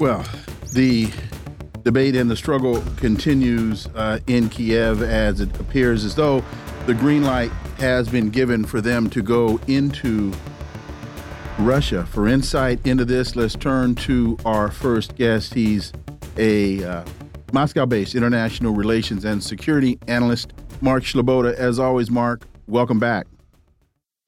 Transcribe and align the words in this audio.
Well, 0.00 0.24
the 0.72 1.08
debate 1.84 2.16
and 2.16 2.28
the 2.28 2.36
struggle 2.36 2.82
continues 2.96 3.86
uh, 3.94 4.18
in 4.26 4.48
Kiev 4.48 5.02
as 5.02 5.40
it 5.40 5.58
appears 5.60 6.04
as 6.04 6.14
though 6.16 6.42
the 6.86 6.94
green 6.94 7.22
light 7.22 7.50
has 7.78 8.08
been 8.08 8.28
given 8.28 8.64
for 8.64 8.80
them 8.80 9.08
to 9.10 9.22
go 9.22 9.60
into 9.68 10.32
Russia. 11.58 12.04
For 12.06 12.26
insight 12.26 12.84
into 12.84 13.04
this, 13.04 13.36
let's 13.36 13.54
turn 13.54 13.94
to 13.96 14.36
our 14.44 14.70
first 14.70 15.14
guest. 15.14 15.54
He's 15.54 15.92
a 16.36 16.82
uh, 16.82 17.04
Moscow 17.52 17.86
based 17.86 18.16
international 18.16 18.74
relations 18.74 19.24
and 19.24 19.42
security 19.42 19.98
analyst, 20.08 20.52
Mark 20.80 21.04
Sleboda. 21.04 21.54
As 21.54 21.78
always, 21.78 22.10
Mark, 22.10 22.42
welcome 22.66 22.98
back. 22.98 23.26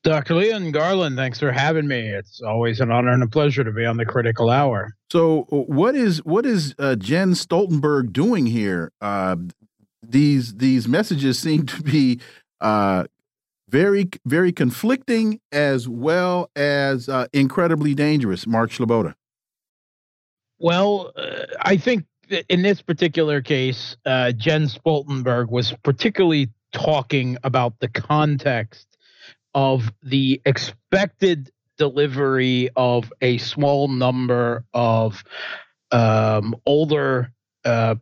Dr. 0.07 0.37
Leon 0.37 0.71
Garland, 0.71 1.17
thanks 1.17 1.41
for 1.41 1.51
having 1.51 1.89
me. 1.89 1.99
It's 1.99 2.41
always 2.41 2.79
an 2.79 2.93
honor 2.93 3.11
and 3.11 3.25
a 3.25 3.27
pleasure 3.27 3.65
to 3.65 3.73
be 3.73 3.85
on 3.85 3.97
the 3.97 4.07
Critical 4.07 4.51
Hour. 4.51 4.95
So, 5.11 5.49
uh, 5.51 5.57
what 5.57 5.97
is 5.97 6.25
what 6.25 6.47
is 6.47 6.77
uh, 6.79 6.95
Jens 6.95 7.45
Stoltenberg 7.45 8.13
doing 8.13 8.47
here? 8.47 8.93
Uh, 9.01 9.35
these 10.01 10.55
these 10.55 10.87
messages 10.87 11.41
seem 11.41 11.67
to 11.67 11.83
be 11.83 12.21
uh, 12.61 13.07
very 13.69 14.09
very 14.25 14.53
conflicting 14.53 15.41
as 15.51 15.89
well 15.89 16.53
as 16.55 17.09
uh, 17.09 17.27
incredibly 17.33 17.93
dangerous. 17.93 18.47
Mark 18.47 18.71
Sleboda. 18.71 19.15
Well, 20.61 21.11
uh, 21.17 21.47
I 21.63 21.77
think 21.77 22.05
in 22.49 22.63
this 22.63 22.81
particular 22.81 23.43
case, 23.43 23.97
Jen 24.07 24.69
Stoltenberg 24.69 25.51
was 25.51 25.75
particularly 25.83 26.49
talking 26.73 27.39
about 27.43 27.81
the 27.81 27.89
context 27.89 28.96
of 29.57 29.91
the 30.03 30.41
expected 30.45 31.51
delivery 31.79 32.69
of 32.77 33.11
a 33.23 33.39
small 33.39 33.89
number 33.89 34.65
of 34.75 35.25
um, 35.91 36.55
older 36.67 37.33
uh, 37.65 37.95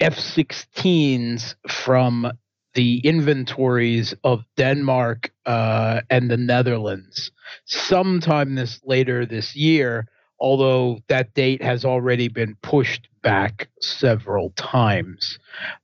F 0.00 0.16
16s 0.16 1.54
from 1.68 2.30
the 2.74 2.98
inventories 2.98 4.12
of 4.24 4.44
Denmark 4.56 5.30
uh, 5.46 6.00
and 6.10 6.28
the 6.30 6.36
Netherlands. 6.36 7.30
Sometime 7.64 8.56
this 8.56 8.80
later 8.84 9.24
this 9.24 9.54
year 9.54 10.08
although 10.40 11.00
that 11.08 11.34
date 11.34 11.62
has 11.62 11.84
already 11.84 12.28
been 12.28 12.56
pushed 12.62 13.08
back 13.22 13.68
several 13.80 14.50
times. 14.50 15.38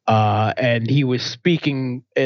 Uh, 0.06 0.52
and 0.56 0.88
he 0.88 1.04
was 1.04 1.22
speaking 1.22 2.04
uh, 2.16 2.20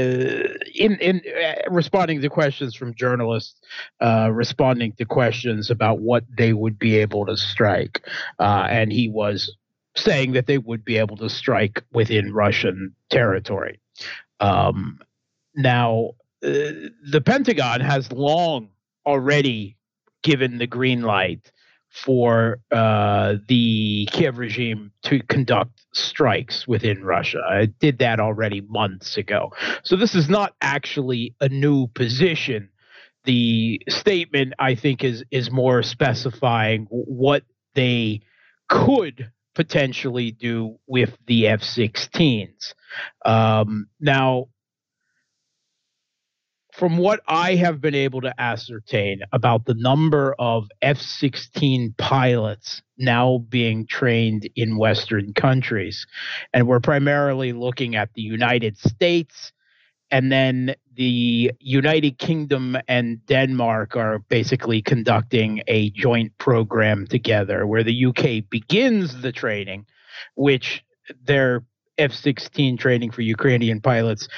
in 0.74 0.96
in 1.00 1.22
uh, 1.44 1.70
responding 1.70 2.20
to 2.20 2.28
questions 2.28 2.74
from 2.74 2.94
journalists, 2.94 3.60
uh, 4.00 4.30
responding 4.32 4.92
to 4.92 5.04
questions 5.04 5.70
about 5.70 6.00
what 6.00 6.24
they 6.36 6.52
would 6.52 6.78
be 6.78 6.96
able 6.96 7.26
to 7.26 7.36
strike, 7.36 8.06
uh, 8.38 8.66
and 8.68 8.92
he 8.92 9.08
was 9.08 9.56
saying 9.96 10.32
that 10.32 10.46
they 10.46 10.58
would 10.58 10.84
be 10.84 10.98
able 10.98 11.16
to 11.16 11.28
strike 11.28 11.82
within 11.92 12.32
Russian 12.32 12.94
territory. 13.10 13.80
Um, 14.40 15.00
now, 15.54 16.12
uh, 16.44 16.92
the 17.10 17.22
Pentagon 17.24 17.80
has 17.80 18.12
long 18.12 18.68
already 19.04 19.76
given 20.22 20.58
the 20.58 20.66
green 20.66 21.02
light 21.02 21.50
for 22.04 22.58
uh, 22.70 23.36
the 23.48 24.08
Kiev 24.12 24.38
regime 24.38 24.92
to 25.02 25.20
conduct 25.28 25.82
strikes 25.92 26.66
within 26.66 27.04
Russia. 27.04 27.40
It 27.62 27.78
did 27.78 27.98
that 27.98 28.20
already 28.20 28.60
months 28.62 29.16
ago. 29.16 29.52
So 29.82 29.96
this 29.96 30.14
is 30.14 30.28
not 30.28 30.54
actually 30.60 31.34
a 31.40 31.48
new 31.48 31.88
position. 31.88 32.68
The 33.24 33.80
statement, 33.88 34.54
I 34.58 34.74
think, 34.74 35.04
is 35.04 35.24
is 35.30 35.50
more 35.50 35.82
specifying 35.82 36.86
what 36.90 37.42
they 37.74 38.22
could 38.68 39.30
potentially 39.54 40.30
do 40.30 40.78
with 40.86 41.16
the 41.26 41.48
F-16s. 41.48 42.74
Um, 43.24 43.88
now, 44.00 44.48
from 46.78 46.96
what 46.96 47.20
I 47.26 47.56
have 47.56 47.80
been 47.80 47.96
able 47.96 48.20
to 48.20 48.40
ascertain 48.40 49.22
about 49.32 49.66
the 49.66 49.74
number 49.74 50.36
of 50.38 50.68
F 50.80 50.98
16 50.98 51.96
pilots 51.98 52.82
now 52.96 53.38
being 53.48 53.84
trained 53.84 54.48
in 54.54 54.78
Western 54.78 55.34
countries, 55.34 56.06
and 56.54 56.68
we're 56.68 56.78
primarily 56.78 57.52
looking 57.52 57.96
at 57.96 58.10
the 58.14 58.22
United 58.22 58.78
States, 58.78 59.52
and 60.12 60.30
then 60.30 60.76
the 60.94 61.50
United 61.58 62.18
Kingdom 62.18 62.76
and 62.86 63.26
Denmark 63.26 63.96
are 63.96 64.20
basically 64.20 64.80
conducting 64.80 65.62
a 65.66 65.90
joint 65.90 66.38
program 66.38 67.08
together 67.08 67.66
where 67.66 67.82
the 67.82 68.06
UK 68.06 68.48
begins 68.48 69.20
the 69.20 69.32
training, 69.32 69.84
which 70.36 70.84
their 71.24 71.64
F 71.98 72.12
16 72.12 72.76
training 72.76 73.10
for 73.10 73.22
Ukrainian 73.22 73.80
pilots 73.80 74.28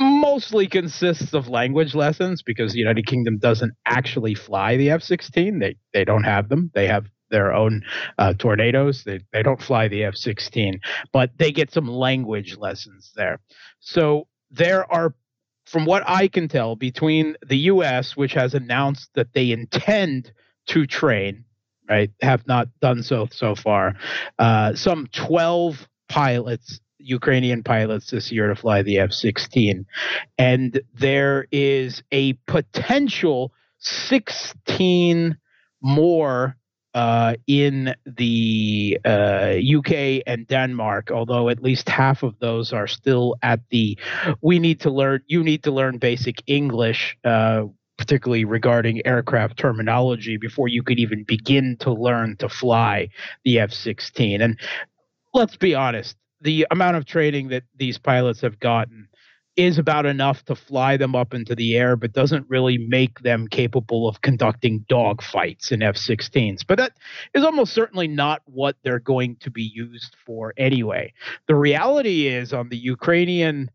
mostly 0.00 0.66
consists 0.66 1.34
of 1.34 1.48
language 1.48 1.94
lessons 1.94 2.42
because 2.42 2.72
the 2.72 2.78
United 2.78 3.06
Kingdom 3.06 3.38
doesn't 3.38 3.74
actually 3.84 4.34
fly 4.34 4.76
the 4.76 4.90
F-16. 4.90 5.60
They 5.60 5.76
they 5.92 6.04
don't 6.04 6.24
have 6.24 6.48
them. 6.48 6.70
They 6.74 6.88
have 6.88 7.06
their 7.30 7.52
own 7.52 7.82
uh, 8.18 8.34
tornadoes. 8.34 9.04
They 9.04 9.20
they 9.32 9.42
don't 9.42 9.60
fly 9.62 9.88
the 9.88 10.04
F-16, 10.04 10.80
but 11.12 11.30
they 11.38 11.52
get 11.52 11.70
some 11.70 11.86
language 11.86 12.56
lessons 12.56 13.12
there. 13.14 13.40
So 13.80 14.26
there 14.50 14.90
are, 14.90 15.14
from 15.66 15.84
what 15.84 16.02
I 16.06 16.28
can 16.28 16.48
tell, 16.48 16.76
between 16.76 17.36
the 17.46 17.58
U.S., 17.58 18.16
which 18.16 18.32
has 18.32 18.54
announced 18.54 19.10
that 19.14 19.34
they 19.34 19.52
intend 19.52 20.32
to 20.68 20.86
train, 20.86 21.44
right, 21.88 22.10
have 22.22 22.46
not 22.46 22.68
done 22.80 23.02
so 23.02 23.28
so 23.30 23.54
far, 23.54 23.96
uh, 24.38 24.74
some 24.74 25.08
12 25.12 25.86
pilots 26.08 26.80
Ukrainian 27.02 27.62
pilots 27.62 28.10
this 28.10 28.30
year 28.30 28.48
to 28.48 28.56
fly 28.56 28.82
the 28.82 28.98
F 28.98 29.12
16. 29.12 29.86
And 30.38 30.80
there 30.94 31.46
is 31.50 32.02
a 32.12 32.34
potential 32.46 33.52
16 33.78 35.36
more 35.82 36.56
uh, 36.94 37.34
in 37.46 37.94
the 38.04 38.98
uh, 39.04 39.54
UK 39.76 40.22
and 40.26 40.46
Denmark, 40.48 41.10
although 41.10 41.48
at 41.48 41.62
least 41.62 41.88
half 41.88 42.22
of 42.22 42.38
those 42.40 42.72
are 42.72 42.88
still 42.88 43.36
at 43.42 43.60
the 43.70 43.96
we 44.42 44.58
need 44.58 44.80
to 44.80 44.90
learn, 44.90 45.22
you 45.26 45.42
need 45.42 45.62
to 45.64 45.70
learn 45.70 45.98
basic 45.98 46.42
English. 46.46 47.16
Uh, 47.24 47.64
particularly 47.96 48.46
regarding 48.46 49.06
aircraft 49.06 49.58
terminology, 49.58 50.38
before 50.38 50.68
you 50.68 50.82
could 50.82 50.98
even 50.98 51.22
begin 51.22 51.76
to 51.78 51.92
learn 51.92 52.34
to 52.34 52.48
fly 52.48 53.06
the 53.44 53.58
F 53.58 53.70
16. 53.70 54.40
And 54.40 54.58
let's 55.34 55.56
be 55.56 55.74
honest, 55.74 56.16
the 56.40 56.66
amount 56.70 56.96
of 56.96 57.04
training 57.04 57.48
that 57.48 57.64
these 57.76 57.98
pilots 57.98 58.40
have 58.40 58.58
gotten 58.58 59.08
is 59.56 59.78
about 59.78 60.06
enough 60.06 60.44
to 60.44 60.54
fly 60.54 60.96
them 60.96 61.14
up 61.14 61.34
into 61.34 61.54
the 61.54 61.76
air, 61.76 61.96
but 61.96 62.12
doesn't 62.12 62.48
really 62.48 62.78
make 62.78 63.20
them 63.20 63.48
capable 63.48 64.08
of 64.08 64.20
conducting 64.22 64.84
dogfights 64.88 65.72
in 65.72 65.82
F 65.82 65.96
16s. 65.96 66.64
But 66.66 66.78
that 66.78 66.92
is 67.34 67.44
almost 67.44 67.74
certainly 67.74 68.08
not 68.08 68.42
what 68.46 68.76
they're 68.82 69.00
going 69.00 69.36
to 69.40 69.50
be 69.50 69.62
used 69.62 70.16
for 70.24 70.54
anyway. 70.56 71.12
The 71.46 71.56
reality 71.56 72.28
is 72.28 72.52
on 72.52 72.68
the 72.68 72.78
Ukrainian 72.78 73.70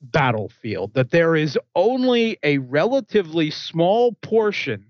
battlefield 0.00 0.94
that 0.94 1.10
there 1.10 1.36
is 1.36 1.58
only 1.76 2.38
a 2.42 2.58
relatively 2.58 3.50
small 3.50 4.14
portion 4.14 4.86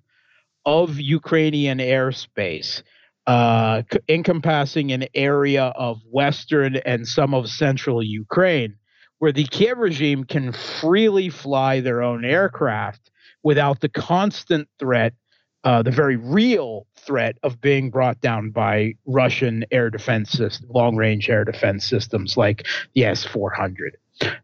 of 0.65 0.99
Ukrainian 0.99 1.79
airspace 1.79 2.82
uh, 3.27 3.83
encompassing 4.09 4.93
an 4.93 5.07
area 5.15 5.67
of 5.77 6.01
western 6.11 6.77
and 6.77 7.07
some 7.07 7.35
of 7.35 7.49
central 7.49 8.03
Ukraine, 8.03 8.77
where 9.19 9.33
the 9.33 9.45
Kiev 9.45 9.79
regime 9.79 10.25
can 10.25 10.53
freely 10.53 11.29
fly 11.29 11.81
their 11.81 12.03
own 12.03 12.25
aircraft 12.25 13.11
without 13.43 13.81
the 13.81 13.89
constant 13.89 14.69
threat, 14.79 15.15
uh, 15.65 15.83
the 15.83 15.91
very 15.91 16.17
real 16.17 16.87
threat 16.97 17.37
of 17.43 17.61
being 17.61 17.91
brought 17.91 18.21
down 18.21 18.51
by 18.51 18.95
Russian 19.07 19.65
air 19.71 19.91
defense 19.91 20.31
systems, 20.31 20.71
long 20.71 20.97
range 20.97 21.29
air 21.29 21.45
defense 21.45 21.89
systems 21.89 22.37
like 22.37 22.67
the 22.95 23.05
S 23.05 23.25
400. 23.25 23.97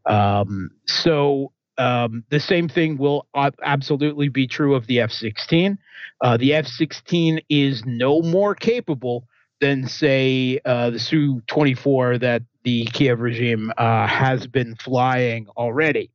Um, 0.06 0.70
so 0.86 1.52
um, 1.78 2.24
the 2.30 2.40
same 2.40 2.68
thing 2.68 2.98
will 2.98 3.26
absolutely 3.62 4.28
be 4.28 4.46
true 4.46 4.74
of 4.74 4.86
the 4.86 5.00
F 5.00 5.12
16. 5.12 5.78
Uh, 6.20 6.36
the 6.36 6.54
F 6.54 6.66
16 6.66 7.40
is 7.48 7.84
no 7.86 8.20
more 8.20 8.54
capable 8.54 9.28
than, 9.60 9.86
say, 9.86 10.58
uh, 10.64 10.90
the 10.90 10.98
Su 10.98 11.40
24 11.46 12.18
that 12.18 12.42
the 12.64 12.84
Kiev 12.86 13.20
regime 13.20 13.72
uh, 13.78 14.06
has 14.06 14.46
been 14.46 14.74
flying 14.76 15.46
already. 15.56 16.10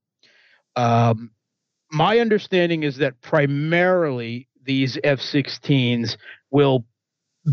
Um, 0.76 1.32
my 1.92 2.20
understanding 2.20 2.84
is 2.84 2.98
that 2.98 3.22
primarily 3.22 4.48
these 4.66 4.98
F 5.04 5.20
16s 5.20 6.18
will 6.52 6.86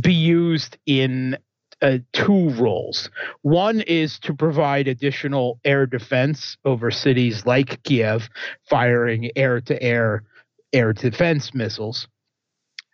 be 0.01 0.15
used 0.15 0.79
in 0.87 1.37
uh, 1.82 1.99
two 2.12 2.50
roles. 2.50 3.11
One 3.43 3.81
is 3.82 4.19
to 4.21 4.35
provide 4.35 4.88
additional 4.88 5.61
air 5.65 5.87
defense 5.87 6.56
over 6.65 6.91
cities 6.91 7.47
like 7.47 7.82
Kiev, 7.82 8.29
firing 8.69 9.31
air 9.37 9.61
to 9.62 9.82
air 9.82 10.25
air 10.73 10.93
defense 10.93 11.55
missiles. 11.55 12.06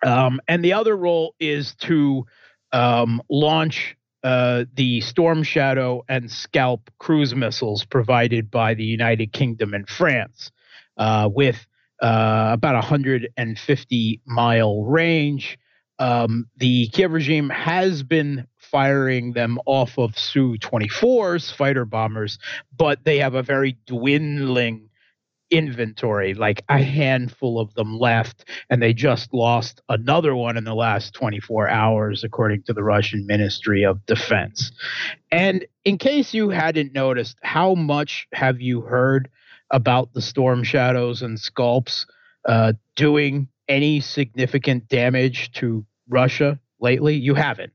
Um, 0.04 0.40
and 0.48 0.64
the 0.64 0.72
other 0.72 0.96
role 0.96 1.34
is 1.40 1.74
to 1.76 2.24
um, 2.72 3.22
launch 3.28 3.96
uh, 4.22 4.64
the 4.74 5.00
Storm 5.02 5.42
Shadow 5.42 6.04
and 6.08 6.30
Scalp 6.30 6.90
cruise 6.98 7.34
missiles 7.34 7.84
provided 7.84 8.50
by 8.50 8.74
the 8.74 8.84
United 8.84 9.32
Kingdom 9.32 9.74
and 9.74 9.88
France 9.88 10.50
uh, 10.96 11.28
with 11.32 11.66
uh, 12.02 12.50
about 12.52 12.74
150 12.74 14.20
mile 14.26 14.82
range. 14.82 15.58
Um, 15.98 16.46
the 16.56 16.88
Kiev 16.88 17.12
regime 17.12 17.48
has 17.50 18.02
been 18.02 18.46
firing 18.70 19.32
them 19.32 19.58
off 19.66 19.98
of 19.98 20.18
Su 20.18 20.56
24s, 20.58 21.52
fighter 21.52 21.84
bombers, 21.84 22.38
but 22.76 23.04
they 23.04 23.18
have 23.18 23.34
a 23.34 23.42
very 23.42 23.76
dwindling 23.86 24.88
inventory, 25.50 26.34
like 26.34 26.64
a 26.68 26.82
handful 26.82 27.60
of 27.60 27.72
them 27.74 27.98
left, 27.98 28.48
and 28.70 28.82
they 28.82 28.92
just 28.92 29.32
lost 29.32 29.80
another 29.88 30.34
one 30.34 30.56
in 30.56 30.64
the 30.64 30.74
last 30.74 31.14
24 31.14 31.68
hours, 31.68 32.24
according 32.24 32.62
to 32.64 32.72
the 32.72 32.82
Russian 32.82 33.26
Ministry 33.26 33.84
of 33.84 34.04
Defense. 34.06 34.72
And 35.30 35.64
in 35.84 35.98
case 35.98 36.34
you 36.34 36.50
hadn't 36.50 36.92
noticed, 36.92 37.36
how 37.42 37.74
much 37.74 38.26
have 38.32 38.60
you 38.60 38.80
heard 38.82 39.28
about 39.70 40.12
the 40.12 40.22
storm 40.22 40.62
shadows 40.64 41.22
and 41.22 41.38
scalps 41.38 42.06
uh, 42.48 42.72
doing 42.94 43.48
any 43.68 44.00
significant 44.00 44.88
damage 44.88 45.52
to 45.52 45.84
Russia 46.08 46.58
lately? 46.80 47.14
You 47.14 47.34
haven't. 47.34 47.72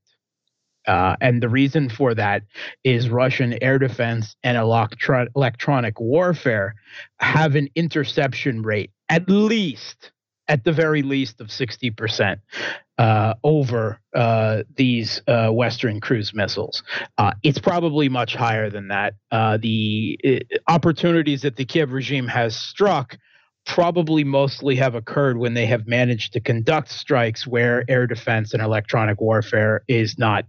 Uh, 0.88 1.16
and 1.22 1.42
the 1.42 1.50
reason 1.50 1.90
for 1.90 2.16
that 2.16 2.44
is 2.84 3.10
Russian 3.10 3.62
air 3.62 3.80
defense 3.80 4.36
and 4.44 4.58
electro- 4.58 5.28
electronic 5.36 6.00
warfare 6.00 6.76
have 7.20 7.56
an 7.56 7.70
interception 7.76 8.62
rate, 8.64 8.92
at 9.10 9.30
least, 9.30 10.12
at 10.48 10.64
the 10.64 10.72
very 10.72 11.04
least, 11.04 11.40
of 11.40 11.48
60% 11.48 12.40
uh, 12.98 13.34
over 13.44 14.00
uh, 14.16 14.64
these 14.76 15.22
uh, 15.28 15.50
Western 15.50 16.00
cruise 16.00 16.34
missiles. 16.34 16.84
Uh, 17.18 17.32
it's 17.44 17.60
probably 17.60 18.10
much 18.10 18.36
higher 18.36 18.70
than 18.70 18.90
that. 18.90 19.14
Uh, 19.32 19.58
the 19.58 20.46
opportunities 20.68 21.42
that 21.42 21.56
the 21.56 21.66
Kiev 21.66 21.92
regime 21.92 22.28
has 22.28 22.56
struck 22.56 23.18
probably 23.72 24.26
mostly 24.26 24.76
have 24.76 24.96
occurred 24.96 25.38
when 25.38 25.54
they 25.54 25.66
have 25.66 25.88
managed 25.88 26.34
to 26.34 26.42
conduct 26.42 26.92
strikes 26.92 27.48
where 27.48 27.86
air 27.88 28.06
defense 28.06 28.54
and 28.54 28.62
electronic 28.62 29.22
warfare 29.22 29.82
is 29.88 30.18
not 30.18 30.46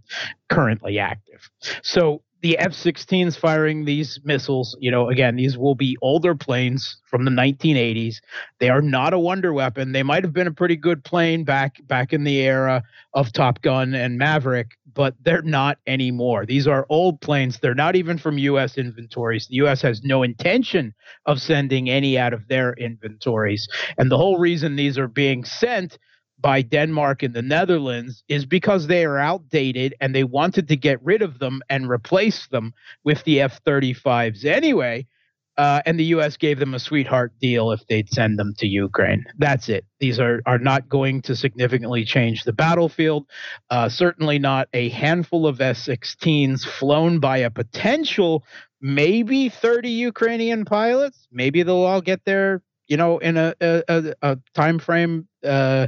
currently 0.49 0.99
active. 0.99 1.49
So 1.83 2.21
the 2.43 2.57
F 2.57 2.73
16s 2.73 3.37
firing 3.37 3.85
these 3.85 4.19
missiles, 4.25 4.75
you 4.81 4.91
know, 4.91 5.09
again, 5.09 5.37
these 5.37 5.57
will 5.57 5.75
be 5.75 5.97
older 6.01 6.35
planes 6.35 6.97
from 7.05 7.23
the 7.23 7.31
1980s. 7.31 8.15
They 8.59 8.69
are 8.69 8.81
not 8.81 9.13
a 9.13 9.19
wonder 9.19 9.53
weapon. 9.53 9.93
They 9.93 10.03
might 10.03 10.25
have 10.25 10.33
been 10.33 10.47
a 10.47 10.51
pretty 10.51 10.75
good 10.75 11.05
plane 11.05 11.45
back 11.45 11.77
back 11.87 12.11
in 12.11 12.25
the 12.25 12.41
era 12.41 12.83
of 13.13 13.31
Top 13.31 13.61
Gun 13.61 13.93
and 13.93 14.17
Maverick, 14.17 14.71
but 14.93 15.15
they're 15.23 15.41
not 15.41 15.77
anymore. 15.87 16.45
These 16.45 16.67
are 16.67 16.85
old 16.89 17.21
planes. 17.21 17.59
They're 17.59 17.73
not 17.73 17.95
even 17.95 18.17
from 18.17 18.37
US 18.37 18.77
inventories. 18.77 19.47
The 19.47 19.55
US 19.65 19.81
has 19.81 20.03
no 20.03 20.21
intention 20.21 20.93
of 21.25 21.41
sending 21.41 21.89
any 21.89 22.17
out 22.17 22.33
of 22.33 22.49
their 22.49 22.73
inventories. 22.73 23.69
And 23.97 24.11
the 24.11 24.17
whole 24.17 24.37
reason 24.37 24.75
these 24.75 24.97
are 24.97 25.07
being 25.07 25.45
sent 25.45 25.97
by 26.43 26.61
Denmark 26.61 27.23
and 27.23 27.33
the 27.33 27.41
Netherlands 27.41 28.23
is 28.27 28.45
because 28.45 28.85
they 28.85 29.05
are 29.05 29.17
outdated 29.17 29.95
and 30.01 30.13
they 30.13 30.25
wanted 30.25 30.67
to 30.67 30.75
get 30.75 31.01
rid 31.01 31.23
of 31.23 31.39
them 31.39 31.61
and 31.69 31.89
replace 31.89 32.47
them 32.47 32.73
with 33.03 33.23
the 33.23 33.41
F 33.41 33.63
35s 33.63 34.45
anyway. 34.45 35.07
Uh, 35.55 35.81
and 35.85 35.99
the 35.99 36.05
U.S. 36.05 36.35
gave 36.35 36.59
them 36.59 36.73
a 36.73 36.79
sweetheart 36.79 37.31
deal 37.39 37.71
if 37.71 37.85
they'd 37.87 38.09
send 38.09 38.39
them 38.39 38.53
to 38.57 38.67
Ukraine. 38.67 39.23
That's 39.37 39.69
it. 39.69 39.85
These 39.99 40.19
are 40.19 40.41
are 40.47 40.57
not 40.57 40.89
going 40.89 41.21
to 41.23 41.35
significantly 41.35 42.05
change 42.05 42.43
the 42.43 42.53
battlefield. 42.53 43.27
Uh, 43.69 43.87
certainly 43.87 44.39
not 44.39 44.67
a 44.73 44.89
handful 44.89 45.45
of 45.45 45.61
F-16s 45.61 46.65
flown 46.65 47.19
by 47.19 47.37
a 47.37 47.51
potential 47.51 48.43
maybe 48.81 49.47
30 49.47 49.89
Ukrainian 49.89 50.65
pilots. 50.65 51.27
Maybe 51.31 51.61
they'll 51.61 51.85
all 51.85 52.01
get 52.01 52.25
there 52.25 52.63
you 52.87 52.97
know, 52.97 53.17
in 53.17 53.37
a 53.37 53.55
a, 53.61 54.13
a 54.21 54.37
time 54.53 54.79
frame. 54.79 55.27
Uh, 55.43 55.87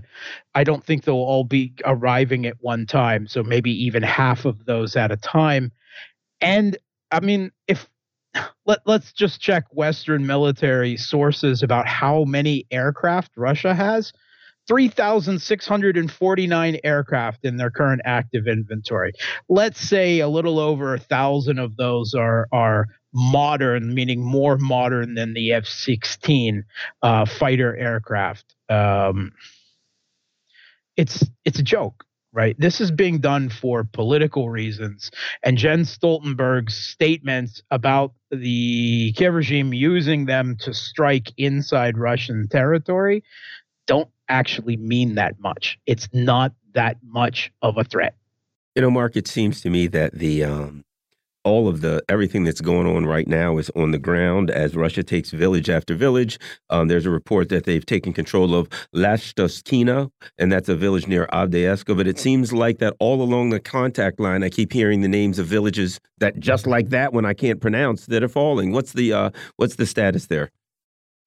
I 0.53 0.63
don't 0.63 0.83
think 0.83 1.03
they'll 1.03 1.15
all 1.15 1.43
be 1.43 1.73
arriving 1.85 2.45
at 2.45 2.57
one 2.61 2.85
time. 2.85 3.27
So 3.27 3.43
maybe 3.43 3.71
even 3.85 4.03
half 4.03 4.45
of 4.45 4.65
those 4.65 4.95
at 4.95 5.11
a 5.11 5.17
time. 5.17 5.71
And 6.41 6.77
I 7.11 7.19
mean, 7.19 7.51
if 7.67 7.87
let 8.65 8.79
let's 8.85 9.13
just 9.13 9.41
check 9.41 9.65
Western 9.71 10.25
military 10.25 10.97
sources 10.97 11.63
about 11.63 11.87
how 11.87 12.23
many 12.25 12.65
aircraft 12.71 13.31
Russia 13.35 13.73
has. 13.73 14.13
3,649 14.67 16.77
aircraft 16.83 17.45
in 17.45 17.57
their 17.57 17.69
current 17.69 18.01
active 18.03 18.47
inventory. 18.47 19.11
Let's 19.47 19.79
say 19.79 20.21
a 20.21 20.27
little 20.27 20.57
over 20.57 20.95
a 20.95 20.99
thousand 20.99 21.59
of 21.59 21.77
those 21.77 22.15
are 22.15 22.47
are 22.51 22.87
modern, 23.15 23.93
meaning 23.93 24.21
more 24.21 24.57
modern 24.57 25.15
than 25.15 25.33
the 25.33 25.53
F 25.53 25.65
16 25.65 26.65
uh, 27.01 27.25
fighter 27.25 27.75
aircraft. 27.75 28.53
Um, 28.69 29.31
it's 30.97 31.25
it's 31.45 31.59
a 31.59 31.63
joke, 31.63 32.03
right? 32.33 32.55
This 32.59 32.81
is 32.81 32.91
being 32.91 33.19
done 33.19 33.49
for 33.49 33.83
political 33.83 34.49
reasons, 34.49 35.11
and 35.43 35.57
Jen 35.57 35.81
Stoltenberg's 35.81 36.75
statements 36.75 37.63
about 37.71 38.13
the 38.31 39.13
Kiev 39.13 39.33
regime 39.33 39.73
using 39.73 40.25
them 40.25 40.57
to 40.59 40.73
strike 40.73 41.31
inside 41.37 41.97
Russian 41.97 42.47
territory 42.49 43.23
don't 43.87 44.09
actually 44.29 44.77
mean 44.77 45.15
that 45.15 45.39
much. 45.39 45.77
It's 45.85 46.09
not 46.11 46.53
that 46.73 46.97
much 47.03 47.51
of 47.61 47.77
a 47.77 47.83
threat. 47.83 48.15
You 48.75 48.81
know, 48.81 48.91
Mark, 48.91 49.15
it 49.15 49.27
seems 49.27 49.61
to 49.61 49.69
me 49.69 49.87
that 49.87 50.13
the 50.13 50.43
um, 50.43 50.84
all 51.45 51.67
of 51.67 51.81
the 51.81 52.03
everything 52.09 52.43
that's 52.43 52.59
going 52.59 52.87
on 52.87 53.05
right 53.05 53.27
now 53.27 53.57
is 53.57 53.69
on 53.75 53.91
the 53.91 53.99
ground 53.99 54.49
as 54.49 54.75
Russia 54.75 55.03
takes 55.03 55.29
village 55.31 55.69
after 55.69 55.95
village. 55.95 56.37
Um, 56.69 56.87
there's 56.89 57.05
a 57.05 57.11
report 57.11 57.49
that 57.49 57.65
they've 57.65 57.85
taken 57.85 58.11
control 58.11 58.53
of 58.55 58.67
Lashtoskina, 58.93 60.09
and 60.37 60.51
that's 60.51 60.67
a 60.67 60.75
village 60.75 61.07
near 61.07 61.27
Avdiivka. 61.27 61.95
But 61.95 62.07
it 62.07 62.19
seems 62.19 62.51
like 62.51 62.79
that 62.79 62.95
all 62.99 63.21
along 63.21 63.51
the 63.51 63.59
contact 63.59 64.19
line, 64.19 64.43
I 64.43 64.49
keep 64.49 64.73
hearing 64.73 65.01
the 65.01 65.07
names 65.07 65.39
of 65.39 65.45
villages 65.45 65.99
that 66.17 66.39
just 66.39 66.67
like 66.67 66.89
that 66.89 67.13
when 67.13 67.25
I 67.25 67.33
can't 67.33 67.61
pronounce 67.61 68.07
that 68.07 68.23
are 68.23 68.27
falling. 68.27 68.71
What's 68.71 68.93
the 68.93 69.13
uh, 69.13 69.29
what's 69.57 69.75
the 69.75 69.85
status 69.85 70.25
there? 70.27 70.51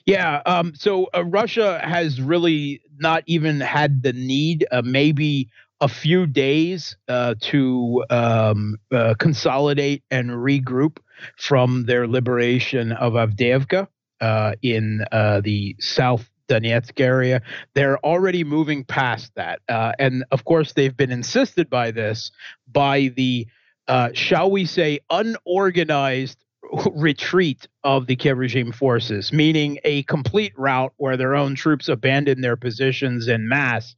Yeah, 0.08 0.40
um, 0.46 0.72
so 0.74 1.08
uh, 1.14 1.22
Russia 1.24 1.80
has 1.84 2.18
really 2.18 2.80
not 2.98 3.24
even 3.26 3.60
had 3.60 4.02
the 4.02 4.14
need. 4.14 4.66
Uh, 4.72 4.80
maybe 4.82 5.50
a 5.80 5.88
few 5.88 6.26
days 6.26 6.96
uh, 7.08 7.34
to 7.40 8.04
um, 8.10 8.76
uh, 8.92 9.14
consolidate 9.18 10.02
and 10.10 10.30
regroup 10.30 10.98
from 11.36 11.84
their 11.84 12.06
liberation 12.06 12.92
of 12.92 13.12
Avdiivka 13.14 13.86
uh, 14.20 14.52
in 14.62 15.04
uh, 15.12 15.40
the 15.40 15.76
South 15.78 16.28
Donetsk 16.48 17.00
area. 17.00 17.42
They're 17.74 17.98
already 17.98 18.42
moving 18.42 18.84
past 18.84 19.32
that. 19.36 19.60
Uh, 19.68 19.92
and 19.98 20.24
of 20.30 20.44
course, 20.44 20.72
they've 20.72 20.96
been 20.96 21.12
insisted 21.12 21.70
by 21.70 21.90
this 21.90 22.30
by 22.70 23.12
the, 23.14 23.46
uh, 23.86 24.10
shall 24.14 24.50
we 24.50 24.64
say, 24.64 25.00
unorganized 25.10 26.44
retreat 26.92 27.68
of 27.84 28.06
the 28.06 28.16
Kiev 28.16 28.38
regime 28.38 28.72
forces, 28.72 29.32
meaning 29.32 29.78
a 29.84 30.02
complete 30.04 30.52
rout 30.56 30.92
where 30.96 31.16
their 31.16 31.34
own 31.34 31.54
troops 31.54 31.88
abandon 31.88 32.40
their 32.40 32.56
positions 32.56 33.28
in 33.28 33.48
mass 33.48 33.94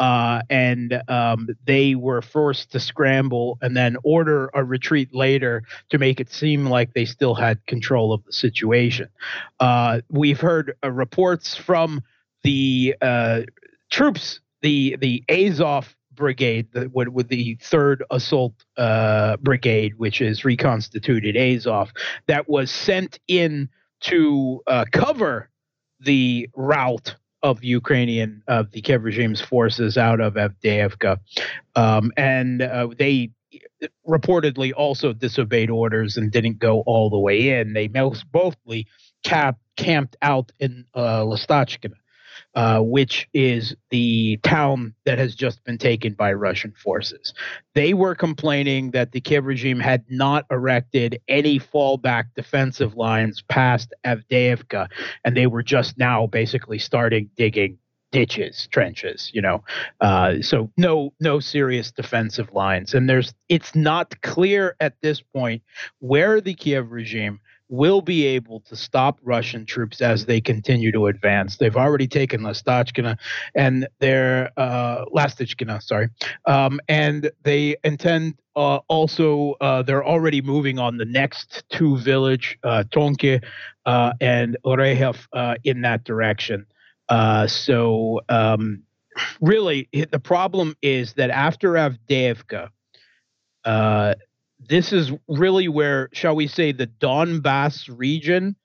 uh, 0.00 0.40
and 0.48 1.02
um, 1.08 1.48
they 1.66 1.94
were 1.94 2.22
forced 2.22 2.72
to 2.72 2.80
scramble 2.80 3.58
and 3.60 3.76
then 3.76 3.96
order 4.02 4.50
a 4.54 4.64
retreat 4.64 5.14
later 5.14 5.62
to 5.90 5.98
make 5.98 6.18
it 6.18 6.32
seem 6.32 6.64
like 6.64 6.94
they 6.94 7.04
still 7.04 7.34
had 7.34 7.64
control 7.66 8.12
of 8.12 8.24
the 8.24 8.32
situation. 8.32 9.08
Uh, 9.60 10.00
we've 10.08 10.40
heard 10.40 10.74
uh, 10.82 10.90
reports 10.90 11.54
from 11.54 12.02
the 12.42 12.96
uh, 13.02 13.42
troops, 13.90 14.40
the 14.62 14.96
the 15.00 15.22
Azov 15.28 15.94
brigade, 16.14 16.68
the, 16.72 16.88
with, 16.92 17.28
the 17.28 17.56
third 17.60 18.02
assault 18.10 18.54
uh, 18.76 19.36
brigade, 19.38 19.94
which 19.96 20.20
is 20.20 20.44
reconstituted 20.44 21.36
Azov, 21.36 21.92
that 22.26 22.48
was 22.48 22.70
sent 22.70 23.18
in 23.28 23.68
to 24.00 24.62
uh, 24.66 24.84
cover 24.92 25.50
the 26.00 26.48
route 26.54 27.16
of 27.42 27.62
Ukrainian 27.64 28.42
of 28.48 28.70
the 28.72 28.80
Kiev 28.80 29.04
regime's 29.04 29.40
forces 29.40 29.96
out 29.96 30.20
of 30.20 30.34
Avdiivka, 30.34 31.18
um, 31.74 32.12
and 32.16 32.62
uh, 32.62 32.88
they 32.98 33.30
reportedly 34.08 34.72
also 34.76 35.12
disobeyed 35.12 35.70
orders 35.70 36.16
and 36.16 36.30
didn't 36.30 36.58
go 36.58 36.80
all 36.82 37.10
the 37.10 37.18
way 37.18 37.60
in. 37.60 37.72
They 37.72 37.88
most 37.88 38.24
mostly 38.32 38.86
cap, 39.24 39.58
camped 39.76 40.16
out 40.22 40.52
in 40.58 40.84
uh, 40.94 41.24
uh, 42.54 42.80
which 42.80 43.28
is 43.32 43.74
the 43.90 44.38
town 44.42 44.94
that 45.04 45.18
has 45.18 45.34
just 45.34 45.62
been 45.64 45.78
taken 45.78 46.14
by 46.14 46.32
Russian 46.32 46.72
forces. 46.72 47.32
They 47.74 47.94
were 47.94 48.14
complaining 48.14 48.90
that 48.90 49.12
the 49.12 49.20
Kiev 49.20 49.44
regime 49.44 49.80
had 49.80 50.04
not 50.08 50.46
erected 50.50 51.20
any 51.28 51.60
fallback 51.60 52.24
defensive 52.34 52.96
lines 52.96 53.42
past 53.48 53.94
Avdiivka, 54.04 54.88
and 55.24 55.36
they 55.36 55.46
were 55.46 55.62
just 55.62 55.98
now 55.98 56.26
basically 56.26 56.78
starting 56.78 57.30
digging 57.36 57.78
ditches, 58.12 58.68
trenches, 58.72 59.30
you 59.32 59.40
know. 59.40 59.62
Uh, 60.00 60.42
so 60.42 60.70
no 60.76 61.12
no 61.20 61.40
serious 61.40 61.90
defensive 61.90 62.52
lines, 62.52 62.94
and 62.94 63.08
there's 63.08 63.32
it's 63.48 63.74
not 63.74 64.20
clear 64.22 64.76
at 64.80 64.94
this 65.02 65.20
point 65.20 65.62
where 66.00 66.40
the 66.40 66.54
Kiev 66.54 66.90
regime 66.90 67.40
will 67.70 68.02
be 68.02 68.26
able 68.26 68.60
to 68.60 68.74
stop 68.74 69.18
Russian 69.22 69.64
troops 69.64 70.02
as 70.02 70.26
they 70.26 70.40
continue 70.40 70.90
to 70.92 71.06
advance. 71.06 71.56
They've 71.56 71.76
already 71.76 72.08
taken 72.08 72.40
Lastachkina 72.40 73.16
and 73.54 73.86
they're 74.00 74.50
uh, 74.56 75.04
Lastichkina, 75.06 75.80
sorry, 75.80 76.08
um, 76.46 76.80
and 76.88 77.30
they 77.44 77.76
intend 77.84 78.34
uh, 78.56 78.80
also 78.88 79.54
uh, 79.60 79.82
they're 79.82 80.04
already 80.04 80.42
moving 80.42 80.78
on 80.78 80.96
the 80.96 81.04
next 81.04 81.62
two 81.70 81.96
village, 81.96 82.58
uh, 82.64 82.82
Tonke 82.90 83.42
uh, 83.86 84.12
and 84.20 84.56
Orehev, 84.66 85.16
uh, 85.32 85.54
in 85.62 85.82
that 85.82 86.04
direction. 86.04 86.66
Uh, 87.08 87.46
so 87.46 88.20
um, 88.28 88.82
really, 89.40 89.88
the 90.10 90.20
problem 90.20 90.74
is 90.82 91.12
that 91.14 91.30
after 91.30 91.72
Avdiivka, 91.72 92.70
uh, 93.64 94.14
this 94.68 94.92
is 94.92 95.12
really 95.28 95.68
where, 95.68 96.08
shall 96.12 96.36
we 96.36 96.46
say, 96.46 96.72
the 96.72 96.86
Donbass 96.86 97.88
region 97.88 98.56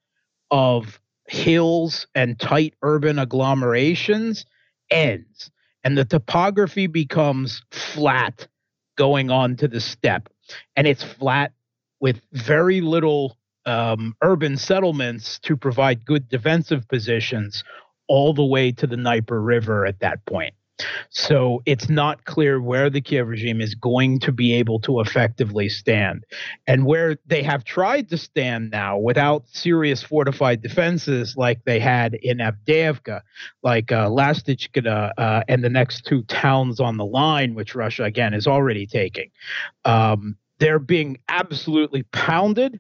of 0.52 1.00
hills 1.28 2.08
and 2.14 2.40
tight 2.40 2.74
urban 2.82 3.18
agglomerations 3.18 4.46
ends, 4.90 5.50
and 5.84 5.98
the 5.98 6.06
topography 6.06 6.88
becomes 6.88 7.62
flat 7.72 8.48
going 8.98 9.32
on 9.32 9.56
to 9.58 9.68
the 9.68 9.80
steppe, 9.80 10.30
and 10.76 10.88
it's 10.88 11.04
flat 11.04 11.54
with 12.00 12.22
very 12.34 12.82
little 12.82 13.38
um, 13.66 14.16
urban 14.22 14.58
settlements 14.58 15.40
to 15.40 15.58
provide 15.58 16.06
good 16.06 16.30
defensive 16.30 16.88
positions 16.88 17.64
all 18.08 18.34
the 18.34 18.46
way 18.46 18.72
to 18.72 18.86
the 18.86 18.96
Dnieper 18.96 19.42
River 19.42 19.86
at 19.86 20.00
that 20.02 20.24
point. 20.26 20.54
So 21.10 21.62
it's 21.66 21.90
not 21.90 22.26
clear 22.26 22.62
where 22.62 22.90
the 22.90 23.02
Kiev 23.02 23.28
regime 23.28 23.62
is 23.62 23.76
going 23.76 24.20
to 24.20 24.32
be 24.32 24.54
able 24.54 24.80
to 24.82 25.00
effectively 25.00 25.70
stand. 25.70 26.26
And 26.68 26.86
where 26.86 27.18
they 27.26 27.44
have 27.44 27.64
tried 27.64 28.10
to 28.10 28.18
stand 28.18 28.72
now 28.72 28.98
without 28.98 29.48
serious 29.48 30.04
fortified 30.04 30.62
defenses 30.62 31.36
like 31.38 31.64
they 31.64 31.80
had 31.80 32.16
in 32.16 32.40
Avdiivka, 32.40 33.22
like 33.64 33.92
uh, 33.92 34.10
uh, 35.18 35.44
and 35.48 35.64
the 35.64 35.70
next 35.70 36.06
two 36.06 36.24
towns 36.24 36.80
on 36.80 36.98
the 36.98 37.06
line, 37.06 37.56
which 37.56 37.76
Russia, 37.76 38.04
again, 38.04 38.34
is 38.34 38.48
already 38.48 38.86
taking, 38.86 39.30
um, 39.86 40.36
they're 40.60 40.80
being 40.80 41.18
absolutely 41.30 42.04
pounded 42.04 42.80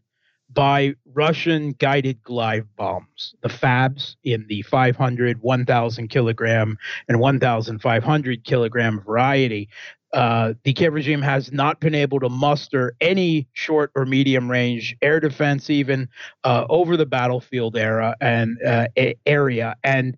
by 0.55 0.95
Russian 1.13 1.73
guided 1.73 2.23
glide 2.23 2.65
bombs, 2.77 3.35
the 3.41 3.49
FABs 3.49 4.15
in 4.23 4.45
the 4.47 4.63
500, 4.63 5.41
1,000 5.41 6.07
kilogram, 6.07 6.77
and 7.07 7.19
1,500 7.19 8.43
kilogram 8.43 9.01
variety. 9.01 9.69
Uh, 10.13 10.53
the 10.63 10.71
Kiev 10.71 10.93
regime 10.93 11.21
has 11.21 11.51
not 11.51 11.81
been 11.81 11.93
able 11.93 12.21
to 12.21 12.29
muster 12.29 12.95
any 13.01 13.47
short 13.51 13.91
or 13.95 14.05
medium 14.05 14.49
range 14.49 14.95
air 15.01 15.19
defense, 15.19 15.69
even 15.69 16.07
uh, 16.45 16.65
over 16.69 16.95
the 16.95 17.05
battlefield 17.05 17.75
era 17.75 18.15
and 18.21 18.57
uh, 18.65 18.87
area. 19.25 19.75
And 19.83 20.15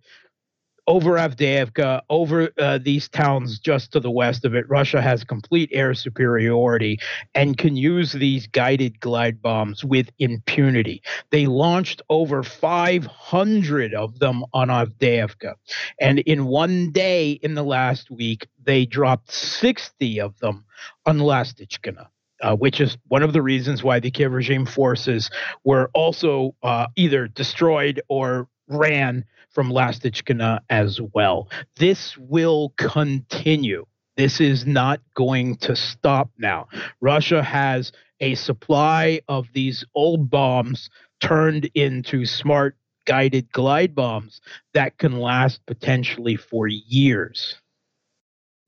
over 0.88 1.12
Avdiivka, 1.16 2.02
over 2.10 2.50
uh, 2.58 2.80
these 2.82 3.10
towns 3.10 3.60
just 3.60 3.92
to 3.92 4.00
the 4.00 4.10
west 4.10 4.46
of 4.46 4.56
it, 4.56 4.68
Russia 4.70 5.02
has 5.02 5.24
complete 5.24 5.70
air 5.74 5.94
superiority 5.94 7.00
and 7.36 7.58
can 7.58 7.76
use 7.76 8.14
these 8.14 8.48
guided 8.48 9.00
glide 9.02 9.42
bombs 9.42 9.84
with 9.84 10.10
impunity. 10.18 11.04
They 11.30 11.46
launched 11.46 12.02
over 12.10 12.42
500 12.42 13.94
of 13.94 14.20
them 14.20 14.46
on 14.54 14.70
Avdiivka. 14.70 15.56
And 16.00 16.20
in 16.20 16.46
one 16.46 16.92
day 16.92 17.32
in 17.32 17.56
the 17.56 17.64
last 17.64 18.10
week, 18.10 18.48
they 18.64 18.86
dropped 18.86 19.32
60 19.32 20.22
of 20.22 20.40
them 20.40 20.64
on 21.06 21.20
Lastichkina. 21.20 22.08
Uh, 22.40 22.56
which 22.56 22.80
is 22.80 23.00
one 23.08 23.24
of 23.24 23.34
the 23.34 23.42
reasons 23.42 23.84
why 23.84 24.00
the 24.00 24.12
Kiev 24.12 24.32
regime 24.32 24.64
forces 24.64 25.32
were 25.64 25.90
also 25.96 26.54
uh, 26.62 26.86
either 26.96 27.28
destroyed 27.28 28.00
or 28.10 28.48
ran 28.68 29.26
from 29.58 29.72
Lastichkina 29.72 30.60
as 30.70 31.02
well. 31.16 31.50
This 31.78 32.16
will 32.16 32.76
continue. 32.78 33.88
This 34.16 34.40
is 34.40 34.68
not 34.68 35.02
going 35.16 35.56
to 35.56 35.76
stop 35.76 36.30
now. 36.38 36.68
Russia 37.02 37.42
has 37.42 37.92
a 38.20 38.36
supply 38.36 39.20
of 39.28 39.48
these 39.54 39.84
old 39.96 40.30
bombs 40.30 40.92
turned 41.22 41.72
into 41.74 42.24
smart 42.24 42.78
guided 43.08 43.52
glide 43.52 43.96
bombs 43.96 44.42
that 44.76 45.00
can 45.00 45.20
last 45.20 45.66
potentially 45.66 46.36
for 46.36 46.68
years. 46.68 47.56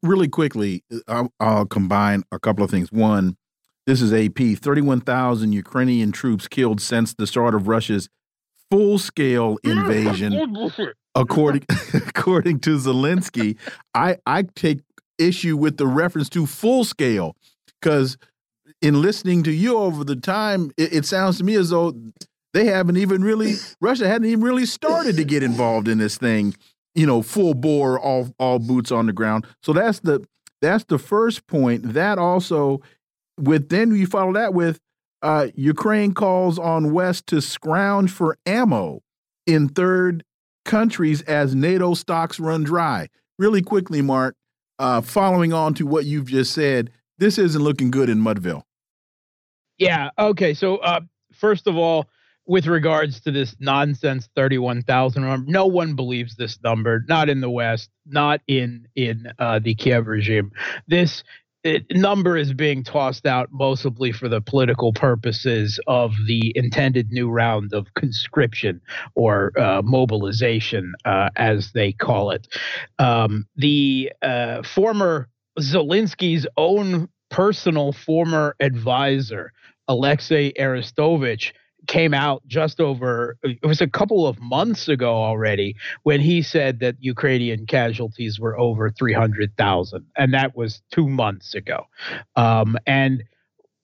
Really 0.01 0.27
quickly, 0.27 0.83
I'll, 1.07 1.31
I'll 1.39 1.67
combine 1.67 2.23
a 2.31 2.39
couple 2.39 2.63
of 2.63 2.71
things. 2.71 2.91
One, 2.91 3.37
this 3.85 4.01
is 4.01 4.11
AP 4.11 4.57
31,000 4.57 5.53
Ukrainian 5.53 6.11
troops 6.11 6.47
killed 6.47 6.81
since 6.81 7.13
the 7.13 7.27
start 7.27 7.53
of 7.53 7.67
Russia's 7.67 8.09
full 8.71 8.99
scale 8.99 9.57
invasion, 9.63 10.33
according 11.15 11.65
according 11.93 12.59
to 12.61 12.77
Zelensky. 12.77 13.57
I 13.93 14.17
I 14.25 14.43
take 14.55 14.79
issue 15.17 15.57
with 15.57 15.77
the 15.77 15.87
reference 15.87 16.29
to 16.29 16.45
full 16.45 16.83
scale 16.83 17.35
because 17.79 18.17
in 18.81 19.01
listening 19.01 19.43
to 19.43 19.51
you 19.51 19.77
over 19.77 20.03
the 20.03 20.15
time, 20.15 20.71
it, 20.77 20.93
it 20.93 21.05
sounds 21.05 21.37
to 21.37 21.43
me 21.43 21.55
as 21.55 21.69
though 21.69 21.93
they 22.53 22.65
haven't 22.65 22.97
even 22.97 23.23
really 23.23 23.55
Russia 23.81 24.07
hadn't 24.07 24.27
even 24.27 24.43
really 24.43 24.65
started 24.65 25.15
to 25.17 25.23
get 25.23 25.43
involved 25.43 25.87
in 25.87 25.97
this 25.97 26.17
thing. 26.17 26.55
You 26.95 27.05
know, 27.05 27.21
full 27.21 27.53
bore, 27.53 27.99
all 27.99 28.33
all 28.39 28.59
boots 28.59 28.91
on 28.91 29.05
the 29.05 29.13
ground. 29.13 29.45
So 29.61 29.73
that's 29.73 29.99
the 29.99 30.25
that's 30.61 30.83
the 30.85 30.97
first 30.97 31.47
point. 31.47 31.93
That 31.93 32.17
also, 32.17 32.81
with 33.37 33.69
then 33.69 33.95
you 33.95 34.07
follow 34.07 34.33
that 34.33 34.53
with 34.53 34.79
uh, 35.21 35.47
Ukraine 35.55 36.13
calls 36.13 36.57
on 36.57 36.93
West 36.93 37.27
to 37.27 37.41
scrounge 37.41 38.11
for 38.11 38.37
ammo 38.45 39.01
in 39.45 39.69
third 39.69 40.23
countries 40.65 41.21
as 41.23 41.55
NATO 41.55 41.93
stocks 41.93 42.39
run 42.39 42.63
dry. 42.63 43.09
Really 43.37 43.61
quickly, 43.61 44.01
Mark, 44.01 44.35
uh, 44.77 45.01
following 45.01 45.53
on 45.53 45.73
to 45.75 45.85
what 45.85 46.05
you've 46.05 46.27
just 46.27 46.53
said, 46.53 46.91
this 47.17 47.37
isn't 47.37 47.61
looking 47.61 47.91
good 47.91 48.09
in 48.09 48.19
Mudville. 48.19 48.63
Yeah. 49.77 50.09
Okay. 50.17 50.53
So, 50.53 50.77
uh, 50.77 51.01
first 51.33 51.67
of 51.67 51.77
all, 51.77 52.09
with 52.45 52.65
regards 52.65 53.21
to 53.21 53.31
this 53.31 53.55
nonsense 53.59 54.27
31,000 54.35 55.45
no 55.47 55.67
one 55.67 55.93
believes 55.95 56.35
this 56.35 56.57
number 56.63 57.05
not 57.07 57.29
in 57.29 57.41
the 57.41 57.49
west 57.49 57.91
not 58.07 58.41
in 58.47 58.87
in 58.95 59.31
uh, 59.37 59.59
the 59.59 59.75
Kiev 59.75 60.07
regime 60.07 60.51
this 60.87 61.23
it, 61.63 61.85
number 61.91 62.37
is 62.37 62.53
being 62.53 62.83
tossed 62.83 63.25
out 63.25 63.49
mostly 63.51 64.11
for 64.11 64.29
the 64.29 64.41
political 64.41 64.93
purposes 64.93 65.79
of 65.87 66.13
the 66.27 66.53
intended 66.55 67.11
new 67.11 67.29
round 67.29 67.73
of 67.73 67.93
conscription 67.95 68.81
or 69.15 69.51
uh, 69.59 69.81
mobilization, 69.83 70.93
uh, 71.05 71.29
as 71.35 71.71
they 71.73 71.91
call 71.91 72.31
it. 72.31 72.47
Um, 72.97 73.45
the 73.55 74.11
uh, 74.21 74.63
former 74.63 75.27
Zelensky's 75.59 76.47
own 76.57 77.09
personal 77.29 77.91
former 77.91 78.55
advisor, 78.59 79.51
Alexei 79.87 80.53
Arestovich, 80.53 81.51
came 81.89 82.13
out 82.13 82.43
just 82.45 82.79
over 82.79 83.35
it 83.41 83.65
was 83.65 83.81
a 83.81 83.87
couple 83.87 84.27
of 84.27 84.39
months 84.39 84.87
ago 84.87 85.11
already 85.11 85.75
when 86.03 86.21
he 86.21 86.39
said 86.43 86.79
that 86.81 86.95
Ukrainian 86.99 87.65
casualties 87.65 88.39
were 88.39 88.57
over 88.59 88.91
300,000 88.91 90.05
and 90.15 90.31
that 90.31 90.55
was 90.55 90.83
2 90.91 91.09
months 91.09 91.55
ago. 91.55 91.87
Um, 92.35 92.77
and 92.85 93.23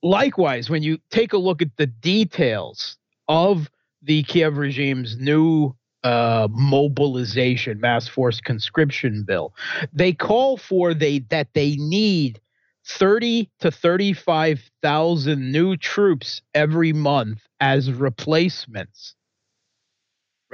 likewise 0.03 0.69
when 0.69 0.83
you 0.83 0.99
take 1.09 1.33
a 1.33 1.39
look 1.39 1.63
at 1.63 1.75
the 1.77 1.87
details 1.87 2.97
of 3.27 3.71
the 4.03 4.21
Kiev 4.21 4.57
regime's 4.57 5.17
new 5.17 5.75
uh, 6.03 6.47
mobilization 6.51 7.79
mass 7.79 8.07
force 8.07 8.39
conscription 8.39 9.23
bill 9.23 9.51
they 9.91 10.13
call 10.13 10.57
for 10.57 10.93
they 10.93 11.17
that 11.29 11.47
they 11.55 11.75
need 11.77 12.39
30 12.87 13.49
to 13.59 13.71
35,000 13.71 15.51
new 15.51 15.75
troops 15.75 16.41
every 16.53 16.93
month 16.93 17.41
as 17.59 17.91
replacements 17.91 19.15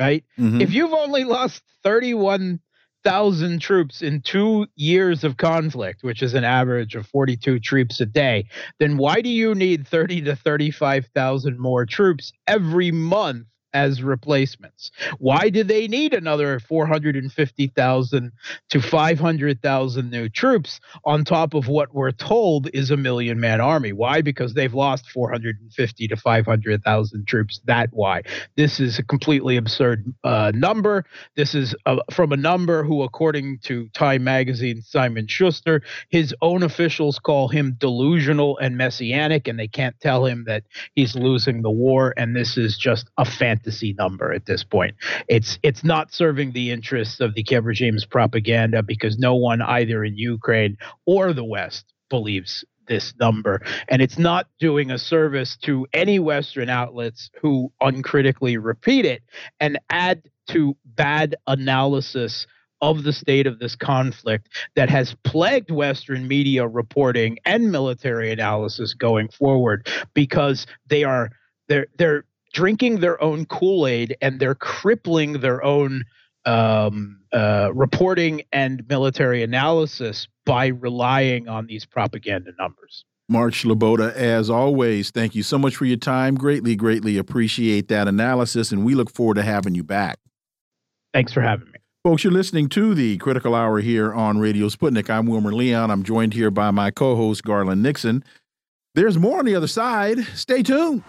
right? 0.02 0.24
Mm-hmm. 0.40 0.62
If 0.62 0.74
you've 0.74 0.94
only 0.94 1.24
lost 1.24 1.62
31,000 1.84 3.60
troops 3.60 4.02
in 4.02 4.22
two 4.22 4.68
years 4.76 5.24
of 5.24 5.38
conflict, 5.38 6.04
which 6.04 6.24
is 6.24 6.34
an 6.34 6.44
average 6.44 6.96
of 6.96 7.06
42 7.08 7.60
troops 7.60 8.02
a 8.02 8.06
day, 8.06 8.48
then 8.80 8.98
why 8.98 9.22
do 9.22 9.30
you 9.30 9.54
need 9.54 9.88
30 9.88 10.24
to 10.24 10.36
35,000 10.36 11.60
more 11.60 11.86
troops 11.86 12.34
every 12.48 12.92
month 12.92 13.46
as 13.74 14.04
replacements. 14.04 14.92
Why 15.18 15.50
do 15.50 15.64
they 15.64 15.88
need 15.88 16.14
another 16.14 16.60
450,000 16.60 18.32
to 18.70 18.82
500,000 18.82 20.12
new 20.12 20.30
troops 20.30 20.80
on 21.06 21.24
top 21.24 21.54
of 21.54 21.68
what 21.68 21.94
we're 21.94 22.12
told 22.12 22.70
is 22.74 22.92
a 22.92 22.98
million 22.98 23.40
man 23.40 23.62
army? 23.62 23.94
Why? 23.94 24.22
Because 24.22 24.54
they've 24.54 24.74
lost 24.74 25.10
450 25.10 26.08
to 26.08 26.16
500,000 26.16 27.28
troops. 27.28 27.62
That 27.66 27.90
why. 27.92 28.24
This 28.58 28.80
is 28.80 29.00
a 29.00 29.04
completely 29.04 29.58
absurd 29.58 30.14
uh, 30.24 30.52
number. 30.54 31.06
This 31.36 31.56
is 31.56 31.76
a, 31.86 31.98
from 32.12 32.32
a 32.32 32.38
number 32.38 32.84
who, 32.84 33.04
according 33.04 33.60
to 33.64 33.88
Time 33.90 34.24
magazine, 34.24 34.82
Simon 34.82 35.28
Shuster, 35.28 35.82
his 36.10 36.36
own 36.42 36.64
officials 36.64 37.20
call 37.20 37.48
him 37.48 37.76
delusional 37.80 38.58
and 38.58 38.78
messianic, 38.78 39.48
and 39.48 39.58
they 39.58 39.68
can't 39.68 40.00
tell 40.00 40.26
him 40.26 40.44
that 40.46 40.64
he's 40.96 41.16
losing 41.16 41.62
the 41.62 41.72
war. 41.72 42.14
And 42.18 42.36
this 42.36 42.58
is 42.58 42.78
just 42.78 43.10
a 43.18 43.26
fantasy 43.26 43.61
fantasy 43.62 43.94
number 43.94 44.32
at 44.34 44.46
this 44.46 44.64
point. 44.64 44.96
It's 45.28 45.60
it's 45.64 45.84
not 45.84 46.14
serving 46.14 46.52
the 46.54 46.72
interests 46.72 47.20
of 47.20 47.34
the 47.36 47.44
Kiev 47.44 47.66
regime's 47.66 48.06
propaganda 48.06 48.84
because 48.84 49.18
no 49.18 49.36
one 49.36 49.62
either 49.62 50.04
in 50.04 50.18
Ukraine 50.18 50.78
or 51.06 51.34
the 51.34 51.44
West 51.44 51.94
believes 52.10 52.66
this 52.88 53.14
number. 53.20 53.62
And 53.88 54.02
it's 54.02 54.18
not 54.18 54.48
doing 54.60 54.92
a 54.92 54.98
service 54.98 55.58
to 55.64 55.88
any 55.94 56.20
Western 56.20 56.70
outlets 56.70 57.30
who 57.42 57.72
uncritically 57.80 58.58
repeat 58.58 59.06
it 59.06 59.22
and 59.60 59.80
add 59.90 60.24
to 60.50 60.76
bad 60.84 61.36
analysis 61.48 62.48
of 62.82 63.04
the 63.04 63.14
state 63.14 63.46
of 63.46 63.60
this 63.60 63.76
conflict 63.76 64.50
that 64.76 64.90
has 64.90 65.16
plagued 65.24 65.70
Western 65.70 66.28
media 66.28 66.68
reporting 66.68 67.38
and 67.46 67.72
military 67.72 68.32
analysis 68.32 68.96
going 68.96 69.30
forward 69.30 69.88
because 70.16 70.66
they 70.88 71.04
are 71.04 71.30
they're 71.68 71.88
they're 71.98 72.26
drinking 72.54 73.00
their 73.00 73.22
own 73.24 73.46
Kool 73.46 73.88
Aid 73.88 74.16
and 74.22 74.40
they're 74.40 74.56
crippling 74.56 75.40
their 75.40 75.64
own 75.64 76.04
um, 76.46 77.20
uh, 77.34 77.72
reporting 77.74 78.42
and 78.52 78.84
military 78.90 79.44
analysis 79.44 80.28
by 80.46 80.68
relying 80.68 81.48
on 81.48 81.68
these 81.68 81.86
propaganda 81.86 82.52
numbers. 82.58 83.06
Mark 83.30 83.54
Sleboda, 83.54 84.14
as 84.14 84.50
always, 84.50 85.10
thank 85.12 85.36
you 85.36 85.44
so 85.44 85.58
much 85.58 85.78
for 85.78 85.86
your 85.86 85.98
time. 85.98 86.36
Greatly, 86.36 86.76
greatly 86.76 87.18
appreciate 87.18 87.88
that 87.88 88.08
analysis, 88.08 88.74
and 88.74 88.84
we 88.84 88.94
look 88.94 89.10
forward 89.10 89.36
to 89.36 89.44
having 89.44 89.74
you 89.74 89.84
back. 89.84 90.20
Thanks 91.14 91.32
for 91.32 91.42
having 91.42 91.68
me. 91.68 91.80
Folks, 92.04 92.24
you're 92.24 92.34
listening 92.34 92.68
to 92.70 92.94
the 92.94 93.18
Critical 93.20 93.56
Hour 93.56 93.80
here 93.80 94.14
on 94.14 94.40
Radio 94.40 94.68
Sputnik. 94.68 95.10
I'm 95.10 95.28
Wilmer 95.28 95.54
Leon. 95.54 95.92
I'm 95.92 96.04
joined 96.04 96.34
here 96.34 96.52
by 96.52 96.72
my 96.72 96.92
co 96.92 97.16
host, 97.16 97.44
Garland 97.44 97.84
Nixon. 97.84 98.24
There's 98.96 99.18
more 99.18 99.40
on 99.40 99.46
the 99.46 99.56
other 99.56 99.68
side. 99.68 100.18
Stay 100.34 100.64
tuned. 100.64 101.04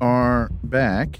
Are 0.00 0.48
back, 0.62 1.18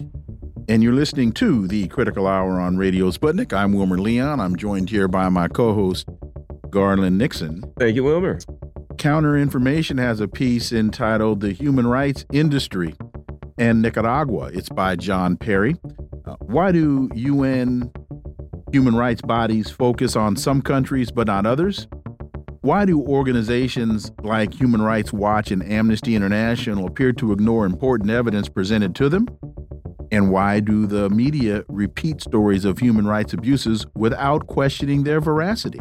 and 0.69 0.83
you're 0.83 0.93
listening 0.93 1.33
to 1.33 1.67
the 1.67 1.89
Critical 1.89 2.27
Hour 2.27 2.61
on 2.61 2.77
Radio 2.77 3.11
Sputnik. 3.11 3.53
I'm 3.53 3.73
Wilmer 3.73 3.99
Leon. 3.99 4.41
I'm 4.41 4.57
joined 4.57 4.91
here 4.91 5.09
by 5.09 5.29
my 5.29 5.49
co 5.49 5.73
host, 5.73 6.09
Garland 6.71 7.19
Nixon. 7.19 7.63
Thank 7.79 7.97
you, 7.97 8.05
Wilmer. 8.05 8.39
Counter 8.99 9.37
Information 9.37 9.99
has 9.99 10.21
a 10.21 10.29
piece 10.29 10.73
entitled 10.73 11.41
The 11.41 11.53
Human 11.53 11.87
Rights 11.87 12.25
Industry 12.33 12.95
and 13.59 13.83
Nicaragua. 13.83 14.51
It's 14.53 14.69
by 14.69 14.97
John 14.97 15.37
Perry. 15.37 15.77
Uh, 16.27 16.37
why 16.41 16.73
do 16.73 17.09
UN 17.15 17.91
human 18.73 18.97
rights 18.97 19.23
bodies 19.23 19.71
focus 19.71 20.17
on 20.17 20.37
some 20.37 20.61
countries 20.61 21.11
but 21.11 21.27
not 21.27 21.47
others? 21.47 21.87
Why 22.63 22.85
do 22.85 23.01
organizations 23.01 24.11
like 24.23 24.55
Human 24.55 24.83
Rights 24.83 25.13
Watch 25.13 25.51
and 25.51 25.63
Amnesty 25.65 26.15
International 26.15 26.87
appear 26.87 27.13
to 27.15 27.33
ignore 27.33 27.67
important 27.67 28.11
evidence 28.11 28.49
presented 28.49 28.95
to 28.97 29.09
them? 29.09 29.29
And 30.13 30.31
why 30.31 30.61
do 30.61 30.87
the 30.87 31.11
media 31.11 31.65
repeat 31.69 32.21
stories 32.21 32.65
of 32.65 32.79
human 32.79 33.07
rights 33.07 33.33
abuses 33.33 33.87
without 33.95 34.47
questioning 34.47 35.05
their 35.05 35.21
veracity? 35.21 35.81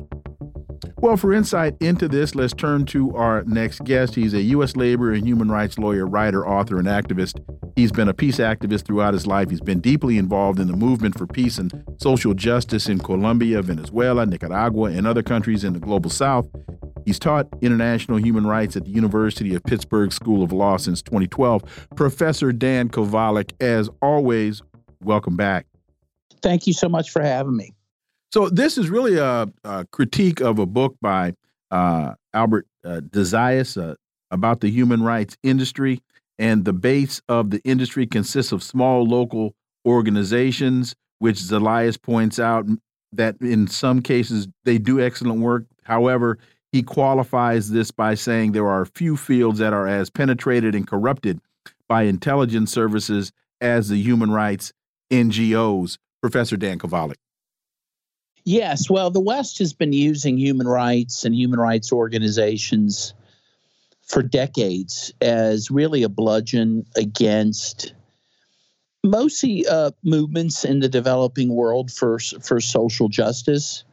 Well, 0.98 1.18
for 1.18 1.34
insight 1.34 1.76
into 1.80 2.08
this, 2.08 2.34
let's 2.34 2.54
turn 2.54 2.86
to 2.88 3.16
our 3.16 3.44
next 3.44 3.84
guest. 3.84 4.16
He's 4.16 4.34
a 4.34 4.42
U.S. 4.42 4.76
labor 4.76 5.12
and 5.12 5.28
human 5.28 5.50
rights 5.50 5.78
lawyer, 5.78 6.08
writer, 6.08 6.48
author, 6.48 6.80
and 6.80 6.88
activist. 6.88 7.40
He's 7.76 7.92
been 7.92 8.08
a 8.08 8.14
peace 8.14 8.38
activist 8.38 8.86
throughout 8.86 9.14
his 9.14 9.28
life. 9.28 9.50
He's 9.50 9.60
been 9.60 9.82
deeply 9.82 10.18
involved 10.18 10.62
in 10.62 10.68
the 10.68 10.78
movement 10.78 11.18
for 11.18 11.28
peace 11.28 11.58
and 11.58 11.84
social 11.98 12.34
justice 12.34 12.88
in 12.88 13.00
Colombia, 13.00 13.62
Venezuela, 13.62 14.26
Nicaragua, 14.26 14.92
and 14.92 15.06
other 15.06 15.22
countries 15.22 15.66
in 15.66 15.74
the 15.74 15.80
global 15.80 16.10
south. 16.10 16.48
He's 17.06 17.20
taught 17.20 17.48
international 17.62 18.18
human 18.18 18.48
rights 18.48 18.78
at 18.78 18.86
the 18.86 18.92
University 18.92 19.54
of 19.56 19.64
Pittsburgh 19.64 20.14
School 20.14 20.42
of 20.42 20.54
Law 20.54 20.78
since 20.78 21.02
2012. 21.02 21.90
Professor 21.96 22.54
Dan 22.54 22.88
Kovalik, 22.88 23.52
as 23.60 23.90
always, 24.02 24.62
welcome 25.02 25.36
back. 25.36 25.66
Thank 26.42 26.68
you 26.68 26.74
so 26.74 26.88
much 26.88 27.10
for 27.12 27.22
having 27.22 27.58
me. 27.58 27.74
So, 28.32 28.50
this 28.50 28.78
is 28.78 28.90
really 28.90 29.18
a, 29.18 29.48
a 29.66 29.86
critique 29.92 30.40
of 30.40 30.60
a 30.60 30.66
book 30.66 30.96
by 31.02 31.34
uh, 31.72 32.14
Albert 32.34 32.68
uh, 32.86 33.02
DeZayas 33.02 33.82
uh, 33.82 33.96
about 34.32 34.62
the 34.62 34.70
human 34.70 35.04
rights 35.04 35.38
industry. 35.44 36.02
And 36.38 36.66
the 36.66 36.74
base 36.74 37.22
of 37.30 37.50
the 37.50 37.62
industry 37.64 38.06
consists 38.08 38.52
of 38.52 38.62
small 38.62 39.06
local 39.06 39.56
organizations, 39.86 40.96
which 41.20 41.48
de 41.48 41.56
Zayas 41.56 42.02
points 42.02 42.40
out 42.40 42.66
that 43.14 43.36
in 43.40 43.68
some 43.68 44.02
cases 44.02 44.48
they 44.64 44.78
do 44.78 45.00
excellent 45.00 45.40
work. 45.40 45.66
However, 45.84 46.38
he 46.72 46.84
qualifies 46.84 47.70
this 47.70 47.92
by 47.92 48.16
saying 48.16 48.52
there 48.52 48.68
are 48.68 48.86
few 48.86 49.16
fields 49.16 49.60
that 49.60 49.74
are 49.74 49.88
as 49.88 50.10
penetrated 50.10 50.76
and 50.76 50.86
corrupted 50.86 51.40
by 51.88 52.04
intelligence 52.04 52.72
services 52.72 53.32
as 53.62 53.88
the 53.88 54.02
human 54.02 54.32
rights 54.32 54.74
NGOs. 55.12 55.98
Professor 56.22 56.58
Dan 56.58 56.80
Kovalik. 56.80 57.18
Yes, 58.46 58.90
well, 58.90 59.10
the 59.10 59.20
West 59.20 59.60
has 59.60 59.74
been 59.74 59.94
using 59.94 60.38
human 60.38 60.68
rights 60.68 61.24
and 61.24 61.34
human 61.34 61.60
rights 61.60 61.92
organizations 61.92 63.14
for 64.06 64.22
decades 64.22 65.12
as 65.22 65.72
really 65.72 66.04
a 66.04 66.10
bludgeon 66.10 66.86
against 66.96 67.94
mostly 69.04 69.68
uh, 69.68 69.92
movements 70.04 70.64
in 70.64 70.80
the 70.80 70.90
developing 70.90 71.50
world 71.50 71.92
for 71.92 72.20
for 72.20 72.60
social 72.60 73.10
justice. 73.10 73.84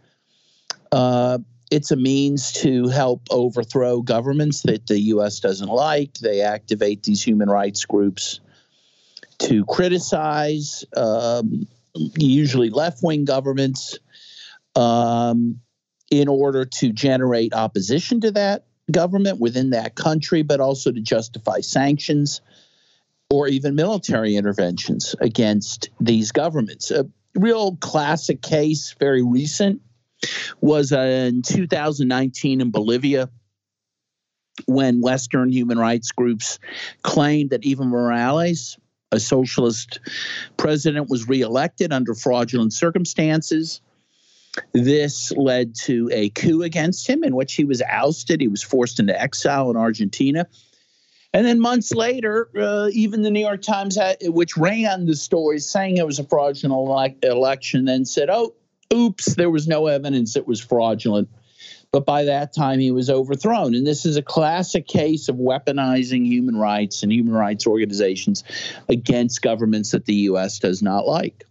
Uh, 0.91 1.39
it's 1.71 1.91
a 1.91 1.97
means 1.97 2.53
to 2.53 2.89
help 2.89 3.23
overthrow 3.31 4.03
governments 4.03 4.63
that 4.63 4.87
the 4.87 5.01
U.S. 5.01 5.41
doesn't 5.41 5.71
like. 5.71 6.15
They 6.15 6.43
activate 6.43 7.03
these 7.03 7.23
human 7.23 7.49
rights 7.49 7.87
groups 7.87 8.41
to 9.39 9.65
criticize, 9.65 10.85
um, 10.95 11.67
usually 12.19 12.69
left 12.69 13.03
wing 13.03 13.25
governments, 13.25 13.99
um, 14.77 15.61
in 16.11 16.29
order 16.29 16.67
to 16.67 16.93
generate 16.93 17.55
opposition 17.55 18.21
to 18.21 18.31
that 18.33 18.67
government 18.91 19.41
within 19.41 19.71
that 19.71 19.95
country, 19.95 20.43
but 20.43 20.61
also 20.61 20.91
to 20.91 21.01
justify 21.01 21.61
sanctions 21.61 22.41
or 23.31 23.49
even 23.49 23.75
military 23.75 24.37
interventions 24.37 25.15
against 25.21 25.89
these 26.01 26.33
governments. 26.33 26.91
A 26.91 27.07
real 27.35 27.77
classic 27.77 28.43
case, 28.43 28.95
very 28.99 29.23
recent 29.23 29.81
was 30.61 30.93
uh, 30.93 30.99
in 30.99 31.43
2019 31.43 32.61
in 32.61 32.71
Bolivia 32.71 33.31
when 34.67 35.01
Western 35.01 35.51
human 35.51 35.79
rights 35.79 36.13
groups 36.13 36.59
claimed 37.03 37.51
that 37.51 37.63
Evo 37.63 37.87
Morales, 37.87 38.79
a 39.11 39.19
socialist 39.19 40.01
president, 40.57 41.09
was 41.09 41.29
reelected 41.29 41.93
under 41.93 42.15
fraudulent 42.15 42.73
circumstances. 42.73 43.81
This 44.73 45.33
led 45.33 45.75
to 45.77 46.11
a 46.13 46.29
coup 46.31 46.63
against 46.63 47.09
him 47.09 47.25
in 47.25 47.35
which 47.35 47.55
he 47.55 47.65
was 47.65 47.83
ousted. 47.83 48.41
He 48.41 48.49
was 48.49 48.63
forced 48.63 49.01
into 49.01 49.19
exile 49.19 49.71
in 49.71 49.77
Argentina. 49.77 50.47
And 51.35 51.47
then 51.47 51.61
months 51.61 51.93
later, 51.93 52.51
uh, 52.59 52.91
even 52.93 53.23
the 53.23 53.31
New 53.31 53.41
York 53.41 53.63
Times, 53.63 53.97
had, 53.97 54.19
which 54.23 54.59
ran 54.59 55.07
the 55.07 55.17
story 55.17 55.59
saying 55.61 55.97
it 55.97 56.05
was 56.05 56.19
a 56.19 56.25
fraudulent 56.25 56.75
ele- 57.25 57.31
election, 57.33 57.87
then 57.87 58.05
said, 58.05 58.29
oh, 58.29 58.55
oops, 58.93 59.35
there 59.37 59.49
was 59.51 59.67
no 59.67 59.87
evidence 59.87 60.37
it 60.37 60.47
was 60.47 60.61
fraudulent. 60.61 61.31
but 61.91 62.07
by 62.07 62.25
that 62.25 62.55
time 62.55 62.81
he 62.81 62.91
was 62.91 63.11
overthrown. 63.11 63.75
And 63.75 63.87
this 63.87 64.07
is 64.07 64.17
a 64.17 64.23
classic 64.23 64.87
case 64.87 65.29
of 65.29 65.37
weaponizing 65.37 66.27
human 66.27 66.57
rights 66.57 67.03
and 67.03 67.13
human 67.13 67.35
rights 67.35 67.67
organizations 67.67 68.45
against 68.89 69.43
governments 69.43 69.91
that 69.91 70.07
the 70.07 70.15
U.S. 70.15 70.59
does 70.59 70.83
not 70.83 71.07
like. 71.07 71.45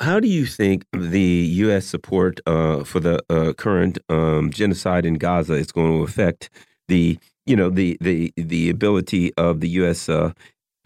How 0.00 0.18
do 0.18 0.28
you 0.28 0.46
think 0.46 0.86
the 0.92 1.20
U.S. 1.20 1.84
support 1.84 2.40
uh, 2.46 2.84
for 2.84 3.00
the 3.00 3.22
uh, 3.28 3.52
current 3.52 3.98
um, 4.08 4.50
genocide 4.50 5.04
in 5.04 5.14
Gaza 5.14 5.52
is 5.52 5.72
going 5.72 5.98
to 5.98 6.02
affect 6.02 6.48
the, 6.88 7.18
you 7.44 7.54
know, 7.54 7.68
the 7.68 7.98
the 8.00 8.32
the 8.36 8.70
ability 8.70 9.34
of 9.34 9.60
the 9.60 9.68
U.S. 9.80 10.08
Uh, 10.08 10.32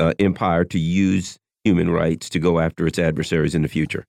uh, 0.00 0.14
empire 0.18 0.64
to 0.64 0.80
use 0.80 1.38
human 1.62 1.90
rights 1.90 2.28
to 2.30 2.40
go 2.40 2.58
after 2.58 2.88
its 2.88 2.98
adversaries 2.98 3.54
in 3.54 3.62
the 3.62 3.68
future? 3.68 4.04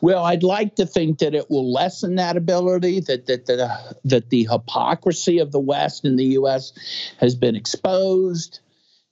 Well, 0.00 0.24
I'd 0.24 0.44
like 0.44 0.76
to 0.76 0.86
think 0.86 1.18
that 1.18 1.34
it 1.34 1.50
will 1.50 1.72
lessen 1.72 2.14
that 2.14 2.36
ability, 2.36 3.00
that 3.00 3.26
that 3.26 3.46
that, 3.46 3.96
that 4.04 4.30
the 4.30 4.44
hypocrisy 4.44 5.40
of 5.40 5.50
the 5.50 5.58
West 5.58 6.04
and 6.04 6.16
the 6.16 6.24
U.S. 6.24 6.72
has 7.18 7.34
been 7.34 7.56
exposed, 7.56 8.60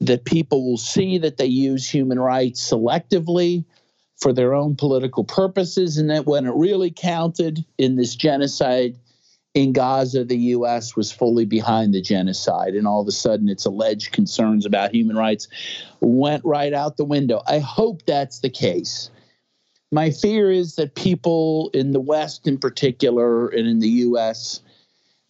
that 0.00 0.24
people 0.24 0.64
will 0.64 0.78
see 0.78 1.18
that 1.18 1.36
they 1.36 1.46
use 1.46 1.88
human 1.88 2.20
rights 2.20 2.70
selectively 2.70 3.64
for 4.18 4.33
their 4.33 4.55
own 4.55 4.76
political 4.76 5.24
purposes, 5.24 5.98
and 5.98 6.11
that 6.11 6.26
when 6.26 6.46
it 6.46 6.55
really 6.55 6.90
counted 6.90 7.64
in 7.79 7.96
this 7.96 8.14
genocide 8.14 8.96
in 9.55 9.72
Gaza, 9.72 10.24
the 10.24 10.37
U.S. 10.37 10.96
was 10.96 11.12
fully 11.12 11.44
behind 11.44 11.94
the 11.94 12.02
genocide, 12.02 12.74
and 12.74 12.87
all 12.87 13.00
of 13.00 13.09
a 13.09 13.12
sudden 13.12 13.48
its 13.48 13.64
alleged 13.64 14.12
concerns 14.12 14.66
about 14.66 14.94
human 14.94 15.16
rights 15.16 15.48
went 16.00 16.44
right 16.44 16.72
out 16.72 16.96
the 16.96 17.05
window. 17.05 17.42
I 17.46 17.59
hope 17.59 18.05
that's 18.05 18.40
the 18.40 18.50
case 18.50 19.11
my 19.92 20.11
fear 20.11 20.50
is 20.50 20.76
that 20.76 20.94
people 20.94 21.70
in 21.72 21.92
the 21.92 22.00
West, 22.00 22.46
in 22.46 22.59
particular, 22.59 23.48
and 23.48 23.66
in 23.66 23.79
the 23.79 23.88
U.S., 23.88 24.61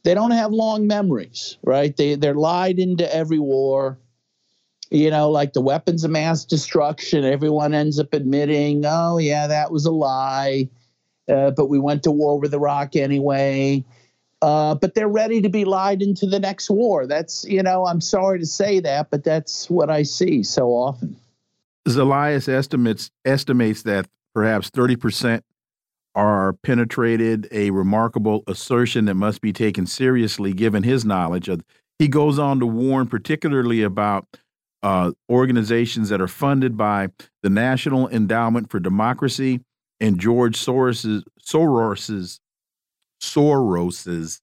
they 0.03 0.15
don't 0.15 0.31
have 0.31 0.53
long 0.53 0.87
memories, 0.87 1.59
right? 1.63 1.97
They 1.97 2.15
they're 2.15 2.35
lied 2.35 2.79
into 2.79 3.13
every 3.15 3.39
war. 3.39 3.99
You 4.91 5.11
know, 5.11 5.31
like 5.31 5.53
the 5.53 5.61
weapons 5.61 6.05
of 6.05 6.11
mass 6.11 6.45
destruction. 6.45 7.25
Everyone 7.25 7.75
ends 7.75 7.99
up 7.99 8.15
admitting, 8.15 8.85
"Oh, 8.87 9.19
yeah, 9.19 9.47
that 9.49 9.73
was 9.73 9.85
a 9.85 9.91
lie," 9.91 10.69
uh, 11.29 11.51
but 11.51 11.67
we 11.67 11.79
went 11.79 12.05
to 12.05 12.11
war 12.11 12.39
with 12.39 12.55
Iraq 12.55 12.95
anyway. 12.97 13.85
Uh, 14.43 14.75
but 14.75 14.95
they're 14.95 15.09
ready 15.09 15.41
to 15.41 15.49
be 15.49 15.65
lied 15.65 16.03
into 16.03 16.27
the 16.27 16.39
next 16.39 16.69
war. 16.69 17.07
That's, 17.07 17.45
you 17.45 17.63
know, 17.63 17.87
I'm 17.87 18.01
sorry 18.01 18.39
to 18.39 18.47
say 18.47 18.81
that, 18.81 19.11
but 19.11 19.25
that's 19.25 19.71
what 19.71 19.91
I 19.91 20.03
see 20.03 20.43
so 20.43 20.69
often. 20.69 21.17
de 21.85 21.91
Zayas 21.93 22.49
estimates 22.49 23.11
estimates 23.25 23.83
that 23.83 24.07
perhaps 24.35 24.71
30% 24.71 25.41
are 26.15 26.53
penetrated, 26.53 27.49
a 27.51 27.71
remarkable 27.71 28.43
assertion 28.47 29.07
that 29.07 29.15
must 29.15 29.41
be 29.41 29.53
taken 29.53 29.87
seriously 29.87 30.53
given 30.53 30.83
his 30.83 31.05
knowledge. 31.05 31.49
Of, 31.49 31.63
he 31.99 32.09
goes 32.09 32.39
on 32.39 32.61
to 32.61 32.67
warn 32.67 33.07
particularly 33.07 33.83
about 33.83 34.27
uh, 34.87 35.11
organizations 35.29 36.11
that 36.11 36.21
are 36.21 36.29
funded 36.29 36.77
by 36.77 37.09
the 37.43 37.51
National 37.51 38.09
Endowment 38.09 38.71
for 38.71 38.79
Democracy 38.79 39.61
and 39.99 40.21
George 40.21 40.57
Soros's 40.57 41.25
Soros's 41.45 42.39
Soros's 43.21 44.41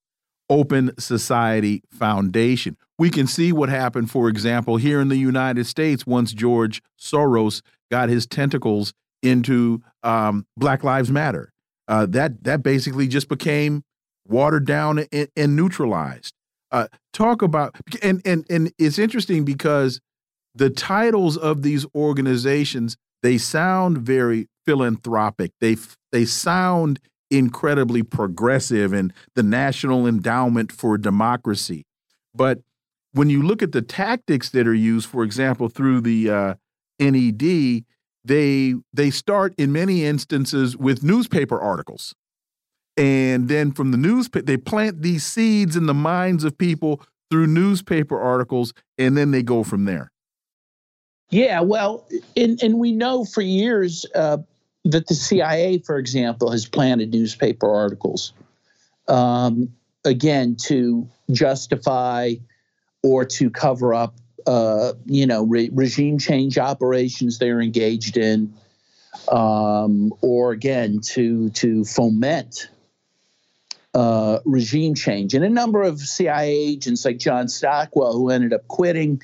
Open 0.50 0.92
Society 1.00 1.82
Foundation. 1.94 2.76
We 3.00 3.10
can 3.10 3.26
see 3.26 3.54
what 3.54 3.70
happened, 3.70 4.12
for 4.12 4.28
example, 4.28 4.76
here 4.76 5.00
in 5.00 5.08
the 5.08 5.16
United 5.16 5.66
States 5.66 6.06
once 6.06 6.34
George 6.34 6.82
Soros 7.00 7.62
got 7.90 8.10
his 8.10 8.28
tentacles 8.28 8.94
into 9.22 9.82
um, 10.04 10.46
Black 10.58 10.84
Lives 10.84 11.10
Matter. 11.10 11.54
Uh, 11.88 12.06
that 12.08 12.44
that 12.44 12.64
basically 12.64 13.08
just 13.08 13.30
became 13.30 13.82
watered 14.28 14.66
down 14.66 15.06
and, 15.10 15.30
and 15.38 15.56
neutralized. 15.56 16.34
Uh, 16.70 16.90
talk 17.14 17.42
about 17.42 17.78
and 18.02 18.22
and 18.26 18.46
and 18.50 18.74
it's 18.78 19.00
interesting 19.00 19.46
because 19.46 20.02
the 20.56 20.70
titles 20.70 21.38
of 21.38 21.62
these 21.62 21.86
organizations 21.96 22.98
they 23.24 23.38
sound 23.38 24.00
very 24.00 24.48
philanthropic. 24.66 25.52
They 25.62 25.78
they 26.12 26.26
sound 26.26 27.00
incredibly 27.32 28.04
progressive 28.04 28.94
and 28.94 29.12
the 29.34 29.42
National 29.42 30.06
Endowment 30.06 30.72
for 30.72 30.98
Democracy. 30.98 31.86
But 32.36 32.60
when 33.14 33.30
you 33.30 33.42
look 33.42 33.64
at 33.64 33.72
the 33.72 33.82
tactics 33.82 34.50
that 34.50 34.68
are 34.68 34.74
used, 34.74 35.08
for 35.08 35.24
example, 35.24 35.70
through 35.70 36.02
the 36.02 36.30
uh, 36.30 36.54
NED, 37.00 37.86
they 38.24 38.76
they 38.94 39.10
start 39.10 39.54
in 39.58 39.72
many 39.72 40.06
instances 40.06 40.78
with 40.78 41.04
newspaper 41.04 41.60
articles 41.60 42.14
and 42.96 43.48
then 43.50 43.72
from 43.72 43.92
the 43.92 43.98
newspaper 43.98 44.46
they 44.46 44.58
plant 44.58 45.02
these 45.02 45.26
seeds 45.26 45.76
in 45.76 45.88
the 45.88 45.94
minds 45.94 46.44
of 46.44 46.58
people 46.58 47.02
through 47.30 47.48
newspaper 47.48 48.20
articles 48.20 48.74
and 48.98 49.18
then 49.18 49.32
they 49.32 49.44
go 49.44 49.64
from 49.64 49.86
there 49.86 50.10
yeah 51.34 51.60
well 51.62 52.08
and, 52.38 52.62
and 52.62 52.80
we 52.80 52.92
know 52.92 53.26
for 53.26 53.42
years 53.42 54.06
uh, 54.16 54.38
that 54.86 55.08
the 55.08 55.16
cia 55.16 55.80
for 55.80 55.98
example 55.98 56.52
has 56.52 56.66
planted 56.66 57.12
newspaper 57.12 57.74
articles 57.74 58.34
um, 59.08 59.70
again 60.06 60.56
to 60.56 61.08
justify 61.32 62.34
or 63.04 63.26
to 63.26 63.50
cover 63.50 63.94
up 63.94 64.16
uh, 64.46 64.94
you 65.06 65.26
know, 65.26 65.44
re- 65.44 65.70
regime 65.74 66.18
change 66.20 66.58
operations 66.58 67.40
they're 67.40 67.62
engaged 67.62 68.18
in, 68.18 68.54
um, 69.32 70.14
or 70.22 70.52
again 70.52 71.00
to 71.02 71.50
to 71.52 71.86
foment 71.86 72.70
uh, 73.94 74.40
regime 74.46 74.96
change. 74.96 75.34
And 75.34 75.46
a 75.46 75.50
number 75.50 75.82
of 75.82 76.00
CIA 76.00 76.52
agents, 76.52 77.06
like 77.06 77.18
John 77.18 77.48
Stockwell, 77.48 78.14
who 78.14 78.30
ended 78.30 78.54
up 78.54 78.68
quitting, 78.68 79.22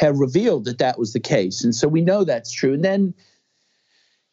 have 0.00 0.18
revealed 0.18 0.64
that 0.64 0.78
that 0.78 0.98
was 0.98 1.12
the 1.12 1.20
case. 1.20 1.62
And 1.62 1.74
so 1.74 1.86
we 1.86 2.00
know 2.00 2.24
that's 2.24 2.50
true. 2.50 2.72
And 2.72 2.82
then, 2.82 3.12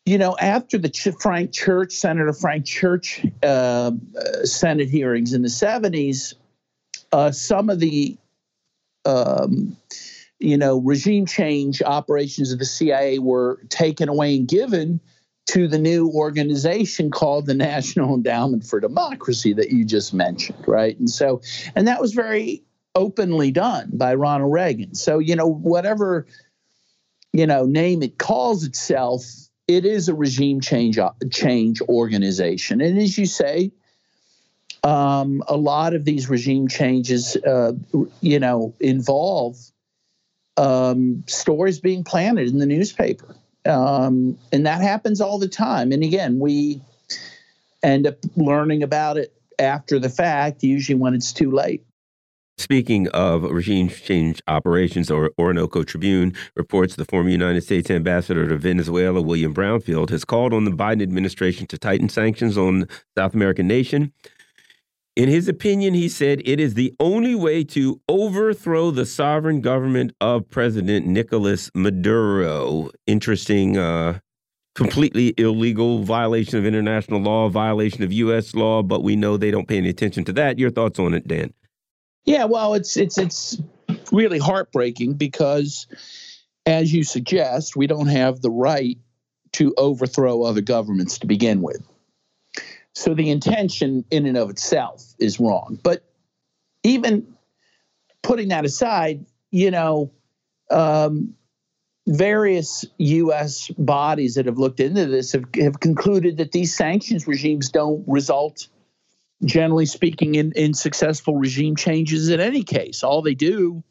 you 0.05 0.17
know, 0.17 0.37
after 0.39 0.77
the 0.77 0.87
Ch- 0.87 1.09
Frank 1.19 1.51
Church, 1.51 1.91
Senator 1.91 2.31
Frank 2.31 2.65
Church 2.65 3.25
uh, 3.43 3.91
uh 4.17 4.45
Senate 4.45 4.89
hearings 4.89 5.33
in 5.33 5.41
the 5.41 5.49
70s, 5.49 6.35
uh, 7.11 7.31
some 7.31 7.69
of 7.69 7.81
the 7.81 8.17
um, 9.05 9.75
you 10.39 10.57
know, 10.57 10.77
regime 10.79 11.25
change 11.25 11.81
operations 11.81 12.53
of 12.53 12.59
the 12.59 12.65
CIA 12.65 13.19
were 13.19 13.59
taken 13.69 14.07
away 14.07 14.35
and 14.37 14.47
given 14.47 15.01
to 15.47 15.67
the 15.67 15.77
new 15.77 16.09
organization 16.11 17.11
called 17.11 17.45
the 17.45 17.53
National 17.53 18.13
Endowment 18.13 18.65
for 18.65 18.79
Democracy 18.79 19.53
that 19.53 19.71
you 19.71 19.83
just 19.83 20.13
mentioned, 20.13 20.63
right? 20.65 20.97
And 20.97 21.09
so, 21.09 21.41
and 21.75 21.87
that 21.87 21.99
was 21.99 22.13
very 22.13 22.63
openly 22.97 23.51
done 23.51 23.91
by 23.93 24.15
Ronald 24.15 24.51
Reagan. 24.51 24.95
So, 24.95 25.19
you 25.19 25.35
know, 25.35 25.47
whatever, 25.47 26.25
you 27.31 27.45
know, 27.45 27.65
name 27.65 28.01
it 28.01 28.17
calls 28.17 28.63
itself, 28.63 29.23
it 29.67 29.85
is 29.85 30.09
a 30.09 30.15
regime 30.15 30.59
change 30.61 30.97
change 31.31 31.81
organization. 31.81 32.81
And 32.81 32.97
as 32.97 33.17
you 33.17 33.27
say, 33.27 33.71
um, 34.83 35.43
a 35.47 35.55
lot 35.55 35.93
of 35.93 36.05
these 36.05 36.27
regime 36.27 36.67
changes, 36.67 37.35
uh, 37.35 37.73
you 38.21 38.39
know, 38.39 38.73
involve 38.79 39.57
um, 40.57 41.23
stories 41.27 41.79
being 41.79 42.03
planted 42.03 42.47
in 42.47 42.57
the 42.57 42.65
newspaper. 42.65 43.35
Um, 43.65 44.39
and 44.51 44.65
that 44.65 44.81
happens 44.81 45.21
all 45.21 45.37
the 45.37 45.47
time. 45.47 45.91
And 45.91 46.03
again, 46.03 46.39
we 46.39 46.81
end 47.83 48.07
up 48.07 48.15
learning 48.35 48.81
about 48.81 49.17
it 49.17 49.33
after 49.59 49.99
the 49.99 50.09
fact, 50.09 50.63
usually 50.63 50.97
when 50.97 51.13
it's 51.13 51.33
too 51.33 51.51
late. 51.51 51.86
Speaking 52.59 53.07
of 53.09 53.43
regime 53.43 53.87
change 53.87 54.41
operations, 54.47 55.11
or 55.11 55.31
Orinoco 55.37 55.83
Tribune 55.83 56.33
reports 56.55 56.95
the 56.95 57.05
former 57.05 57.29
United 57.29 57.61
States 57.61 57.91
ambassador 57.91 58.47
to 58.47 58.57
Venezuela, 58.57 59.21
William 59.21 59.53
Brownfield, 59.53 60.09
has 60.09 60.25
called 60.25 60.53
on 60.53 60.65
the 60.65 60.71
Biden 60.71 61.03
administration 61.03 61.67
to 61.67 61.77
tighten 61.77 62.09
sanctions 62.09 62.57
on 62.57 62.87
South 63.15 63.35
American 63.35 63.67
nation. 63.67 64.11
In 65.15 65.29
his 65.29 65.47
opinion, 65.47 65.93
he 65.93 66.09
said 66.09 66.41
it 66.45 66.59
is 66.59 66.73
the 66.73 66.93
only 66.99 67.35
way 67.35 67.63
to 67.63 68.01
overthrow 68.09 68.89
the 68.89 69.05
sovereign 69.05 69.61
government 69.61 70.13
of 70.19 70.49
President 70.49 71.05
Nicolas 71.05 71.69
Maduro. 71.75 72.89
Interesting, 73.05 73.77
uh, 73.77 74.19
completely 74.73 75.35
illegal 75.37 76.03
violation 76.03 76.57
of 76.57 76.65
international 76.65 77.19
law, 77.19 77.49
violation 77.49 78.03
of 78.03 78.11
U.S. 78.13 78.55
law, 78.55 78.81
but 78.81 79.03
we 79.03 79.15
know 79.15 79.37
they 79.37 79.51
don't 79.51 79.67
pay 79.67 79.77
any 79.77 79.89
attention 79.89 80.23
to 80.25 80.33
that. 80.33 80.57
Your 80.57 80.71
thoughts 80.71 80.99
on 80.99 81.13
it, 81.13 81.27
Dan? 81.27 81.53
Yeah, 82.27 82.43
well, 82.43 82.73
it's 82.73 82.97
it's 82.97 83.17
it's 83.17 83.57
really 84.11 84.37
heartbreaking 84.37 85.13
because, 85.13 85.87
as 86.65 86.93
you 86.93 87.05
suggest, 87.05 87.77
we 87.77 87.87
don't 87.87 88.07
have 88.07 88.41
the 88.41 88.51
right 88.51 88.97
to 89.53 89.73
overthrow 89.77 90.43
other 90.43 90.59
governments 90.59 91.19
to 91.19 91.25
begin 91.25 91.61
with. 91.61 91.81
So 92.93 93.13
the 93.13 93.29
intention 93.29 94.03
in 94.11 94.25
and 94.25 94.35
of 94.37 94.49
itself 94.49 95.15
is 95.19 95.39
wrong. 95.39 95.79
But 95.81 96.03
even 96.83 97.25
putting 98.23 98.49
that 98.49 98.65
aside, 98.65 99.25
you 99.51 99.71
know, 99.71 100.11
um, 100.69 101.33
various 102.07 102.83
U.S. 102.97 103.69
bodies 103.77 104.35
that 104.35 104.47
have 104.47 104.57
looked 104.57 104.81
into 104.81 105.05
this 105.05 105.31
have, 105.31 105.45
have 105.55 105.79
concluded 105.79 106.37
that 106.37 106.51
these 106.51 106.75
sanctions 106.75 107.25
regimes 107.25 107.69
don't 107.69 108.03
result 108.05 108.67
generally 109.45 109.85
speaking, 109.85 110.35
in, 110.35 110.51
in 110.53 110.73
successful 110.73 111.37
regime 111.37 111.75
changes 111.75 112.29
in 112.29 112.39
any 112.39 112.63
case. 112.63 113.03
All 113.03 113.21
they 113.21 113.35
do 113.35 113.83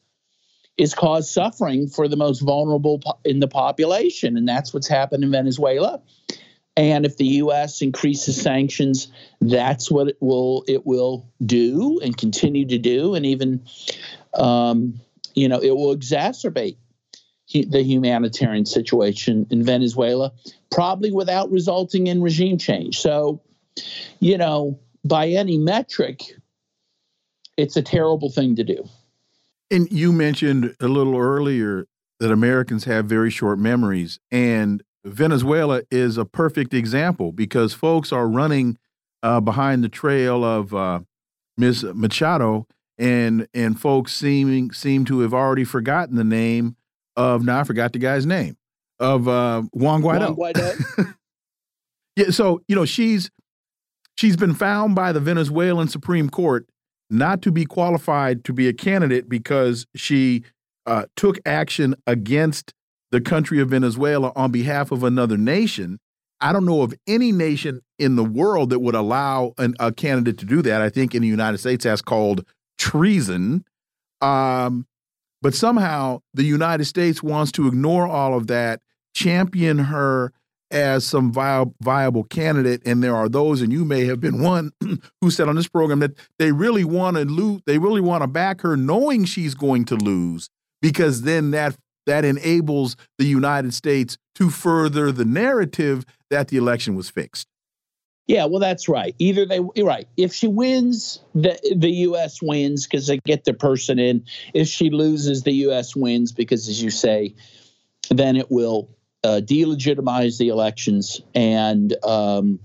is 0.77 0.95
cause 0.95 1.31
suffering 1.31 1.89
for 1.89 2.09
the 2.09 2.17
most 2.17 2.41
vulnerable 2.41 3.01
in 3.25 3.41
the 3.41 3.49
population. 3.49 4.37
And 4.37 4.47
that's 4.49 4.75
what's 4.75 4.89
happened 4.89 5.25
in 5.25 5.31
Venezuela. 5.31 6.03
And 6.77 7.07
if 7.07 7.17
the 7.17 7.25
U.S. 7.25 7.81
increases 7.81 8.41
sanctions, 8.41 9.09
that's 9.41 9.91
what 9.91 10.09
it 10.09 10.19
will 10.21 10.63
it 10.69 10.87
will 10.87 11.27
do 11.45 12.01
and 12.01 12.17
continue 12.17 12.67
to 12.67 12.77
do, 12.77 13.15
and 13.15 13.25
even, 13.25 13.65
um, 14.35 15.01
you 15.35 15.49
know, 15.49 15.59
it 15.59 15.71
will 15.71 15.97
exacerbate 15.97 16.77
the 17.53 17.83
humanitarian 17.83 18.67
situation 18.67 19.47
in 19.51 19.63
Venezuela, 19.63 20.33
probably 20.71 21.13
without 21.13 21.51
resulting 21.51 22.09
in 22.09 22.21
regime 22.21 22.59
change. 22.59 22.99
So, 22.99 23.41
you 24.21 24.37
know, 24.37 24.79
by 25.07 25.29
any 25.29 25.59
metric, 25.59 26.23
it's 27.57 27.77
a 27.77 27.83
terrible 27.83 28.31
thing 28.31 28.57
to 28.57 28.65
do. 28.65 28.85
And 29.71 29.91
you 29.91 30.13
mentioned 30.13 30.77
a 30.81 30.89
little 30.89 31.17
earlier 31.17 31.87
that 32.21 32.31
Americans 32.31 32.85
have 32.85 33.07
very 33.07 33.31
short 33.31 33.59
memories, 33.59 34.19
and 34.31 34.83
Venezuela 35.05 35.83
is 35.91 36.17
a 36.17 36.25
perfect 36.25 36.73
example 36.73 37.33
because 37.33 37.73
folks 37.73 38.13
are 38.13 38.29
running 38.29 38.79
uh, 39.23 39.41
behind 39.41 39.83
the 39.83 39.89
trail 39.89 40.45
of 40.45 40.75
uh, 40.75 41.01
Ms. 41.57 41.85
Machado, 41.95 42.67
and 42.99 43.47
and 43.53 43.79
folks 43.79 44.13
seeming 44.13 44.73
seem 44.73 45.05
to 45.07 45.21
have 45.21 45.35
already 45.35 45.65
forgotten 45.65 46.17
the 46.17 46.25
name 46.25 46.77
of 47.17 47.45
now 47.45 47.61
I 47.61 47.65
forgot 47.65 47.93
the 47.93 47.99
guy's 47.99 48.27
name 48.27 48.57
of 48.99 49.29
uh, 49.29 49.63
Juan 49.73 50.03
Guaido. 50.03 50.35
Juan 50.35 50.53
Guaido. 50.55 51.15
yeah, 52.17 52.31
so 52.31 52.63
you 52.69 52.77
know 52.77 52.85
she's 52.85 53.31
she's 54.17 54.37
been 54.37 54.55
found 54.55 54.95
by 54.95 55.13
the 55.13 55.21
Venezuelan 55.21 55.89
Supreme 55.89 56.29
Court 56.29 56.67
not 57.09 57.43
to 57.43 57.53
be 57.53 57.65
qualified 57.65 58.45
to 58.45 58.53
be 58.53 58.67
a 58.67 58.73
candidate 58.73 59.29
because 59.29 59.87
she 59.95 60.43
uh, 60.87 61.05
took 61.15 61.39
action 61.47 61.95
against 62.07 62.73
the 63.13 63.21
country 63.21 63.61
of 63.61 63.71
Venezuela 63.71 64.33
on 64.35 64.51
behalf 64.51 64.91
of 64.91 65.05
another 65.05 65.37
nation. 65.37 65.99
I 66.41 66.53
don't 66.53 66.65
know 66.67 66.83
of 66.83 66.95
any 67.07 67.33
nation 67.33 67.81
in 67.99 68.17
the 68.17 68.25
world 68.25 68.71
that 68.71 68.81
would 68.81 68.95
allow 68.95 69.55
an, 69.59 69.75
a 69.79 69.93
candidate 69.93 70.39
to 70.39 70.45
do 70.45 70.63
that. 70.63 70.83
I 70.83 70.91
think 70.91 71.15
in 71.15 71.23
the 71.23 71.29
United 71.29 71.59
States 71.59 71.85
that's 71.85 72.03
called 72.03 72.45
treason. 72.79 73.65
Um, 74.21 74.87
but 75.41 75.55
somehow 75.55 76.21
the 76.35 76.45
United 76.45 76.87
States 76.87 77.23
wants 77.23 77.53
to 77.53 77.69
ignore 77.69 78.07
all 78.07 78.37
of 78.37 78.49
that, 78.49 78.81
champion 79.15 79.79
her 79.79 80.33
as 80.71 81.07
some 81.07 81.33
viable 81.33 82.25
candidate. 82.25 82.83
And 82.85 83.03
there 83.03 83.15
are 83.15 83.29
those, 83.29 83.61
and 83.63 83.73
you 83.73 83.85
may 83.85 84.05
have 84.07 84.21
been 84.21 84.43
one 84.43 84.73
who 85.21 85.31
said 85.31 85.49
on 85.49 85.57
this 85.57 85.69
program 85.69 86.01
that 86.01 86.17
they 86.39 86.53
really 86.53 86.85
want 86.85 87.17
to 87.17 87.25
lose, 87.25 87.63
they 87.67 87.79
really 87.79 88.01
want 88.01 88.23
to 88.23 88.27
back 88.27 88.63
her 88.63 88.77
knowing 88.77 89.25
she's 89.25 89.55
going 89.55 89.85
to 89.87 89.97
lose, 89.97 90.49
because 90.83 91.23
then 91.23 91.51
that 91.53 91.77
that 92.07 92.25
enables 92.25 92.97
the 93.19 93.25
United 93.25 93.75
States 93.75 94.17
to 94.37 94.49
further 94.49 95.11
the 95.11 95.25
narrative 95.25 96.05
that 96.31 96.49
the 96.49 96.57
election 96.57 96.95
was 96.95 97.11
fixed. 97.11 97.49
Yeah, 98.27 98.47
well, 98.47 98.59
that's 98.59 98.89
right. 98.89 99.15
Either 99.19 99.47
they, 99.47 99.61
right. 99.83 100.09
If 100.17 100.33
she 100.33 100.49
wins, 100.49 101.21
the 101.35 101.59
the 101.77 101.91
U.S. 101.91 102.43
wins 102.43 102.85
because 102.85 103.07
they 103.07 103.19
get 103.19 103.45
the 103.45 103.55
person 103.55 104.01
in. 104.01 104.25
If 104.53 104.67
she 104.67 104.91
loses, 104.91 105.45
the 105.45 105.53
U.S. 105.53 105.95
wins 105.95 106.33
because, 106.33 106.69
as 106.69 106.83
you 106.83 106.91
say, 106.91 107.35
then 108.11 108.37
it 108.37 108.51
will 108.51 108.89
uh, 109.27 109.41
delegitimize 109.41 110.39
the 110.39 110.49
elections 110.49 111.21
and 111.35 111.97
um, 112.05 112.61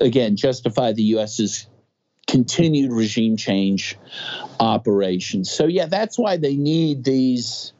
again 0.00 0.36
justify 0.36 0.92
the 0.92 1.02
U.S.'s 1.14 1.68
continued 2.26 2.92
regime 2.92 3.36
change 3.36 3.96
operations. 4.58 5.50
So 5.50 5.66
yeah, 5.66 5.86
that's 5.86 6.18
why 6.18 6.36
they 6.36 6.56
need 6.56 7.04
these 7.04 7.72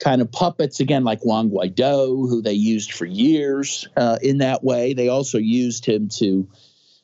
kind 0.00 0.20
of 0.20 0.30
puppets 0.30 0.80
again, 0.80 1.04
like 1.04 1.24
Juan 1.24 1.50
Guaido, 1.50 2.28
who 2.28 2.42
they 2.42 2.52
used 2.52 2.92
for 2.92 3.04
years 3.04 3.88
uh, 3.96 4.18
in 4.22 4.38
that 4.38 4.62
way. 4.62 4.94
They 4.94 5.08
also 5.08 5.38
used 5.38 5.86
him 5.86 6.08
to 6.18 6.48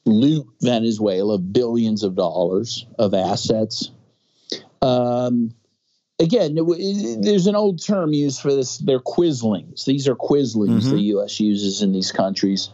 loot 0.04 0.46
Venezuela 0.60 1.38
billions 1.38 2.02
of 2.02 2.14
dollars 2.14 2.86
of 2.98 3.14
assets. 3.14 3.90
Um, 4.82 5.54
again, 6.18 6.54
there's 6.54 7.46
an 7.46 7.56
old 7.56 7.82
term 7.82 8.12
used 8.12 8.40
for 8.40 8.54
this. 8.54 8.78
They're 8.78 9.00
quislings. 9.00 9.84
These 9.84 10.08
are 10.08 10.14
quislings 10.14 10.84
mm-hmm. 10.84 10.90
the 10.90 11.02
U.S. 11.02 11.40
uses 11.40 11.82
in 11.82 11.92
these 11.92 12.12
countries. 12.12 12.70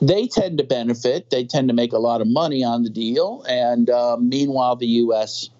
They 0.00 0.26
tend 0.26 0.58
to 0.58 0.64
benefit. 0.64 1.30
They 1.30 1.44
tend 1.44 1.68
to 1.68 1.74
make 1.74 1.92
a 1.92 1.98
lot 1.98 2.20
of 2.20 2.28
money 2.28 2.64
on 2.64 2.82
the 2.82 2.90
deal, 2.90 3.44
and 3.48 3.88
uh, 3.90 4.16
meanwhile, 4.18 4.76
the 4.76 4.86
U.S. 4.86 5.50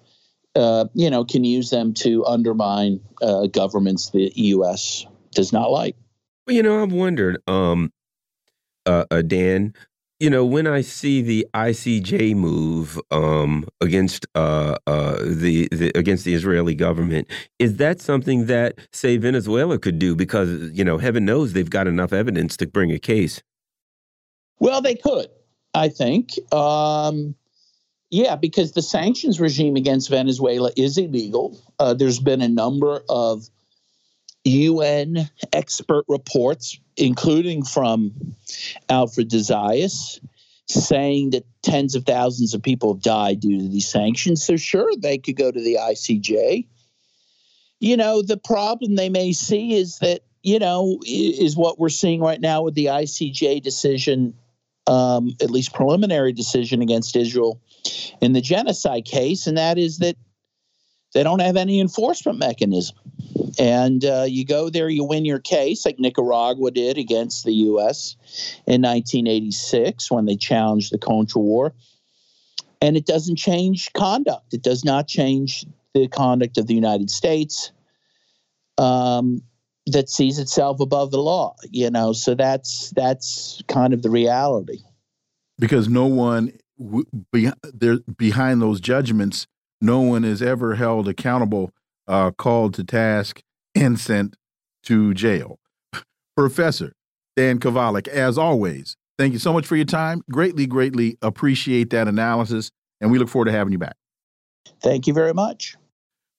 Uh, 0.55 0.85
you 0.93 1.09
know, 1.09 1.23
can 1.23 1.43
use 1.43 1.69
them 1.69 1.93
to 1.93 2.25
undermine 2.25 2.99
uh, 3.21 3.47
governments 3.47 4.09
the 4.09 4.31
U.S. 4.35 5.05
does 5.31 5.53
not 5.53 5.71
like. 5.71 5.95
Well, 6.47 6.55
you 6.55 6.63
know, 6.63 6.81
I've 6.81 6.91
wondered, 6.91 7.41
um, 7.47 7.93
uh, 8.85 9.05
uh 9.11 9.21
Dan, 9.21 9.75
you 10.19 10.29
know, 10.29 10.45
when 10.45 10.67
I 10.67 10.81
see 10.81 11.21
the 11.21 11.47
ICJ 11.53 12.35
move 12.35 12.99
um, 13.09 13.65
against 13.79 14.27
uh, 14.35 14.75
uh, 14.85 15.17
the, 15.23 15.69
the, 15.71 15.91
against 15.95 16.25
the 16.25 16.33
Israeli 16.33 16.75
government, 16.75 17.27
is 17.57 17.77
that 17.77 18.01
something 18.01 18.47
that 18.47 18.77
say 18.91 19.15
Venezuela 19.15 19.79
could 19.79 19.97
do? 19.97 20.15
Because 20.15 20.71
you 20.71 20.83
know, 20.83 20.97
heaven 20.97 21.23
knows 21.23 21.53
they've 21.53 21.69
got 21.69 21.87
enough 21.87 22.11
evidence 22.11 22.57
to 22.57 22.67
bring 22.67 22.91
a 22.91 22.99
case. 22.99 23.41
Well, 24.59 24.81
they 24.81 24.95
could, 24.95 25.27
I 25.73 25.87
think. 25.87 26.31
Um, 26.53 27.35
yeah, 28.09 28.35
because 28.35 28.73
the 28.73 28.81
sanctions 28.81 29.39
regime 29.39 29.77
against 29.77 30.09
Venezuela 30.09 30.71
is 30.75 30.97
illegal. 30.97 31.57
Uh, 31.79 31.93
there's 31.93 32.19
been 32.19 32.41
a 32.41 32.49
number 32.49 33.03
of 33.07 33.49
UN 34.45 35.29
expert 35.53 36.05
reports, 36.07 36.79
including 36.97 37.63
from 37.63 38.35
Alfred 38.89 39.29
de 39.29 39.37
Zayas, 39.37 40.19
saying 40.67 41.31
that 41.31 41.45
tens 41.61 41.95
of 41.95 42.05
thousands 42.05 42.53
of 42.53 42.61
people 42.61 42.93
have 42.93 43.01
died 43.01 43.39
due 43.41 43.59
to 43.59 43.67
these 43.67 43.87
sanctions. 43.87 44.43
So, 44.43 44.55
sure, 44.55 44.91
they 44.97 45.17
could 45.17 45.35
go 45.35 45.51
to 45.51 45.59
the 45.59 45.75
ICJ. 45.75 46.67
You 47.79 47.97
know, 47.97 48.21
the 48.21 48.37
problem 48.37 48.95
they 48.95 49.09
may 49.09 49.33
see 49.33 49.73
is 49.73 49.99
that, 49.99 50.21
you 50.43 50.59
know, 50.59 50.99
is 51.05 51.55
what 51.55 51.79
we're 51.79 51.89
seeing 51.89 52.21
right 52.21 52.39
now 52.39 52.61
with 52.61 52.75
the 52.75 52.85
ICJ 52.85 53.61
decision, 53.63 54.33
um, 54.87 55.35
at 55.41 55.49
least 55.49 55.73
preliminary 55.73 56.33
decision 56.33 56.81
against 56.81 57.15
Israel 57.15 57.61
in 58.21 58.33
the 58.33 58.41
genocide 58.41 59.05
case, 59.05 59.47
and 59.47 59.57
that 59.57 59.77
is 59.77 59.99
that 59.99 60.17
they 61.13 61.23
don't 61.23 61.39
have 61.39 61.57
any 61.57 61.79
enforcement 61.79 62.37
mechanism. 62.37 62.97
And 63.57 64.03
uh, 64.05 64.25
you 64.27 64.45
go 64.45 64.69
there, 64.69 64.89
you 64.89 65.03
win 65.03 65.25
your 65.25 65.39
case, 65.39 65.85
like 65.85 65.99
Nicaragua 65.99 66.71
did 66.71 66.97
against 66.97 67.45
the 67.45 67.53
U.S. 67.53 68.15
in 68.65 68.81
1986 68.81 70.11
when 70.11 70.25
they 70.25 70.35
challenged 70.35 70.91
the 70.91 70.97
Contra 70.97 71.41
War. 71.41 71.73
And 72.81 72.95
it 72.95 73.05
doesn't 73.05 73.35
change 73.35 73.91
conduct. 73.93 74.53
It 74.53 74.61
does 74.61 74.85
not 74.85 75.07
change 75.07 75.65
the 75.93 76.07
conduct 76.07 76.57
of 76.57 76.67
the 76.67 76.73
United 76.73 77.09
States 77.09 77.71
um, 78.77 79.41
that 79.87 80.09
sees 80.09 80.39
itself 80.39 80.79
above 80.79 81.11
the 81.11 81.21
law. 81.21 81.55
You 81.69 81.89
know, 81.89 82.13
so 82.13 82.35
that's 82.35 82.91
that's 82.91 83.61
kind 83.67 83.93
of 83.93 84.01
the 84.01 84.09
reality. 84.09 84.79
Because 85.57 85.89
no 85.89 86.05
one 86.05 86.53
be, 87.33 87.51
there 87.73 87.99
behind 87.99 88.61
those 88.61 88.79
judgments, 88.79 89.45
no 89.81 89.99
one 89.99 90.23
is 90.23 90.41
ever 90.41 90.75
held 90.75 91.07
accountable 91.09 91.71
uh, 92.09 92.31
called 92.31 92.73
to 92.73 92.83
task 92.83 93.41
and 93.75 93.97
sent 93.97 94.35
to 94.83 95.13
jail. 95.13 95.59
Professor 96.35 96.91
Dan 97.35 97.59
Kovalik, 97.59 98.07
as 98.07 98.37
always, 98.37 98.97
thank 99.17 99.31
you 99.31 99.39
so 99.39 99.53
much 99.53 99.65
for 99.65 99.75
your 99.75 99.85
time. 99.85 100.21
Greatly, 100.29 100.65
greatly 100.65 101.17
appreciate 101.21 101.91
that 101.91 102.07
analysis, 102.07 102.71
and 102.99 103.11
we 103.11 103.19
look 103.19 103.29
forward 103.29 103.45
to 103.45 103.51
having 103.51 103.71
you 103.71 103.77
back. 103.77 103.95
Thank 104.81 105.07
you 105.07 105.13
very 105.13 105.33
much. 105.33 105.75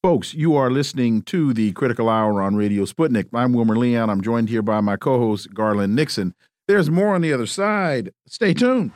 Folks, 0.03 0.33
you 0.33 0.57
are 0.57 0.71
listening 0.71 1.23
to 1.23 1.53
the 1.53 1.73
Critical 1.73 2.09
Hour 2.09 2.41
on 2.41 2.57
Radio 2.57 2.85
Sputnik. 2.85 3.27
I'm 3.35 3.53
Wilmer 3.53 3.77
Leon. 3.77 4.09
I'm 4.09 4.23
joined 4.23 4.49
here 4.49 4.63
by 4.63 4.81
my 4.81 4.97
co 4.97 5.19
host, 5.19 5.53
Garland 5.53 5.95
Nixon. 5.95 6.35
There's 6.67 6.89
more 6.91 7.15
on 7.15 7.21
the 7.21 7.33
other 7.33 7.47
side. 7.47 8.11
Stay 8.27 8.55
tuned. 8.55 8.93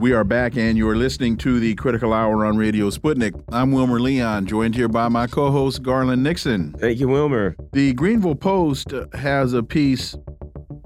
We 0.00 0.14
are 0.14 0.24
back, 0.24 0.56
and 0.56 0.78
you're 0.78 0.96
listening 0.96 1.36
to 1.38 1.60
the 1.60 1.74
Critical 1.74 2.14
Hour 2.14 2.46
on 2.46 2.56
Radio 2.56 2.88
Sputnik. 2.88 3.38
I'm 3.52 3.70
Wilmer 3.70 4.00
Leon, 4.00 4.46
joined 4.46 4.74
here 4.74 4.88
by 4.88 5.08
my 5.08 5.26
co 5.26 5.50
host, 5.50 5.82
Garland 5.82 6.22
Nixon. 6.22 6.72
Thank 6.72 7.00
you, 7.00 7.08
Wilmer. 7.08 7.54
The 7.74 7.92
Greanville 7.92 8.40
Post 8.40 8.94
has 9.12 9.52
a 9.52 9.62
piece 9.62 10.16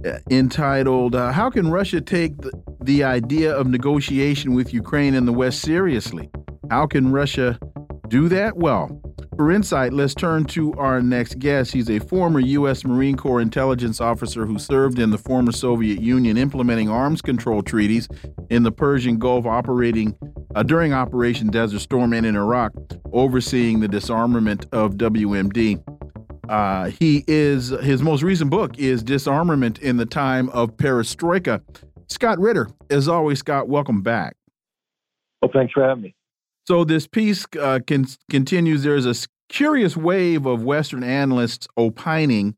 uh, 0.05 0.19
entitled 0.33 1.15
uh, 1.15 1.31
How 1.31 1.49
Can 1.49 1.71
Russia 1.71 2.01
Take 2.01 2.37
the, 2.39 2.51
the 2.83 3.05
Idea 3.05 3.55
of 3.55 3.69
Negotiation 3.69 4.53
with 4.53 4.75
Ukraine 4.75 5.15
and 5.15 5.29
the 5.29 5.33
West 5.33 5.61
Seriously? 5.61 6.29
How 6.69 6.89
can 6.89 7.13
Russia 7.13 7.57
do 8.09 8.29
that? 8.31 8.57
Well, 8.57 9.01
for 9.37 9.51
insight, 9.51 9.93
let's 9.93 10.15
turn 10.15 10.45
to 10.47 10.73
our 10.75 11.03
next 11.03 11.39
guest. 11.39 11.73
He's 11.73 11.91
a 11.91 11.99
former 11.99 12.41
U.S. 12.41 12.85
Marine 12.85 13.17
Corps 13.17 13.41
intelligence 13.41 14.01
officer 14.01 14.47
who 14.47 14.59
served 14.59 14.99
in 14.99 15.11
the 15.11 15.19
former 15.19 15.53
Soviet 15.53 16.01
Union 16.01 16.37
implementing 16.37 16.89
arms 16.89 17.21
control 17.21 17.63
treaties 17.63 18.09
in 18.51 18.63
the 18.63 18.73
Persian 18.73 19.19
Gulf, 19.19 19.47
operating 19.47 20.17
uh, 20.55 20.63
during 20.63 20.93
Operation 20.93 21.49
Desert 21.49 21.81
Storm 21.81 22.13
and 22.13 22.25
in 22.25 22.37
Iraq, 22.37 22.73
overseeing 23.13 23.81
the 23.81 23.89
disarmament 23.89 24.67
of 24.73 24.95
WMD. 24.95 25.83
Uh, 26.49 26.91
he 26.91 27.25
is 27.27 27.71
his 27.83 28.03
most 28.03 28.23
recent 28.23 28.51
book 28.51 28.79
is 28.79 29.03
Disarmament 29.03 29.79
in 29.79 29.97
the 29.97 30.07
Time 30.07 30.49
of 30.51 30.77
Perestroika. 30.77 31.63
Scott 32.09 32.39
Ritter, 32.39 32.69
as 32.91 33.09
always, 33.09 33.39
Scott, 33.39 33.69
welcome 33.69 34.03
back. 34.03 34.37
Well, 35.41 35.51
thanks 35.53 35.73
for 35.73 35.83
having 35.83 36.03
me. 36.03 36.15
So 36.67 36.85
this 36.85 37.07
piece 37.07 37.45
uh, 37.61 37.81
continues. 37.87 38.83
There's 38.83 39.07
a 39.07 39.15
curious 39.49 39.97
wave 39.97 40.47
of 40.47 40.63
Western 40.63 41.05
analysts 41.05 41.69
opining, 41.77 42.57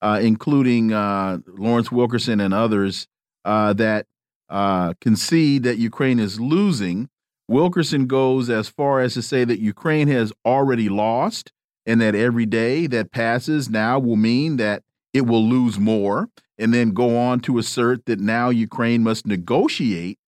uh, 0.00 0.20
including 0.22 0.92
uh, 0.92 1.38
Lawrence 1.46 1.92
Wilkerson 1.92 2.40
and 2.40 2.54
others, 2.54 3.06
uh, 3.44 3.74
that 3.74 4.06
uh, 4.48 4.94
concede 5.00 5.62
that 5.64 5.76
Ukraine 5.78 6.18
is 6.18 6.40
losing. 6.40 7.08
Wilkerson 7.46 8.06
goes 8.06 8.48
as 8.48 8.68
far 8.68 9.00
as 9.00 9.12
to 9.14 9.22
say 9.22 9.44
that 9.44 9.58
Ukraine 9.58 10.08
has 10.08 10.32
already 10.46 10.88
lost 10.88 11.52
and 11.84 12.00
that 12.00 12.14
every 12.14 12.46
day 12.46 12.86
that 12.86 13.12
passes 13.12 13.68
now 13.68 13.98
will 13.98 14.16
mean 14.16 14.56
that 14.56 14.82
it 15.12 15.26
will 15.26 15.46
lose 15.46 15.78
more, 15.78 16.28
and 16.58 16.72
then 16.72 16.90
go 16.90 17.16
on 17.16 17.38
to 17.40 17.58
assert 17.58 18.06
that 18.06 18.18
now 18.18 18.48
Ukraine 18.48 19.02
must 19.02 19.26
negotiate 19.26 20.18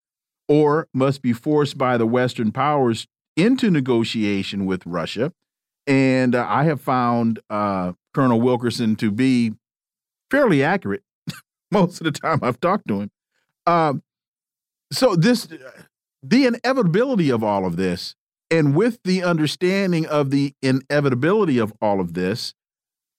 or 0.48 0.88
must 0.94 1.22
be 1.22 1.32
forced 1.32 1.76
by 1.76 1.96
the 1.96 2.06
Western 2.06 2.52
powers 2.52 3.06
into 3.36 3.70
negotiation 3.70 4.66
with 4.66 4.86
Russia. 4.86 5.32
And 5.86 6.34
uh, 6.34 6.46
I 6.48 6.64
have 6.64 6.80
found 6.80 7.40
uh, 7.50 7.92
Colonel 8.14 8.40
Wilkerson 8.40 8.96
to 8.96 9.10
be 9.10 9.52
fairly 10.30 10.62
accurate 10.62 11.02
most 11.70 12.00
of 12.00 12.04
the 12.04 12.12
time 12.12 12.40
I've 12.42 12.60
talked 12.60 12.88
to 12.88 13.02
him. 13.02 13.10
Um, 13.66 14.02
so 14.92 15.16
this, 15.16 15.48
the 16.22 16.46
inevitability 16.46 17.30
of 17.30 17.42
all 17.44 17.66
of 17.66 17.76
this, 17.76 18.14
and 18.50 18.76
with 18.76 19.00
the 19.04 19.24
understanding 19.24 20.06
of 20.06 20.30
the 20.30 20.54
inevitability 20.62 21.58
of 21.58 21.72
all 21.80 22.00
of 22.00 22.14
this, 22.14 22.54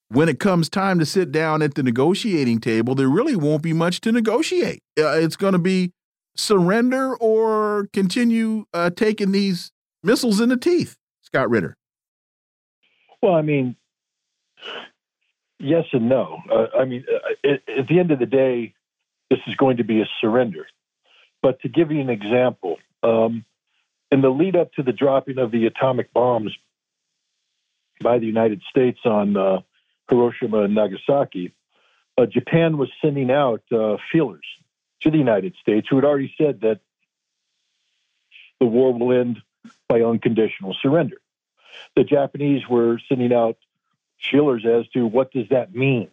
when 0.09 0.29
it 0.29 0.39
comes 0.39 0.69
time 0.69 0.99
to 0.99 1.05
sit 1.05 1.31
down 1.33 1.61
at 1.61 1.75
the 1.75 1.83
negotiating 1.83 2.59
table, 2.61 2.95
there 2.95 3.09
really 3.09 3.35
won't 3.35 3.61
be 3.61 3.73
much 3.73 3.99
to 4.01 4.11
negotiate. 4.11 4.81
Uh, 4.97 5.17
it's 5.17 5.35
going 5.35 5.51
to 5.51 5.59
be 5.59 5.91
surrender 6.38 7.15
or 7.15 7.89
continue 7.93 8.65
uh, 8.73 8.89
taking 8.89 9.32
these 9.32 9.71
missiles 10.04 10.39
in 10.39 10.50
the 10.50 10.58
teeth, 10.58 10.97
Scott 11.21 11.50
Ritter? 11.50 11.76
Well, 13.21 13.34
I 13.34 13.41
mean, 13.41 13.76
yes 15.60 15.86
and 15.91 16.08
no. 16.08 16.39
Uh, 16.52 16.67
I 16.80 16.86
mean, 16.86 17.06
uh, 17.12 17.50
at 17.78 17.88
the 17.88 18.00
end 18.00 18.12
of 18.12 18.19
the 18.19 18.26
day, 18.26 18.73
this 19.30 19.39
is 19.47 19.56
going 19.56 19.78
to 19.78 19.84
be 19.84 20.02
a 20.02 20.06
surrender. 20.21 20.67
But 21.41 21.62
to 21.62 21.69
give 21.69 21.91
you 21.91 22.00
an 22.00 22.10
example, 22.10 22.78
um, 23.04 23.45
in 24.12 24.21
the 24.21 24.30
lead 24.30 24.56
up 24.56 24.71
to 24.73 24.84
the 24.84 24.93
dropping 24.93 25.38
of 25.38 25.52
the 25.52 25.65
atomic 25.65 26.13
bombs 26.13 26.56
by 28.02 28.19
the 28.19 28.26
United 28.26 28.62
States 28.69 29.00
on 29.06 29.36
uh, 29.36 29.60
Hiroshima 30.10 30.63
and 30.63 30.76
Nagasaki, 30.76 31.54
uh, 32.17 32.26
Japan 32.26 32.78
was 32.78 32.89
sending 33.02 33.30
out 33.30 33.62
uh, 33.71 33.97
feelers 34.12 34.45
to 35.01 35.12
the 35.12 35.17
United 35.17 35.55
States 35.62 35.88
who 35.89 35.95
had 35.95 36.05
already 36.05 36.33
said 36.38 36.62
that 36.62 36.79
the 38.60 38.65
war 38.65 38.93
will 38.93 39.13
end 39.13 39.41
by 39.88 40.01
unconditional 40.01 40.75
surrender. 40.81 41.17
The 41.95 42.03
Japanese 42.03 42.67
were 42.67 42.99
sending 43.07 43.33
out 43.33 43.57
feelers 44.31 44.65
as 44.65 44.88
to 44.89 45.05
what 45.05 45.31
does 45.31 45.49
that 45.49 45.75
mean. 45.75 46.10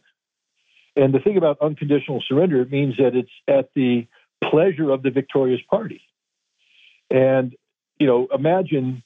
And 0.97 1.13
the 1.13 1.19
thing 1.19 1.37
about 1.37 1.61
unconditional 1.61 2.23
surrender, 2.27 2.61
it 2.61 2.71
means 2.71 2.97
that 2.99 3.17
it's 3.17 3.31
at 3.49 3.71
the 3.75 4.07
pleasure 4.43 4.91
of 4.91 5.03
the 5.03 5.11
victorious 5.11 5.61
party. 5.69 6.03
And, 7.11 7.57
you 7.99 8.07
know, 8.07 8.29
imagine 8.33 9.03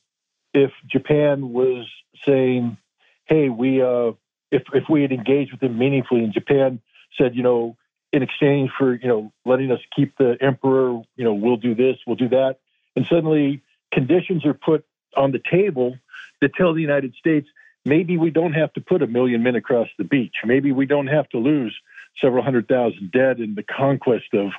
if 0.52 0.72
Japan 0.86 1.52
was 1.52 1.86
saying, 2.26 2.76
hey, 3.24 3.48
we, 3.48 3.80
uh, 3.80 4.12
if, 4.50 4.62
if 4.74 4.84
we 4.88 5.02
had 5.02 5.12
engaged 5.12 5.52
with 5.52 5.60
them 5.60 5.78
meaningfully 5.78 6.24
and 6.24 6.32
Japan 6.32 6.80
said, 7.16 7.34
you 7.34 7.42
know, 7.42 7.76
in 8.12 8.22
exchange 8.22 8.70
for, 8.78 8.94
you 8.94 9.08
know, 9.08 9.32
letting 9.44 9.70
us 9.70 9.80
keep 9.94 10.16
the 10.16 10.36
emperor, 10.40 11.02
you 11.16 11.24
know, 11.24 11.34
we'll 11.34 11.56
do 11.56 11.74
this, 11.74 11.96
we'll 12.06 12.16
do 12.16 12.28
that. 12.30 12.58
And 12.96 13.06
suddenly 13.06 13.62
conditions 13.92 14.44
are 14.46 14.54
put 14.54 14.84
on 15.16 15.32
the 15.32 15.40
table 15.50 15.96
that 16.40 16.54
tell 16.54 16.74
the 16.74 16.80
United 16.80 17.14
States 17.14 17.48
maybe 17.84 18.16
we 18.16 18.30
don't 18.30 18.52
have 18.52 18.72
to 18.74 18.80
put 18.80 19.02
a 19.02 19.06
million 19.06 19.42
men 19.42 19.56
across 19.56 19.88
the 19.98 20.04
beach. 20.04 20.36
Maybe 20.44 20.72
we 20.72 20.86
don't 20.86 21.06
have 21.06 21.28
to 21.30 21.38
lose 21.38 21.78
several 22.20 22.42
hundred 22.42 22.68
thousand 22.68 23.12
dead 23.12 23.40
in 23.40 23.54
the 23.54 23.62
conquest 23.62 24.34
of 24.34 24.50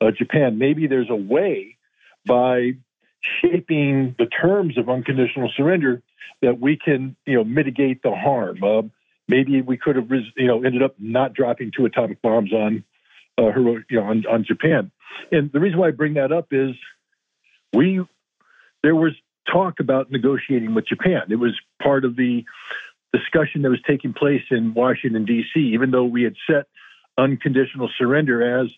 uh, 0.00 0.10
Japan. 0.10 0.58
Maybe 0.58 0.86
there's 0.86 1.10
a 1.10 1.16
way 1.16 1.76
by 2.26 2.72
shaping 3.42 4.14
the 4.18 4.26
terms 4.26 4.78
of 4.78 4.88
unconditional 4.88 5.50
surrender 5.56 6.02
that 6.42 6.58
we 6.58 6.76
can, 6.76 7.16
you 7.26 7.36
know, 7.36 7.44
mitigate 7.44 8.02
the 8.02 8.14
harm. 8.14 8.62
Uh, 8.62 8.82
maybe 9.28 9.60
we 9.60 9.76
could 9.76 9.96
have, 9.96 10.10
you 10.36 10.46
know, 10.46 10.62
ended 10.62 10.82
up 10.82 10.94
not 10.98 11.34
dropping 11.34 11.70
two 11.76 11.84
atomic 11.84 12.22
bombs 12.22 12.52
on, 12.52 12.84
uh, 13.40 13.58
you 13.58 13.84
know, 13.92 14.04
on, 14.04 14.24
on 14.26 14.44
Japan. 14.44 14.90
And 15.32 15.50
the 15.52 15.60
reason 15.60 15.78
why 15.78 15.88
I 15.88 15.92
bring 15.92 16.14
that 16.14 16.32
up 16.32 16.48
is 16.52 16.74
we 17.72 18.00
there 18.82 18.94
was 18.94 19.12
talk 19.50 19.80
about 19.80 20.10
negotiating 20.10 20.74
with 20.74 20.86
Japan. 20.86 21.22
It 21.30 21.36
was 21.36 21.58
part 21.82 22.04
of 22.04 22.16
the 22.16 22.44
discussion 23.12 23.62
that 23.62 23.70
was 23.70 23.80
taking 23.86 24.12
place 24.12 24.42
in 24.50 24.74
Washington 24.74 25.24
D.C. 25.24 25.60
Even 25.74 25.90
though 25.90 26.04
we 26.04 26.22
had 26.22 26.34
set 26.48 26.66
unconditional 27.18 27.90
surrender 27.98 28.60
as 28.60 28.68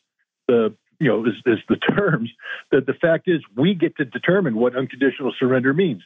the 0.49 0.75
you 0.99 1.09
know 1.09 1.27
as, 1.27 1.35
as 1.47 1.59
the 1.69 1.77
terms, 1.95 2.31
that 2.71 2.87
the 2.87 2.95
fact 2.95 3.29
is 3.29 3.41
we 3.57 3.75
get 3.75 3.97
to 3.97 4.05
determine 4.05 4.55
what 4.55 4.77
unconditional 4.77 5.33
surrender 5.39 5.75
means. 5.75 6.03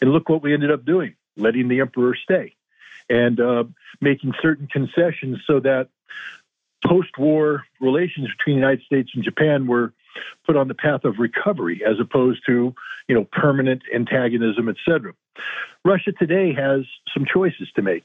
And 0.00 0.10
look 0.10 0.28
what 0.28 0.42
we 0.42 0.54
ended 0.54 0.70
up 0.70 0.84
doing: 0.84 1.14
letting 1.36 1.68
the 1.68 1.80
emperor 1.80 2.16
stay 2.22 2.54
and 3.08 3.38
uh, 3.38 3.64
making 4.00 4.32
certain 4.40 4.66
concessions 4.66 5.38
so 5.46 5.60
that 5.60 5.88
post-war 6.86 7.64
relations 7.80 8.28
between 8.36 8.56
the 8.56 8.60
United 8.60 8.84
States 8.84 9.10
and 9.14 9.24
Japan 9.24 9.66
were 9.66 9.92
put 10.46 10.56
on 10.56 10.68
the 10.68 10.74
path 10.74 11.04
of 11.04 11.18
recovery 11.18 11.82
as 11.84 11.98
opposed 12.00 12.42
to 12.46 12.74
you 13.08 13.14
know 13.14 13.24
permanent 13.32 13.82
antagonism 13.94 14.68
etc 14.68 15.12
russia 15.84 16.12
today 16.12 16.52
has 16.54 16.82
some 17.12 17.24
choices 17.26 17.68
to 17.74 17.82
make 17.82 18.04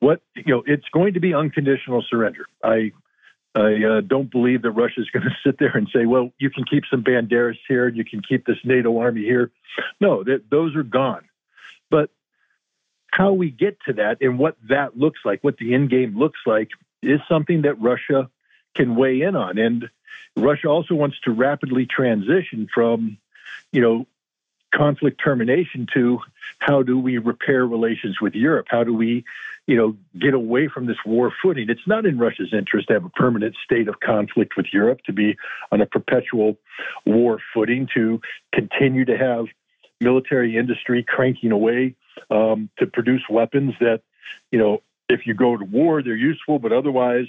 what 0.00 0.20
you 0.34 0.52
know 0.52 0.62
it's 0.66 0.88
going 0.92 1.14
to 1.14 1.20
be 1.20 1.34
unconditional 1.34 2.04
surrender 2.08 2.46
i 2.64 2.90
I 3.54 3.82
uh, 3.82 4.00
don't 4.02 4.30
believe 4.30 4.62
that 4.62 4.70
Russia 4.72 5.00
is 5.00 5.10
going 5.12 5.24
to 5.24 5.34
sit 5.44 5.58
there 5.58 5.74
and 5.76 5.88
say, 5.92 6.06
"Well, 6.06 6.32
you 6.38 6.50
can 6.50 6.64
keep 6.64 6.84
some 6.88 7.02
Banderas 7.02 7.56
here, 7.66 7.88
and 7.88 7.96
you 7.96 8.04
can 8.04 8.20
keep 8.20 8.46
this 8.46 8.58
NATO 8.62 8.98
army 8.98 9.22
here." 9.22 9.50
No, 10.00 10.22
those 10.50 10.76
are 10.76 10.82
gone. 10.82 11.24
But 11.90 12.10
how 13.10 13.32
we 13.32 13.50
get 13.50 13.78
to 13.86 13.94
that 13.94 14.18
and 14.20 14.38
what 14.38 14.56
that 14.68 14.98
looks 14.98 15.20
like, 15.24 15.42
what 15.42 15.56
the 15.56 15.74
end 15.74 15.90
game 15.90 16.16
looks 16.16 16.40
like, 16.46 16.68
is 17.02 17.20
something 17.28 17.62
that 17.62 17.80
Russia 17.80 18.30
can 18.74 18.96
weigh 18.96 19.22
in 19.22 19.36
on. 19.36 19.58
And 19.58 19.88
Russia 20.36 20.68
also 20.68 20.94
wants 20.94 21.18
to 21.24 21.32
rapidly 21.32 21.86
transition 21.86 22.68
from, 22.72 23.18
you 23.72 23.80
know, 23.80 24.06
conflict 24.74 25.20
termination 25.22 25.86
to 25.94 26.20
how 26.58 26.82
do 26.82 26.98
we 26.98 27.18
repair 27.18 27.66
relations 27.66 28.20
with 28.20 28.34
Europe? 28.34 28.66
How 28.68 28.84
do 28.84 28.92
we, 28.92 29.24
you 29.66 29.76
know, 29.76 29.96
get 30.18 30.34
away 30.34 30.68
from 30.68 30.86
this 30.86 30.98
war 31.06 31.32
footing? 31.42 31.70
It's 31.70 31.86
not 31.86 32.04
in 32.04 32.18
Russia's 32.18 32.52
interest 32.52 32.88
to 32.88 32.94
have 32.94 33.04
a 33.04 33.10
permanent 33.10 33.56
state 33.64 33.88
of 33.88 34.00
conflict 34.00 34.56
with 34.56 34.66
Europe, 34.72 35.00
to 35.06 35.12
be 35.12 35.36
on 35.72 35.80
a 35.80 35.86
perpetual 35.86 36.56
war 37.06 37.38
footing, 37.54 37.88
to 37.94 38.20
continue 38.52 39.04
to 39.06 39.16
have 39.16 39.46
military 40.00 40.56
industry 40.56 41.04
cranking 41.06 41.50
away 41.50 41.94
um, 42.30 42.68
to 42.78 42.86
produce 42.86 43.22
weapons 43.30 43.74
that, 43.80 44.02
you 44.50 44.58
know, 44.58 44.82
if 45.08 45.26
you 45.26 45.34
go 45.34 45.56
to 45.56 45.64
war, 45.64 46.02
they're 46.02 46.14
useful, 46.14 46.58
but 46.58 46.72
otherwise 46.72 47.26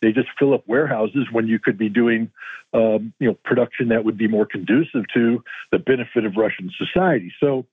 they 0.00 0.12
just 0.12 0.28
fill 0.38 0.54
up 0.54 0.64
warehouses 0.66 1.26
when 1.32 1.48
you 1.48 1.58
could 1.58 1.78
be 1.78 1.88
doing, 1.88 2.30
um, 2.72 3.12
you 3.18 3.28
know, 3.28 3.34
production 3.44 3.88
that 3.88 4.04
would 4.04 4.18
be 4.18 4.28
more 4.28 4.46
conducive 4.46 5.04
to 5.14 5.42
the 5.72 5.78
benefit 5.78 6.24
of 6.24 6.36
Russian 6.36 6.70
society. 6.76 7.32
So, 7.40 7.66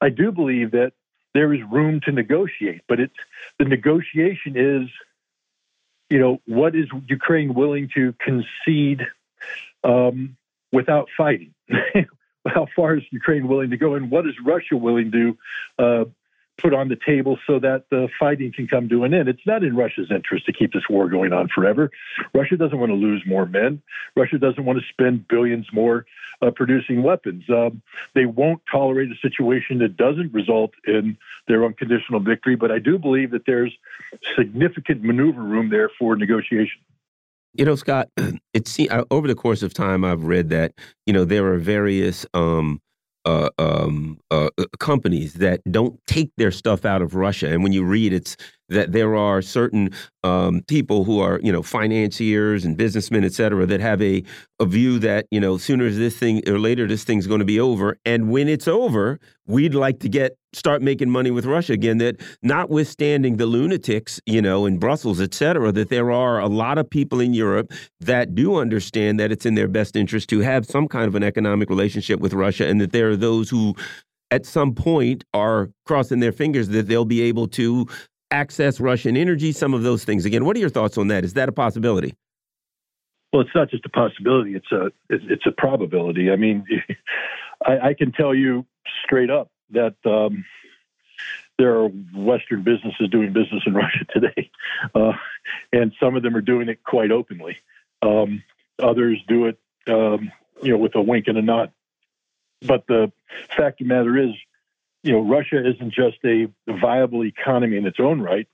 I 0.00 0.10
do 0.10 0.32
believe 0.32 0.72
that 0.72 0.92
there 1.34 1.52
is 1.52 1.60
room 1.70 2.00
to 2.04 2.12
negotiate, 2.12 2.82
but 2.88 3.00
it's 3.00 3.14
the 3.58 3.64
negotiation 3.64 4.56
is, 4.56 4.88
you 6.10 6.18
know, 6.18 6.40
what 6.46 6.74
is 6.74 6.86
Ukraine 7.06 7.54
willing 7.54 7.90
to 7.94 8.14
concede 8.20 9.06
um, 9.84 10.36
without 10.72 11.08
fighting? 11.16 11.54
How 12.46 12.66
far 12.74 12.96
is 12.96 13.02
Ukraine 13.10 13.46
willing 13.46 13.70
to 13.70 13.76
go, 13.76 13.94
and 13.94 14.10
what 14.10 14.26
is 14.26 14.34
Russia 14.44 14.76
willing 14.76 15.12
to 15.12 15.38
uh, 15.78 16.04
put 16.58 16.74
on 16.74 16.88
the 16.88 16.96
table 16.96 17.38
so 17.46 17.58
that 17.60 17.84
the 17.90 18.08
fighting 18.18 18.52
can 18.52 18.66
come 18.66 18.88
to 18.88 19.04
an 19.04 19.14
end. 19.14 19.28
It's 19.28 19.46
not 19.46 19.62
in 19.62 19.76
Russia's 19.76 20.10
interest 20.10 20.44
to 20.46 20.52
keep 20.52 20.72
this 20.72 20.88
war 20.90 21.08
going 21.08 21.32
on 21.32 21.48
forever. 21.48 21.90
Russia 22.34 22.56
doesn't 22.56 22.78
want 22.78 22.90
to 22.90 22.96
lose 22.96 23.22
more 23.26 23.46
men. 23.46 23.80
Russia 24.16 24.38
doesn't 24.38 24.64
want 24.64 24.78
to 24.78 24.84
spend 24.88 25.28
billions 25.28 25.66
more 25.72 26.04
uh, 26.42 26.50
producing 26.50 27.02
weapons. 27.02 27.44
Um, 27.48 27.80
they 28.14 28.26
won't 28.26 28.60
tolerate 28.70 29.10
a 29.10 29.16
situation 29.16 29.78
that 29.78 29.96
doesn't 29.96 30.32
result 30.32 30.72
in 30.86 31.16
their 31.46 31.64
unconditional 31.64 32.20
victory. 32.20 32.56
But 32.56 32.72
I 32.72 32.80
do 32.80 32.98
believe 32.98 33.30
that 33.30 33.46
there's 33.46 33.72
significant 34.36 35.02
maneuver 35.02 35.42
room 35.42 35.70
there 35.70 35.90
for 35.98 36.16
negotiation. 36.16 36.80
You 37.54 37.64
know, 37.64 37.76
Scott, 37.76 38.08
it's 38.52 38.78
over 39.10 39.28
the 39.28 39.34
course 39.34 39.62
of 39.62 39.74
time, 39.74 40.04
I've 40.04 40.24
read 40.24 40.50
that 40.50 40.72
you 41.06 41.12
know 41.12 41.24
there 41.24 41.46
are 41.52 41.58
various 41.58 42.26
um, 42.34 42.80
uh, 43.28 43.50
um, 43.58 44.18
uh, 44.30 44.48
uh, 44.56 44.64
companies 44.78 45.34
that 45.34 45.60
don't 45.70 46.00
take 46.06 46.30
their 46.36 46.50
stuff 46.50 46.84
out 46.86 47.02
of 47.02 47.14
Russia. 47.14 47.52
And 47.52 47.62
when 47.62 47.72
you 47.72 47.84
read, 47.84 48.12
it's 48.12 48.36
that 48.68 48.92
there 48.92 49.16
are 49.16 49.40
certain 49.40 49.90
um, 50.24 50.60
people 50.68 51.04
who 51.04 51.20
are, 51.20 51.40
you 51.42 51.50
know, 51.50 51.62
financiers 51.62 52.64
and 52.64 52.76
businessmen, 52.76 53.24
et 53.24 53.32
cetera, 53.32 53.64
that 53.66 53.80
have 53.80 54.02
a, 54.02 54.22
a 54.60 54.66
view 54.66 54.98
that, 54.98 55.26
you 55.30 55.40
know, 55.40 55.56
sooner 55.56 55.88
this 55.90 56.16
thing 56.16 56.42
or 56.48 56.58
later, 56.58 56.86
this 56.86 57.04
thing's 57.04 57.26
going 57.26 57.38
to 57.38 57.44
be 57.46 57.58
over. 57.58 57.98
And 58.04 58.30
when 58.30 58.48
it's 58.48 58.68
over, 58.68 59.18
we'd 59.46 59.74
like 59.74 60.00
to 60.00 60.08
get 60.08 60.36
start 60.54 60.80
making 60.82 61.10
money 61.10 61.30
with 61.30 61.44
Russia 61.44 61.72
again. 61.72 61.98
That 61.98 62.16
notwithstanding 62.42 63.36
the 63.36 63.46
lunatics, 63.46 64.20
you 64.26 64.42
know, 64.42 64.66
in 64.66 64.78
Brussels, 64.78 65.20
et 65.20 65.34
cetera, 65.34 65.72
that 65.72 65.88
there 65.88 66.10
are 66.10 66.40
a 66.40 66.48
lot 66.48 66.78
of 66.78 66.88
people 66.88 67.20
in 67.20 67.34
Europe 67.34 67.72
that 68.00 68.34
do 68.34 68.56
understand 68.56 69.20
that 69.20 69.32
it's 69.32 69.46
in 69.46 69.54
their 69.54 69.68
best 69.68 69.96
interest 69.96 70.28
to 70.30 70.40
have 70.40 70.66
some 70.66 70.88
kind 70.88 71.06
of 71.06 71.14
an 71.14 71.22
economic 71.22 71.70
relationship 71.70 72.20
with 72.20 72.32
Russia, 72.32 72.66
and 72.66 72.80
that 72.80 72.92
there 72.92 73.10
are 73.10 73.16
those 73.16 73.48
who 73.48 73.74
at 74.30 74.44
some 74.44 74.74
point 74.74 75.24
are 75.32 75.70
crossing 75.86 76.20
their 76.20 76.32
fingers 76.32 76.68
that 76.68 76.86
they'll 76.86 77.06
be 77.06 77.22
able 77.22 77.46
to 77.48 77.86
access 78.30 78.80
Russian 78.80 79.16
energy, 79.16 79.52
some 79.52 79.74
of 79.74 79.82
those 79.82 80.04
things. 80.04 80.24
Again, 80.24 80.44
what 80.44 80.56
are 80.56 80.60
your 80.60 80.68
thoughts 80.68 80.98
on 80.98 81.08
that? 81.08 81.24
Is 81.24 81.34
that 81.34 81.48
a 81.48 81.52
possibility? 81.52 82.14
Well, 83.32 83.42
it's 83.42 83.54
not 83.54 83.70
just 83.70 83.84
a 83.84 83.90
possibility; 83.90 84.54
it's 84.54 84.72
a 84.72 84.90
it's 85.10 85.46
a 85.46 85.52
probability. 85.52 86.30
I 86.30 86.36
mean, 86.36 86.64
I, 87.66 87.88
I 87.88 87.94
can 87.94 88.12
tell 88.12 88.34
you 88.34 88.64
straight 89.04 89.30
up 89.30 89.50
that 89.70 89.96
um, 90.06 90.44
there 91.58 91.74
are 91.76 91.88
Western 91.88 92.62
businesses 92.62 93.10
doing 93.10 93.32
business 93.32 93.62
in 93.66 93.74
Russia 93.74 94.06
today, 94.10 94.50
uh, 94.94 95.12
and 95.72 95.92
some 96.00 96.16
of 96.16 96.22
them 96.22 96.36
are 96.36 96.40
doing 96.40 96.68
it 96.68 96.82
quite 96.84 97.10
openly. 97.10 97.58
Um, 98.00 98.42
others 98.78 99.22
do 99.28 99.46
it, 99.46 99.58
um, 99.88 100.32
you 100.62 100.72
know, 100.72 100.78
with 100.78 100.94
a 100.94 101.02
wink 101.02 101.26
and 101.26 101.36
a 101.36 101.42
nod. 101.42 101.72
But 102.62 102.86
the 102.86 103.12
fact 103.56 103.80
of 103.80 103.88
the 103.88 103.94
matter 103.94 104.16
is, 104.16 104.34
you 105.08 105.14
know, 105.14 105.22
Russia 105.22 105.66
isn't 105.66 105.94
just 105.94 106.18
a 106.22 106.48
viable 106.68 107.24
economy 107.24 107.78
in 107.78 107.86
its 107.86 107.98
own 107.98 108.20
right 108.20 108.46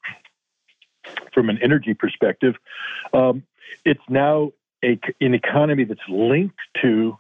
from 1.33 1.51
an 1.51 1.59
energy 1.61 1.95
perspective. 1.95 2.55
Um, 3.13 3.43
it's 3.85 4.09
now 4.09 4.53
a, 4.85 5.01
an 5.21 5.35
economy 5.35 5.83
that's 5.83 6.09
linked 6.09 6.61
to 6.81 7.19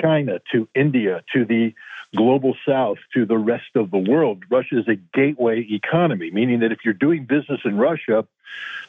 China, 0.00 0.40
to 0.52 0.70
India, 0.74 1.22
to 1.34 1.44
the 1.44 1.74
global 2.16 2.56
south, 2.66 2.96
to 3.12 3.26
the 3.26 3.36
rest 3.36 3.76
of 3.76 3.90
the 3.90 3.98
world. 3.98 4.44
Russia 4.50 4.78
is 4.78 4.88
a 4.88 4.96
gateway 5.12 5.66
economy, 5.70 6.30
meaning 6.30 6.60
that 6.60 6.72
if 6.72 6.78
you're 6.82 6.94
doing 6.94 7.26
business 7.26 7.60
in 7.66 7.76
Russia, 7.76 8.26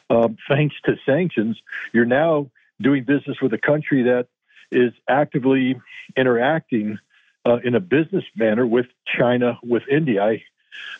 um, 0.08 0.38
thanks 0.48 0.76
to 0.86 0.96
sanctions, 1.04 1.60
you're 1.92 2.06
now 2.06 2.50
doing 2.80 3.04
business 3.04 3.36
with 3.42 3.52
a 3.52 3.58
country 3.58 4.04
that 4.04 4.28
is 4.72 4.94
actively 5.10 5.78
interacting 6.16 6.98
uh, 7.44 7.58
in 7.64 7.74
a 7.74 7.80
business 7.80 8.24
manner 8.36 8.66
with 8.66 8.86
China, 9.06 9.58
with 9.62 9.82
India. 9.90 10.22
I, 10.22 10.42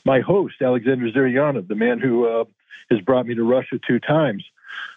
my 0.05 0.20
host, 0.20 0.57
Alexander 0.61 1.11
Ziryanov, 1.11 1.68
the 1.68 1.74
man 1.74 1.99
who 1.99 2.26
uh, 2.26 2.45
has 2.90 3.01
brought 3.01 3.26
me 3.26 3.34
to 3.34 3.42
Russia 3.42 3.78
two 3.86 3.99
times, 3.99 4.45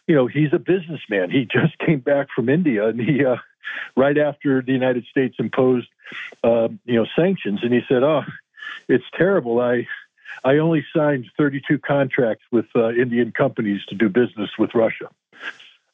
you 0.08 0.16
know, 0.16 0.28
he's 0.28 0.54
a 0.54 0.60
businessman. 0.60 1.30
He 1.30 1.46
just 1.52 1.78
came 1.80 2.00
back 2.00 2.28
from 2.36 2.50
India, 2.50 2.88
and 2.88 3.00
he, 3.00 3.26
uh, 3.26 3.38
right 3.96 4.18
after 4.18 4.62
the 4.62 4.72
United 4.72 5.06
States 5.06 5.36
imposed, 5.40 5.88
uh, 6.44 6.70
you 6.86 6.96
know, 6.96 7.06
sanctions, 7.16 7.60
and 7.64 7.74
he 7.74 7.82
said, 7.88 8.04
"Oh, 8.04 8.24
it's 8.88 9.06
terrible. 9.16 9.60
I." 9.60 9.88
I 10.44 10.60
only 10.60 10.86
signed 10.96 11.26
32 11.36 11.80
contracts 11.80 12.44
with 12.52 12.68
uh, 12.76 12.90
Indian 12.90 13.32
companies 13.32 13.84
to 13.88 13.96
do 13.96 14.08
business 14.08 14.52
with 14.60 14.76
Russia. 14.76 15.10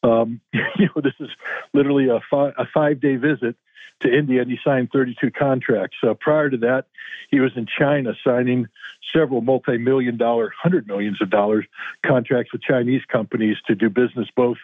Um, 0.04 0.42
you 0.54 0.90
know, 0.96 1.02
this 1.02 1.14
is 1.20 1.30
literally 1.74 2.10
a, 2.10 2.20
fi- 2.30 2.54
a 2.58 2.66
five 2.74 3.00
day 3.00 3.16
visit 3.16 3.56
to 4.02 4.14
India 4.14 4.42
and 4.42 4.52
he 4.52 4.58
signed 4.64 4.90
32 4.92 5.32
contracts. 5.32 5.98
Uh, 6.04 6.14
prior 6.14 6.50
to 6.50 6.58
that, 6.58 6.86
he 7.30 7.40
was 7.40 7.52
in 7.56 7.66
China 7.66 8.14
signing 8.24 8.68
several 9.14 9.42
multi 9.42 9.78
million 9.78 10.18
dollar, 10.18 10.52
hundred 10.62 10.88
millions 10.88 11.22
of 11.22 11.30
dollars 11.30 11.66
contracts 12.06 12.52
with 12.52 12.62
Chinese 12.62 13.02
companies 13.08 13.58
to 13.68 13.76
do 13.76 13.90
business, 13.90 14.28
both 14.36 14.58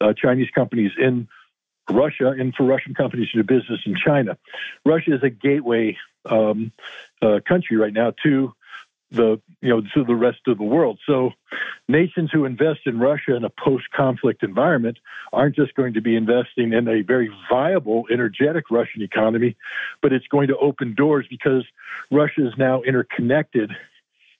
uh, 0.00 0.12
Chinese 0.12 0.50
companies 0.54 0.92
in 0.98 1.28
Russia 1.90 2.34
and 2.36 2.54
for 2.54 2.64
Russian 2.64 2.94
companies 2.94 3.30
to 3.30 3.42
do 3.42 3.44
business 3.44 3.80
in 3.86 3.94
China. 3.96 4.36
Russia 4.84 5.14
is 5.14 5.22
a 5.22 5.30
gateway 5.30 5.96
um, 6.24 6.72
uh, 7.22 7.40
country 7.46 7.76
right 7.76 7.92
now 7.92 8.12
to 8.24 8.52
the 9.10 9.40
you 9.60 9.68
know 9.68 9.82
to 9.94 10.04
the 10.04 10.14
rest 10.14 10.40
of 10.46 10.58
the 10.58 10.64
world. 10.64 10.98
So 11.06 11.30
nations 11.88 12.30
who 12.32 12.44
invest 12.44 12.80
in 12.86 12.98
Russia 12.98 13.36
in 13.36 13.44
a 13.44 13.50
post-conflict 13.50 14.42
environment 14.42 14.98
aren't 15.32 15.56
just 15.56 15.74
going 15.74 15.94
to 15.94 16.00
be 16.00 16.16
investing 16.16 16.72
in 16.72 16.88
a 16.88 17.02
very 17.02 17.30
viable, 17.50 18.06
energetic 18.10 18.70
Russian 18.70 19.02
economy, 19.02 19.56
but 20.02 20.12
it's 20.12 20.26
going 20.26 20.48
to 20.48 20.56
open 20.56 20.94
doors 20.94 21.26
because 21.28 21.64
Russia 22.10 22.46
is 22.46 22.54
now 22.58 22.82
interconnected 22.82 23.70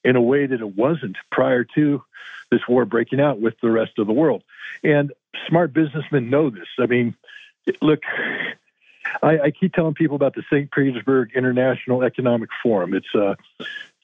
in 0.04 0.16
a 0.16 0.22
way 0.22 0.46
that 0.46 0.60
it 0.60 0.76
wasn't 0.76 1.16
prior 1.30 1.64
to 1.74 2.02
this 2.50 2.60
war 2.68 2.84
breaking 2.84 3.20
out 3.20 3.40
with 3.40 3.54
the 3.60 3.70
rest 3.70 3.98
of 3.98 4.06
the 4.06 4.12
world. 4.12 4.42
And 4.84 5.12
smart 5.48 5.72
businessmen 5.72 6.30
know 6.30 6.50
this. 6.50 6.68
I 6.78 6.86
mean, 6.86 7.16
look, 7.82 8.02
I, 9.22 9.38
I, 9.38 9.50
keep 9.50 9.72
telling 9.72 9.94
people 9.94 10.16
about 10.16 10.34
the 10.34 10.44
St. 10.50 10.70
Petersburg 10.70 11.32
International 11.34 12.02
Economic 12.02 12.50
Forum. 12.62 12.94
It's 12.94 13.14
a 13.14 13.36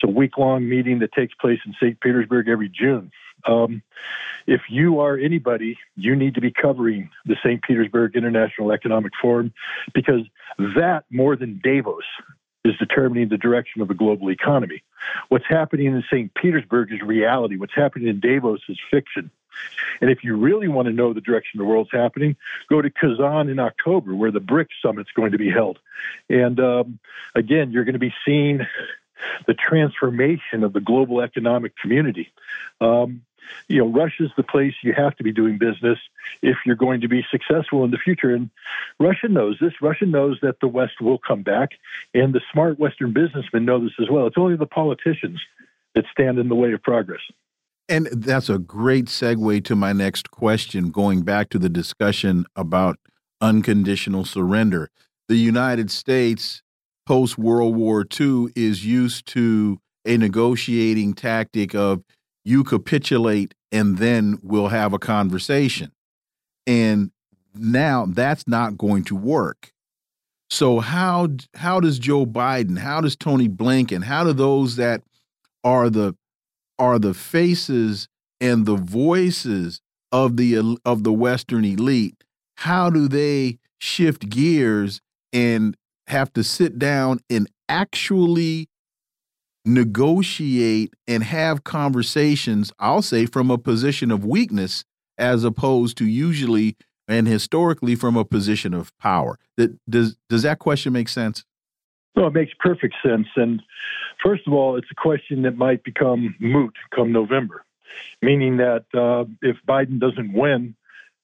it's 0.02 0.10
a 0.10 0.12
week 0.12 0.38
long 0.38 0.68
meeting 0.68 0.98
that 1.00 1.12
takes 1.12 1.34
place 1.34 1.60
in 1.64 1.74
St. 1.80 2.00
Petersburg 2.00 2.48
every 2.48 2.68
June. 2.68 3.10
Um, 3.46 3.82
if 4.46 4.62
you 4.68 5.00
are 5.00 5.16
anybody, 5.16 5.78
you 5.96 6.16
need 6.16 6.34
to 6.34 6.40
be 6.40 6.50
covering 6.50 7.10
the 7.24 7.36
St. 7.42 7.62
Petersburg 7.62 8.16
International 8.16 8.72
Economic 8.72 9.12
Forum 9.20 9.52
because 9.94 10.22
that, 10.58 11.04
more 11.10 11.36
than 11.36 11.60
Davos, 11.62 12.04
is 12.64 12.74
determining 12.78 13.28
the 13.28 13.38
direction 13.38 13.82
of 13.82 13.88
the 13.88 13.94
global 13.94 14.30
economy. 14.30 14.82
What's 15.28 15.46
happening 15.48 15.86
in 15.86 16.04
St. 16.10 16.32
Petersburg 16.34 16.92
is 16.92 17.00
reality. 17.02 17.56
What's 17.56 17.74
happening 17.74 18.08
in 18.08 18.20
Davos 18.20 18.60
is 18.68 18.78
fiction. 18.90 19.30
And 20.00 20.10
if 20.10 20.24
you 20.24 20.36
really 20.36 20.68
want 20.68 20.86
to 20.86 20.92
know 20.92 21.12
the 21.12 21.20
direction 21.20 21.58
the 21.58 21.64
world's 21.64 21.90
happening, 21.92 22.36
go 22.70 22.80
to 22.80 22.90
Kazan 22.90 23.48
in 23.48 23.58
October, 23.58 24.14
where 24.14 24.30
the 24.30 24.40
BRICS 24.40 24.68
summit's 24.80 25.10
going 25.12 25.32
to 25.32 25.38
be 25.38 25.50
held. 25.50 25.78
And 26.30 26.58
um, 26.58 26.98
again, 27.34 27.70
you're 27.70 27.84
going 27.84 27.94
to 27.94 27.98
be 27.98 28.14
seeing 28.24 28.60
the 29.46 29.54
transformation 29.54 30.64
of 30.64 30.72
the 30.72 30.80
global 30.80 31.20
economic 31.20 31.76
community. 31.76 32.32
Um, 32.80 33.22
you 33.68 33.78
know, 33.78 33.88
Russia's 33.88 34.30
the 34.36 34.42
place 34.42 34.74
you 34.82 34.92
have 34.92 35.16
to 35.16 35.24
be 35.24 35.32
doing 35.32 35.58
business 35.58 35.98
if 36.42 36.58
you're 36.64 36.76
going 36.76 37.00
to 37.00 37.08
be 37.08 37.24
successful 37.30 37.84
in 37.84 37.90
the 37.90 37.98
future. 37.98 38.34
And 38.34 38.50
Russia 38.98 39.28
knows 39.28 39.56
this. 39.60 39.72
Russia 39.80 40.06
knows 40.06 40.38
that 40.42 40.60
the 40.60 40.68
West 40.68 41.00
will 41.00 41.18
come 41.18 41.42
back, 41.42 41.70
and 42.14 42.32
the 42.32 42.40
smart 42.52 42.78
Western 42.78 43.12
businessmen 43.12 43.64
know 43.64 43.80
this 43.80 43.92
as 44.00 44.08
well. 44.08 44.26
It's 44.26 44.38
only 44.38 44.56
the 44.56 44.66
politicians 44.66 45.40
that 45.94 46.04
stand 46.10 46.38
in 46.38 46.48
the 46.48 46.54
way 46.54 46.72
of 46.72 46.82
progress. 46.82 47.20
And 47.88 48.06
that's 48.12 48.48
a 48.48 48.58
great 48.58 49.06
segue 49.06 49.64
to 49.64 49.76
my 49.76 49.92
next 49.92 50.30
question, 50.30 50.90
going 50.90 51.22
back 51.22 51.50
to 51.50 51.58
the 51.58 51.68
discussion 51.68 52.46
about 52.56 52.98
unconditional 53.40 54.24
surrender. 54.24 54.88
The 55.28 55.36
United 55.36 55.90
States, 55.90 56.62
post 57.06 57.38
World 57.38 57.76
War 57.76 58.06
II, 58.18 58.48
is 58.54 58.84
used 58.84 59.26
to 59.28 59.78
a 60.04 60.16
negotiating 60.16 61.14
tactic 61.14 61.74
of 61.74 62.02
you 62.44 62.64
capitulate 62.64 63.54
and 63.70 63.98
then 63.98 64.38
we'll 64.42 64.68
have 64.68 64.92
a 64.92 64.98
conversation. 64.98 65.92
And 66.66 67.10
now 67.54 68.06
that's 68.08 68.46
not 68.46 68.76
going 68.76 69.04
to 69.04 69.16
work. 69.16 69.72
So 70.50 70.80
how 70.80 71.28
how 71.54 71.80
does 71.80 71.98
Joe 71.98 72.26
Biden, 72.26 72.78
how 72.78 73.00
does 73.00 73.16
Tony 73.16 73.48
Blinken, 73.48 74.04
how 74.04 74.24
do 74.24 74.32
those 74.32 74.76
that 74.76 75.02
are 75.64 75.88
the 75.88 76.14
are 76.78 76.98
the 76.98 77.14
faces 77.14 78.08
and 78.40 78.66
the 78.66 78.76
voices 78.76 79.80
of 80.10 80.36
the 80.36 80.76
of 80.84 81.04
the 81.04 81.12
Western 81.12 81.64
elite, 81.64 82.22
how 82.56 82.90
do 82.90 83.08
they 83.08 83.58
shift 83.78 84.28
gears 84.28 85.00
and 85.32 85.76
have 86.12 86.32
to 86.34 86.44
sit 86.44 86.78
down 86.78 87.18
and 87.28 87.48
actually 87.68 88.68
negotiate 89.64 90.94
and 91.08 91.22
have 91.24 91.64
conversations, 91.64 92.72
I'll 92.78 93.02
say 93.02 93.26
from 93.26 93.50
a 93.50 93.58
position 93.58 94.10
of 94.10 94.24
weakness 94.24 94.84
as 95.18 95.42
opposed 95.44 95.96
to 95.98 96.06
usually 96.06 96.76
and 97.08 97.26
historically 97.26 97.94
from 97.94 98.16
a 98.16 98.24
position 98.24 98.74
of 98.74 98.96
power. 98.98 99.38
That 99.56 99.76
does 99.88 100.16
does 100.28 100.42
that 100.42 100.58
question 100.58 100.92
make 100.92 101.08
sense? 101.08 101.44
No, 102.14 102.26
it 102.26 102.34
makes 102.34 102.52
perfect 102.58 102.94
sense. 103.02 103.26
And 103.36 103.62
first 104.22 104.46
of 104.46 104.52
all, 104.52 104.76
it's 104.76 104.90
a 104.90 104.94
question 104.94 105.42
that 105.42 105.56
might 105.56 105.82
become 105.82 106.34
moot 106.38 106.74
come 106.94 107.10
November, 107.10 107.64
meaning 108.20 108.58
that 108.58 108.84
uh, 108.94 109.24
if 109.40 109.56
Biden 109.66 109.98
doesn't 109.98 110.32
win 110.32 110.74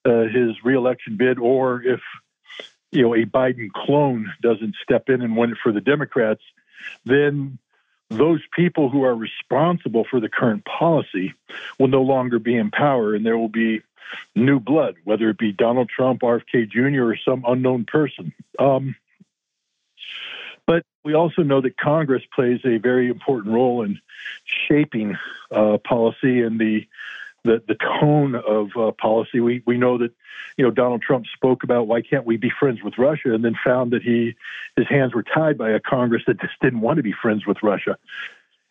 uh, 0.05 0.23
his 0.23 0.57
reelection 0.65 1.17
bid, 1.17 1.39
or 1.39 1.83
if 1.83 2.01
you 2.91 3.03
know 3.03 3.15
a 3.15 3.25
Biden 3.25 3.71
clone 3.73 4.33
doesn't 4.43 4.75
step 4.83 5.09
in 5.09 5.23
and 5.23 5.37
win 5.37 5.53
it 5.53 5.59
for 5.63 5.73
the 5.73 5.81
Democrats, 5.81 6.43
then 7.05 7.59
those 8.11 8.41
people 8.55 8.89
who 8.89 9.05
are 9.05 9.15
responsible 9.15 10.05
for 10.11 10.21
the 10.21 10.29
current 10.29 10.65
policy 10.65 11.35
will 11.79 11.89
no 11.89 12.03
longer 12.03 12.39
be 12.39 12.57
in 12.57 12.71
power, 12.71 13.15
and 13.15 13.25
there 13.25 13.37
will 13.37 13.51
be 13.51 13.83
new 14.35 14.59
blood, 14.59 14.97
whether 15.05 15.29
it 15.29 15.39
be 15.39 15.53
Donald 15.53 15.89
Trump, 15.89 16.23
RFK 16.23 16.71
Jr., 16.71 17.11
or 17.11 17.17
some 17.17 17.45
unknown 17.47 17.85
person. 17.85 18.33
Um, 18.59 18.97
but 20.67 20.85
we 21.05 21.15
also 21.15 21.43
know 21.43 21.61
that 21.61 21.77
Congress 21.77 22.23
plays 22.35 22.61
a 22.65 22.79
very 22.79 23.09
important 23.09 23.55
role 23.55 23.83
in 23.83 24.01
shaping 24.45 25.17
uh, 25.51 25.79
policy 25.79 26.43
and 26.43 26.59
the 26.59 26.87
the, 27.49 27.63
the 27.67 27.77
tone 28.01 28.35
of 28.35 28.69
uh, 28.77 28.93
policy. 28.93 29.41
We 29.41 29.63
we 29.67 29.79
know 29.79 29.99
that 29.99 30.13
you 30.57 30.65
know 30.65 30.71
Donald 30.71 31.03
Trump 31.03 31.27
spoke 31.35 31.65
about 31.65 31.87
why 31.87 32.03
can't 32.03 32.27
we 32.27 32.37
be 32.37 32.51
friends 32.61 32.83
with 32.83 32.99
Russia, 32.99 33.35
and 33.35 33.43
then 33.45 33.55
found 33.65 33.93
that 33.93 34.03
he 34.03 34.37
his 34.77 34.87
hands 34.89 35.15
were 35.15 35.23
tied 35.23 35.57
by 35.57 35.71
a 35.71 35.81
Congress 35.81 36.23
that 36.27 36.41
just 36.41 36.53
didn't 36.61 36.83
want 36.83 36.99
to 36.99 37.03
be 37.03 37.15
friends 37.23 37.47
with 37.47 37.57
Russia, 37.63 37.97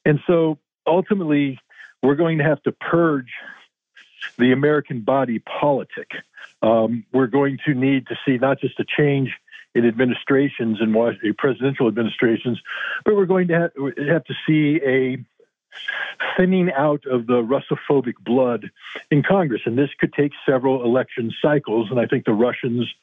and 0.05 0.19
so 0.27 0.59
ultimately 0.85 1.59
we're 2.03 2.15
going 2.15 2.37
to 2.37 2.43
have 2.43 2.61
to 2.63 2.71
purge 2.71 3.31
the 4.37 4.51
American 4.51 5.01
body 5.01 5.39
politic. 5.39 6.11
Um, 6.61 7.03
we're 7.11 7.27
going 7.27 7.57
to 7.65 7.73
need 7.73 8.07
to 8.07 8.15
see 8.25 8.37
not 8.37 8.59
just 8.59 8.79
a 8.79 8.85
change 8.85 9.31
in 9.73 9.87
administrations 9.87 10.77
and 10.79 10.95
presidential 11.37 11.87
administrations, 11.87 12.59
but 13.05 13.15
we're 13.15 13.25
going 13.25 13.47
to 13.47 13.53
have, 13.53 13.71
have 14.07 14.23
to 14.25 14.33
see 14.45 14.79
a 14.85 15.17
thinning 16.35 16.71
out 16.71 17.05
of 17.05 17.27
the 17.27 17.41
Russophobic 17.43 18.15
blood 18.23 18.69
in 19.11 19.23
Congress. 19.23 19.61
And 19.65 19.77
this 19.77 19.89
could 19.99 20.13
take 20.13 20.31
several 20.47 20.83
election 20.83 21.31
cycles. 21.41 21.89
And 21.91 21.99
I 21.99 22.05
think 22.05 22.25
the 22.25 22.33
Russians 22.33 22.93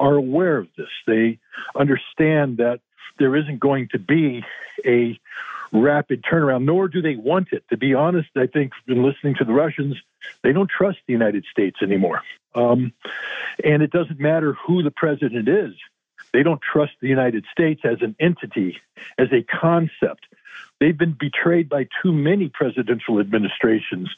are 0.00 0.14
aware 0.14 0.58
of 0.58 0.68
this. 0.76 0.88
They 1.06 1.38
understand 1.76 2.58
that 2.58 2.80
there 3.18 3.36
isn't 3.36 3.60
going 3.60 3.88
to 3.92 3.98
be 3.98 4.44
a 4.84 5.18
rapid 5.72 6.22
turnaround, 6.22 6.64
nor 6.64 6.88
do 6.88 7.02
they 7.02 7.16
want 7.16 7.48
it. 7.52 7.64
To 7.70 7.76
be 7.76 7.94
honest, 7.94 8.28
I 8.36 8.46
think 8.46 8.72
in 8.86 9.02
listening 9.02 9.34
to 9.36 9.44
the 9.44 9.52
Russians, 9.52 9.96
they 10.42 10.52
don't 10.52 10.70
trust 10.70 10.98
the 11.06 11.12
United 11.12 11.44
States 11.50 11.78
anymore. 11.82 12.22
Um, 12.54 12.92
and 13.64 13.82
it 13.82 13.90
doesn't 13.90 14.20
matter 14.20 14.54
who 14.66 14.82
the 14.82 14.92
president 14.92 15.48
is. 15.48 15.74
They 16.32 16.42
don't 16.42 16.60
trust 16.60 16.92
the 17.00 17.08
United 17.08 17.44
States 17.50 17.82
as 17.84 17.98
an 18.00 18.16
entity, 18.18 18.78
as 19.18 19.28
a 19.32 19.42
concept. 19.42 20.26
They've 20.84 20.98
been 20.98 21.16
betrayed 21.18 21.70
by 21.70 21.88
too 22.02 22.12
many 22.12 22.50
presidential 22.50 23.18
administrations. 23.18 24.14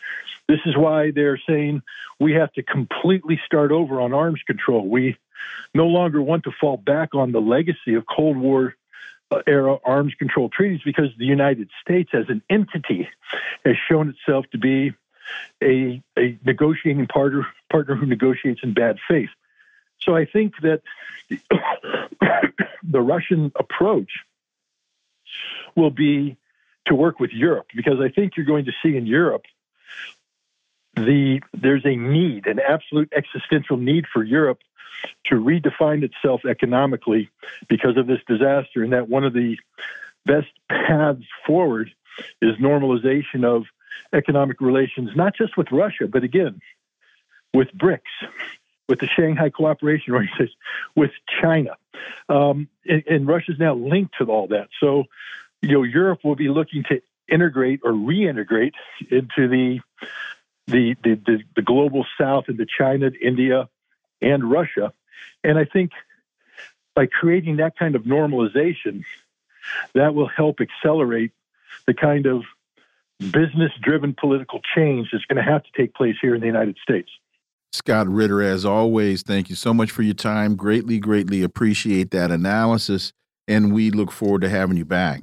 This 0.48 0.58
is 0.66 0.76
why 0.76 1.12
they're 1.12 1.40
saying 1.48 1.82
we 2.18 2.32
have 2.32 2.52
to 2.54 2.62
completely 2.64 3.40
start 3.46 3.70
over 3.70 4.00
on 4.00 4.12
arms 4.12 4.42
control. 4.44 4.84
We 4.88 5.16
no 5.74 5.86
longer 5.86 6.20
want 6.20 6.42
to 6.42 6.50
fall 6.60 6.76
back 6.76 7.14
on 7.14 7.30
the 7.30 7.40
legacy 7.40 7.94
of 7.94 8.04
Cold 8.06 8.36
War 8.36 8.74
uh, 9.30 9.42
era 9.46 9.78
arms 9.84 10.14
control 10.14 10.48
treaties 10.48 10.80
because 10.84 11.10
the 11.16 11.24
United 11.24 11.70
States 11.80 12.10
as 12.12 12.28
an 12.28 12.42
entity 12.50 13.08
has 13.64 13.76
shown 13.88 14.08
itself 14.08 14.46
to 14.50 14.58
be 14.58 14.92
a, 15.62 16.02
a 16.18 16.36
negotiating 16.44 17.06
partner, 17.06 17.46
partner 17.70 17.94
who 17.94 18.06
negotiates 18.06 18.62
in 18.64 18.74
bad 18.74 18.98
faith. 19.06 19.30
So 20.00 20.16
I 20.16 20.24
think 20.24 20.54
that 20.62 20.82
the, 21.28 21.38
the 22.82 23.00
Russian 23.00 23.52
approach 23.54 24.10
will 25.76 25.92
be 25.92 26.36
to 26.86 26.94
work 26.94 27.20
with 27.20 27.32
Europe 27.32 27.66
because 27.74 28.00
I 28.00 28.08
think 28.08 28.36
you're 28.36 28.46
going 28.46 28.64
to 28.66 28.72
see 28.82 28.96
in 28.96 29.06
Europe 29.06 29.44
the 30.94 31.40
there's 31.52 31.84
a 31.84 31.94
need, 31.94 32.46
an 32.46 32.58
absolute 32.58 33.12
existential 33.14 33.76
need 33.76 34.06
for 34.12 34.24
Europe 34.24 34.60
to 35.26 35.34
redefine 35.34 36.02
itself 36.02 36.44
economically 36.44 37.28
because 37.68 37.96
of 37.96 38.06
this 38.06 38.20
disaster, 38.26 38.82
and 38.82 38.92
that 38.92 39.08
one 39.08 39.24
of 39.24 39.34
the 39.34 39.58
best 40.24 40.48
paths 40.70 41.22
forward 41.46 41.90
is 42.40 42.56
normalization 42.56 43.44
of 43.44 43.64
economic 44.12 44.60
relations, 44.60 45.10
not 45.14 45.36
just 45.36 45.56
with 45.56 45.70
Russia, 45.70 46.06
but 46.08 46.24
again 46.24 46.60
with 47.52 47.68
BRICS, 47.76 48.00
with 48.88 49.00
the 49.00 49.06
Shanghai 49.06 49.50
Cooperation 49.50 50.14
Organization, 50.14 50.56
with 50.94 51.12
China, 51.40 51.76
um, 52.28 52.68
and, 52.86 53.02
and 53.08 53.26
Russia's 53.26 53.58
now 53.58 53.74
linked 53.74 54.14
to 54.18 54.24
all 54.24 54.48
that. 54.48 54.68
So 54.80 55.04
you 55.66 55.72
know, 55.72 55.82
Europe 55.82 56.20
will 56.24 56.36
be 56.36 56.48
looking 56.48 56.84
to 56.84 57.00
integrate 57.28 57.80
or 57.82 57.92
reintegrate 57.92 58.74
into 59.10 59.48
the 59.48 59.80
the, 60.68 60.96
the, 61.04 61.14
the, 61.14 61.38
the 61.54 61.62
global 61.62 62.04
south 62.20 62.46
into 62.48 62.66
China, 62.66 63.12
India, 63.22 63.68
and 64.20 64.50
Russia. 64.50 64.92
And 65.44 65.58
I 65.58 65.64
think 65.64 65.92
by 66.92 67.06
creating 67.06 67.58
that 67.58 67.78
kind 67.78 67.94
of 67.94 68.02
normalization, 68.02 69.04
that 69.94 70.12
will 70.16 70.26
help 70.26 70.60
accelerate 70.60 71.30
the 71.86 71.94
kind 71.94 72.26
of 72.26 72.42
business 73.30 73.70
driven 73.80 74.12
political 74.12 74.60
change 74.74 75.10
that's 75.12 75.24
going 75.26 75.36
to 75.36 75.48
have 75.48 75.62
to 75.62 75.70
take 75.76 75.94
place 75.94 76.16
here 76.20 76.34
in 76.34 76.40
the 76.40 76.48
United 76.48 76.78
States. 76.82 77.10
Scott 77.72 78.08
Ritter, 78.08 78.42
as 78.42 78.64
always, 78.64 79.22
thank 79.22 79.48
you 79.48 79.54
so 79.54 79.72
much 79.72 79.92
for 79.92 80.02
your 80.02 80.14
time. 80.14 80.56
Greatly, 80.56 80.98
greatly 80.98 81.42
appreciate 81.44 82.10
that 82.10 82.32
analysis. 82.32 83.12
And 83.46 83.72
we 83.72 83.92
look 83.92 84.10
forward 84.10 84.40
to 84.40 84.48
having 84.48 84.76
you 84.76 84.84
back. 84.84 85.22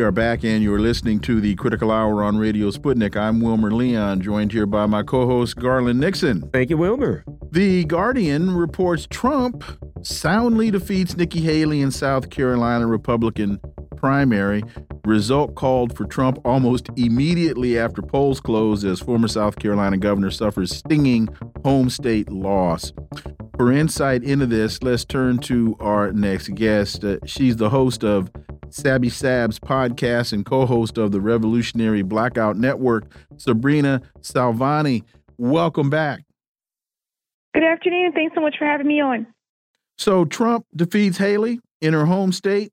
We 0.00 0.06
are 0.06 0.10
back, 0.10 0.44
and 0.44 0.62
you're 0.62 0.78
listening 0.80 1.20
to 1.20 1.42
the 1.42 1.54
Critical 1.56 1.90
Hour 1.90 2.22
on 2.22 2.38
Radio 2.38 2.70
Sputnik. 2.70 3.18
I'm 3.18 3.38
Wilmer 3.38 3.70
Leon, 3.70 4.22
joined 4.22 4.50
here 4.50 4.64
by 4.64 4.86
my 4.86 5.02
co 5.02 5.26
host, 5.26 5.56
Garland 5.56 6.00
Nixon. 6.00 6.40
Thank 6.54 6.70
you, 6.70 6.78
Wilmer. 6.78 7.22
The 7.50 7.84
Guardian 7.84 8.56
reports 8.56 9.06
Trump 9.10 9.62
soundly 10.00 10.70
defeats 10.70 11.18
Nikki 11.18 11.42
Haley 11.42 11.82
in 11.82 11.90
South 11.90 12.30
Carolina 12.30 12.86
Republican 12.86 13.60
primary. 13.94 14.62
Result 15.04 15.54
called 15.54 15.94
for 15.94 16.06
Trump 16.06 16.38
almost 16.46 16.88
immediately 16.96 17.78
after 17.78 18.00
polls 18.00 18.40
closed 18.40 18.86
as 18.86 19.00
former 19.00 19.28
South 19.28 19.58
Carolina 19.58 19.98
governor 19.98 20.30
suffers 20.30 20.74
stinging 20.74 21.28
home 21.62 21.90
state 21.90 22.30
loss. 22.32 22.90
For 23.58 23.70
insight 23.70 24.22
into 24.24 24.46
this, 24.46 24.82
let's 24.82 25.04
turn 25.04 25.40
to 25.40 25.76
our 25.78 26.10
next 26.12 26.54
guest. 26.54 27.04
Uh, 27.04 27.18
she's 27.26 27.56
the 27.56 27.68
host 27.68 28.02
of 28.02 28.30
Sabby 28.70 29.08
Sabs 29.08 29.58
podcast 29.58 30.32
and 30.32 30.44
co 30.44 30.66
host 30.66 30.98
of 30.98 31.12
the 31.12 31.20
Revolutionary 31.20 32.02
Blackout 32.02 32.56
Network, 32.56 33.10
Sabrina 33.36 34.02
Salvani. 34.20 35.04
Welcome 35.38 35.90
back. 35.90 36.24
Good 37.54 37.64
afternoon. 37.64 38.12
Thanks 38.12 38.34
so 38.34 38.40
much 38.40 38.56
for 38.58 38.64
having 38.64 38.86
me 38.86 39.00
on. 39.00 39.26
So, 39.98 40.24
Trump 40.24 40.66
defeats 40.74 41.18
Haley 41.18 41.60
in 41.80 41.92
her 41.92 42.06
home 42.06 42.32
state, 42.32 42.72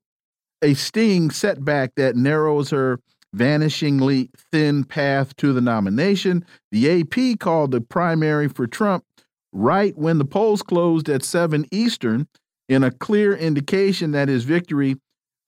a 0.62 0.74
sting 0.74 1.30
setback 1.30 1.94
that 1.96 2.16
narrows 2.16 2.70
her 2.70 3.00
vanishingly 3.36 4.30
thin 4.50 4.84
path 4.84 5.36
to 5.36 5.52
the 5.52 5.60
nomination. 5.60 6.44
The 6.70 7.00
AP 7.00 7.38
called 7.38 7.72
the 7.72 7.80
primary 7.80 8.48
for 8.48 8.66
Trump 8.66 9.04
right 9.52 9.96
when 9.96 10.18
the 10.18 10.24
polls 10.24 10.62
closed 10.62 11.08
at 11.08 11.24
7 11.24 11.66
Eastern 11.70 12.28
in 12.68 12.84
a 12.84 12.90
clear 12.90 13.34
indication 13.34 14.12
that 14.12 14.28
his 14.28 14.44
victory 14.44 14.96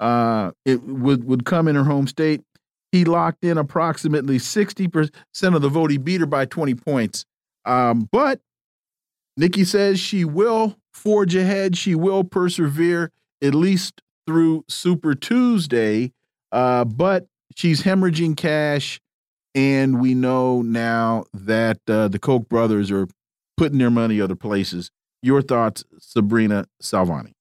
uh, 0.01 0.51
it 0.65 0.83
would 0.83 1.25
would 1.25 1.45
come 1.45 1.69
in 1.69 1.77
her 1.77 1.85
home 1.85 2.07
state. 2.09 2.43
He 2.91 3.05
locked 3.05 3.45
in 3.45 3.59
approximately 3.59 4.39
sixty 4.39 4.89
percent 4.89 5.55
of 5.55 5.63
the 5.63 5.69
vote. 5.69 5.91
He 5.91 5.99
beat 5.99 6.21
her 6.21 6.27
by 6.27 6.47
twenty 6.47 6.75
points. 6.75 7.25
Um, 7.65 8.09
but 8.11 8.41
Nikki 9.37 9.65
says 9.65 10.01
she 10.01 10.25
will 10.25 10.77
forge 10.93 11.37
ahead. 11.37 11.77
She 11.77 11.95
will 11.95 12.25
persevere 12.25 13.13
at 13.43 13.55
least 13.55 14.03
through 14.27 14.65
Super 14.69 15.15
Tuesday. 15.15 16.13
Uh, 16.51 16.85
but 16.85 17.27
she's 17.55 17.83
hemorrhaging 17.83 18.37
cash, 18.37 19.01
and 19.55 20.01
we 20.01 20.15
know 20.15 20.63
now 20.63 21.25
that 21.33 21.79
uh, 21.89 22.09
the 22.09 22.19
Koch 22.19 22.49
brothers 22.49 22.91
are 22.91 23.07
putting 23.57 23.79
their 23.79 23.91
money 23.91 24.21
other 24.21 24.35
places. 24.35 24.91
Your 25.23 25.43
thoughts, 25.43 25.85
Sabrina 25.99 26.65
Salvani? 26.81 27.35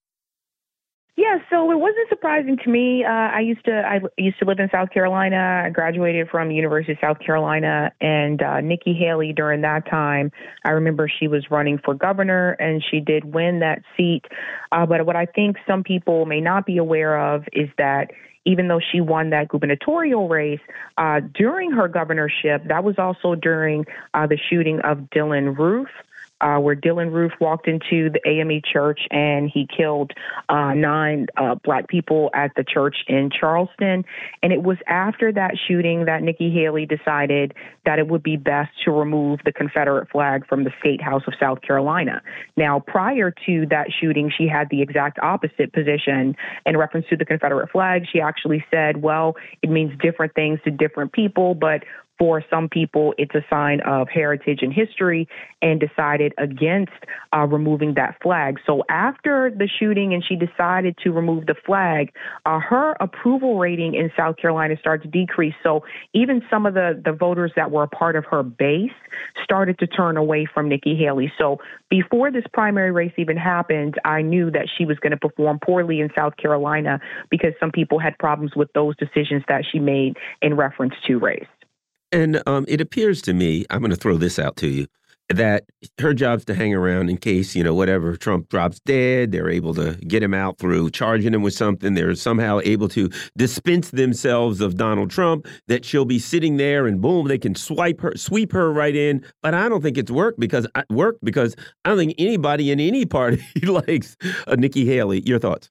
Yeah, 1.19 1.39
so 1.49 1.69
it 1.69 1.77
wasn't 1.77 2.07
surprising 2.07 2.55
to 2.63 2.69
me. 2.69 3.03
Uh, 3.03 3.09
I 3.09 3.41
used 3.41 3.65
to 3.65 3.73
I 3.73 3.99
used 4.17 4.39
to 4.39 4.45
live 4.45 4.59
in 4.59 4.69
South 4.71 4.89
Carolina. 4.91 5.63
I 5.65 5.69
graduated 5.69 6.29
from 6.29 6.49
University 6.49 6.93
of 6.93 6.97
South 7.01 7.19
Carolina, 7.19 7.91
and 7.99 8.41
uh, 8.41 8.61
Nikki 8.61 8.93
Haley 8.93 9.33
during 9.33 9.59
that 9.63 9.85
time, 9.89 10.31
I 10.63 10.69
remember 10.69 11.09
she 11.09 11.27
was 11.27 11.51
running 11.51 11.77
for 11.83 11.93
governor, 11.93 12.51
and 12.51 12.81
she 12.89 13.01
did 13.01 13.25
win 13.25 13.59
that 13.59 13.81
seat. 13.97 14.21
Uh, 14.71 14.85
but 14.85 15.05
what 15.05 15.17
I 15.17 15.25
think 15.25 15.57
some 15.67 15.83
people 15.83 16.25
may 16.25 16.39
not 16.39 16.65
be 16.65 16.77
aware 16.77 17.19
of 17.19 17.43
is 17.51 17.67
that 17.77 18.11
even 18.45 18.69
though 18.69 18.79
she 18.79 19.01
won 19.01 19.29
that 19.31 19.49
gubernatorial 19.49 20.29
race 20.29 20.61
uh, 20.97 21.19
during 21.33 21.69
her 21.71 21.89
governorship, 21.89 22.63
that 22.69 22.85
was 22.85 22.95
also 22.97 23.35
during 23.35 23.83
uh, 24.13 24.25
the 24.25 24.37
shooting 24.49 24.79
of 24.85 24.99
Dylann 25.13 25.57
Roof 25.57 25.89
uh, 26.41 26.57
where 26.57 26.75
Dylann 26.75 27.11
Roof 27.11 27.33
walked 27.39 27.67
into 27.67 28.09
the 28.09 28.19
AME 28.25 28.61
church 28.71 29.01
and 29.11 29.49
he 29.53 29.67
killed 29.75 30.11
uh, 30.47 30.73
nine 30.73 31.27
uh, 31.37 31.55
black 31.63 31.87
people 31.87 32.29
at 32.33 32.51
the 32.55 32.63
church 32.63 32.97
in 33.07 33.29
Charleston. 33.29 34.05
And 34.41 34.53
it 34.53 34.63
was 34.63 34.77
after 34.87 35.31
that 35.33 35.55
shooting 35.67 36.05
that 36.05 36.23
Nikki 36.23 36.51
Haley 36.51 36.85
decided 36.85 37.53
that 37.85 37.99
it 37.99 38.07
would 38.07 38.23
be 38.23 38.37
best 38.37 38.71
to 38.85 38.91
remove 38.91 39.39
the 39.45 39.51
Confederate 39.51 40.09
flag 40.09 40.47
from 40.47 40.63
the 40.63 40.71
State 40.79 41.01
House 41.01 41.23
of 41.27 41.33
South 41.39 41.61
Carolina. 41.61 42.21
Now, 42.55 42.79
prior 42.79 43.33
to 43.45 43.65
that 43.67 43.87
shooting, 43.99 44.31
she 44.35 44.47
had 44.47 44.69
the 44.69 44.81
exact 44.81 45.19
opposite 45.19 45.73
position 45.73 46.35
in 46.65 46.77
reference 46.77 47.07
to 47.09 47.17
the 47.17 47.25
Confederate 47.25 47.69
flag. 47.71 48.03
She 48.11 48.21
actually 48.21 48.63
said, 48.71 49.01
well, 49.01 49.35
it 49.61 49.69
means 49.69 49.91
different 50.01 50.33
things 50.35 50.59
to 50.65 50.71
different 50.71 51.11
people, 51.13 51.55
but 51.55 51.83
for 52.19 52.43
some 52.49 52.67
people, 52.67 53.13
it's 53.17 53.33
a 53.33 53.45
sign 53.49 53.79
of 53.87 54.09
heritage 54.09 54.59
and 54.61 54.73
history, 54.73 55.27
and 55.61 55.79
decided 55.79 56.33
against 56.37 56.91
uh, 57.33 57.45
removing 57.45 57.93
that 57.95 58.17
flag. 58.21 58.57
So 58.65 58.83
after 58.89 59.49
the 59.49 59.69
shooting, 59.79 60.13
and 60.13 60.23
she 60.23 60.35
decided 60.35 60.97
to 61.03 61.11
remove 61.11 61.45
the 61.45 61.55
flag, 61.65 62.11
uh, 62.45 62.59
her 62.59 62.97
approval 62.99 63.57
rating 63.57 63.95
in 63.95 64.11
South 64.17 64.35
Carolina 64.37 64.75
started 64.79 65.11
to 65.11 65.19
decrease. 65.19 65.53
So 65.63 65.83
even 66.13 66.41
some 66.49 66.65
of 66.65 66.73
the 66.73 67.01
the 67.03 67.13
voters 67.13 67.53
that 67.55 67.71
were 67.71 67.83
a 67.83 67.87
part 67.87 68.15
of 68.15 68.25
her 68.25 68.43
base 68.43 68.91
started 69.43 69.79
to 69.79 69.87
turn 69.87 70.17
away 70.17 70.45
from 70.53 70.67
Nikki 70.67 70.95
Haley. 70.95 71.31
So 71.37 71.59
before 71.89 72.31
this 72.31 72.43
primary 72.53 72.91
race 72.91 73.13
even 73.17 73.37
happened, 73.37 73.95
I 74.03 74.21
knew 74.21 74.51
that 74.51 74.67
she 74.77 74.85
was 74.85 74.99
going 74.99 75.11
to 75.11 75.17
perform 75.17 75.59
poorly 75.63 76.01
in 76.01 76.09
South 76.15 76.35
Carolina 76.37 76.99
because 77.29 77.53
some 77.59 77.71
people 77.71 77.99
had 77.99 78.17
problems 78.17 78.55
with 78.55 78.71
those 78.73 78.95
decisions 78.97 79.43
that 79.47 79.63
she 79.71 79.79
made 79.79 80.17
in 80.41 80.55
reference 80.55 80.93
to 81.07 81.17
race. 81.17 81.45
And 82.11 82.41
um, 82.47 82.65
it 82.67 82.81
appears 82.81 83.21
to 83.23 83.33
me, 83.33 83.65
I'm 83.69 83.79
going 83.79 83.91
to 83.91 83.95
throw 83.95 84.17
this 84.17 84.39
out 84.39 84.55
to 84.57 84.67
you, 84.67 84.87
that 85.29 85.65
her 85.99 86.13
job's 86.13 86.43
to 86.45 86.55
hang 86.55 86.73
around 86.73 87.09
in 87.09 87.17
case, 87.17 87.55
you 87.55 87.63
know, 87.63 87.73
whatever 87.73 88.15
Trump 88.17 88.49
drops 88.49 88.79
dead, 88.79 89.31
they're 89.31 89.49
able 89.49 89.75
to 89.75 89.93
get 90.07 90.23
him 90.23 90.33
out 90.33 90.57
through 90.57 90.89
charging 90.89 91.33
him 91.33 91.43
with 91.43 91.53
something. 91.53 91.93
They're 91.93 92.15
somehow 92.15 92.59
able 92.63 92.89
to 92.89 93.09
dispense 93.37 93.91
themselves 93.91 94.59
of 94.59 94.75
Donald 94.75 95.11
Trump, 95.11 95.47
that 95.67 95.85
she'll 95.85 96.05
be 96.05 96.17
sitting 96.19 96.57
there 96.57 96.87
and 96.87 96.99
boom, 96.99 97.27
they 97.27 97.37
can 97.37 97.53
swipe 97.53 98.01
her, 98.01 98.13
sweep 98.15 98.51
her 98.53 98.73
right 98.73 98.95
in. 98.95 99.23
But 99.43 99.53
I 99.53 99.69
don't 99.69 99.81
think 99.81 99.97
it's 99.97 100.11
work 100.11 100.35
because 100.39 100.67
work 100.89 101.17
because 101.21 101.55
I 101.85 101.89
don't 101.89 101.99
think 101.99 102.15
anybody 102.17 102.71
in 102.71 102.79
any 102.79 103.05
party 103.05 103.43
likes 103.63 104.17
uh, 104.47 104.55
Nikki 104.55 104.85
Haley. 104.85 105.21
Your 105.27 105.39
thoughts? 105.39 105.69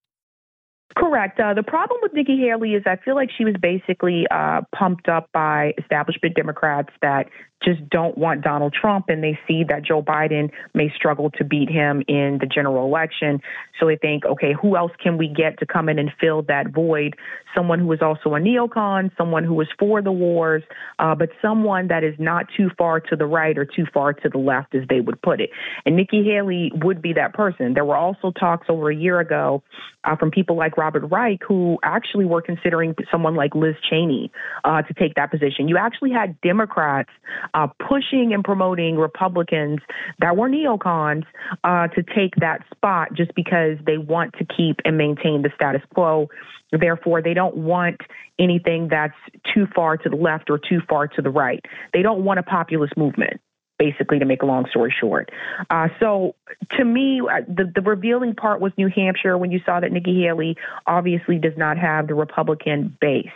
Correct. 0.98 1.38
Uh, 1.38 1.54
the 1.54 1.62
problem 1.62 2.00
with 2.02 2.12
Nikki 2.12 2.36
Haley 2.38 2.74
is 2.74 2.82
I 2.84 2.96
feel 2.96 3.14
like 3.14 3.30
she 3.30 3.44
was 3.44 3.54
basically 3.62 4.26
uh, 4.32 4.62
pumped 4.74 5.08
up 5.08 5.30
by 5.32 5.72
establishment 5.78 6.34
Democrats 6.34 6.90
that 7.02 7.28
just 7.62 7.88
don't 7.90 8.16
want 8.16 8.42
Donald 8.42 8.72
Trump 8.72 9.06
and 9.08 9.22
they 9.22 9.38
see 9.46 9.64
that 9.68 9.82
Joe 9.84 10.02
Biden 10.02 10.50
may 10.74 10.92
struggle 10.94 11.30
to 11.32 11.44
beat 11.44 11.68
him 11.68 12.02
in 12.06 12.38
the 12.40 12.46
general 12.46 12.86
election. 12.86 13.40
So 13.78 13.86
they 13.86 13.96
think, 13.96 14.24
okay, 14.24 14.54
who 14.60 14.76
else 14.76 14.92
can 15.02 15.18
we 15.18 15.28
get 15.28 15.58
to 15.58 15.66
come 15.66 15.88
in 15.88 15.98
and 15.98 16.10
fill 16.20 16.42
that 16.42 16.72
void? 16.72 17.16
Someone 17.56 17.78
who 17.78 17.92
is 17.92 18.00
also 18.02 18.34
a 18.34 18.40
neocon, 18.40 19.10
someone 19.16 19.44
who 19.44 19.60
is 19.60 19.68
for 19.78 20.02
the 20.02 20.12
wars, 20.12 20.62
uh, 20.98 21.14
but 21.14 21.30
someone 21.42 21.88
that 21.88 22.04
is 22.04 22.14
not 22.18 22.46
too 22.56 22.70
far 22.76 23.00
to 23.00 23.16
the 23.16 23.26
right 23.26 23.56
or 23.58 23.64
too 23.64 23.86
far 23.92 24.12
to 24.12 24.28
the 24.28 24.38
left, 24.38 24.74
as 24.74 24.82
they 24.88 25.00
would 25.00 25.20
put 25.22 25.40
it. 25.40 25.50
And 25.84 25.96
Nikki 25.96 26.22
Haley 26.24 26.70
would 26.74 27.02
be 27.02 27.12
that 27.14 27.34
person. 27.34 27.74
There 27.74 27.84
were 27.84 27.96
also 27.96 28.30
talks 28.30 28.66
over 28.68 28.90
a 28.90 28.96
year 28.96 29.18
ago 29.18 29.62
uh, 30.04 30.16
from 30.16 30.30
people 30.30 30.56
like 30.56 30.76
Robert 30.76 31.06
Reich 31.10 31.40
who 31.46 31.78
actually 31.82 32.24
were 32.24 32.42
considering 32.42 32.94
someone 33.10 33.34
like 33.34 33.54
Liz 33.54 33.74
Cheney 33.88 34.30
uh, 34.64 34.82
to 34.82 34.94
take 34.94 35.14
that 35.14 35.30
position. 35.30 35.68
You 35.68 35.76
actually 35.78 36.12
had 36.12 36.40
Democrats 36.40 37.10
uh, 37.54 37.66
pushing 37.88 38.32
and 38.32 38.44
promoting 38.44 38.96
Republicans 38.96 39.80
that 40.20 40.36
were 40.36 40.48
neocons 40.48 41.24
uh, 41.64 41.88
to 41.88 42.02
take 42.02 42.34
that 42.36 42.62
spot 42.74 43.12
just 43.14 43.34
because 43.34 43.76
they 43.86 43.98
want 43.98 44.34
to 44.34 44.44
keep 44.44 44.76
and 44.84 44.96
maintain 44.96 45.42
the 45.42 45.50
status 45.54 45.82
quo. 45.94 46.28
Therefore, 46.72 47.22
they 47.22 47.34
don't 47.34 47.56
want 47.56 48.00
anything 48.38 48.88
that's 48.88 49.16
too 49.54 49.66
far 49.74 49.96
to 49.96 50.08
the 50.08 50.16
left 50.16 50.50
or 50.50 50.58
too 50.58 50.80
far 50.88 51.08
to 51.08 51.22
the 51.22 51.30
right. 51.30 51.64
They 51.92 52.02
don't 52.02 52.24
want 52.24 52.38
a 52.38 52.42
populist 52.42 52.96
movement 52.96 53.40
basically 53.78 54.18
to 54.18 54.24
make 54.24 54.42
a 54.42 54.46
long 54.46 54.66
story 54.68 54.92
short. 55.00 55.30
Uh, 55.70 55.88
so 56.00 56.34
to 56.76 56.84
me, 56.84 57.20
uh, 57.20 57.42
the, 57.46 57.70
the 57.74 57.80
revealing 57.80 58.34
part 58.34 58.60
was 58.60 58.72
New 58.76 58.88
Hampshire 58.88 59.38
when 59.38 59.52
you 59.52 59.60
saw 59.64 59.80
that 59.80 59.92
Nikki 59.92 60.20
Haley 60.20 60.56
obviously 60.86 61.38
does 61.38 61.56
not 61.56 61.78
have 61.78 62.08
the 62.08 62.14
Republican 62.14 62.96
base. 63.00 63.28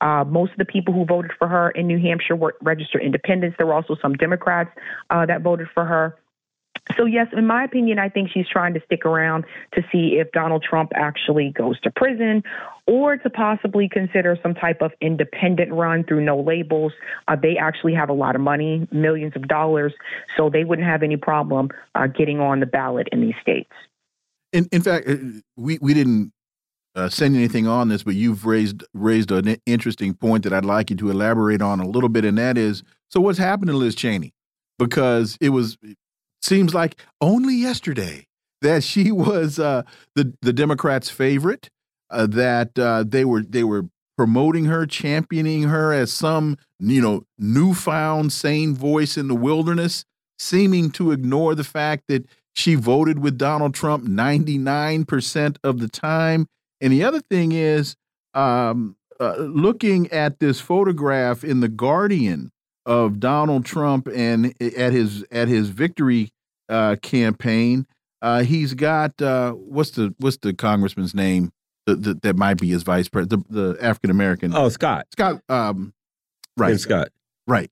Uh, 0.00 0.24
most 0.24 0.52
of 0.52 0.58
the 0.58 0.64
people 0.64 0.92
who 0.92 1.04
voted 1.04 1.32
for 1.38 1.48
her 1.48 1.70
in 1.70 1.86
New 1.86 1.98
Hampshire 1.98 2.36
were 2.36 2.56
registered 2.62 3.02
independents. 3.02 3.56
There 3.56 3.66
were 3.66 3.74
also 3.74 3.96
some 4.00 4.14
Democrats 4.14 4.70
uh, 5.10 5.26
that 5.26 5.42
voted 5.42 5.68
for 5.72 5.84
her. 5.84 6.16
So, 6.96 7.04
yes, 7.04 7.28
in 7.32 7.46
my 7.46 7.64
opinion, 7.64 7.98
I 7.98 8.08
think 8.08 8.30
she's 8.32 8.48
trying 8.48 8.74
to 8.74 8.80
stick 8.84 9.06
around 9.06 9.44
to 9.74 9.82
see 9.92 10.18
if 10.18 10.32
Donald 10.32 10.64
Trump 10.68 10.90
actually 10.94 11.50
goes 11.50 11.78
to 11.82 11.90
prison 11.92 12.42
or 12.86 13.16
to 13.16 13.30
possibly 13.30 13.88
consider 13.88 14.36
some 14.42 14.54
type 14.54 14.82
of 14.82 14.90
independent 15.00 15.72
run 15.72 16.02
through 16.02 16.22
no 16.24 16.40
labels. 16.40 16.92
Uh, 17.28 17.36
they 17.40 17.56
actually 17.56 17.94
have 17.94 18.08
a 18.08 18.12
lot 18.12 18.34
of 18.34 18.40
money, 18.40 18.88
millions 18.90 19.34
of 19.36 19.46
dollars, 19.46 19.92
so 20.36 20.50
they 20.50 20.64
wouldn't 20.64 20.86
have 20.86 21.04
any 21.04 21.16
problem 21.16 21.68
uh, 21.94 22.08
getting 22.08 22.40
on 22.40 22.58
the 22.58 22.66
ballot 22.66 23.08
in 23.12 23.20
these 23.20 23.36
states. 23.40 23.70
In, 24.52 24.68
in 24.72 24.82
fact, 24.82 25.08
uh, 25.08 25.16
we, 25.56 25.78
we 25.80 25.94
didn't 25.94 26.32
uh, 26.94 27.08
send 27.08 27.34
anything 27.34 27.66
on 27.66 27.88
this, 27.88 28.02
but 28.02 28.14
you've 28.14 28.44
raised 28.44 28.84
raised 28.92 29.30
an 29.30 29.56
interesting 29.66 30.14
point 30.14 30.44
that 30.44 30.52
I'd 30.52 30.64
like 30.64 30.90
you 30.90 30.96
to 30.96 31.10
elaborate 31.10 31.62
on 31.62 31.80
a 31.80 31.88
little 31.88 32.08
bit, 32.08 32.24
and 32.24 32.36
that 32.38 32.58
is, 32.58 32.82
so 33.08 33.20
what's 33.20 33.38
happened 33.38 33.70
to 33.70 33.76
Liz 33.76 33.94
Cheney? 33.94 34.32
Because 34.78 35.38
it 35.40 35.50
was 35.50 35.78
it 35.82 35.96
seems 36.42 36.74
like 36.74 37.00
only 37.20 37.54
yesterday 37.54 38.26
that 38.60 38.84
she 38.84 39.10
was 39.10 39.58
uh, 39.58 39.82
the 40.14 40.34
the 40.42 40.52
Democrats' 40.52 41.08
favorite, 41.08 41.70
uh, 42.10 42.26
that 42.26 42.78
uh, 42.78 43.04
they 43.06 43.24
were 43.24 43.42
they 43.42 43.64
were 43.64 43.86
promoting 44.18 44.66
her, 44.66 44.86
championing 44.86 45.64
her 45.64 45.92
as 45.92 46.12
some 46.12 46.58
you 46.78 47.00
know 47.00 47.24
newfound 47.38 48.32
sane 48.32 48.74
voice 48.74 49.16
in 49.16 49.28
the 49.28 49.34
wilderness, 49.34 50.04
seeming 50.38 50.90
to 50.90 51.10
ignore 51.10 51.54
the 51.54 51.64
fact 51.64 52.04
that 52.08 52.26
she 52.54 52.74
voted 52.74 53.18
with 53.18 53.38
Donald 53.38 53.72
Trump 53.72 54.04
99% 54.04 55.56
of 55.64 55.78
the 55.78 55.88
time 55.88 56.46
and 56.82 56.92
the 56.92 57.04
other 57.04 57.20
thing 57.20 57.52
is, 57.52 57.96
um, 58.34 58.96
uh, 59.20 59.36
looking 59.36 60.10
at 60.10 60.40
this 60.40 60.60
photograph 60.60 61.44
in 61.44 61.60
the 61.60 61.68
Guardian 61.68 62.50
of 62.84 63.20
Donald 63.20 63.64
Trump 63.64 64.08
and 64.08 64.54
at 64.60 64.92
his 64.92 65.24
at 65.30 65.48
his 65.48 65.68
victory 65.68 66.30
uh, 66.68 66.96
campaign, 67.00 67.86
uh, 68.20 68.42
he's 68.42 68.74
got 68.74 69.22
uh, 69.22 69.52
what's 69.52 69.92
the 69.92 70.14
what's 70.18 70.38
the 70.38 70.52
congressman's 70.52 71.14
name 71.14 71.52
that, 71.86 72.22
that, 72.22 72.36
might 72.36 72.60
be 72.60 72.68
his 72.68 72.82
vice 72.82 73.08
president, 73.08 73.50
the, 73.50 73.74
the 73.74 73.84
African 73.84 74.10
American. 74.10 74.54
Oh, 74.54 74.68
Scott. 74.68 75.06
Scott. 75.12 75.40
Um, 75.48 75.92
right. 76.56 76.68
Tim 76.68 76.78
Scott. 76.78 77.08
Right. 77.46 77.70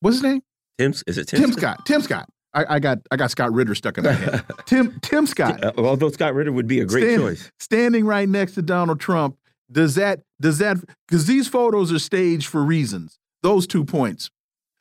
What's 0.00 0.16
his 0.16 0.22
name? 0.22 0.42
Tim. 0.78 0.94
Is 1.06 1.18
it 1.18 1.28
Tim? 1.28 1.40
Tim 1.40 1.52
Scott. 1.52 1.86
Tim 1.86 2.02
Scott. 2.02 2.28
I, 2.54 2.76
I, 2.76 2.78
got 2.78 2.98
I 3.10 3.16
got 3.16 3.30
Scott 3.30 3.52
Ritter 3.52 3.74
stuck 3.74 3.98
in 3.98 4.04
my 4.04 4.12
head. 4.12 4.44
Tim 4.66 4.98
Tim 5.00 5.26
Scott. 5.26 5.62
Uh, 5.64 5.72
although 5.78 6.10
Scott 6.10 6.34
Ritter 6.34 6.52
would 6.52 6.66
be 6.66 6.80
a 6.80 6.84
great 6.84 7.04
Stand, 7.04 7.22
choice. 7.22 7.50
Standing 7.58 8.04
right 8.04 8.28
next 8.28 8.54
to 8.54 8.62
Donald 8.62 9.00
Trump, 9.00 9.36
does 9.70 9.94
that 9.94 10.20
does 10.40 10.58
that 10.58 10.78
because 11.08 11.26
these 11.26 11.48
photos 11.48 11.92
are 11.92 11.98
staged 11.98 12.46
for 12.46 12.62
reasons. 12.62 13.18
Those 13.42 13.66
two 13.66 13.84
points. 13.84 14.30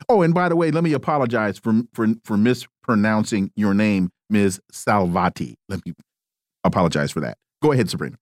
Oh, 0.09 0.21
and 0.21 0.33
by 0.33 0.49
the 0.49 0.55
way, 0.55 0.71
let 0.71 0.83
me 0.83 0.93
apologize 0.93 1.57
for 1.57 1.81
for 1.93 2.07
for 2.23 2.37
mispronouncing 2.37 3.51
your 3.55 3.73
name, 3.73 4.11
Ms. 4.29 4.59
Salvati. 4.71 5.55
Let 5.69 5.85
me 5.85 5.93
apologize 6.63 7.11
for 7.11 7.21
that. 7.21 7.37
Go 7.61 7.71
ahead, 7.71 7.89
Sabrina. 7.89 8.17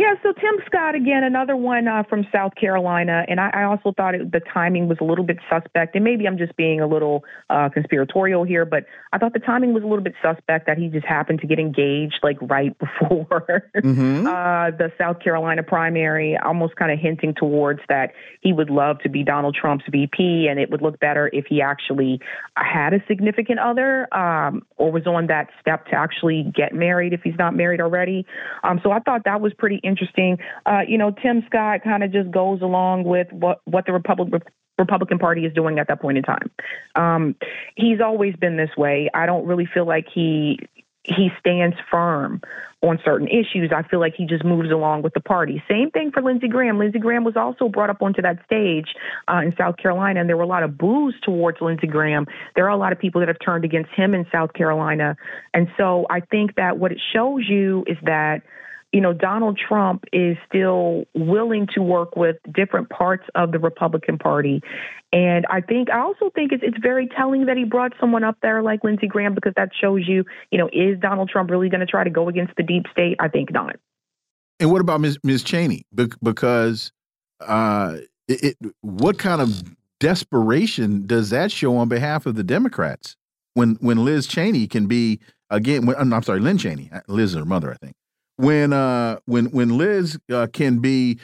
Yeah, 0.00 0.14
so 0.22 0.32
Tim 0.32 0.54
Scott 0.64 0.94
again, 0.94 1.24
another 1.24 1.54
one 1.54 1.86
uh, 1.86 2.04
from 2.08 2.26
South 2.32 2.54
Carolina, 2.54 3.26
and 3.28 3.38
I, 3.38 3.50
I 3.52 3.64
also 3.64 3.92
thought 3.94 4.14
it, 4.14 4.32
the 4.32 4.40
timing 4.40 4.88
was 4.88 4.96
a 4.98 5.04
little 5.04 5.26
bit 5.26 5.36
suspect, 5.50 5.94
and 5.94 6.02
maybe 6.02 6.26
I'm 6.26 6.38
just 6.38 6.56
being 6.56 6.80
a 6.80 6.86
little 6.86 7.22
uh, 7.50 7.68
conspiratorial 7.68 8.44
here, 8.44 8.64
but 8.64 8.86
I 9.12 9.18
thought 9.18 9.34
the 9.34 9.40
timing 9.40 9.74
was 9.74 9.82
a 9.82 9.86
little 9.86 10.02
bit 10.02 10.14
suspect 10.22 10.66
that 10.68 10.78
he 10.78 10.88
just 10.88 11.04
happened 11.04 11.42
to 11.42 11.46
get 11.46 11.58
engaged 11.58 12.20
like 12.22 12.38
right 12.40 12.74
before 12.78 13.62
mm-hmm. 13.76 14.26
uh, 14.26 14.70
the 14.70 14.90
South 14.96 15.20
Carolina 15.20 15.62
primary, 15.62 16.34
almost 16.38 16.76
kind 16.76 16.90
of 16.90 16.98
hinting 16.98 17.34
towards 17.34 17.80
that 17.90 18.12
he 18.40 18.54
would 18.54 18.70
love 18.70 19.00
to 19.00 19.10
be 19.10 19.22
Donald 19.22 19.54
Trump's 19.54 19.84
VP, 19.92 20.48
and 20.48 20.58
it 20.58 20.70
would 20.70 20.80
look 20.80 20.98
better 20.98 21.28
if 21.34 21.44
he 21.44 21.60
actually 21.60 22.22
had 22.56 22.94
a 22.94 23.04
significant 23.06 23.58
other 23.58 24.08
um, 24.16 24.62
or 24.78 24.90
was 24.90 25.06
on 25.06 25.26
that 25.26 25.48
step 25.60 25.84
to 25.88 25.94
actually 25.94 26.50
get 26.56 26.74
married 26.74 27.12
if 27.12 27.20
he's 27.22 27.36
not 27.38 27.54
married 27.54 27.82
already. 27.82 28.24
Um, 28.64 28.80
so 28.82 28.92
I 28.92 29.00
thought 29.00 29.24
that 29.26 29.42
was 29.42 29.52
pretty 29.52 29.76
interesting. 29.76 29.89
Uh, 30.66 30.80
you 30.86 30.98
know, 30.98 31.10
Tim 31.10 31.42
Scott 31.46 31.82
kind 31.82 32.02
of 32.02 32.12
just 32.12 32.30
goes 32.30 32.62
along 32.62 33.04
with 33.04 33.32
what 33.32 33.60
what 33.64 33.86
the 33.86 33.92
Republic 33.92 34.42
Republican 34.78 35.18
Party 35.18 35.44
is 35.44 35.52
doing 35.52 35.78
at 35.78 35.88
that 35.88 36.00
point 36.00 36.18
in 36.18 36.24
time. 36.24 36.50
Um, 36.94 37.36
he's 37.76 38.00
always 38.00 38.34
been 38.36 38.56
this 38.56 38.70
way. 38.76 39.10
I 39.14 39.26
don't 39.26 39.46
really 39.46 39.68
feel 39.72 39.86
like 39.86 40.06
he 40.12 40.58
he 41.04 41.30
stands 41.38 41.76
firm 41.90 42.42
on 42.82 42.98
certain 43.04 43.28
issues. 43.28 43.72
I 43.74 43.82
feel 43.82 44.00
like 44.00 44.14
he 44.16 44.24
just 44.26 44.44
moves 44.44 44.70
along 44.70 45.02
with 45.02 45.12
the 45.12 45.20
party. 45.20 45.62
Same 45.68 45.90
thing 45.90 46.10
for 46.12 46.22
Lindsey 46.22 46.48
Graham. 46.48 46.78
Lindsey 46.78 46.98
Graham 46.98 47.24
was 47.24 47.36
also 47.36 47.68
brought 47.68 47.90
up 47.90 48.00
onto 48.00 48.22
that 48.22 48.42
stage 48.44 48.94
uh, 49.28 49.40
in 49.44 49.54
South 49.56 49.76
Carolina, 49.76 50.20
and 50.20 50.28
there 50.28 50.36
were 50.36 50.44
a 50.44 50.48
lot 50.48 50.62
of 50.62 50.78
boos 50.78 51.14
towards 51.22 51.60
Lindsey 51.60 51.86
Graham. 51.86 52.26
There 52.54 52.64
are 52.64 52.70
a 52.70 52.76
lot 52.76 52.92
of 52.92 52.98
people 52.98 53.20
that 53.20 53.28
have 53.28 53.38
turned 53.44 53.64
against 53.64 53.90
him 53.90 54.14
in 54.14 54.26
South 54.32 54.54
Carolina. 54.54 55.16
And 55.52 55.68
so 55.76 56.06
I 56.08 56.20
think 56.20 56.56
that 56.56 56.78
what 56.78 56.92
it 56.92 57.00
shows 57.12 57.46
you 57.48 57.84
is 57.86 57.98
that 58.04 58.42
you 58.92 59.00
know, 59.00 59.12
Donald 59.12 59.58
Trump 59.58 60.04
is 60.12 60.36
still 60.48 61.04
willing 61.14 61.68
to 61.74 61.82
work 61.82 62.16
with 62.16 62.36
different 62.52 62.90
parts 62.90 63.24
of 63.34 63.52
the 63.52 63.58
Republican 63.58 64.18
Party. 64.18 64.62
And 65.12 65.46
I 65.48 65.60
think, 65.60 65.90
I 65.90 66.00
also 66.00 66.30
think 66.34 66.52
it's, 66.52 66.62
it's 66.64 66.78
very 66.80 67.08
telling 67.08 67.46
that 67.46 67.56
he 67.56 67.64
brought 67.64 67.92
someone 68.00 68.24
up 68.24 68.36
there 68.42 68.62
like 68.62 68.82
Lindsey 68.82 69.06
Graham 69.06 69.34
because 69.34 69.52
that 69.56 69.70
shows 69.80 70.02
you, 70.08 70.24
you 70.50 70.58
know, 70.58 70.68
is 70.72 70.98
Donald 71.00 71.28
Trump 71.28 71.50
really 71.50 71.68
going 71.68 71.80
to 71.80 71.86
try 71.86 72.02
to 72.02 72.10
go 72.10 72.28
against 72.28 72.54
the 72.56 72.62
deep 72.62 72.86
state? 72.90 73.16
I 73.20 73.28
think 73.28 73.52
not. 73.52 73.76
And 74.58 74.70
what 74.70 74.80
about 74.80 75.00
Ms. 75.00 75.18
Ms. 75.22 75.42
Cheney? 75.42 75.84
Because 76.22 76.92
uh, 77.40 77.96
it, 78.28 78.56
it, 78.60 78.74
what 78.82 79.18
kind 79.18 79.40
of 79.40 79.62
desperation 80.00 81.06
does 81.06 81.30
that 81.30 81.52
show 81.52 81.76
on 81.76 81.88
behalf 81.88 82.26
of 82.26 82.34
the 82.34 82.44
Democrats 82.44 83.16
when 83.54 83.76
when 83.80 84.04
Liz 84.04 84.26
Cheney 84.26 84.66
can 84.66 84.86
be 84.86 85.18
again? 85.48 85.86
When, 85.86 85.96
I'm 85.96 86.22
sorry, 86.22 86.40
Lynn 86.40 86.58
Cheney. 86.58 86.90
Liz 87.08 87.30
is 87.30 87.38
her 87.38 87.46
mother, 87.46 87.72
I 87.72 87.76
think 87.76 87.96
when 88.40 88.72
uh, 88.72 89.18
when 89.26 89.46
when 89.46 89.76
Liz 89.76 90.18
uh, 90.32 90.46
can 90.52 90.78
be 90.78 91.18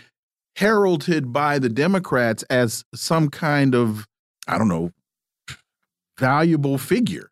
heralded 0.56 1.32
by 1.32 1.58
the 1.58 1.68
Democrats 1.68 2.42
as 2.44 2.84
some 2.94 3.28
kind 3.30 3.74
of 3.74 4.06
I 4.46 4.58
don't 4.58 4.68
know 4.68 4.92
valuable 6.18 6.78
figure, 6.78 7.30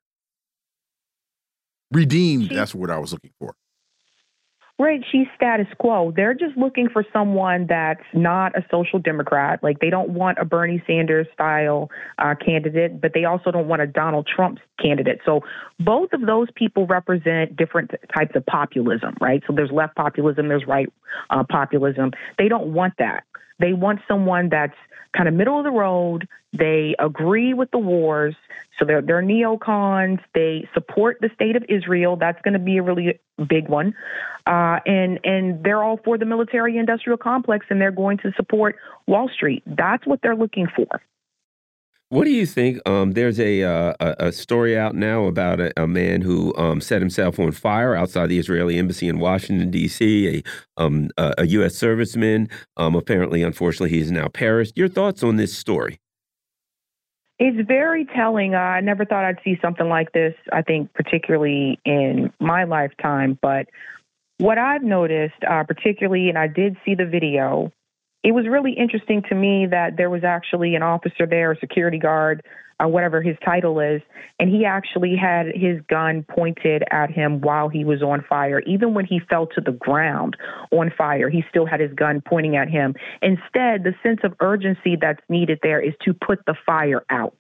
redeemed. 1.90 2.50
That's 2.50 2.74
what 2.74 2.90
I 2.90 2.98
was 2.98 3.12
looking 3.12 3.32
for. 3.38 3.54
Right, 4.76 5.04
she's 5.12 5.28
status 5.36 5.68
quo. 5.78 6.12
They're 6.16 6.34
just 6.34 6.56
looking 6.56 6.88
for 6.92 7.04
someone 7.12 7.66
that's 7.68 8.02
not 8.12 8.58
a 8.58 8.66
social 8.72 8.98
democrat. 8.98 9.62
Like 9.62 9.78
they 9.78 9.88
don't 9.88 10.10
want 10.10 10.38
a 10.38 10.44
Bernie 10.44 10.82
Sanders 10.84 11.28
style 11.32 11.90
uh, 12.18 12.34
candidate, 12.44 13.00
but 13.00 13.12
they 13.14 13.24
also 13.24 13.52
don't 13.52 13.68
want 13.68 13.82
a 13.82 13.86
Donald 13.86 14.26
Trump 14.26 14.58
candidate. 14.82 15.20
So 15.24 15.42
both 15.78 16.12
of 16.12 16.22
those 16.22 16.48
people 16.56 16.88
represent 16.88 17.56
different 17.56 17.92
types 18.12 18.32
of 18.34 18.44
populism, 18.46 19.14
right? 19.20 19.44
So 19.46 19.52
there's 19.54 19.70
left 19.70 19.94
populism, 19.94 20.48
there's 20.48 20.66
right 20.66 20.92
uh, 21.30 21.44
populism. 21.48 22.10
They 22.36 22.48
don't 22.48 22.74
want 22.74 22.94
that. 22.98 23.22
They 23.60 23.74
want 23.74 24.00
someone 24.08 24.48
that's 24.50 24.74
kind 25.16 25.28
of 25.28 25.34
middle 25.34 25.56
of 25.56 25.64
the 25.64 25.70
road. 25.70 26.26
They 26.56 26.94
agree 26.98 27.52
with 27.52 27.70
the 27.72 27.78
wars. 27.78 28.36
So 28.78 28.84
they're, 28.84 29.02
they're 29.02 29.22
neocons. 29.22 30.20
They 30.34 30.68
support 30.72 31.18
the 31.20 31.30
state 31.34 31.56
of 31.56 31.64
Israel. 31.68 32.16
That's 32.16 32.40
going 32.42 32.54
to 32.54 32.60
be 32.60 32.78
a 32.78 32.82
really 32.82 33.18
big 33.48 33.68
one. 33.68 33.94
Uh, 34.46 34.78
and, 34.86 35.18
and 35.24 35.62
they're 35.64 35.82
all 35.82 35.98
for 36.04 36.18
the 36.18 36.24
military 36.24 36.76
industrial 36.76 37.18
complex 37.18 37.66
and 37.70 37.80
they're 37.80 37.90
going 37.90 38.18
to 38.18 38.32
support 38.36 38.76
Wall 39.06 39.28
Street. 39.28 39.62
That's 39.66 40.06
what 40.06 40.20
they're 40.22 40.36
looking 40.36 40.66
for. 40.74 41.02
What 42.10 42.26
do 42.26 42.30
you 42.30 42.46
think? 42.46 42.78
Um, 42.86 43.12
there's 43.12 43.40
a, 43.40 43.64
uh, 43.64 43.94
a 43.98 44.30
story 44.30 44.78
out 44.78 44.94
now 44.94 45.24
about 45.24 45.58
a, 45.58 45.72
a 45.82 45.88
man 45.88 46.20
who 46.20 46.54
um, 46.56 46.80
set 46.80 47.02
himself 47.02 47.40
on 47.40 47.50
fire 47.50 47.96
outside 47.96 48.28
the 48.28 48.38
Israeli 48.38 48.78
embassy 48.78 49.08
in 49.08 49.18
Washington 49.18 49.70
D.C. 49.70 50.28
A, 50.28 50.42
um, 50.80 51.10
a, 51.16 51.34
a 51.38 51.46
U.S. 51.46 51.74
serviceman. 51.74 52.48
Um, 52.76 52.94
apparently, 52.94 53.42
unfortunately, 53.42 53.90
he 53.90 53.98
is 53.98 54.12
now 54.12 54.28
perished. 54.28 54.76
Your 54.76 54.88
thoughts 54.88 55.24
on 55.24 55.36
this 55.36 55.56
story? 55.56 55.98
It's 57.38 57.66
very 57.66 58.04
telling. 58.04 58.54
I 58.54 58.80
never 58.80 59.04
thought 59.04 59.24
I'd 59.24 59.40
see 59.44 59.58
something 59.60 59.88
like 59.88 60.12
this. 60.12 60.34
I 60.52 60.62
think, 60.62 60.92
particularly 60.94 61.80
in 61.84 62.32
my 62.40 62.64
lifetime. 62.64 63.38
But 63.42 63.66
what 64.38 64.58
I've 64.58 64.82
noticed, 64.82 65.42
uh, 65.48 65.64
particularly, 65.64 66.28
and 66.28 66.38
I 66.38 66.46
did 66.46 66.76
see 66.84 66.94
the 66.94 67.06
video, 67.06 67.72
it 68.24 68.32
was 68.32 68.46
really 68.48 68.72
interesting 68.72 69.22
to 69.28 69.34
me 69.34 69.66
that 69.70 69.98
there 69.98 70.08
was 70.08 70.24
actually 70.24 70.74
an 70.74 70.82
officer 70.82 71.26
there, 71.26 71.52
a 71.52 71.58
security 71.58 71.98
guard, 71.98 72.42
or 72.80 72.88
whatever 72.88 73.22
his 73.22 73.36
title 73.44 73.78
is, 73.78 74.00
and 74.40 74.50
he 74.50 74.64
actually 74.64 75.14
had 75.14 75.46
his 75.54 75.80
gun 75.88 76.24
pointed 76.28 76.82
at 76.90 77.10
him 77.10 77.40
while 77.40 77.68
he 77.68 77.84
was 77.84 78.02
on 78.02 78.24
fire. 78.28 78.60
Even 78.60 78.94
when 78.94 79.04
he 79.04 79.20
fell 79.30 79.46
to 79.46 79.60
the 79.60 79.72
ground 79.72 80.36
on 80.72 80.90
fire, 80.96 81.28
he 81.28 81.44
still 81.48 81.66
had 81.66 81.78
his 81.78 81.92
gun 81.92 82.20
pointing 82.26 82.56
at 82.56 82.68
him. 82.68 82.94
Instead, 83.22 83.84
the 83.84 83.94
sense 84.02 84.20
of 84.24 84.34
urgency 84.40 84.96
that's 85.00 85.22
needed 85.28 85.60
there 85.62 85.80
is 85.80 85.94
to 86.04 86.12
put 86.14 86.44
the 86.46 86.54
fire 86.66 87.04
out. 87.10 87.38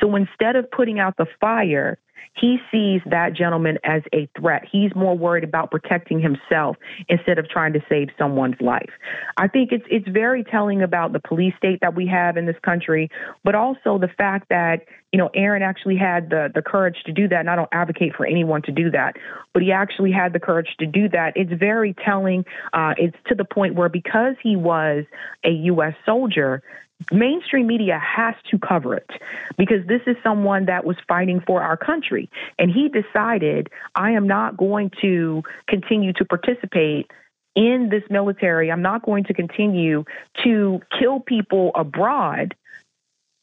So 0.00 0.16
instead 0.16 0.56
of 0.56 0.68
putting 0.70 0.98
out 0.98 1.16
the 1.18 1.26
fire, 1.40 1.98
he 2.32 2.58
sees 2.70 3.00
that 3.06 3.34
gentleman 3.34 3.78
as 3.84 4.02
a 4.14 4.28
threat. 4.38 4.64
He's 4.70 4.94
more 4.94 5.16
worried 5.16 5.44
about 5.44 5.70
protecting 5.70 6.20
himself 6.20 6.76
instead 7.08 7.38
of 7.38 7.48
trying 7.48 7.72
to 7.74 7.80
save 7.88 8.08
someone's 8.18 8.60
life. 8.60 8.90
I 9.36 9.48
think 9.48 9.72
it's 9.72 9.84
it's 9.90 10.08
very 10.08 10.44
telling 10.44 10.82
about 10.82 11.12
the 11.12 11.20
police 11.20 11.54
state 11.56 11.80
that 11.80 11.94
we 11.94 12.06
have 12.06 12.36
in 12.36 12.46
this 12.46 12.56
country, 12.64 13.08
but 13.42 13.54
also 13.54 13.98
the 13.98 14.10
fact 14.16 14.48
that 14.48 14.80
you 15.14 15.18
know 15.18 15.30
Aaron 15.32 15.62
actually 15.62 15.94
had 15.94 16.28
the 16.30 16.50
the 16.52 16.60
courage 16.60 16.96
to 17.06 17.12
do 17.12 17.28
that. 17.28 17.38
And 17.38 17.48
I 17.48 17.54
don't 17.54 17.68
advocate 17.70 18.16
for 18.16 18.26
anyone 18.26 18.62
to 18.62 18.72
do 18.72 18.90
that, 18.90 19.14
but 19.52 19.62
he 19.62 19.70
actually 19.70 20.10
had 20.10 20.32
the 20.32 20.40
courage 20.40 20.74
to 20.80 20.86
do 20.86 21.08
that. 21.10 21.34
It's 21.36 21.52
very 21.52 21.94
telling. 22.04 22.44
Uh, 22.72 22.94
it's 22.98 23.16
to 23.28 23.36
the 23.36 23.44
point 23.44 23.76
where 23.76 23.88
because 23.88 24.34
he 24.42 24.56
was 24.56 25.04
a 25.44 25.50
U.S. 25.50 25.94
soldier, 26.04 26.64
mainstream 27.12 27.68
media 27.68 27.96
has 28.04 28.34
to 28.50 28.58
cover 28.58 28.96
it 28.96 29.08
because 29.56 29.86
this 29.86 30.00
is 30.08 30.16
someone 30.24 30.66
that 30.66 30.84
was 30.84 30.96
fighting 31.06 31.40
for 31.46 31.62
our 31.62 31.76
country. 31.76 32.28
And 32.58 32.68
he 32.68 32.88
decided, 32.88 33.68
I 33.94 34.10
am 34.10 34.26
not 34.26 34.56
going 34.56 34.90
to 35.00 35.44
continue 35.68 36.12
to 36.14 36.24
participate 36.24 37.08
in 37.54 37.88
this 37.88 38.02
military. 38.10 38.72
I'm 38.72 38.82
not 38.82 39.04
going 39.04 39.22
to 39.24 39.34
continue 39.34 40.06
to 40.42 40.80
kill 40.98 41.20
people 41.20 41.70
abroad 41.76 42.56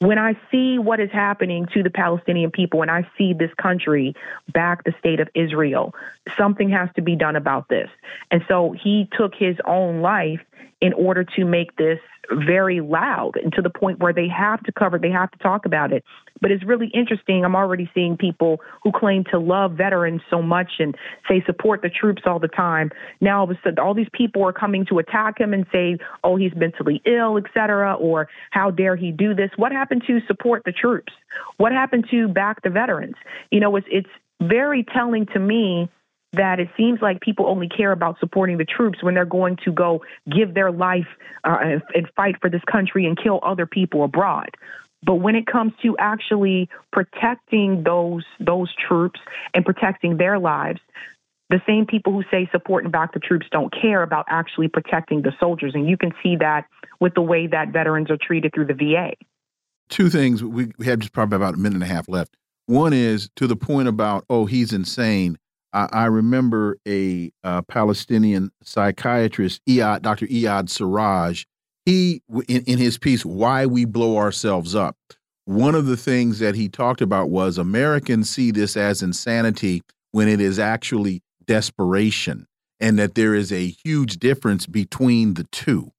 when 0.01 0.17
I 0.17 0.35
see 0.49 0.79
what 0.79 0.99
is 0.99 1.11
happening 1.11 1.67
to 1.75 1.83
the 1.83 1.91
Palestinian 1.91 2.49
people 2.49 2.81
and 2.81 2.89
I 2.89 3.07
see 3.19 3.33
this 3.33 3.53
country 3.53 4.15
back 4.51 4.83
the 4.83 4.95
state 4.97 5.19
of 5.19 5.29
Israel, 5.35 5.93
something 6.35 6.69
has 6.71 6.89
to 6.95 7.03
be 7.03 7.15
done 7.15 7.35
about 7.35 7.69
this. 7.69 7.87
And 8.31 8.43
so 8.47 8.71
he 8.71 9.07
took 9.15 9.35
his 9.35 9.57
own 9.63 10.01
life 10.01 10.41
in 10.81 10.93
order 10.93 11.23
to 11.23 11.45
make 11.45 11.75
this 11.75 11.99
very 12.29 12.81
loud 12.81 13.31
and 13.41 13.51
to 13.53 13.61
the 13.61 13.69
point 13.69 13.99
where 13.99 14.13
they 14.13 14.27
have 14.27 14.61
to 14.63 14.71
cover, 14.71 14.97
they 14.97 15.09
have 15.09 15.31
to 15.31 15.37
talk 15.39 15.65
about 15.65 15.91
it. 15.91 16.03
But 16.39 16.51
it's 16.51 16.63
really 16.63 16.87
interesting. 16.93 17.43
I'm 17.43 17.55
already 17.55 17.89
seeing 17.93 18.17
people 18.17 18.61
who 18.83 18.91
claim 18.91 19.23
to 19.31 19.39
love 19.39 19.73
veterans 19.73 20.21
so 20.29 20.41
much 20.41 20.71
and 20.79 20.95
say 21.27 21.43
support 21.45 21.81
the 21.81 21.89
troops 21.89 22.23
all 22.25 22.39
the 22.39 22.47
time. 22.47 22.91
Now 23.19 23.39
all 23.39 23.43
of 23.45 23.51
a 23.51 23.59
sudden, 23.63 23.79
all 23.79 23.93
these 23.93 24.09
people 24.13 24.43
are 24.43 24.53
coming 24.53 24.85
to 24.87 24.99
attack 24.99 25.39
him 25.39 25.53
and 25.53 25.65
say, 25.71 25.97
"Oh, 26.23 26.35
he's 26.35 26.55
mentally 26.55 27.01
ill, 27.05 27.37
etc." 27.37 27.95
Or 27.95 28.27
"How 28.51 28.71
dare 28.71 28.95
he 28.95 29.11
do 29.11 29.33
this?" 29.33 29.51
What 29.55 29.71
happened 29.71 30.03
to 30.07 30.19
support 30.27 30.63
the 30.63 30.71
troops? 30.71 31.13
What 31.57 31.71
happened 31.71 32.07
to 32.11 32.27
back 32.27 32.61
the 32.61 32.69
veterans? 32.69 33.15
You 33.51 33.59
know, 33.59 33.75
it's 33.75 33.87
it's 33.91 34.09
very 34.41 34.83
telling 34.83 35.27
to 35.27 35.39
me 35.39 35.89
that 36.33 36.59
it 36.59 36.69
seems 36.77 37.01
like 37.01 37.19
people 37.19 37.47
only 37.47 37.67
care 37.67 37.91
about 37.91 38.19
supporting 38.19 38.57
the 38.57 38.65
troops 38.65 39.03
when 39.03 39.13
they're 39.13 39.25
going 39.25 39.57
to 39.65 39.71
go 39.71 40.01
give 40.29 40.53
their 40.53 40.71
life 40.71 41.07
uh, 41.43 41.57
and, 41.61 41.81
and 41.93 42.07
fight 42.15 42.35
for 42.39 42.49
this 42.49 42.61
country 42.71 43.05
and 43.05 43.21
kill 43.21 43.39
other 43.43 43.65
people 43.65 44.03
abroad. 44.03 44.49
But 45.03 45.15
when 45.15 45.35
it 45.35 45.47
comes 45.47 45.73
to 45.81 45.97
actually 45.97 46.69
protecting 46.91 47.83
those 47.83 48.23
those 48.39 48.71
troops 48.87 49.19
and 49.53 49.65
protecting 49.65 50.17
their 50.17 50.37
lives, 50.37 50.79
the 51.49 51.61
same 51.67 51.85
people 51.85 52.13
who 52.13 52.23
say 52.31 52.47
support 52.51 52.83
and 52.83 52.93
back 52.93 53.13
the 53.13 53.19
troops 53.19 53.47
don't 53.51 53.73
care 53.73 54.03
about 54.03 54.25
actually 54.29 54.67
protecting 54.67 55.23
the 55.23 55.33
soldiers. 55.39 55.73
And 55.73 55.89
you 55.89 55.97
can 55.97 56.13
see 56.23 56.37
that 56.37 56.65
with 56.99 57.15
the 57.15 57.21
way 57.21 57.47
that 57.47 57.69
veterans 57.69 58.09
are 58.09 58.17
treated 58.17 58.53
through 58.53 58.67
the 58.67 58.73
VA. 58.73 59.13
Two 59.89 60.09
things. 60.09 60.43
We 60.43 60.71
have 60.85 60.99
just 60.99 61.13
probably 61.13 61.35
about 61.35 61.55
a 61.55 61.57
minute 61.57 61.75
and 61.75 61.83
a 61.83 61.87
half 61.87 62.07
left. 62.07 62.37
One 62.67 62.93
is 62.93 63.29
to 63.35 63.47
the 63.47 63.57
point 63.57 63.89
about, 63.89 64.23
oh, 64.29 64.45
he's 64.45 64.71
insane. 64.71 65.37
I, 65.73 66.05
remember 66.05 66.77
a 66.87 67.31
uh, 67.43 67.61
Palestinian 67.63 68.51
psychiatrist, 68.61 69.61
Iyad, 69.67 70.01
Dr. 70.01 70.27
Iyad 70.27 70.69
Siraj. 70.69 71.45
He, 71.85 72.21
in, 72.47 72.63
in 72.63 72.77
his 72.77 72.97
piece, 72.97 73.25
"Why 73.25 73.65
We 73.65 73.85
Blow 73.85 74.17
Ourselves 74.17 74.75
Up," 74.75 74.95
one 75.45 75.75
of 75.75 75.85
the 75.85 75.97
things 75.97 76.39
that 76.39 76.55
he 76.55 76.69
talked 76.69 77.01
about 77.01 77.29
was 77.29 77.57
Americans 77.57 78.29
see 78.29 78.51
this 78.51 78.77
as 78.77 79.01
insanity 79.01 79.81
when 80.11 80.27
it 80.27 80.39
is 80.39 80.59
actually 80.59 81.21
desperation, 81.45 82.47
and 82.79 82.99
that 82.99 83.15
there 83.15 83.33
is 83.33 83.51
a 83.51 83.75
huge 83.83 84.17
difference 84.17 84.67
between 84.67 85.33
the 85.33 85.45
two, 85.45 85.91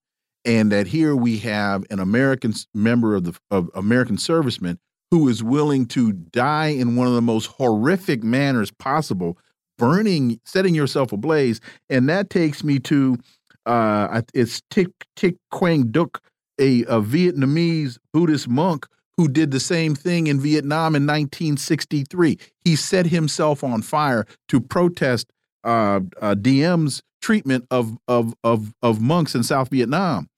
and 0.45 0.71
that 0.71 0.89
here 0.89 1.17
we 1.17 1.39
have 1.39 1.85
an 1.91 1.99
American 1.99 2.55
member 2.75 3.15
of 3.15 3.25
the 3.25 3.39
of 3.51 3.71
American 3.75 4.19
servicemen 4.19 4.79
who 5.13 5.29
is 5.29 5.43
willing 5.43 5.85
to 5.85 6.11
die 6.11 6.69
in 6.69 6.97
one 6.97 7.07
of 7.07 7.13
the 7.13 7.21
most 7.21 7.47
horrific 7.47 8.23
manners 8.23 8.71
possible, 8.71 9.37
burning, 9.83 10.39
setting 10.45 10.77
yourself 10.77 11.11
ablaze, 11.11 11.61
and 11.91 12.09
that 12.09 12.31
takes 12.31 12.63
me 12.63 12.79
to 12.79 13.19
uh, 13.67 14.23
it's 14.33 14.63
Thich 14.71 14.93
Thich 15.17 15.37
Quang 15.51 15.91
Duc, 15.91 16.23
a, 16.61 16.83
a 16.83 17.01
Vietnamese 17.01 17.99
Buddhist 18.13 18.49
monk 18.49 18.87
who 19.17 19.27
did 19.27 19.51
the 19.51 19.59
same 19.59 19.97
thing 19.97 20.29
in 20.29 20.39
Vietnam 20.39 20.95
in 20.95 21.03
1963. 21.03 22.39
He 22.65 22.77
set 22.77 23.07
himself 23.07 23.65
on 23.65 23.83
fire 23.83 24.25
to 24.49 24.61
protest 24.61 25.33
uh, 25.65 26.01
uh, 26.21 26.35
Diem's 26.35 27.03
treatment 27.21 27.67
of, 27.73 27.99
of 28.07 28.35
of 28.45 28.73
of 28.83 29.01
monks 29.01 29.35
in 29.35 29.43
South 29.43 29.71
Vietnam, 29.71 30.29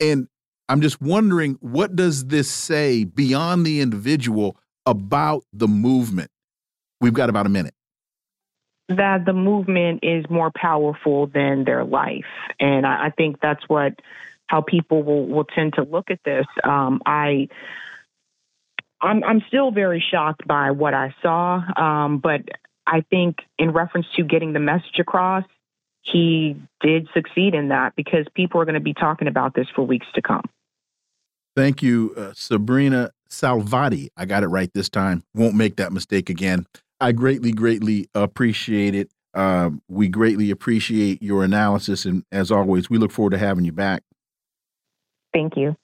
and 0.00 0.28
I'm 0.70 0.80
just 0.80 1.02
wondering 1.02 1.58
what 1.60 1.94
does 1.94 2.28
this 2.28 2.50
say 2.50 3.04
beyond 3.04 3.66
the 3.66 3.82
individual 3.82 4.56
about 4.86 5.44
the 5.52 5.68
movement? 5.68 6.30
We've 7.02 7.12
got 7.12 7.28
about 7.28 7.44
a 7.44 7.50
minute. 7.50 7.74
That 8.88 9.24
the 9.24 9.32
movement 9.32 10.00
is 10.02 10.24
more 10.28 10.52
powerful 10.54 11.26
than 11.26 11.64
their 11.64 11.84
life, 11.84 12.26
and 12.60 12.86
I, 12.86 13.06
I 13.06 13.10
think 13.10 13.40
that's 13.40 13.66
what 13.66 13.94
how 14.46 14.60
people 14.60 15.02
will, 15.02 15.26
will 15.26 15.44
tend 15.44 15.74
to 15.74 15.84
look 15.84 16.10
at 16.10 16.20
this. 16.24 16.46
Um, 16.62 17.00
I 17.06 17.48
I'm, 19.00 19.22
I'm 19.22 19.42
still 19.48 19.70
very 19.70 20.02
shocked 20.10 20.46
by 20.46 20.70
what 20.70 20.94
I 20.94 21.14
saw, 21.22 21.62
um, 21.76 22.18
but 22.18 22.42
I 22.86 23.02
think 23.10 23.36
in 23.58 23.70
reference 23.70 24.06
to 24.16 24.24
getting 24.24 24.52
the 24.52 24.60
message 24.60 24.98
across, 24.98 25.44
he 26.02 26.56
did 26.80 27.08
succeed 27.14 27.54
in 27.54 27.68
that 27.68 27.94
because 27.96 28.26
people 28.34 28.60
are 28.60 28.64
going 28.64 28.74
to 28.74 28.80
be 28.80 28.94
talking 28.94 29.28
about 29.28 29.54
this 29.54 29.66
for 29.74 29.86
weeks 29.86 30.06
to 30.14 30.22
come. 30.22 30.44
Thank 31.56 31.82
you, 31.82 32.14
uh, 32.16 32.32
Sabrina 32.34 33.10
Salvati. 33.30 34.08
I 34.16 34.24
got 34.24 34.42
it 34.42 34.48
right 34.48 34.70
this 34.74 34.88
time. 34.88 35.22
Won't 35.34 35.54
make 35.54 35.76
that 35.76 35.92
mistake 35.92 36.28
again. 36.28 36.66
I 37.00 37.12
greatly, 37.12 37.52
greatly 37.52 38.08
appreciate 38.14 38.94
it. 38.94 39.10
Um, 39.34 39.82
we 39.88 40.08
greatly 40.08 40.50
appreciate 40.50 41.22
your 41.22 41.42
analysis. 41.44 42.04
And 42.04 42.24
as 42.30 42.50
always, 42.50 42.88
we 42.88 42.98
look 42.98 43.10
forward 43.10 43.30
to 43.30 43.38
having 43.38 43.64
you 43.64 43.72
back. 43.72 44.02
Thank 45.32 45.56
you. 45.56 45.76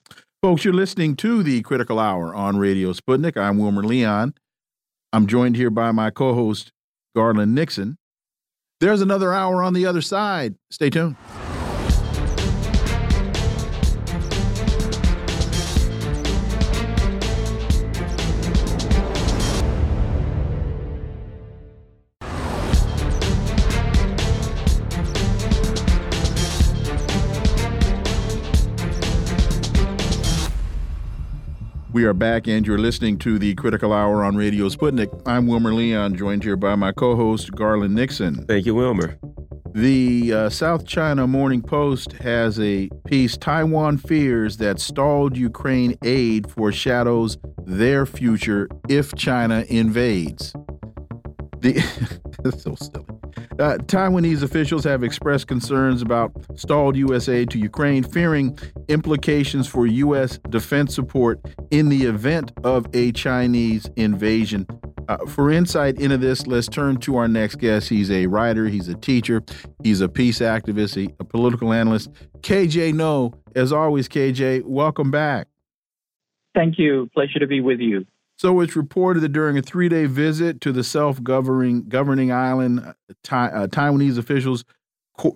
Folks, 0.42 0.64
you're 0.64 0.72
listening 0.72 1.16
to 1.16 1.42
the 1.42 1.60
Critical 1.62 1.98
Hour 1.98 2.34
on 2.34 2.56
Radio 2.56 2.92
Sputnik. 2.92 3.36
I'm 3.36 3.58
Wilmer 3.58 3.82
Leon. 3.82 4.34
I'm 5.12 5.26
joined 5.26 5.56
here 5.56 5.70
by 5.70 5.90
my 5.90 6.10
co 6.10 6.34
host, 6.34 6.72
Garland 7.14 7.54
Nixon. 7.54 7.98
There's 8.80 9.02
another 9.02 9.34
hour 9.34 9.62
on 9.62 9.74
the 9.74 9.84
other 9.84 10.00
side. 10.00 10.54
Stay 10.70 10.88
tuned. 10.88 11.16
We 31.92 32.04
are 32.04 32.14
back, 32.14 32.46
and 32.46 32.64
you're 32.64 32.78
listening 32.78 33.18
to 33.18 33.36
the 33.36 33.56
Critical 33.56 33.92
Hour 33.92 34.22
on 34.22 34.36
Radio 34.36 34.68
Sputnik. 34.68 35.08
I'm 35.26 35.48
Wilmer 35.48 35.74
Leon, 35.74 36.14
joined 36.14 36.44
here 36.44 36.54
by 36.54 36.76
my 36.76 36.92
co 36.92 37.16
host, 37.16 37.50
Garland 37.50 37.96
Nixon. 37.96 38.46
Thank 38.46 38.64
you, 38.64 38.76
Wilmer. 38.76 39.18
The 39.72 40.32
uh, 40.32 40.50
South 40.50 40.86
China 40.86 41.26
Morning 41.26 41.60
Post 41.60 42.12
has 42.12 42.60
a 42.60 42.88
piece 43.06 43.36
Taiwan 43.36 43.98
fears 43.98 44.58
that 44.58 44.78
stalled 44.78 45.36
Ukraine 45.36 45.96
aid 46.04 46.48
foreshadows 46.48 47.38
their 47.66 48.06
future 48.06 48.68
if 48.88 49.12
China 49.16 49.64
invades. 49.68 50.52
The 51.58 51.82
that's 52.44 52.62
so 52.62 52.76
silly. 52.76 53.19
Uh, 53.60 53.76
Taiwanese 53.76 54.42
officials 54.42 54.84
have 54.84 55.04
expressed 55.04 55.46
concerns 55.46 56.00
about 56.00 56.32
stalled 56.58 56.96
U.S. 56.96 57.28
aid 57.28 57.50
to 57.50 57.58
Ukraine, 57.58 58.02
fearing 58.02 58.58
implications 58.88 59.66
for 59.66 59.86
U.S. 59.86 60.38
defense 60.48 60.94
support 60.94 61.38
in 61.70 61.90
the 61.90 62.04
event 62.04 62.52
of 62.64 62.86
a 62.94 63.12
Chinese 63.12 63.86
invasion. 63.96 64.66
Uh, 65.08 65.18
for 65.26 65.50
insight 65.50 66.00
into 66.00 66.16
this, 66.16 66.46
let's 66.46 66.68
turn 66.68 66.96
to 66.96 67.18
our 67.18 67.28
next 67.28 67.56
guest. 67.56 67.90
He's 67.90 68.10
a 68.10 68.26
writer, 68.28 68.66
he's 68.66 68.88
a 68.88 68.94
teacher, 68.94 69.42
he's 69.82 70.00
a 70.00 70.08
peace 70.08 70.38
activist, 70.38 70.96
a, 70.96 71.12
a 71.20 71.24
political 71.24 71.74
analyst. 71.74 72.10
KJ 72.40 72.94
Noh, 72.94 73.34
as 73.54 73.74
always, 73.74 74.08
KJ, 74.08 74.64
welcome 74.64 75.10
back. 75.10 75.48
Thank 76.54 76.78
you. 76.78 77.10
Pleasure 77.12 77.40
to 77.40 77.46
be 77.46 77.60
with 77.60 77.80
you. 77.80 78.06
So 78.40 78.60
it's 78.60 78.74
reported 78.74 79.20
that 79.20 79.34
during 79.34 79.58
a 79.58 79.60
three-day 79.60 80.06
visit 80.06 80.62
to 80.62 80.72
the 80.72 80.82
self-governing 80.82 81.90
governing 81.90 82.32
island, 82.32 82.80
uh, 82.80 82.94
Taiwanese 83.22 84.16
officials 84.16 84.64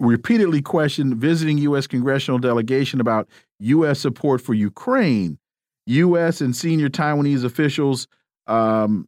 repeatedly 0.01 0.63
questioned 0.63 1.19
visiting 1.19 1.59
U.S. 1.59 1.87
congressional 1.87 2.39
delegation 2.39 3.03
about 3.03 3.29
U.S. 3.59 4.01
support 4.01 4.41
for 4.41 4.55
Ukraine. 4.55 5.39
U.S. 5.85 6.41
and 6.41 6.57
senior 6.57 6.89
Taiwanese 6.89 7.45
officials 7.45 8.09
um, 8.47 9.07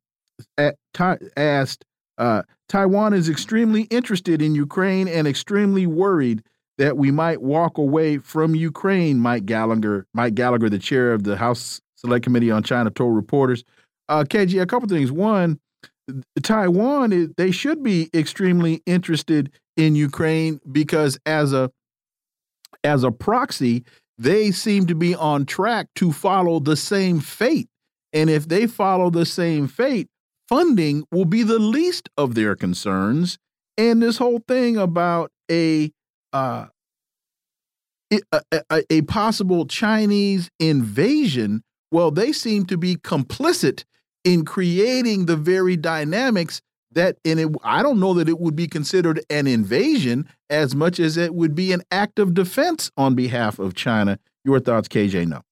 asked, 1.38 1.86
uh, 2.18 2.42
Taiwan 2.68 3.14
is 3.14 3.30
extremely 3.30 3.84
interested 3.84 4.42
in 4.42 4.54
Ukraine 4.54 5.08
and 5.08 5.26
extremely 5.26 5.86
worried 5.86 6.42
that 6.76 6.98
we 6.98 7.10
might 7.10 7.40
walk 7.40 7.78
away 7.78 8.18
from 8.18 8.54
Ukraine. 8.54 9.20
Mike 9.20 9.46
Gallagher, 9.46 10.06
Mike 10.12 10.34
Gallagher, 10.34 10.68
the 10.68 10.78
chair 10.78 11.14
of 11.14 11.24
the 11.24 11.38
House 11.38 11.80
Select 11.94 12.24
Committee 12.24 12.50
on 12.50 12.62
China, 12.62 12.90
told 12.90 13.16
reporters. 13.16 13.64
Uh, 14.08 14.24
KJ, 14.24 14.60
a 14.60 14.66
couple 14.66 14.88
things. 14.88 15.10
One, 15.10 15.58
Taiwan, 16.42 17.34
they 17.36 17.50
should 17.50 17.82
be 17.82 18.08
extremely 18.14 18.82
interested 18.86 19.50
in 19.76 19.94
Ukraine 19.94 20.60
because 20.70 21.18
as 21.26 21.52
a 21.52 21.70
as 22.84 23.02
a 23.02 23.10
proxy, 23.10 23.84
they 24.16 24.50
seem 24.50 24.86
to 24.86 24.94
be 24.94 25.14
on 25.14 25.44
track 25.44 25.88
to 25.96 26.12
follow 26.12 26.60
the 26.60 26.76
same 26.76 27.20
fate. 27.20 27.68
And 28.12 28.30
if 28.30 28.48
they 28.48 28.66
follow 28.66 29.10
the 29.10 29.26
same 29.26 29.66
fate, 29.66 30.08
funding 30.48 31.04
will 31.10 31.24
be 31.24 31.42
the 31.42 31.58
least 31.58 32.08
of 32.16 32.34
their 32.34 32.54
concerns. 32.54 33.38
And 33.76 34.00
this 34.00 34.18
whole 34.18 34.40
thing 34.46 34.76
about 34.76 35.32
a 35.50 35.90
uh, 36.32 36.66
a, 38.12 38.20
a, 38.70 38.82
a 38.90 39.02
possible 39.02 39.66
Chinese 39.66 40.48
invasion, 40.60 41.62
well, 41.90 42.10
they 42.10 42.32
seem 42.32 42.64
to 42.66 42.76
be 42.76 42.96
complicit 42.96 43.84
in 44.26 44.44
creating 44.44 45.26
the 45.26 45.36
very 45.36 45.76
dynamics 45.76 46.60
that 46.90 47.16
and 47.24 47.38
it, 47.38 47.48
I 47.62 47.82
don't 47.82 48.00
know 48.00 48.12
that 48.14 48.28
it 48.28 48.40
would 48.40 48.56
be 48.56 48.66
considered 48.66 49.24
an 49.30 49.46
invasion 49.46 50.28
as 50.50 50.74
much 50.74 50.98
as 50.98 51.16
it 51.16 51.34
would 51.34 51.54
be 51.54 51.72
an 51.72 51.82
act 51.92 52.18
of 52.18 52.34
defense 52.34 52.90
on 52.96 53.14
behalf 53.14 53.60
of 53.60 53.74
China. 53.74 54.18
Your 54.44 54.58
thoughts, 54.58 54.88
KJ? 54.88 55.28
No. 55.28 55.42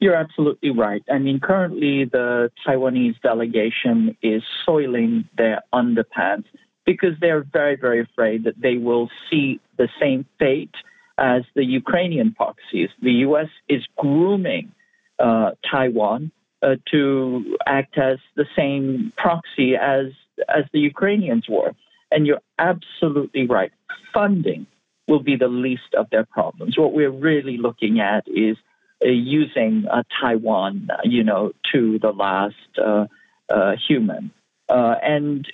You're 0.00 0.16
absolutely 0.16 0.70
right. 0.70 1.02
I 1.10 1.18
mean, 1.18 1.38
currently 1.38 2.06
the 2.06 2.50
Taiwanese 2.66 3.20
delegation 3.20 4.16
is 4.22 4.42
soiling 4.64 5.28
their 5.36 5.62
underpants 5.72 6.46
because 6.86 7.12
they're 7.20 7.44
very, 7.52 7.76
very 7.76 8.00
afraid 8.00 8.44
that 8.44 8.54
they 8.60 8.78
will 8.78 9.10
see 9.30 9.60
the 9.76 9.88
same 10.00 10.24
fate 10.38 10.74
as 11.18 11.42
the 11.54 11.64
Ukrainian 11.64 12.32
proxies. 12.32 12.88
The 13.02 13.12
U.S. 13.26 13.48
is 13.68 13.82
grooming 13.96 14.72
uh, 15.18 15.52
Taiwan 15.70 16.32
uh, 16.62 16.76
to 16.90 17.56
act 17.66 17.98
as 17.98 18.18
the 18.36 18.46
same 18.56 19.12
proxy 19.16 19.76
as 19.76 20.06
as 20.48 20.64
the 20.72 20.80
Ukrainians 20.80 21.46
were. 21.48 21.72
And 22.10 22.26
you're 22.26 22.42
absolutely 22.58 23.46
right. 23.46 23.72
Funding 24.12 24.66
will 25.08 25.22
be 25.22 25.36
the 25.36 25.48
least 25.48 25.94
of 25.96 26.08
their 26.10 26.24
problems. 26.24 26.78
What 26.78 26.92
we're 26.92 27.10
really 27.10 27.56
looking 27.58 28.00
at 28.00 28.26
is 28.28 28.56
uh, 29.04 29.08
using 29.08 29.86
uh, 29.90 30.02
Taiwan, 30.20 30.88
you 31.04 31.24
know, 31.24 31.52
to 31.72 31.98
the 31.98 32.12
last 32.12 32.54
uh, 32.78 33.06
uh, 33.48 33.72
human. 33.88 34.30
Uh, 34.68 34.94
and 35.02 35.46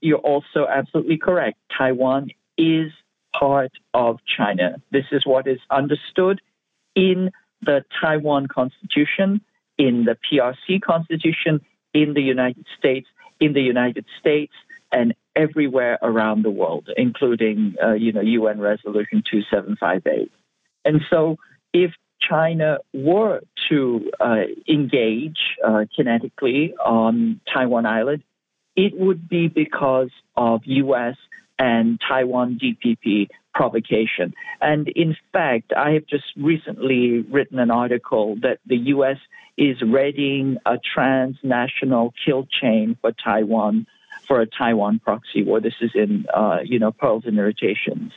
you're 0.00 0.18
also 0.18 0.66
absolutely 0.68 1.16
correct. 1.16 1.58
Taiwan 1.76 2.30
is 2.58 2.92
part 3.38 3.72
of 3.94 4.18
China. 4.36 4.76
This 4.92 5.06
is 5.10 5.22
what 5.24 5.46
is 5.46 5.58
understood 5.70 6.40
in 6.94 7.30
the 7.62 7.84
Taiwan 8.00 8.46
Constitution 8.46 9.40
in 9.78 10.04
the 10.04 10.16
PRC 10.30 10.80
Constitution 10.80 11.60
in 11.92 12.14
the 12.14 12.22
United 12.22 12.66
States, 12.78 13.08
in 13.40 13.52
the 13.52 13.60
United 13.60 14.04
States, 14.20 14.52
and 14.92 15.14
everywhere 15.36 15.98
around 16.02 16.42
the 16.42 16.50
world, 16.50 16.88
including, 16.96 17.74
uh, 17.82 17.92
you 17.92 18.12
know, 18.12 18.20
UN 18.20 18.60
Resolution 18.60 19.22
2758. 19.28 20.30
And 20.84 21.00
so 21.10 21.36
if 21.72 21.92
China 22.20 22.78
were 22.92 23.40
to 23.68 24.10
uh, 24.20 24.42
engage 24.68 25.38
uh, 25.64 25.84
kinetically 25.98 26.72
on 26.84 27.40
Taiwan 27.52 27.86
Island, 27.86 28.22
it 28.76 28.92
would 28.96 29.28
be 29.28 29.48
because 29.48 30.10
of 30.36 30.62
U.S. 30.64 31.16
and 31.58 32.00
Taiwan 32.06 32.58
DPP 32.62 33.28
provocation. 33.54 34.34
And 34.60 34.88
in 34.88 35.16
fact, 35.32 35.72
I 35.76 35.92
have 35.92 36.06
just 36.06 36.24
recently 36.36 37.20
written 37.20 37.58
an 37.58 37.70
article 37.70 38.36
that 38.42 38.58
the 38.66 38.76
U.S. 38.76 39.18
is 39.56 39.80
readying 39.80 40.58
a 40.66 40.78
transnational 40.78 42.12
kill 42.24 42.46
chain 42.60 42.96
for 43.00 43.12
Taiwan 43.12 43.86
for 44.26 44.40
a 44.40 44.46
Taiwan 44.46 44.98
proxy 44.98 45.42
war. 45.42 45.60
This 45.60 45.74
is 45.80 45.90
in, 45.94 46.26
uh, 46.34 46.58
you 46.64 46.78
know, 46.78 46.92
pearls 46.92 47.24
and 47.26 47.38
irritations. 47.38 48.12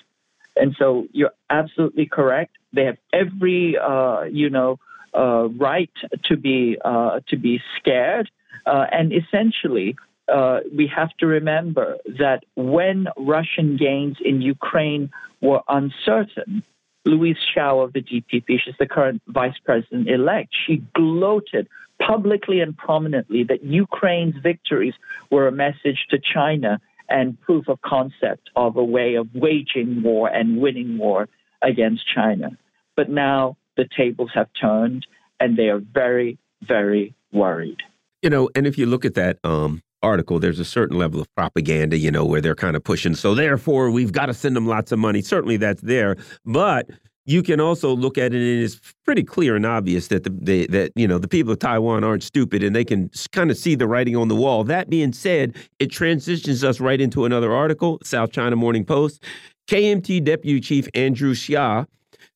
And 0.56 0.76
so 0.80 1.08
you're 1.12 1.34
absolutely 1.50 2.08
correct. 2.08 2.56
They 2.74 2.86
have 2.86 2.98
every, 3.14 3.78
uh, 3.78 4.24
you 4.24 4.50
know, 4.50 4.80
uh, 5.14 5.50
right 5.50 5.92
to 6.26 6.38
be 6.38 6.78
uh, 6.84 7.20
to 7.28 7.38
be 7.38 7.62
scared. 7.78 8.30
Uh, 8.66 8.86
and 8.92 9.14
essentially, 9.14 9.96
uh, 10.28 10.60
we 10.76 10.88
have 10.88 11.10
to 11.20 11.28
remember 11.28 11.98
that 12.20 12.44
when 12.56 13.08
Russian 13.18 13.78
gains 13.78 14.18
in 14.24 14.42
Ukraine 14.42 15.10
were 15.42 15.62
uncertain, 15.68 16.64
Louise 17.06 17.38
Hsiao 17.56 17.84
of 17.84 17.94
the 17.94 18.02
DPP, 18.02 18.60
she's 18.64 18.76
the 18.80 18.88
current 18.88 19.22
vice 19.28 19.58
president 19.64 20.10
elect, 20.10 20.50
she 20.66 20.84
gloated 20.94 21.68
publicly 22.00 22.60
and 22.60 22.78
prominently 22.78 23.44
that 23.46 23.64
Ukraine's 23.64 24.36
victories 24.42 24.94
were 25.32 25.48
a 25.48 25.52
message 25.52 26.06
to 26.10 26.20
China 26.20 26.80
and 27.10 27.40
proof 27.42 27.70
of 27.70 27.82
concept 27.82 28.50
of 28.56 28.76
a 28.76 28.84
way 28.84 29.16
of 29.16 29.34
waging 29.34 30.04
war 30.04 30.28
and 30.28 30.60
winning 30.60 30.98
war 30.98 31.30
against 31.62 32.04
China. 32.14 32.58
But 32.96 33.10
now 33.10 33.58
the 33.78 33.88
tables 33.96 34.32
have 34.34 34.50
turned 34.60 35.08
and 35.40 35.58
they 35.58 35.70
are 35.70 35.80
very, 35.80 36.38
very 36.62 37.14
worried. 37.32 37.78
You 38.22 38.30
know, 38.30 38.50
and 38.56 38.68
if 38.68 38.78
you 38.78 38.86
look 38.86 39.06
at 39.06 39.14
that 39.14 39.38
um, 39.44 39.82
article, 40.04 40.40
there's 40.40 40.60
a 40.60 40.66
certain 40.66 40.98
level 40.98 41.20
of 41.20 41.34
propaganda, 41.36 41.98
you 41.98 42.12
know, 42.12 42.26
where 42.26 42.42
they're 42.42 42.56
kind 42.56 42.76
of 42.76 42.84
pushing. 42.84 43.16
So 43.16 43.36
therefore, 43.36 43.92
we've 43.92 44.12
got 44.12 44.28
to 44.28 44.34
send 44.34 44.56
them 44.56 44.68
lots 44.68 44.92
of 44.92 45.00
money. 45.00 45.22
Certainly, 45.22 45.58
that's 45.58 45.82
there, 45.82 46.16
but 46.46 46.88
you 47.28 47.44
can 47.44 47.60
also 47.60 47.94
look 47.94 48.18
at 48.18 48.34
it 48.34 48.42
and 48.42 48.64
it's 48.64 48.80
pretty 49.04 49.22
clear 49.22 49.58
and 49.58 49.66
obvious 49.66 50.08
that 50.08 50.24
the 50.24 50.30
they, 50.30 50.66
that 50.68 50.94
you 50.96 51.08
know 51.08 51.20
the 51.20 51.28
people 51.28 51.52
of 51.52 51.60
Taiwan 51.60 52.04
aren't 52.04 52.24
stupid 52.24 52.64
and 52.64 52.76
they 52.76 52.86
can 52.86 53.12
kind 53.34 53.52
of 53.52 53.58
see 53.58 53.76
the 53.76 53.88
writing 53.88 54.16
on 54.16 54.30
the 54.30 54.36
wall. 54.36 54.64
That 54.64 54.90
being 54.90 55.14
said, 55.14 55.56
it 55.78 55.88
transitions 55.88 56.64
us 56.64 56.80
right 56.80 57.00
into 57.00 57.26
another 57.26 57.54
article, 57.54 58.00
South 58.04 58.32
China 58.32 58.56
Morning 58.56 58.86
Post. 58.86 59.24
KMT 59.70 60.24
Deputy 60.24 60.62
Chief 60.62 60.88
Andrew 60.94 61.34
Hsia 61.34 61.86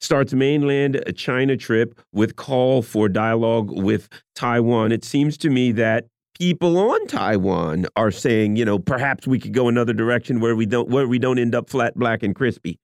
starts 0.02 0.34
mainland 0.34 1.02
China 1.16 1.56
trip 1.56 1.98
with 2.12 2.36
call 2.36 2.82
for 2.82 3.08
dialogue 3.08 3.72
with 3.72 4.10
Taiwan. 4.36 4.92
It 4.92 5.06
seems 5.06 5.38
to 5.38 5.50
me 5.50 5.72
that 5.74 6.08
people 6.38 6.78
on 6.78 7.08
Taiwan 7.08 7.86
are 7.96 8.12
saying, 8.12 8.56
you 8.56 8.66
know, 8.66 8.80
perhaps 8.80 9.28
we 9.28 9.40
could 9.40 9.54
go 9.54 9.68
another 9.68 9.94
direction 9.94 10.40
where 10.40 10.56
we 10.56 10.66
don't 10.66 10.90
where 10.90 11.08
we 11.08 11.20
don't 11.20 11.40
end 11.40 11.56
up 11.56 11.70
flat, 11.70 11.96
black, 11.96 12.24
and 12.24 12.36
crispy. 12.36 12.80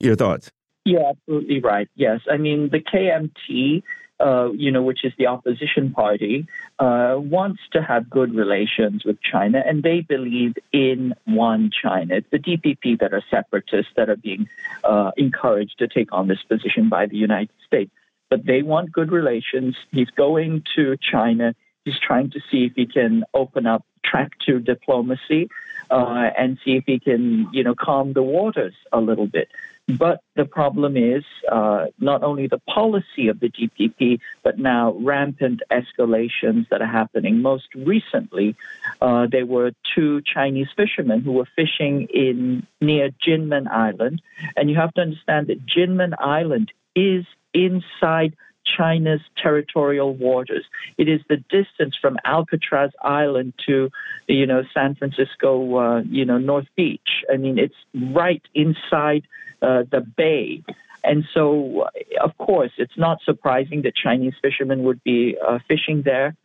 Your 0.00 0.16
thoughts? 0.16 0.50
Yeah, 0.84 1.10
absolutely 1.10 1.60
right. 1.60 1.88
Yes, 1.94 2.20
I 2.30 2.36
mean 2.36 2.70
the 2.70 2.80
KMT, 2.80 3.82
uh, 4.20 4.52
you 4.52 4.70
know, 4.70 4.82
which 4.82 5.04
is 5.04 5.12
the 5.18 5.26
opposition 5.26 5.92
party, 5.92 6.46
uh, 6.78 7.16
wants 7.16 7.60
to 7.72 7.82
have 7.82 8.08
good 8.08 8.34
relations 8.34 9.04
with 9.04 9.18
China, 9.20 9.62
and 9.66 9.82
they 9.82 10.00
believe 10.00 10.54
in 10.72 11.14
one 11.24 11.70
China. 11.82 12.14
It's 12.16 12.30
the 12.30 12.38
DPP 12.38 13.00
that 13.00 13.12
are 13.12 13.22
separatists 13.30 13.92
that 13.96 14.08
are 14.08 14.16
being 14.16 14.48
uh, 14.84 15.10
encouraged 15.16 15.78
to 15.80 15.88
take 15.88 16.12
on 16.12 16.28
this 16.28 16.42
position 16.48 16.88
by 16.88 17.06
the 17.06 17.16
United 17.16 17.56
States. 17.66 17.90
But 18.30 18.46
they 18.46 18.62
want 18.62 18.92
good 18.92 19.12
relations. 19.12 19.76
He's 19.92 20.10
going 20.10 20.64
to 20.76 20.96
China 20.96 21.54
He's 21.86 21.98
trying 21.98 22.30
to 22.32 22.40
see 22.50 22.64
if 22.64 22.72
he 22.74 22.84
can 22.84 23.24
open 23.32 23.64
up 23.64 23.86
track 24.04 24.32
to 24.46 24.58
diplomacy 24.58 25.48
uh, 25.90 26.30
and 26.36 26.58
see 26.64 26.72
if 26.72 26.84
he 26.84 26.98
can, 26.98 27.48
you 27.52 27.62
know, 27.62 27.74
calm 27.74 28.12
the 28.12 28.22
waters 28.22 28.74
a 28.92 29.00
little 29.00 29.28
bit. 29.28 29.48
But 29.88 30.20
the 30.34 30.44
problem 30.44 30.96
is 30.96 31.22
uh, 31.50 31.86
not 32.00 32.24
only 32.24 32.48
the 32.48 32.58
policy 32.58 33.28
of 33.28 33.38
the 33.38 33.48
DPP, 33.48 34.18
but 34.42 34.58
now 34.58 34.96
rampant 34.98 35.62
escalations 35.70 36.68
that 36.70 36.82
are 36.82 36.90
happening. 36.90 37.40
Most 37.40 37.68
recently, 37.76 38.56
uh, 39.00 39.28
there 39.30 39.46
were 39.46 39.70
two 39.94 40.22
Chinese 40.22 40.66
fishermen 40.76 41.20
who 41.20 41.32
were 41.32 41.46
fishing 41.54 42.08
in 42.12 42.66
near 42.80 43.10
Jinmen 43.24 43.68
Island, 43.68 44.22
and 44.56 44.68
you 44.68 44.74
have 44.74 44.92
to 44.94 45.02
understand 45.02 45.46
that 45.46 45.64
Jinmen 45.64 46.14
Island 46.18 46.72
is 46.96 47.24
inside 47.54 48.34
China's 48.76 49.20
territorial 49.36 50.14
waters. 50.14 50.64
It 50.98 51.08
is 51.08 51.20
the 51.28 51.36
distance 51.36 51.96
from 52.00 52.18
Alcatraz 52.24 52.90
Island 53.02 53.54
to, 53.66 53.90
you 54.26 54.46
know, 54.46 54.62
San 54.74 54.94
Francisco, 54.94 55.76
uh, 55.76 56.00
you 56.02 56.24
know, 56.24 56.38
North 56.38 56.66
Beach. 56.76 57.24
I 57.32 57.36
mean, 57.36 57.58
it's 57.58 57.74
right 57.94 58.42
inside 58.54 59.24
uh, 59.62 59.84
the 59.90 60.00
bay. 60.00 60.62
And 61.04 61.24
so, 61.32 61.88
of 62.20 62.36
course, 62.36 62.72
it's 62.78 62.96
not 62.96 63.18
surprising 63.24 63.82
that 63.82 63.94
Chinese 63.94 64.34
fishermen 64.42 64.82
would 64.82 65.02
be 65.04 65.36
uh, 65.40 65.60
fishing 65.68 66.02
there. 66.02 66.36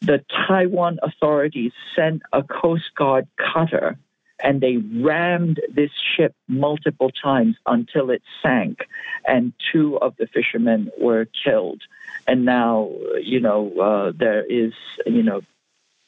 The 0.00 0.24
Taiwan 0.48 0.98
authorities 1.02 1.72
sent 1.94 2.22
a 2.32 2.42
Coast 2.42 2.94
Guard 2.96 3.28
cutter 3.36 3.98
and 4.42 4.60
they 4.60 4.76
rammed 4.76 5.60
this 5.74 5.90
ship 6.16 6.34
multiple 6.48 7.10
times 7.10 7.56
until 7.66 8.10
it 8.10 8.22
sank, 8.42 8.80
and 9.26 9.52
two 9.72 9.96
of 9.98 10.16
the 10.18 10.26
fishermen 10.26 10.90
were 11.00 11.26
killed. 11.44 11.82
And 12.26 12.44
now, 12.44 12.90
you 13.20 13.40
know, 13.40 13.72
uh, 13.80 14.12
there 14.16 14.44
is, 14.44 14.72
you 15.06 15.22
know, 15.22 15.42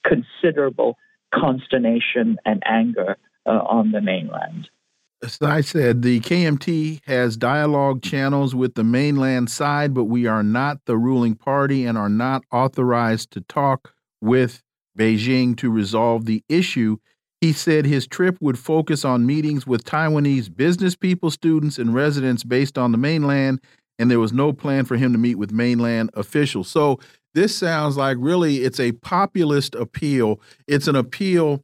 considerable 0.04 0.96
consternation 1.32 2.38
and 2.44 2.62
anger 2.66 3.16
uh, 3.46 3.50
on 3.50 3.92
the 3.92 4.00
mainland. 4.00 4.68
As 5.22 5.40
I 5.40 5.62
said, 5.62 6.02
the 6.02 6.20
KMT 6.20 7.00
has 7.06 7.38
dialogue 7.38 8.02
channels 8.02 8.54
with 8.54 8.74
the 8.74 8.84
mainland 8.84 9.48
side, 9.48 9.94
but 9.94 10.04
we 10.04 10.26
are 10.26 10.42
not 10.42 10.84
the 10.84 10.98
ruling 10.98 11.34
party 11.34 11.86
and 11.86 11.96
are 11.96 12.10
not 12.10 12.44
authorized 12.52 13.30
to 13.30 13.40
talk 13.40 13.94
with 14.20 14.62
Beijing 14.98 15.56
to 15.56 15.70
resolve 15.70 16.26
the 16.26 16.44
issue. 16.48 16.98
He 17.44 17.52
said 17.52 17.84
his 17.84 18.06
trip 18.06 18.38
would 18.40 18.58
focus 18.58 19.04
on 19.04 19.26
meetings 19.26 19.66
with 19.66 19.84
Taiwanese 19.84 20.56
business 20.56 20.96
people, 20.96 21.30
students, 21.30 21.76
and 21.76 21.92
residents 21.92 22.42
based 22.42 22.78
on 22.78 22.90
the 22.90 22.96
mainland, 22.96 23.60
and 23.98 24.10
there 24.10 24.18
was 24.18 24.32
no 24.32 24.54
plan 24.54 24.86
for 24.86 24.96
him 24.96 25.12
to 25.12 25.18
meet 25.18 25.34
with 25.34 25.52
mainland 25.52 26.08
officials. 26.14 26.68
So 26.68 27.00
this 27.34 27.54
sounds 27.54 27.98
like 27.98 28.16
really 28.18 28.64
it's 28.64 28.80
a 28.80 28.92
populist 28.92 29.74
appeal. 29.74 30.40
It's 30.66 30.88
an 30.88 30.96
appeal, 30.96 31.62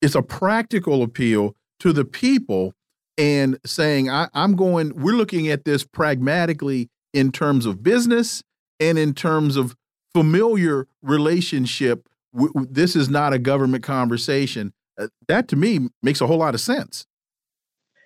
it's 0.00 0.14
a 0.14 0.22
practical 0.22 1.02
appeal 1.02 1.54
to 1.80 1.92
the 1.92 2.06
people 2.06 2.72
and 3.18 3.58
saying, 3.66 4.08
I, 4.08 4.28
am 4.32 4.56
going, 4.56 4.98
we're 4.98 5.16
looking 5.16 5.48
at 5.48 5.66
this 5.66 5.84
pragmatically 5.84 6.88
in 7.12 7.30
terms 7.30 7.66
of 7.66 7.82
business 7.82 8.42
and 8.80 8.96
in 8.96 9.12
terms 9.12 9.56
of 9.56 9.76
familiar 10.14 10.86
relationship. 11.02 12.08
This 12.54 12.96
is 12.96 13.10
not 13.10 13.34
a 13.34 13.38
government 13.38 13.84
conversation. 13.84 14.72
Uh, 14.98 15.08
that 15.28 15.48
to 15.48 15.56
me 15.56 15.88
makes 16.02 16.20
a 16.20 16.26
whole 16.26 16.38
lot 16.38 16.54
of 16.54 16.60
sense. 16.60 17.06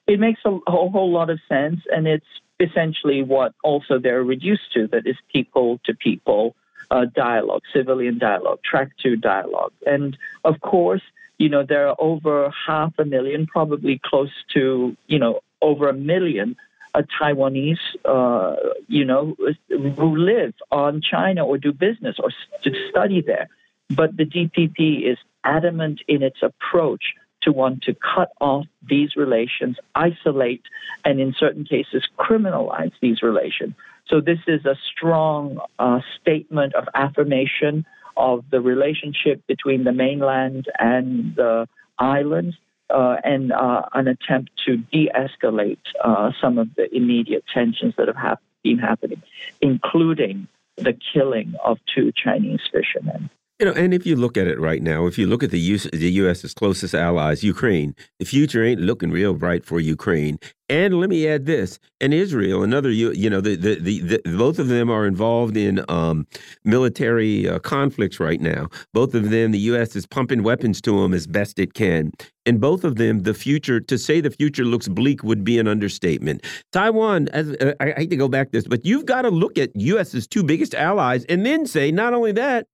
It 0.07 0.19
makes 0.19 0.41
a 0.45 0.59
whole, 0.67 0.91
whole 0.91 1.13
lot 1.13 1.29
of 1.29 1.39
sense, 1.49 1.81
and 1.93 2.07
it's 2.07 2.27
essentially 2.61 3.23
what 3.23 3.55
also 3.63 3.99
they're 3.99 4.25
reduced 4.25 4.73
to 4.75 4.87
that 4.89 5.07
is 5.07 5.17
people 5.33 5.81
to 5.85 5.95
people 5.95 6.57
uh, 6.91 7.05
dialogue, 7.15 7.63
civilian 7.73 8.19
dialogue, 8.19 8.61
track 8.63 8.91
two 9.03 9.17
dialogue. 9.17 9.73
And 9.87 10.17
of 10.45 10.61
course, 10.61 11.03
you 11.39 11.49
know, 11.49 11.63
there 11.63 11.89
are 11.89 11.97
over 11.99 12.51
half 12.67 12.95
a 12.99 13.05
million, 13.05 13.47
probably 13.47 14.01
close 14.03 14.33
to, 14.55 14.97
you 15.07 15.19
know, 15.19 15.41
over 15.63 15.89
a 15.89 15.95
million 15.95 16.57
uh, 16.95 17.03
Taiwanese, 17.21 17.77
uh, 18.05 18.57
you 18.89 19.05
know, 19.05 19.37
who 19.69 20.17
live 20.17 20.55
on 20.71 21.01
China 21.01 21.47
or 21.47 21.59
do 21.59 21.73
business 21.73 22.17
or 22.19 22.31
to 22.63 22.89
study 22.91 23.21
there. 23.21 23.49
But 23.91 24.17
the 24.17 24.25
DPP 24.25 25.11
is 25.11 25.19
adamant 25.49 26.01
in 26.07 26.23
its 26.23 26.39
approach 26.43 27.15
to 27.43 27.53
want 27.53 27.83
to 27.83 27.95
cut 27.95 28.31
off 28.41 28.67
these 28.87 29.17
relations, 29.17 29.77
isolate, 29.95 30.63
and 31.05 31.21
in 31.21 31.35
certain 31.39 31.65
cases, 31.65 32.07
criminalize 32.19 32.93
these 33.01 33.23
relations. 33.23 33.75
So, 34.09 34.21
this 34.21 34.41
is 34.47 34.65
a 34.65 34.77
strong 34.91 35.61
uh, 35.79 36.01
statement 36.21 36.75
of 36.75 36.89
affirmation 36.95 37.87
of 38.17 38.45
the 38.51 38.61
relationship 38.61 39.47
between 39.47 39.85
the 39.85 39.93
mainland 39.93 40.67
and 40.79 41.35
the 41.37 41.69
islands. 41.99 42.57
Uh, 42.91 43.17
and 43.23 43.53
uh, 43.53 43.83
an 43.93 44.09
attempt 44.09 44.51
to 44.65 44.79
de 44.79 45.11
escalate 45.15 45.77
uh, 46.03 46.31
some 46.41 46.57
of 46.57 46.75
the 46.75 46.87
immediate 46.97 47.45
tensions 47.53 47.93
that 47.99 48.09
have 48.17 48.39
been 48.63 48.79
happening, 48.79 49.23
including 49.61 50.49
the 50.77 50.97
killing 51.13 51.55
of 51.63 51.79
two 51.95 52.13
Chinese 52.13 52.61
fishermen. 52.73 53.29
You 53.59 53.67
know, 53.67 53.73
and 53.73 53.93
if 53.93 54.07
you 54.07 54.15
look 54.15 54.37
at 54.37 54.47
it 54.47 54.61
right 54.61 54.81
now, 54.81 55.07
if 55.07 55.19
you 55.19 55.27
look 55.27 55.43
at 55.43 55.51
the, 55.51 55.59
US, 55.59 55.89
the 55.93 56.13
U.S.'s 56.13 56.55
closest 56.55 56.95
allies, 56.95 57.43
Ukraine, 57.43 57.97
the 58.21 58.25
future 58.25 58.65
ain't 58.65 58.81
looking 58.81 59.11
real 59.11 59.35
bright 59.35 59.65
for 59.65 59.81
Ukraine. 59.81 60.39
And 60.69 61.01
let 61.01 61.11
me 61.11 61.27
add 61.27 61.47
this: 61.47 61.81
and 62.01 62.15
Israel, 62.15 62.63
another 62.63 62.91
you, 62.91 63.11
you 63.13 63.29
know, 63.29 63.41
the, 63.41 63.57
the, 63.57 63.81
the, 63.81 64.01
the 64.01 64.37
both 64.37 64.61
of 64.61 64.69
them 64.69 64.91
are 64.91 65.07
involved 65.07 65.57
in 65.57 65.85
um, 65.89 66.25
military 66.65 67.49
uh, 67.49 67.59
conflicts 67.59 68.21
right 68.21 68.41
now. 68.41 68.69
Both 68.93 69.15
of 69.15 69.31
them, 69.31 69.51
the 69.51 69.59
U.S. 69.71 69.97
is 69.97 70.07
pumping 70.07 70.45
weapons 70.45 70.81
to 70.83 71.01
them 71.01 71.13
as 71.13 71.27
best 71.27 71.59
it 71.59 71.75
can. 71.75 72.13
And 72.47 72.61
both 72.61 72.85
of 72.85 72.95
them, 72.95 73.21
the 73.21 73.35
future 73.35 73.81
to 73.81 73.99
say 73.99 74.21
the 74.21 74.31
future 74.31 74.65
looks 74.65 74.87
bleak 74.87 75.25
would 75.25 75.43
be 75.43 75.59
an 75.59 75.67
understatement. 75.67 76.45
Taiwan, 76.71 77.29
as 77.29 77.51
uh, 77.61 77.73
I, 77.81 77.93
hate 77.97 78.11
to 78.11 78.17
go 78.17 78.29
back 78.29 78.53
this, 78.53 78.69
but 78.69 78.85
you've 78.85 79.07
got 79.07 79.23
to 79.23 79.31
look 79.31 79.59
at 79.59 79.75
U.S.'s 79.75 80.29
two 80.29 80.45
biggest 80.45 80.77
allies 80.77 81.25
and 81.25 81.45
then 81.45 81.67
say 81.67 81.91
not 81.91 82.15
only 82.15 82.31
that 82.33 82.69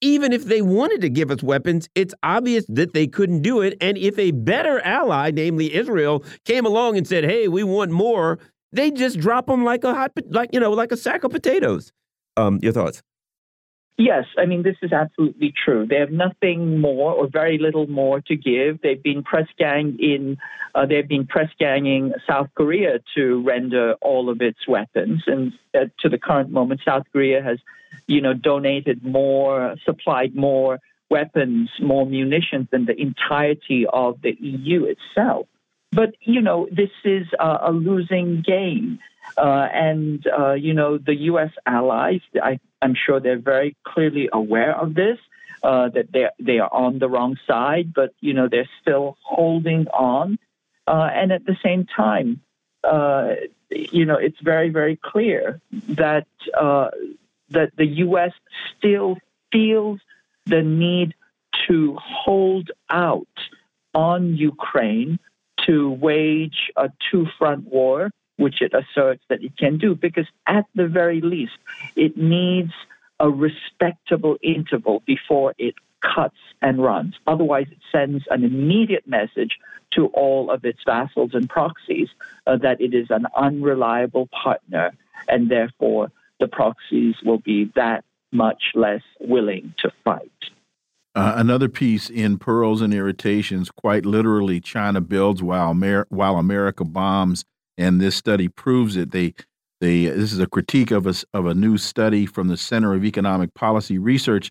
even 0.00 0.32
if 0.32 0.44
they 0.44 0.62
wanted 0.62 1.00
to 1.00 1.08
give 1.08 1.30
us 1.30 1.42
weapons, 1.42 1.88
it's 1.94 2.14
obvious 2.22 2.64
that 2.68 2.92
they 2.92 3.06
couldn't 3.06 3.42
do 3.42 3.60
it. 3.60 3.76
And 3.80 3.96
if 3.96 4.18
a 4.18 4.32
better 4.32 4.80
ally, 4.80 5.30
namely 5.30 5.74
Israel, 5.74 6.24
came 6.44 6.66
along 6.66 6.96
and 6.96 7.06
said, 7.06 7.24
"Hey, 7.24 7.48
we 7.48 7.62
want 7.62 7.90
more," 7.90 8.38
they 8.72 8.90
just 8.90 9.18
drop 9.18 9.46
them 9.46 9.64
like 9.64 9.84
a 9.84 9.94
hot, 9.94 10.12
like 10.30 10.50
you 10.52 10.60
know, 10.60 10.72
like 10.72 10.92
a 10.92 10.96
sack 10.96 11.24
of 11.24 11.30
potatoes. 11.30 11.92
Um, 12.36 12.58
your 12.62 12.72
thoughts? 12.72 13.02
Yes, 13.96 14.24
I 14.36 14.46
mean 14.46 14.64
this 14.64 14.76
is 14.82 14.92
absolutely 14.92 15.52
true. 15.64 15.86
They 15.86 16.00
have 16.00 16.10
nothing 16.10 16.80
more 16.80 17.12
or 17.12 17.28
very 17.28 17.58
little 17.58 17.86
more 17.86 18.20
to 18.22 18.34
give. 18.34 18.80
They've 18.82 19.00
been 19.00 19.22
press 19.22 19.46
gang 19.56 19.96
in. 20.00 20.36
Uh, 20.74 20.84
they've 20.86 21.06
been 21.06 21.28
press 21.28 21.48
ganging 21.60 22.12
South 22.28 22.48
Korea 22.56 22.98
to 23.14 23.42
render 23.46 23.94
all 24.02 24.28
of 24.30 24.40
its 24.40 24.66
weapons, 24.66 25.22
and 25.28 25.52
uh, 25.74 25.84
to 26.00 26.08
the 26.08 26.18
current 26.18 26.50
moment, 26.50 26.80
South 26.84 27.04
Korea 27.12 27.40
has 27.40 27.58
you 28.06 28.20
know, 28.20 28.34
donated 28.34 29.04
more, 29.04 29.76
supplied 29.84 30.34
more 30.34 30.78
weapons, 31.10 31.70
more 31.80 32.06
munitions 32.06 32.68
than 32.70 32.86
the 32.86 33.00
entirety 33.00 33.86
of 33.92 34.20
the 34.22 34.36
EU 34.40 34.84
itself. 34.84 35.46
But, 35.92 36.14
you 36.20 36.40
know, 36.40 36.68
this 36.70 36.90
is 37.04 37.26
a, 37.38 37.58
a 37.68 37.72
losing 37.72 38.42
game. 38.42 38.98
Uh, 39.36 39.68
and, 39.72 40.26
uh, 40.26 40.52
you 40.52 40.74
know, 40.74 40.98
the 40.98 41.14
U.S. 41.30 41.50
allies, 41.66 42.20
I, 42.42 42.58
am 42.82 42.94
sure 42.94 43.20
they're 43.20 43.38
very 43.38 43.76
clearly 43.84 44.28
aware 44.32 44.76
of 44.76 44.94
this, 44.94 45.18
uh, 45.62 45.88
that 45.90 46.12
they 46.12 46.26
they 46.38 46.58
are 46.58 46.72
on 46.72 46.98
the 46.98 47.08
wrong 47.08 47.38
side, 47.46 47.94
but, 47.94 48.12
you 48.20 48.34
know, 48.34 48.48
they're 48.48 48.68
still 48.82 49.16
holding 49.22 49.86
on. 49.88 50.38
Uh, 50.86 51.08
and 51.12 51.32
at 51.32 51.46
the 51.46 51.56
same 51.64 51.86
time, 51.86 52.42
uh, 52.82 53.34
you 53.70 54.04
know, 54.04 54.16
it's 54.16 54.38
very, 54.42 54.68
very 54.68 54.98
clear 55.02 55.60
that 55.88 56.26
uh, 56.58 56.90
that 57.50 57.70
the 57.76 57.86
U.S. 57.86 58.32
still 58.76 59.16
feels 59.52 60.00
the 60.46 60.62
need 60.62 61.14
to 61.68 61.96
hold 62.00 62.70
out 62.90 63.26
on 63.94 64.36
Ukraine 64.36 65.18
to 65.66 65.90
wage 65.90 66.70
a 66.76 66.90
two 67.10 67.26
front 67.38 67.66
war, 67.66 68.10
which 68.36 68.60
it 68.60 68.72
asserts 68.74 69.22
that 69.28 69.42
it 69.42 69.56
can 69.56 69.78
do, 69.78 69.94
because 69.94 70.26
at 70.46 70.66
the 70.74 70.86
very 70.86 71.20
least, 71.20 71.52
it 71.96 72.16
needs 72.16 72.72
a 73.20 73.30
respectable 73.30 74.36
interval 74.42 75.02
before 75.06 75.54
it 75.56 75.74
cuts 76.00 76.36
and 76.60 76.82
runs. 76.82 77.14
Otherwise, 77.26 77.66
it 77.70 77.78
sends 77.90 78.24
an 78.30 78.44
immediate 78.44 79.06
message 79.06 79.58
to 79.92 80.06
all 80.08 80.50
of 80.50 80.64
its 80.64 80.80
vassals 80.84 81.30
and 81.34 81.48
proxies 81.48 82.08
uh, 82.46 82.56
that 82.56 82.80
it 82.80 82.92
is 82.94 83.06
an 83.10 83.26
unreliable 83.36 84.26
partner 84.26 84.92
and 85.28 85.48
therefore 85.48 86.10
the 86.40 86.48
proxies 86.48 87.14
will 87.24 87.38
be 87.38 87.70
that 87.76 88.04
much 88.32 88.62
less 88.74 89.02
willing 89.20 89.74
to 89.78 89.90
fight. 90.04 90.30
Uh, 91.14 91.34
another 91.36 91.68
piece 91.68 92.10
in 92.10 92.38
Pearls 92.38 92.80
and 92.80 92.92
Irritations, 92.92 93.70
quite 93.70 94.04
literally, 94.04 94.60
China 94.60 95.00
builds 95.00 95.42
while, 95.42 95.70
Amer 95.70 96.06
while 96.08 96.36
America 96.36 96.84
bombs, 96.84 97.44
and 97.78 98.00
this 98.00 98.16
study 98.16 98.48
proves 98.48 98.96
it. 98.96 99.12
They, 99.12 99.34
they, 99.80 100.06
this 100.06 100.32
is 100.32 100.40
a 100.40 100.48
critique 100.48 100.90
of 100.90 101.06
a, 101.06 101.14
of 101.32 101.46
a 101.46 101.54
new 101.54 101.78
study 101.78 102.26
from 102.26 102.48
the 102.48 102.56
Center 102.56 102.94
of 102.94 103.04
Economic 103.04 103.54
Policy 103.54 103.96
Research. 103.96 104.50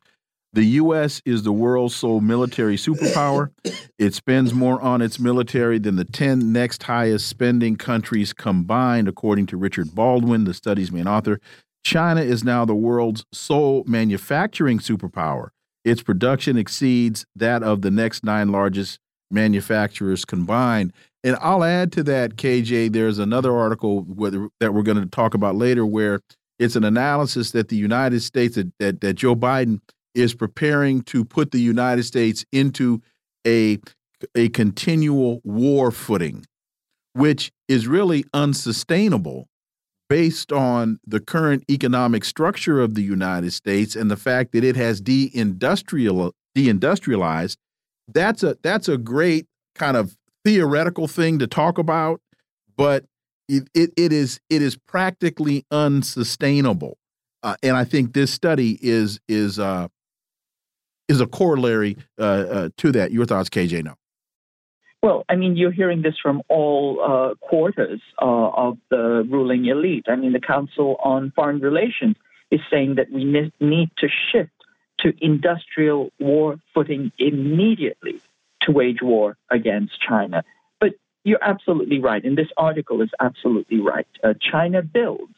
The 0.53 0.63
U.S. 0.63 1.21
is 1.25 1.43
the 1.43 1.51
world's 1.51 1.95
sole 1.95 2.21
military 2.21 2.77
superpower. 2.77 3.49
It 3.97 4.13
spends 4.13 4.53
more 4.53 4.81
on 4.81 5.01
its 5.01 5.19
military 5.19 5.79
than 5.79 5.95
the 5.95 6.05
10 6.05 6.53
next 6.53 6.84
highest 6.84 7.27
spending 7.27 7.75
countries 7.75 8.34
combined, 8.34 9.07
according 9.07 9.47
to 9.47 9.57
Richard 9.57 9.95
Baldwin, 9.95 10.43
the 10.43 10.53
study's 10.53 10.91
main 10.91 11.07
author. 11.07 11.39
China 11.84 12.21
is 12.21 12.43
now 12.43 12.65
the 12.65 12.75
world's 12.75 13.25
sole 13.31 13.84
manufacturing 13.86 14.79
superpower. 14.79 15.49
Its 15.84 16.01
production 16.01 16.57
exceeds 16.57 17.25
that 17.36 17.61
of 17.61 17.81
the 17.81 17.91
next 17.91 18.23
nine 18.23 18.51
largest 18.51 18.99
manufacturers 19.29 20.23
combined. 20.23 20.93
And 21.23 21.36
I'll 21.41 21.63
add 21.63 21.91
to 21.93 22.03
that, 22.03 22.36
KJ, 22.36 22.93
there's 22.93 23.19
another 23.19 23.55
article 23.55 24.03
that 24.59 24.73
we're 24.73 24.84
going 24.84 25.01
to 25.01 25.05
talk 25.07 25.34
about 25.34 25.55
later 25.55 25.86
where 25.86 26.21
it's 26.59 26.75
an 26.75 26.84
analysis 26.84 27.51
that 27.51 27.69
the 27.69 27.75
United 27.75 28.21
States, 28.21 28.55
that, 28.55 28.71
that, 28.79 29.01
that 29.01 29.13
Joe 29.13 29.36
Biden 29.36 29.81
is 30.15 30.34
preparing 30.34 31.01
to 31.03 31.25
put 31.25 31.51
the 31.51 31.59
United 31.59 32.03
States 32.03 32.45
into 32.51 33.01
a, 33.45 33.79
a 34.36 34.49
continual 34.49 35.41
war 35.43 35.91
footing, 35.91 36.45
which 37.13 37.51
is 37.67 37.88
really 37.88 38.23
unsustainable 38.34 39.47
based 40.09 40.51
on 40.51 40.99
the 41.05 41.19
current 41.19 41.63
economic 41.69 42.23
structure 42.25 42.79
of 42.79 42.95
the 42.95 43.01
United 43.01 43.51
States 43.51 43.95
and 43.95 44.11
the 44.11 44.17
fact 44.17 44.51
that 44.51 44.63
it 44.63 44.75
has 44.75 45.01
deindustrial 45.01 46.31
deindustrialized, 46.55 47.57
that's 48.07 48.43
a 48.43 48.57
that's 48.61 48.87
a 48.87 48.97
great 48.97 49.47
kind 49.75 49.97
of 49.97 50.15
theoretical 50.45 51.07
thing 51.07 51.39
to 51.39 51.47
talk 51.47 51.77
about, 51.77 52.21
but 52.75 53.05
it, 53.47 53.67
it, 53.73 53.91
it 53.97 54.13
is 54.13 54.39
it 54.49 54.61
is 54.61 54.77
practically 54.77 55.65
unsustainable. 55.71 56.97
Uh, 57.41 57.55
and 57.61 57.75
I 57.75 57.83
think 57.83 58.13
this 58.13 58.31
study 58.31 58.79
is 58.81 59.19
is 59.27 59.59
uh, 59.59 59.87
is 61.09 61.21
a 61.21 61.27
corollary 61.27 61.97
uh, 62.19 62.23
uh 62.23 62.69
to 62.77 62.91
that. 62.93 63.11
Your 63.11 63.25
thoughts, 63.25 63.49
KJ? 63.49 63.83
No. 63.83 63.95
Well, 65.03 65.25
I 65.27 65.35
mean, 65.35 65.57
you're 65.57 65.73
hearing 65.73 66.01
this 66.01 66.15
from 66.17 66.41
all 66.47 67.01
uh, 67.03 67.35
quarters 67.45 67.99
uh, 68.21 68.25
of 68.25 68.77
the 68.89 69.27
ruling 69.29 69.65
elite. 69.65 70.05
I 70.07 70.15
mean, 70.15 70.31
the 70.31 70.39
Council 70.39 70.95
on 71.03 71.33
Foreign 71.35 71.59
Relations 71.59 72.15
is 72.51 72.61
saying 72.71 72.95
that 72.95 73.11
we 73.11 73.25
need 73.25 73.91
to 73.97 74.07
shift 74.31 74.51
to 75.01 75.13
industrial 75.19 76.13
war 76.21 76.57
footing 76.73 77.11
immediately 77.17 78.21
to 78.61 78.71
wage 78.71 79.01
war 79.01 79.35
against 79.51 79.99
China. 79.99 80.45
But 80.79 80.91
you're 81.25 81.43
absolutely 81.43 81.99
right, 81.99 82.23
and 82.23 82.37
this 82.37 82.47
article 82.55 83.01
is 83.01 83.09
absolutely 83.19 83.81
right. 83.81 84.07
Uh, 84.23 84.35
China 84.39 84.81
builds 84.81 85.35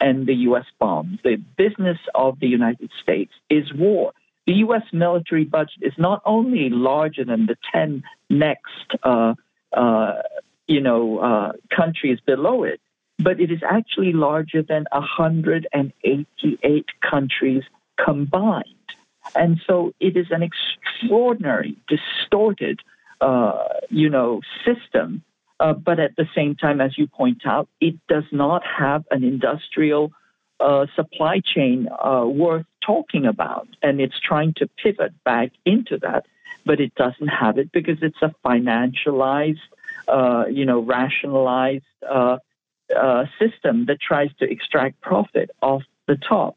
and 0.00 0.26
the 0.26 0.34
U.S. 0.50 0.66
bombs. 0.78 1.18
The 1.24 1.36
business 1.56 1.98
of 2.14 2.40
the 2.40 2.46
United 2.46 2.90
States 3.02 3.32
is 3.48 3.72
war 3.72 4.12
the 4.48 4.54
U.S. 4.64 4.82
military 4.94 5.44
budget 5.44 5.82
is 5.82 5.92
not 5.98 6.22
only 6.24 6.70
larger 6.70 7.22
than 7.22 7.44
the 7.44 7.56
10 7.70 8.02
next, 8.30 8.94
uh, 9.02 9.34
uh, 9.76 10.22
you 10.66 10.80
know, 10.80 11.18
uh, 11.18 11.52
countries 11.76 12.18
below 12.24 12.64
it, 12.64 12.80
but 13.18 13.40
it 13.40 13.50
is 13.50 13.60
actually 13.68 14.14
larger 14.14 14.62
than 14.62 14.86
188 14.90 16.86
countries 17.10 17.62
combined. 18.02 18.64
And 19.34 19.60
so 19.66 19.92
it 20.00 20.16
is 20.16 20.28
an 20.30 20.42
extraordinary, 20.42 21.76
distorted, 21.86 22.80
uh, 23.20 23.64
you 23.90 24.08
know, 24.08 24.40
system. 24.64 25.24
Uh, 25.60 25.74
but 25.74 26.00
at 26.00 26.16
the 26.16 26.26
same 26.34 26.54
time, 26.54 26.80
as 26.80 26.96
you 26.96 27.06
point 27.06 27.42
out, 27.44 27.68
it 27.82 27.96
does 28.08 28.24
not 28.32 28.62
have 28.64 29.04
an 29.10 29.24
industrial 29.24 30.10
supply 30.94 31.40
chain 31.40 31.88
uh, 31.88 32.24
worth 32.26 32.66
talking 32.84 33.26
about. 33.26 33.68
And 33.82 34.00
it's 34.00 34.18
trying 34.18 34.54
to 34.54 34.68
pivot 34.82 35.12
back 35.24 35.52
into 35.64 35.98
that, 35.98 36.26
but 36.64 36.80
it 36.80 36.94
doesn't 36.94 37.28
have 37.28 37.58
it 37.58 37.70
because 37.72 37.98
it's 38.02 38.22
a 38.22 38.34
financialized, 38.44 39.58
uh, 40.08 40.44
you 40.50 40.64
know, 40.64 40.80
rationalized 40.80 41.84
uh, 42.08 42.38
uh, 42.96 43.24
system 43.38 43.86
that 43.86 44.00
tries 44.00 44.30
to 44.40 44.50
extract 44.50 45.00
profit 45.00 45.50
off 45.62 45.82
the 46.06 46.16
top. 46.16 46.56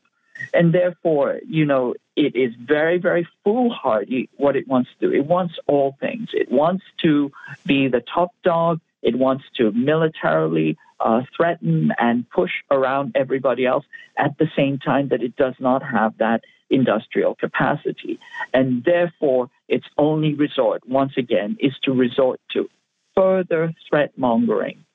And 0.53 0.73
therefore, 0.73 1.39
you 1.47 1.65
know, 1.65 1.93
it 2.15 2.35
is 2.35 2.53
very, 2.59 2.97
very 2.97 3.27
foolhardy 3.43 4.29
what 4.37 4.55
it 4.55 4.67
wants 4.67 4.89
to 4.99 5.07
do. 5.07 5.15
It 5.15 5.25
wants 5.25 5.55
all 5.67 5.95
things. 5.99 6.29
It 6.33 6.51
wants 6.51 6.83
to 7.03 7.31
be 7.65 7.87
the 7.87 8.01
top 8.01 8.31
dog. 8.43 8.79
It 9.01 9.15
wants 9.17 9.43
to 9.57 9.71
militarily 9.71 10.77
uh, 11.03 11.21
threaten 11.35 11.91
and 11.97 12.29
push 12.29 12.51
around 12.69 13.13
everybody 13.15 13.65
else 13.65 13.85
at 14.17 14.37
the 14.37 14.47
same 14.55 14.77
time 14.77 15.09
that 15.09 15.21
it 15.21 15.35
does 15.35 15.55
not 15.59 15.81
have 15.83 16.17
that 16.19 16.41
industrial 16.69 17.35
capacity. 17.35 18.19
And 18.53 18.83
therefore, 18.83 19.49
its 19.67 19.85
only 19.97 20.33
resort, 20.33 20.87
once 20.87 21.13
again, 21.17 21.57
is 21.59 21.73
to 21.83 21.91
resort 21.91 22.39
to 22.53 22.69
further 23.15 23.73
threat 23.89 24.11
mongering, 24.17 24.85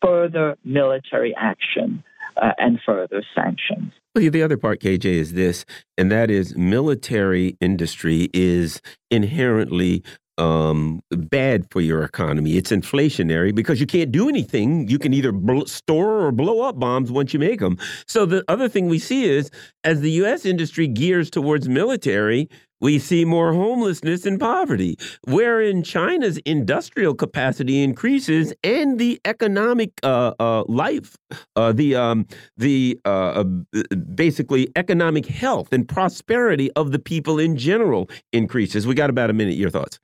further 0.00 0.56
military 0.64 1.34
action, 1.36 2.04
uh, 2.36 2.52
and 2.58 2.80
further 2.84 3.22
sanctions. 3.34 3.92
The 4.14 4.42
other 4.42 4.56
part, 4.56 4.80
KJ, 4.80 5.04
is 5.04 5.32
this, 5.32 5.64
and 5.98 6.10
that 6.10 6.30
is 6.30 6.56
military 6.56 7.56
industry 7.60 8.28
is 8.32 8.80
inherently 9.10 10.02
um, 10.38 11.00
bad 11.10 11.66
for 11.70 11.80
your 11.80 12.02
economy. 12.02 12.56
It's 12.56 12.70
inflationary 12.70 13.54
because 13.54 13.80
you 13.80 13.86
can't 13.86 14.12
do 14.12 14.28
anything. 14.28 14.88
You 14.88 14.98
can 14.98 15.14
either 15.14 15.32
store 15.66 16.26
or 16.26 16.32
blow 16.32 16.62
up 16.62 16.78
bombs 16.78 17.10
once 17.10 17.32
you 17.32 17.40
make 17.40 17.60
them. 17.60 17.78
So 18.06 18.26
the 18.26 18.44
other 18.48 18.68
thing 18.68 18.88
we 18.88 18.98
see 18.98 19.24
is 19.24 19.50
as 19.84 20.00
the 20.00 20.10
U.S. 20.12 20.44
industry 20.44 20.86
gears 20.86 21.30
towards 21.30 21.68
military, 21.68 22.48
we 22.80 22.98
see 22.98 23.24
more 23.24 23.54
homelessness 23.54 24.26
and 24.26 24.38
poverty. 24.38 24.98
Wherein 25.26 25.82
China's 25.82 26.36
industrial 26.44 27.14
capacity 27.14 27.82
increases 27.82 28.52
and 28.62 28.98
the 28.98 29.18
economic 29.24 29.92
uh, 30.02 30.34
uh, 30.38 30.64
life, 30.64 31.16
uh, 31.56 31.72
the 31.72 31.96
um, 31.96 32.26
the 32.58 33.00
uh, 33.06 33.08
uh, 33.42 33.96
basically 34.14 34.68
economic 34.76 35.24
health 35.24 35.72
and 35.72 35.88
prosperity 35.88 36.70
of 36.72 36.92
the 36.92 36.98
people 36.98 37.38
in 37.38 37.56
general 37.56 38.10
increases. 38.32 38.86
We 38.86 38.94
got 38.94 39.08
about 39.08 39.30
a 39.30 39.32
minute. 39.32 39.54
Your 39.54 39.70
thoughts? 39.70 39.98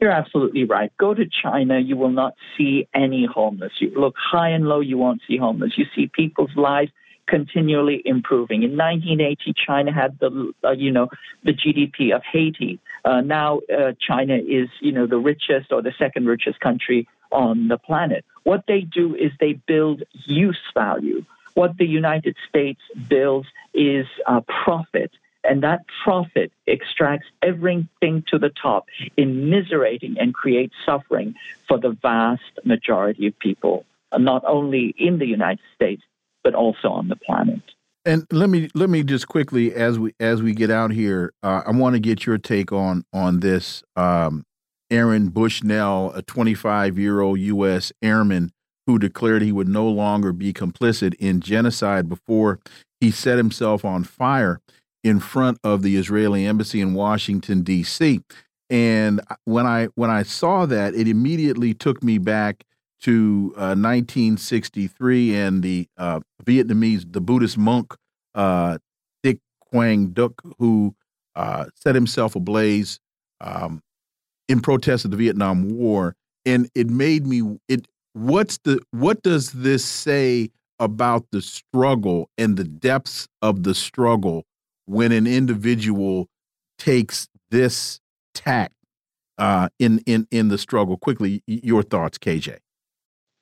You're 0.00 0.12
absolutely 0.12 0.64
right. 0.64 0.92
Go 0.96 1.12
to 1.12 1.24
China, 1.26 1.78
you 1.80 1.96
will 1.96 2.10
not 2.10 2.34
see 2.56 2.88
any 2.94 3.26
homeless. 3.26 3.72
You 3.80 3.90
look 3.98 4.14
high 4.16 4.50
and 4.50 4.68
low, 4.68 4.80
you 4.80 4.96
won't 4.96 5.22
see 5.26 5.36
homeless. 5.36 5.76
You 5.76 5.86
see 5.94 6.06
people's 6.06 6.54
lives 6.54 6.92
continually 7.26 8.00
improving. 8.04 8.62
In 8.62 8.76
1980, 8.76 9.54
China 9.66 9.92
had 9.92 10.18
the 10.18 10.52
uh, 10.64 10.70
you 10.70 10.90
know 10.90 11.08
the 11.42 11.52
GDP 11.52 12.14
of 12.14 12.22
Haiti. 12.24 12.80
Uh, 13.04 13.20
now 13.20 13.60
uh, 13.76 13.92
China 14.00 14.36
is 14.36 14.68
you 14.80 14.92
know 14.92 15.06
the 15.06 15.18
richest 15.18 15.72
or 15.72 15.82
the 15.82 15.92
second 15.98 16.26
richest 16.26 16.60
country 16.60 17.06
on 17.30 17.68
the 17.68 17.76
planet. 17.76 18.24
What 18.44 18.64
they 18.66 18.80
do 18.80 19.14
is 19.14 19.32
they 19.38 19.52
build 19.52 20.02
use 20.24 20.60
value. 20.74 21.24
What 21.54 21.76
the 21.76 21.86
United 21.86 22.36
States 22.48 22.80
builds 23.08 23.48
is 23.74 24.06
uh, 24.26 24.40
profit. 24.42 25.10
And 25.44 25.62
that 25.62 25.84
profit 26.04 26.52
extracts 26.66 27.26
everything 27.42 28.24
to 28.28 28.38
the 28.38 28.50
top, 28.50 28.86
immiserating 29.16 30.16
and 30.18 30.34
creates 30.34 30.74
suffering 30.84 31.34
for 31.66 31.78
the 31.78 31.96
vast 32.02 32.42
majority 32.64 33.28
of 33.28 33.38
people, 33.38 33.84
not 34.16 34.44
only 34.46 34.94
in 34.98 35.18
the 35.18 35.26
United 35.26 35.64
States, 35.74 36.02
but 36.42 36.54
also 36.54 36.88
on 36.88 37.08
the 37.08 37.16
planet. 37.16 37.60
And 38.04 38.26
let 38.32 38.48
me 38.48 38.70
let 38.74 38.88
me 38.88 39.02
just 39.02 39.28
quickly 39.28 39.74
as 39.74 39.98
we 39.98 40.14
as 40.18 40.42
we 40.42 40.54
get 40.54 40.70
out 40.70 40.92
here, 40.92 41.32
uh, 41.42 41.62
I 41.66 41.72
want 41.72 41.94
to 41.94 42.00
get 42.00 42.24
your 42.26 42.38
take 42.38 42.72
on 42.72 43.04
on 43.12 43.40
this. 43.40 43.82
Um, 43.96 44.44
Aaron 44.90 45.28
Bushnell, 45.28 46.12
a 46.14 46.22
25 46.22 46.98
year 46.98 47.20
old 47.20 47.38
U.S. 47.40 47.92
airman 48.02 48.52
who 48.86 48.98
declared 48.98 49.42
he 49.42 49.52
would 49.52 49.68
no 49.68 49.86
longer 49.86 50.32
be 50.32 50.54
complicit 50.54 51.14
in 51.18 51.40
genocide 51.40 52.08
before 52.08 52.58
he 53.00 53.10
set 53.10 53.36
himself 53.36 53.84
on 53.84 54.02
fire 54.02 54.60
in 55.04 55.20
front 55.20 55.58
of 55.64 55.82
the 55.82 55.96
Israeli 55.96 56.44
embassy 56.46 56.80
in 56.80 56.94
Washington 56.94 57.62
D.C. 57.62 58.20
And 58.70 59.20
when 59.44 59.66
I 59.66 59.86
when 59.94 60.10
I 60.10 60.22
saw 60.22 60.66
that, 60.66 60.94
it 60.94 61.08
immediately 61.08 61.74
took 61.74 62.02
me 62.02 62.18
back 62.18 62.64
to 63.00 63.52
uh, 63.56 63.78
1963 63.78 65.34
and 65.36 65.62
the 65.62 65.88
uh, 65.96 66.20
Vietnamese, 66.44 67.10
the 67.10 67.20
Buddhist 67.20 67.56
monk 67.56 67.94
uh, 68.34 68.78
Thich 69.24 69.40
Quang 69.60 70.08
Duc, 70.08 70.32
who 70.58 70.94
uh, 71.36 71.66
set 71.74 71.94
himself 71.94 72.34
ablaze 72.34 72.98
um, 73.40 73.80
in 74.48 74.60
protest 74.60 75.04
of 75.04 75.10
the 75.12 75.16
Vietnam 75.16 75.68
War, 75.68 76.14
and 76.44 76.68
it 76.74 76.90
made 76.90 77.26
me 77.26 77.58
it. 77.68 77.86
What's 78.14 78.58
the 78.64 78.80
what 78.90 79.22
does 79.22 79.52
this 79.52 79.84
say 79.84 80.50
about 80.80 81.26
the 81.30 81.40
struggle 81.40 82.30
and 82.36 82.56
the 82.56 82.64
depths 82.64 83.28
of 83.42 83.62
the 83.62 83.74
struggle 83.74 84.44
when 84.88 85.12
an 85.12 85.26
individual 85.26 86.28
takes 86.78 87.28
this 87.50 88.00
tack 88.34 88.72
uh, 89.36 89.68
in 89.78 90.00
in 90.06 90.26
in 90.30 90.48
the 90.48 90.58
struggle? 90.58 90.96
Quickly, 90.96 91.42
your 91.46 91.82
thoughts, 91.82 92.18
KJ. 92.18 92.58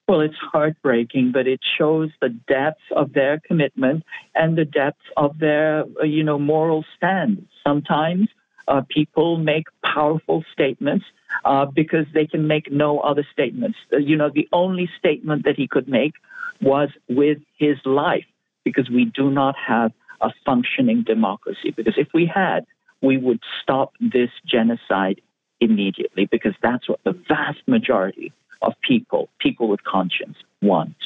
Well, 0.09 0.21
it's 0.21 0.37
heartbreaking, 0.53 1.33
but 1.33 1.49
it 1.49 1.61
shows 1.79 2.11
the 2.21 2.29
depth 2.29 2.81
of 2.95 3.13
their 3.13 3.41
commitment 3.41 4.05
and 4.37 4.57
the 4.57 4.65
depth 4.65 5.01
of 5.17 5.37
their, 5.41 5.85
uh, 6.01 6.05
you 6.05 6.23
know, 6.23 6.39
moral 6.39 6.85
stand. 6.97 7.49
Sometimes 7.67 8.29
uh, 8.69 8.83
people 8.89 9.37
make 9.37 9.67
powerful 9.85 10.45
statements 10.53 11.05
uh, 11.45 11.67
because 11.67 12.07
they 12.15 12.25
can 12.25 12.47
make 12.47 12.71
no 12.71 13.01
other 13.01 13.27
statements. 13.33 13.79
Uh, 13.93 13.97
you 13.97 14.17
know, 14.17 14.31
the 14.33 14.49
only 14.53 14.89
statement 14.97 15.45
that 15.45 15.57
he 15.57 15.67
could 15.67 15.89
make 15.89 16.13
was 16.61 16.89
with 17.09 17.39
his 17.59 17.77
life, 17.85 18.27
because 18.65 18.89
we 18.89 19.07
do 19.07 19.29
not 19.29 19.57
have 19.57 19.91
a 20.21 20.31
functioning 20.45 21.03
democracy. 21.03 21.71
Because 21.71 21.95
if 21.97 22.09
we 22.15 22.27
had, 22.27 22.67
we 23.03 23.17
would 23.17 23.41
stop 23.63 23.93
this 24.01 24.31
genocide 24.45 25.21
immediately, 25.61 26.27
because 26.27 26.55
that's 26.63 26.89
what 26.89 27.01
the 27.05 27.13
vast 27.29 27.61
majority 27.67 28.33
of 28.63 28.75
people, 28.83 29.29
people 29.39 29.69
with 29.69 29.83
conscience, 29.85 30.37
want. 30.63 30.97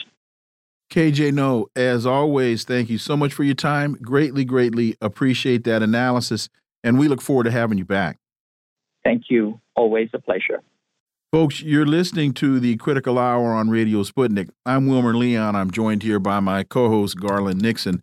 KJ 0.91 1.32
Noh, 1.32 1.66
as 1.77 2.05
always, 2.05 2.65
thank 2.65 2.91
you 2.91 2.99
so 2.99 3.16
much 3.16 3.32
for 3.32 3.45
your 3.45 3.55
time. 3.55 3.97
Greatly, 4.03 4.45
greatly 4.45 4.97
appreciate 5.01 5.62
that 5.65 5.82
analysis, 5.82 6.49
and 6.82 6.99
we 6.99 7.07
look 7.07 7.20
forward 7.20 7.45
to 7.45 7.51
having 7.53 7.78
you 7.78 7.85
back. 7.85 8.19
Thank 9.05 9.24
you. 9.31 9.61
Always 9.77 10.11
a 10.12 10.19
pleasure. 10.19 10.62
Folks, 11.32 11.62
you're 11.62 11.87
listening 11.87 12.35
to 12.35 12.59
the 12.59 12.77
Critical 12.77 13.16
Hour 13.16 13.53
on 13.53 13.70
Radio 13.70 14.03
Sputnik. 14.03 14.51
I'm 14.66 14.89
Wilmer 14.89 15.15
Leon. 15.15 15.55
I'm 15.55 15.70
joined 15.70 16.03
here 16.03 16.19
by 16.19 16.41
my 16.41 16.65
co 16.65 16.89
host, 16.89 17.20
Garland 17.20 17.62
Nixon. 17.62 18.03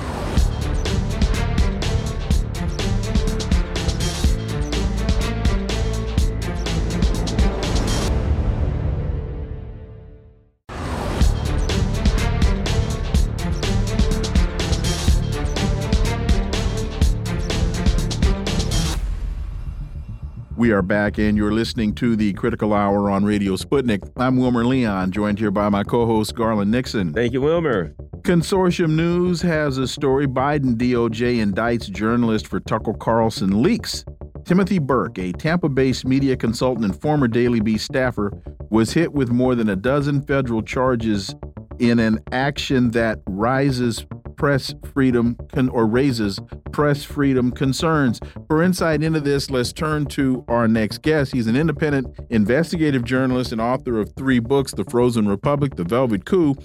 We 20.61 20.69
are 20.73 20.83
back, 20.83 21.17
and 21.17 21.35
you're 21.35 21.51
listening 21.51 21.95
to 21.95 22.15
the 22.15 22.33
Critical 22.33 22.71
Hour 22.71 23.09
on 23.09 23.25
Radio 23.25 23.55
Sputnik. 23.55 24.07
I'm 24.15 24.37
Wilmer 24.37 24.63
Leon, 24.63 25.11
joined 25.11 25.39
here 25.39 25.49
by 25.49 25.69
my 25.69 25.81
co 25.81 26.05
host, 26.05 26.35
Garland 26.35 26.69
Nixon. 26.69 27.13
Thank 27.13 27.33
you, 27.33 27.41
Wilmer. 27.41 27.95
Consortium 28.21 28.91
News 28.91 29.41
has 29.41 29.79
a 29.79 29.87
story 29.87 30.27
Biden 30.27 30.75
DOJ 30.75 31.43
indicts 31.43 31.89
journalist 31.89 32.45
for 32.45 32.59
Tucker 32.59 32.93
Carlson 32.93 33.63
leaks. 33.63 34.05
Timothy 34.45 34.77
Burke, 34.77 35.17
a 35.17 35.31
Tampa 35.31 35.67
based 35.67 36.05
media 36.05 36.37
consultant 36.37 36.85
and 36.85 37.01
former 37.01 37.27
Daily 37.27 37.59
Beast 37.59 37.85
staffer, 37.85 38.31
was 38.69 38.93
hit 38.93 39.13
with 39.13 39.31
more 39.31 39.55
than 39.55 39.67
a 39.67 39.75
dozen 39.75 40.21
federal 40.21 40.61
charges 40.61 41.33
in 41.79 41.97
an 41.97 42.19
action 42.31 42.91
that 42.91 43.17
rises 43.25 44.05
press 44.41 44.73
freedom 44.91 45.37
or 45.71 45.85
raises 45.85 46.39
press 46.71 47.03
freedom 47.03 47.51
concerns. 47.51 48.19
For 48.47 48.63
insight 48.63 49.03
into 49.03 49.19
this, 49.19 49.51
let's 49.51 49.71
turn 49.71 50.07
to 50.07 50.43
our 50.47 50.67
next 50.67 51.03
guest. 51.03 51.31
He's 51.31 51.45
an 51.45 51.55
independent 51.55 52.07
investigative 52.31 53.03
journalist 53.03 53.51
and 53.51 53.61
author 53.61 53.99
of 53.99 54.11
three 54.15 54.39
books 54.39 54.71
The 54.71 54.83
Frozen 54.85 55.27
Republic, 55.27 55.75
The 55.75 55.83
Velvet 55.83 56.25
Coup, 56.25 56.55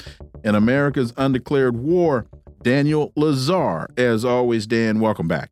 and 0.42 0.56
America's 0.56 1.12
Undeclared 1.18 1.76
War. 1.76 2.26
Daniel 2.62 3.12
Lazare. 3.14 3.86
As 3.98 4.24
always, 4.24 4.66
Dan, 4.66 4.98
welcome 4.98 5.28
back. 5.28 5.50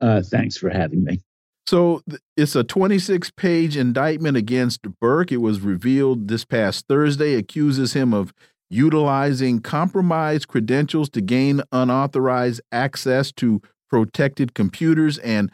Uh, 0.00 0.20
thanks 0.20 0.56
for 0.56 0.68
having 0.68 1.04
me. 1.04 1.20
So 1.68 2.02
it's 2.36 2.56
a 2.56 2.64
26 2.64 3.30
page 3.30 3.76
indictment 3.76 4.36
against 4.36 4.82
Burke. 5.00 5.30
It 5.30 5.36
was 5.36 5.60
revealed 5.60 6.26
this 6.26 6.44
past 6.44 6.88
Thursday, 6.88 7.34
accuses 7.34 7.92
him 7.92 8.12
of 8.12 8.34
utilizing 8.72 9.60
compromised 9.60 10.48
credentials 10.48 11.10
to 11.10 11.20
gain 11.20 11.60
unauthorized 11.72 12.60
access 12.72 13.30
to 13.30 13.60
protected 13.90 14.54
computers 14.54 15.18
and 15.18 15.52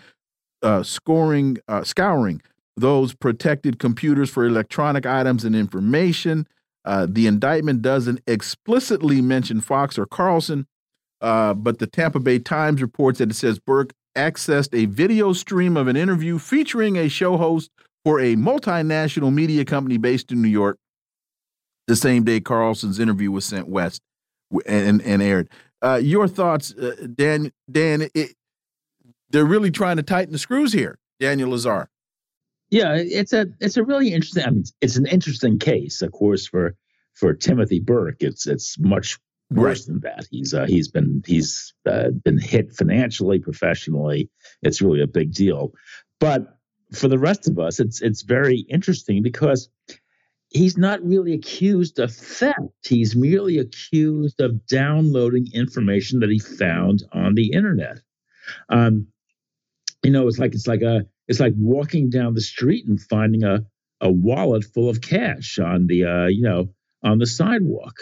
uh, 0.63 0.83
scoring, 0.85 1.59
uh, 1.67 1.83
scouring 1.83 2.41
those 2.77 3.13
protected 3.15 3.81
computers 3.81 4.31
for 4.31 4.47
electronic 4.47 5.05
items 5.05 5.45
and 5.45 5.57
information. 5.57 6.47
Uh, 6.85 7.07
the 7.11 7.27
indictment 7.27 7.83
doesn't 7.83 8.21
explicitly 8.29 9.21
mention 9.21 9.61
Fox 9.61 9.99
or 9.99 10.07
Carlson, 10.07 10.69
uh, 11.21 11.55
but 11.55 11.81
the 11.81 11.89
Tampa 11.89 12.21
Bay 12.21 12.39
Times 12.39 12.81
reports 12.81 13.19
that 13.19 13.31
it 13.31 13.35
says 13.35 13.59
Burke 13.59 13.93
accessed 14.17 14.73
a 14.73 14.87
video 14.87 15.33
stream 15.33 15.77
of 15.77 15.89
an 15.89 15.97
interview 15.97 16.39
featuring 16.39 16.97
a 16.97 17.09
show 17.09 17.37
host 17.37 17.71
for 18.05 18.21
a 18.21 18.37
multinational 18.37 19.35
media 19.35 19.65
company 19.65 19.97
based 19.99 20.31
in 20.31 20.41
New 20.41 20.49
York 20.49 20.79
the 21.89 21.97
same 21.97 22.23
day 22.23 22.39
Carlson's 22.39 23.01
interview 23.01 23.33
was 23.33 23.45
sent 23.45 23.67
west 23.67 24.01
and 24.67 25.03
and 25.03 25.21
aired. 25.21 25.51
Uh, 25.83 26.01
your 26.03 26.29
thoughts, 26.29 26.73
uh, 26.75 27.07
Dan? 27.15 27.53
Dan, 27.71 28.09
it, 28.15 28.35
they're 29.31 29.45
really 29.45 29.71
trying 29.71 29.97
to 29.97 30.03
tighten 30.03 30.33
the 30.33 30.39
screws 30.39 30.73
here. 30.73 30.99
Daniel 31.19 31.51
Lazare. 31.51 31.87
Yeah, 32.71 32.95
it's 32.97 33.33
a 33.33 33.47
it's 33.61 33.77
a 33.77 33.83
really 33.83 34.13
interesting. 34.13 34.45
I 34.45 34.51
mean, 34.51 34.65
it's 34.81 34.97
an 34.97 35.07
interesting 35.07 35.59
case, 35.59 36.03
of 36.03 36.13
course, 36.13 36.47
for 36.47 36.77
for 37.15 37.35
Timothy 37.35 37.81
Burke, 37.81 38.19
it's 38.21 38.47
it's 38.47 38.79
much 38.79 39.19
worse 39.51 39.81
right. 39.81 39.87
than 39.87 40.01
that. 40.01 40.27
He's 40.31 40.55
uh, 40.55 40.67
he's 40.67 40.89
been 40.89 41.23
he's 41.27 41.75
uh, 41.87 42.11
been 42.11 42.39
hit 42.39 42.75
financially, 42.75 43.39
professionally. 43.39 44.31
It's 44.63 44.83
really 44.83 45.01
a 45.01 45.07
big 45.07 45.33
deal. 45.33 45.73
But 46.21 46.59
for 46.93 47.09
the 47.09 47.19
rest 47.19 47.49
of 47.49 47.59
us, 47.59 47.81
it's 47.81 48.03
it's 48.03 48.23
very 48.23 48.59
interesting 48.69 49.23
because 49.23 49.69
he's 50.51 50.77
not 50.77 51.05
really 51.05 51.35
accused 51.35 51.99
of 51.99 52.13
theft. 52.13 52.59
He's 52.83 53.15
merely 53.15 53.59
accused 53.59 54.41
of 54.41 54.67
downloading 54.67 55.49
information 55.53 56.21
that 56.21 56.31
he 56.31 56.39
found 56.39 57.03
on 57.13 57.35
the 57.35 57.53
internet. 57.53 58.01
Um, 58.69 59.09
you 60.03 60.11
know, 60.11 60.29
it's 60.29 60.39
like 60.39 60.55
it's 60.55 60.67
like 60.67 60.83
a 60.83 61.07
it's 61.27 61.41
like 61.41 61.55
walking 61.57 62.11
down 62.11 62.35
the 62.35 62.41
street 62.41 62.87
and 62.87 63.01
finding 63.01 63.45
a 63.45 63.65
a 64.01 64.11
wallet 64.11 64.65
full 64.65 64.89
of 64.89 65.01
cash 65.01 65.59
on 65.59 65.87
the 65.87 66.05
uh, 66.05 66.27
you 66.27 66.43
know 66.43 66.69
on 67.03 67.19
the 67.19 67.27
sidewalk. 67.27 67.95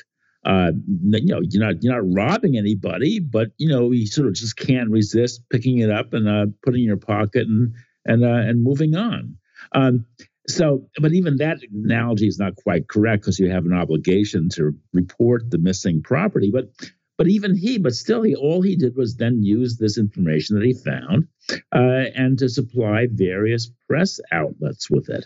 Uh, 0.44 0.70
you 1.02 1.26
know, 1.26 1.40
you're 1.42 1.64
not 1.64 1.82
you're 1.82 1.94
not 1.94 2.14
robbing 2.14 2.56
anybody, 2.56 3.18
but 3.18 3.48
you 3.58 3.68
know 3.68 3.90
you 3.90 4.06
sort 4.06 4.28
of 4.28 4.34
just 4.34 4.56
can't 4.56 4.90
resist 4.90 5.42
picking 5.50 5.78
it 5.78 5.90
up 5.90 6.12
and 6.12 6.28
uh, 6.28 6.46
putting 6.62 6.82
it 6.82 6.84
in 6.84 6.88
your 6.88 6.96
pocket 6.96 7.48
and 7.48 7.74
and 8.04 8.24
uh, 8.24 8.28
and 8.28 8.62
moving 8.62 8.94
on. 8.94 9.36
Um, 9.72 10.06
so, 10.48 10.86
but 11.00 11.12
even 11.12 11.36
that 11.38 11.58
analogy 11.72 12.26
is 12.28 12.38
not 12.38 12.56
quite 12.56 12.88
correct 12.88 13.22
because 13.22 13.38
you 13.38 13.50
have 13.50 13.64
an 13.64 13.72
obligation 13.72 14.48
to 14.50 14.72
report 14.92 15.50
the 15.50 15.58
missing 15.58 16.02
property. 16.02 16.50
But 16.52 16.70
but 17.18 17.28
even 17.28 17.56
he, 17.56 17.78
but 17.78 17.94
still, 17.94 18.22
he 18.22 18.34
all 18.34 18.62
he 18.62 18.76
did 18.76 18.94
was 18.96 19.16
then 19.16 19.42
use 19.42 19.76
this 19.76 19.98
information 19.98 20.56
that 20.56 20.66
he 20.66 20.74
found 20.74 21.28
uh, 21.74 22.10
and 22.14 22.38
to 22.38 22.48
supply 22.48 23.06
various 23.10 23.70
press 23.88 24.20
outlets 24.32 24.90
with 24.90 25.08
it. 25.08 25.24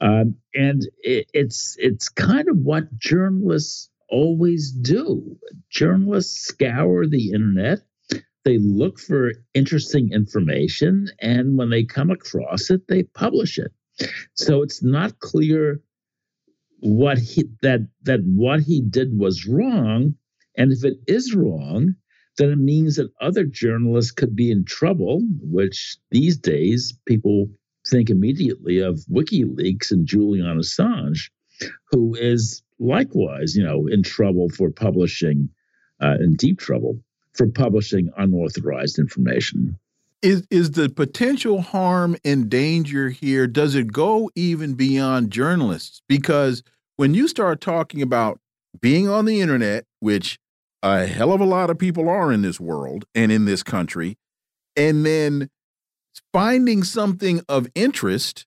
Um, 0.00 0.36
and 0.54 0.82
it, 0.98 1.26
it's 1.32 1.76
it's 1.78 2.08
kind 2.08 2.48
of 2.48 2.58
what 2.58 2.96
journalists 2.98 3.90
always 4.08 4.70
do. 4.70 5.36
Journalists 5.70 6.46
scour 6.46 7.06
the 7.06 7.32
internet. 7.32 7.80
They 8.44 8.58
look 8.58 8.98
for 8.98 9.32
interesting 9.52 10.12
information, 10.12 11.08
and 11.20 11.58
when 11.58 11.70
they 11.70 11.84
come 11.84 12.10
across 12.10 12.70
it, 12.70 12.88
they 12.88 13.02
publish 13.02 13.58
it. 13.58 13.72
So 14.34 14.62
it's 14.62 14.82
not 14.82 15.18
clear 15.18 15.80
what 16.80 17.18
he 17.18 17.44
that 17.62 17.86
that 18.02 18.20
what 18.24 18.60
he 18.60 18.80
did 18.80 19.18
was 19.18 19.46
wrong, 19.46 20.14
and 20.56 20.72
if 20.72 20.84
it 20.84 20.98
is 21.06 21.34
wrong, 21.34 21.94
then 22.38 22.50
it 22.50 22.58
means 22.58 22.96
that 22.96 23.12
other 23.20 23.44
journalists 23.44 24.12
could 24.12 24.34
be 24.34 24.50
in 24.50 24.64
trouble. 24.64 25.20
Which 25.42 25.98
these 26.10 26.38
days 26.38 26.94
people 27.06 27.48
think 27.86 28.10
immediately 28.10 28.78
of 28.78 29.00
WikiLeaks 29.10 29.90
and 29.90 30.06
Julian 30.06 30.58
Assange, 30.58 31.30
who 31.90 32.14
is 32.14 32.62
likewise, 32.78 33.56
you 33.56 33.64
know, 33.64 33.86
in 33.86 34.02
trouble 34.02 34.48
for 34.50 34.70
publishing, 34.70 35.48
uh, 36.00 36.16
in 36.20 36.36
deep 36.36 36.58
trouble 36.58 37.00
for 37.34 37.46
publishing 37.46 38.10
unauthorized 38.16 38.98
information 38.98 39.78
is 40.22 40.46
is 40.50 40.72
the 40.72 40.88
potential 40.88 41.62
harm 41.62 42.16
and 42.24 42.50
danger 42.50 43.10
here 43.10 43.46
does 43.46 43.74
it 43.74 43.92
go 43.92 44.30
even 44.34 44.74
beyond 44.74 45.30
journalists? 45.30 46.02
Because 46.08 46.62
when 46.96 47.14
you 47.14 47.28
start 47.28 47.60
talking 47.60 48.02
about 48.02 48.38
being 48.80 49.08
on 49.08 49.24
the 49.24 49.40
internet 49.40 49.84
which 50.00 50.38
a 50.82 51.06
hell 51.06 51.32
of 51.32 51.40
a 51.40 51.44
lot 51.44 51.70
of 51.70 51.78
people 51.78 52.08
are 52.08 52.32
in 52.32 52.42
this 52.42 52.60
world 52.60 53.04
and 53.14 53.32
in 53.32 53.44
this 53.44 53.62
country 53.62 54.16
and 54.76 55.04
then 55.04 55.50
finding 56.32 56.82
something 56.82 57.42
of 57.48 57.68
interest 57.74 58.46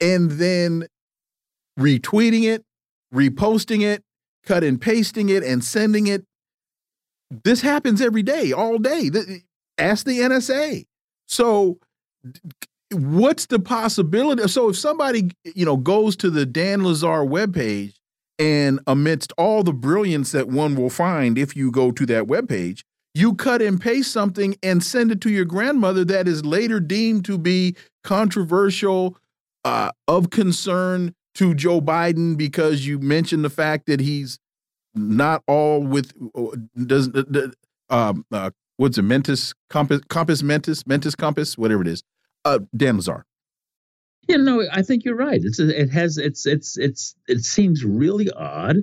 and 0.00 0.32
then 0.32 0.86
retweeting 1.78 2.44
it 2.44 2.64
reposting 3.14 3.82
it 3.82 4.02
cut 4.44 4.64
and 4.64 4.80
pasting 4.80 5.28
it 5.28 5.44
and 5.44 5.62
sending 5.64 6.06
it 6.06 6.24
this 7.44 7.62
happens 7.62 8.02
every 8.02 8.22
day 8.22 8.52
all 8.52 8.78
day. 8.78 9.10
Ask 9.78 10.04
the 10.04 10.18
NSA 10.18 10.84
so 11.26 11.78
what's 12.92 13.46
the 13.46 13.58
possibility? 13.58 14.46
So 14.48 14.68
if 14.68 14.78
somebody, 14.78 15.30
you 15.44 15.64
know, 15.64 15.76
goes 15.76 16.16
to 16.16 16.30
the 16.30 16.44
Dan 16.46 16.80
Lazare 16.80 17.28
webpage 17.28 17.94
and 18.38 18.80
amidst 18.86 19.32
all 19.38 19.62
the 19.62 19.72
brilliance 19.72 20.32
that 20.32 20.48
one 20.48 20.74
will 20.74 20.90
find 20.90 21.38
if 21.38 21.56
you 21.56 21.70
go 21.70 21.90
to 21.92 22.06
that 22.06 22.24
webpage, 22.24 22.82
you 23.14 23.34
cut 23.34 23.60
and 23.60 23.80
paste 23.80 24.10
something 24.10 24.56
and 24.62 24.82
send 24.82 25.12
it 25.12 25.20
to 25.22 25.30
your 25.30 25.44
grandmother 25.44 26.04
that 26.04 26.26
is 26.26 26.44
later 26.44 26.80
deemed 26.80 27.24
to 27.26 27.38
be 27.38 27.76
controversial, 28.02 29.16
uh, 29.64 29.90
of 30.08 30.30
concern 30.30 31.14
to 31.34 31.54
Joe 31.54 31.80
Biden 31.80 32.36
because 32.36 32.86
you 32.86 32.98
mentioned 32.98 33.44
the 33.44 33.50
fact 33.50 33.86
that 33.86 34.00
he's 34.00 34.38
not 34.94 35.42
all 35.46 35.82
with 35.82 36.12
uh, 36.34 36.56
does 36.86 37.08
uh, 37.08 37.48
um, 37.88 38.24
uh, 38.32 38.50
what's 38.76 38.98
it, 38.98 39.02
Mentis, 39.02 39.54
Compass, 39.70 40.00
Compass 40.08 40.42
Mentis, 40.42 40.86
Mentis 40.86 41.14
Compass, 41.14 41.56
whatever 41.56 41.82
it 41.82 41.88
is. 41.88 42.02
Uh, 42.44 42.60
Dan 42.76 42.98
Lazare. 42.98 43.22
Yeah, 44.28 44.36
no, 44.36 44.64
I 44.72 44.82
think 44.82 45.04
you're 45.04 45.16
right. 45.16 45.40
It's 45.42 45.58
it 45.58 45.90
has 45.90 46.16
it's 46.16 46.46
it's 46.46 46.78
it's 46.78 47.14
it 47.26 47.44
seems 47.44 47.84
really 47.84 48.30
odd, 48.30 48.76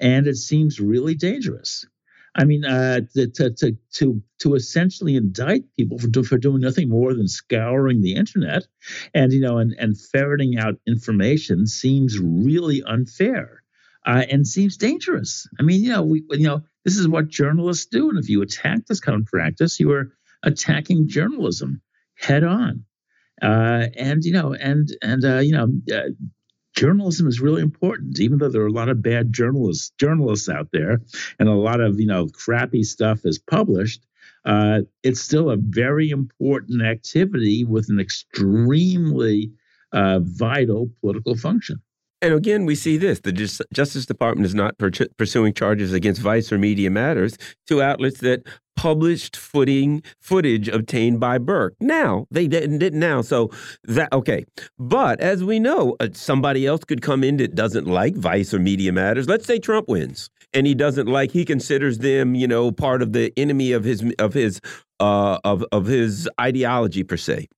and 0.00 0.26
it 0.26 0.36
seems 0.36 0.80
really 0.80 1.14
dangerous. 1.14 1.84
I 2.34 2.44
mean, 2.44 2.64
uh, 2.64 3.00
to, 3.14 3.50
to 3.50 3.76
to 3.94 4.22
to 4.40 4.54
essentially 4.54 5.16
indict 5.16 5.64
people 5.76 5.98
for 5.98 6.22
for 6.22 6.38
doing 6.38 6.60
nothing 6.60 6.88
more 6.88 7.14
than 7.14 7.28
scouring 7.28 8.02
the 8.02 8.14
internet, 8.14 8.66
and 9.14 9.32
you 9.32 9.40
know, 9.40 9.58
and 9.58 9.74
and 9.78 9.98
ferreting 9.98 10.58
out 10.58 10.74
information 10.86 11.66
seems 11.66 12.18
really 12.18 12.82
unfair, 12.82 13.62
uh, 14.06 14.24
and 14.30 14.46
seems 14.46 14.76
dangerous. 14.76 15.46
I 15.58 15.62
mean, 15.62 15.82
you 15.82 15.90
know, 15.90 16.02
we 16.02 16.24
you 16.30 16.46
know 16.46 16.62
this 16.86 16.96
is 16.96 17.08
what 17.08 17.26
journalists 17.26 17.86
do. 17.86 18.08
And 18.08 18.16
if 18.16 18.28
you 18.28 18.42
attack 18.42 18.86
this 18.86 19.00
kind 19.00 19.20
of 19.20 19.26
practice, 19.26 19.80
you 19.80 19.90
are 19.90 20.12
attacking 20.44 21.08
journalism 21.08 21.82
head 22.14 22.44
on. 22.44 22.84
Uh, 23.42 23.88
and 23.96 24.24
you 24.24 24.32
know, 24.32 24.54
and 24.54 24.88
and 25.02 25.24
uh, 25.24 25.38
you 25.40 25.50
know, 25.50 25.68
uh, 25.92 26.10
journalism 26.76 27.26
is 27.26 27.40
really 27.40 27.60
important. 27.60 28.20
Even 28.20 28.38
though 28.38 28.48
there 28.48 28.62
are 28.62 28.68
a 28.68 28.72
lot 28.72 28.88
of 28.88 29.02
bad 29.02 29.32
journalists 29.32 29.92
journalists 29.98 30.48
out 30.48 30.68
there, 30.72 31.00
and 31.40 31.48
a 31.48 31.54
lot 31.54 31.80
of 31.80 31.98
you 31.98 32.06
know 32.06 32.28
crappy 32.28 32.84
stuff 32.84 33.20
is 33.24 33.40
published, 33.40 34.06
uh, 34.44 34.82
it's 35.02 35.20
still 35.20 35.50
a 35.50 35.56
very 35.58 36.10
important 36.10 36.82
activity 36.82 37.64
with 37.64 37.88
an 37.88 37.98
extremely 37.98 39.50
uh, 39.92 40.20
vital 40.22 40.88
political 41.00 41.36
function. 41.36 41.82
And 42.22 42.32
again, 42.32 42.64
we 42.64 42.74
see 42.74 42.96
this 42.96 43.20
the 43.20 43.32
Justice 43.32 44.06
Department 44.06 44.46
is 44.46 44.54
not 44.54 44.76
pursuing 44.78 45.52
charges 45.52 45.92
against 45.92 46.20
Vice 46.20 46.50
or 46.50 46.58
Media 46.58 46.90
Matters 46.90 47.36
to 47.66 47.82
outlets 47.82 48.20
that 48.20 48.42
published 48.76 49.36
footing 49.36 50.02
footage 50.20 50.68
obtained 50.68 51.18
by 51.18 51.38
Burke. 51.38 51.74
Now 51.80 52.26
they 52.30 52.46
didn't 52.46 52.78
didn't 52.78 53.00
now, 53.00 53.22
so 53.22 53.50
that 53.84 54.12
okay. 54.12 54.44
But 54.78 55.20
as 55.20 55.42
we 55.42 55.58
know, 55.58 55.96
uh, 56.00 56.08
somebody 56.12 56.66
else 56.66 56.84
could 56.84 57.02
come 57.02 57.24
in 57.24 57.38
that 57.38 57.54
doesn't 57.54 57.86
like 57.86 58.14
Vice 58.14 58.54
or 58.54 58.58
Media 58.58 58.92
Matters. 58.92 59.28
Let's 59.28 59.46
say 59.46 59.58
Trump 59.58 59.88
wins, 59.88 60.30
and 60.52 60.66
he 60.66 60.74
doesn't 60.74 61.08
like. 61.08 61.32
He 61.32 61.44
considers 61.44 61.98
them, 61.98 62.34
you 62.34 62.46
know, 62.46 62.70
part 62.70 63.02
of 63.02 63.12
the 63.12 63.32
enemy 63.36 63.72
of 63.72 63.84
his 63.84 64.04
of 64.18 64.32
his 64.32 64.60
uh, 65.00 65.38
of 65.44 65.64
of 65.72 65.86
his 65.86 66.28
ideology 66.40 67.02
per 67.02 67.16
se. 67.16 67.48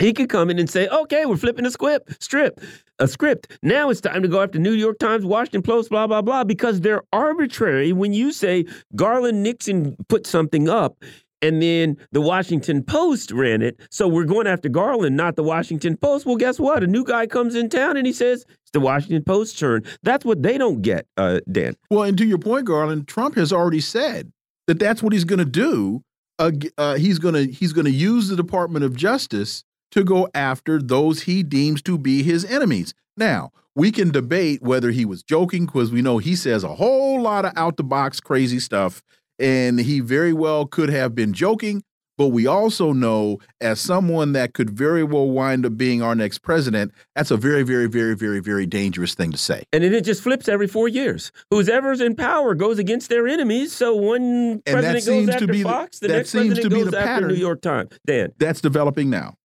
He 0.00 0.12
could 0.12 0.28
come 0.28 0.50
in 0.50 0.58
and 0.58 0.68
say, 0.68 0.88
"Okay, 0.88 1.26
we're 1.26 1.36
flipping 1.36 1.66
a 1.66 1.70
script, 1.70 2.22
strip, 2.22 2.60
a 3.02 3.08
script. 3.08 3.58
Now 3.62 3.90
it's 3.90 4.00
time 4.00 4.22
to 4.22 4.28
go 4.28 4.40
after 4.40 4.58
New 4.58 4.72
York 4.72 4.98
Times, 4.98 5.26
Washington 5.26 5.62
Post, 5.62 5.90
blah 5.90 6.06
blah 6.06 6.22
blah, 6.22 6.44
because 6.44 6.80
they're 6.80 7.02
arbitrary. 7.12 7.92
When 7.92 8.12
you 8.12 8.32
say 8.32 8.64
Garland 8.94 9.42
Nixon 9.42 9.96
put 10.08 10.26
something 10.26 10.68
up, 10.68 11.02
and 11.42 11.60
then 11.60 11.96
the 12.12 12.20
Washington 12.20 12.84
Post 12.84 13.32
ran 13.32 13.60
it, 13.60 13.80
so 13.90 14.06
we're 14.06 14.24
going 14.24 14.46
after 14.46 14.68
Garland, 14.68 15.16
not 15.16 15.34
the 15.34 15.42
Washington 15.42 15.96
Post. 15.96 16.24
Well, 16.24 16.36
guess 16.36 16.60
what? 16.60 16.84
A 16.84 16.86
new 16.86 17.04
guy 17.04 17.26
comes 17.26 17.56
in 17.56 17.68
town 17.68 17.96
and 17.96 18.06
he 18.06 18.12
says 18.12 18.44
it's 18.48 18.70
the 18.72 18.80
Washington 18.80 19.24
Post 19.24 19.58
turn. 19.58 19.82
That's 20.04 20.24
what 20.24 20.42
they 20.44 20.56
don't 20.56 20.80
get, 20.80 21.06
uh, 21.16 21.40
Dan. 21.50 21.74
Well, 21.90 22.04
and 22.04 22.16
to 22.18 22.24
your 22.24 22.38
point, 22.38 22.66
Garland, 22.66 23.08
Trump 23.08 23.34
has 23.34 23.52
already 23.52 23.80
said 23.80 24.32
that 24.68 24.78
that's 24.78 25.02
what 25.02 25.12
he's 25.12 25.24
going 25.24 25.40
to 25.40 25.44
do. 25.44 26.02
Uh, 26.38 26.52
uh, 26.78 26.94
he's 26.94 27.18
going 27.18 27.34
to 27.34 27.52
he's 27.52 27.72
going 27.72 27.84
to 27.84 27.90
use 27.90 28.28
the 28.28 28.36
Department 28.36 28.84
of 28.84 28.96
Justice 28.96 29.64
to 29.92 30.04
go 30.04 30.28
after 30.34 30.80
those 30.82 31.22
he 31.22 31.42
deems 31.42 31.80
to 31.82 31.96
be 31.96 32.22
his 32.22 32.44
enemies. 32.44 32.92
Now, 33.16 33.52
we 33.74 33.90
can 33.90 34.10
debate 34.10 34.62
whether 34.62 34.90
he 34.90 35.04
was 35.04 35.22
joking 35.22 35.66
because 35.66 35.90
we 35.90 36.02
know 36.02 36.18
he 36.18 36.36
says 36.36 36.64
a 36.64 36.74
whole 36.74 37.22
lot 37.22 37.44
of 37.44 37.52
out 37.56 37.76
the 37.76 37.84
box 37.84 38.20
crazy 38.20 38.60
stuff, 38.60 39.02
and 39.38 39.78
he 39.80 40.00
very 40.00 40.32
well 40.32 40.66
could 40.66 40.90
have 40.90 41.14
been 41.14 41.32
joking. 41.32 41.82
But 42.18 42.28
we 42.28 42.46
also 42.46 42.92
know, 42.92 43.38
as 43.62 43.80
someone 43.80 44.32
that 44.32 44.52
could 44.52 44.68
very 44.68 45.02
well 45.02 45.30
wind 45.30 45.64
up 45.64 45.78
being 45.78 46.02
our 46.02 46.14
next 46.14 46.40
president, 46.40 46.92
that's 47.16 47.30
a 47.30 47.38
very, 47.38 47.62
very, 47.62 47.86
very, 47.86 48.14
very, 48.14 48.38
very 48.40 48.66
dangerous 48.66 49.14
thing 49.14 49.32
to 49.32 49.38
say. 49.38 49.64
And 49.72 49.82
then 49.82 49.94
it 49.94 50.04
just 50.04 50.22
flips 50.22 50.46
every 50.46 50.66
four 50.68 50.88
years. 50.88 51.32
Whoever's 51.50 52.02
in 52.02 52.14
power 52.14 52.54
goes 52.54 52.78
against 52.78 53.08
their 53.08 53.26
enemies. 53.26 53.72
So 53.72 53.94
one 53.94 54.60
president 54.66 55.06
goes 55.06 55.28
after 55.30 55.54
Fox, 55.62 55.98
the, 56.00 56.08
the 56.08 56.14
next 56.14 56.32
president 56.32 56.70
goes 56.70 56.86
after 56.88 57.00
pattern. 57.00 57.28
New 57.28 57.34
York 57.34 57.62
Times. 57.62 57.98
Dan, 58.06 58.32
that's 58.38 58.60
developing 58.60 59.08
now. 59.08 59.36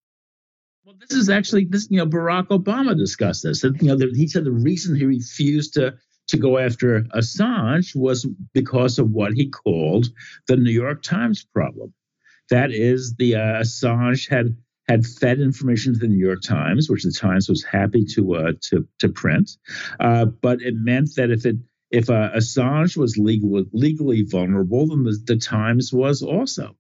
This 1.00 1.18
is 1.18 1.30
actually 1.30 1.66
this. 1.66 1.88
You 1.90 1.98
know, 1.98 2.06
Barack 2.06 2.48
Obama 2.48 2.98
discussed 2.98 3.44
this. 3.44 3.62
That, 3.62 3.82
you 3.82 3.90
know, 3.90 3.96
the, 3.96 4.12
he 4.16 4.28
said 4.28 4.46
the 4.46 4.52
reason 4.52 4.96
he 4.96 5.06
refused 5.06 5.74
to 5.76 5.96
to 6.28 6.38
go 6.38 6.58
after 6.58 7.02
Assange 7.16 7.96
was 7.96 8.28
because 8.54 9.00
of 9.00 9.12
what 9.12 9.34
he 9.34 9.50
called 9.50 10.08
the 10.48 10.58
New 10.58 10.72
York 10.72 11.02
Times 11.02 11.46
problem. 11.54 11.94
That 12.50 12.72
is, 12.72 13.16
the 13.16 13.36
uh, 13.36 13.62
Assange 13.62 14.30
had 14.30 14.56
had 14.88 15.06
fed 15.06 15.40
information 15.40 15.94
to 15.94 16.00
the 16.00 16.08
New 16.08 16.26
York 16.26 16.42
Times, 16.42 16.90
which 16.90 17.04
the 17.04 17.12
Times 17.12 17.50
was 17.50 17.64
happy 17.64 18.06
to 18.16 18.36
uh, 18.36 18.52
to 18.70 18.88
to 19.00 19.10
print, 19.10 19.52
uh, 20.00 20.26
but 20.26 20.62
it 20.62 20.76
meant 20.76 21.16
that 21.16 21.30
if 21.30 21.46
it 21.46 21.58
if 21.92 22.10
uh, 22.10 22.32
Assange 22.36 22.98
was 22.98 23.18
legal, 23.18 23.64
legally 23.72 24.24
vulnerable, 24.24 24.88
then 24.88 25.04
the, 25.04 25.18
the 25.26 25.38
Times 25.38 25.94
was 25.94 26.22
also. 26.22 26.76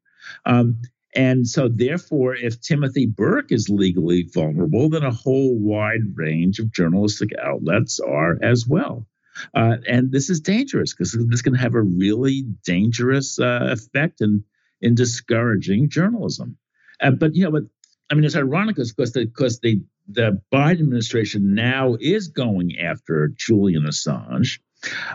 Um, 0.45 0.81
and 1.16 1.48
so, 1.48 1.70
therefore, 1.70 2.36
if 2.36 2.62
Timothy 2.62 3.06
Burke 3.06 3.52
is 3.52 3.70
legally 3.70 4.30
vulnerable, 4.34 4.90
then 4.90 5.04
a 5.04 5.12
whole 5.12 5.58
wide 5.58 6.16
range 6.16 6.60
of 6.60 6.72
journalistic 6.72 7.32
outlets 7.42 8.00
are 8.00 8.38
as 8.42 8.68
well. 8.68 9.08
Uh, 9.54 9.78
and 9.88 10.12
this 10.12 10.30
is 10.30 10.42
dangerous 10.42 10.94
because 10.94 11.18
this 11.30 11.42
can 11.42 11.54
have 11.54 11.76
a 11.76 11.82
really 11.82 12.44
dangerous 12.66 13.40
uh, 13.40 13.70
effect 13.72 14.22
in, 14.22 14.44
in 14.82 14.96
discouraging 14.96 15.90
journalism. 15.90 16.58
Uh, 17.02 17.12
but, 17.12 17.36
you 17.36 17.44
know, 17.44 17.52
but 17.52 17.64
I 18.10 18.16
mean, 18.16 18.24
it's 18.24 18.36
ironic 18.36 18.76
because 18.76 19.14
the, 19.14 19.26
because 19.26 19.60
the, 19.60 19.82
the 20.08 20.42
Biden 20.52 20.82
administration 20.82 21.54
now 21.54 21.98
is 22.00 22.30
going 22.30 22.80
after 22.80 23.30
Julian 23.36 23.84
Assange, 23.84 24.60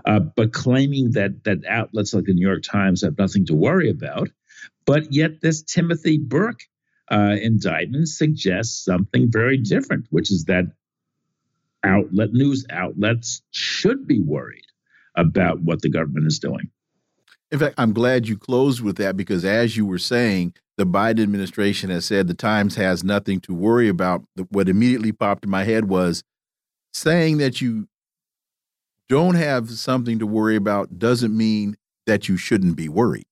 uh, 0.05 0.21
but 0.21 0.53
claiming 0.53 1.13
that, 1.13 1.45
that 1.45 1.67
outlets 1.69 2.15
like 2.15 2.25
the 2.25 2.35
New 2.35 2.47
York 2.47 2.63
Times 2.63 3.03
have 3.03 3.19
nothing 3.19 3.47
to 3.47 3.55
worry 3.55 3.91
about. 3.91 4.29
But 4.85 5.13
yet, 5.13 5.41
this 5.41 5.63
Timothy 5.63 6.19
Burke 6.19 6.61
uh, 7.11 7.37
indictment 7.41 8.09
suggests 8.09 8.85
something 8.85 9.31
very 9.31 9.59
different, 9.59 10.07
which 10.11 10.31
is 10.31 10.45
that 10.45 10.65
outlet 11.85 12.33
news 12.33 12.65
outlets 12.71 13.43
should 13.51 14.07
be 14.07 14.21
worried 14.21 14.67
about 15.17 15.61
what 15.61 15.83
the 15.83 15.91
government 15.91 16.27
is 16.27 16.39
doing. 16.39 16.71
In 17.51 17.59
fact, 17.59 17.75
I'm 17.77 17.93
glad 17.93 18.29
you 18.29 18.39
closed 18.39 18.81
with 18.81 18.97
that 18.97 19.17
because, 19.17 19.45
as 19.45 19.77
you 19.77 19.85
were 19.85 19.99
saying, 19.99 20.55
the 20.79 20.87
Biden 20.87 21.23
administration 21.23 21.91
has 21.91 22.07
said 22.07 22.27
the 22.27 22.35
Times 22.35 22.77
has 22.77 23.05
nothing 23.05 23.41
to 23.41 23.55
worry 23.55 23.89
about. 23.89 24.25
What 24.49 24.69
immediately 24.69 25.13
popped 25.13 25.45
in 25.45 25.51
my 25.51 25.65
head 25.65 25.89
was 25.89 26.25
saying 26.95 27.39
that 27.39 27.61
you 27.61 27.89
don't 29.09 29.35
have 29.35 29.71
something 29.71 30.19
to 30.19 30.27
worry 30.27 30.57
about 30.57 30.99
doesn't 30.99 31.37
mean 31.37 31.77
that 32.07 32.29
you 32.29 32.39
shouldn't 32.39 32.77
be 32.77 32.89
worried. 32.89 33.27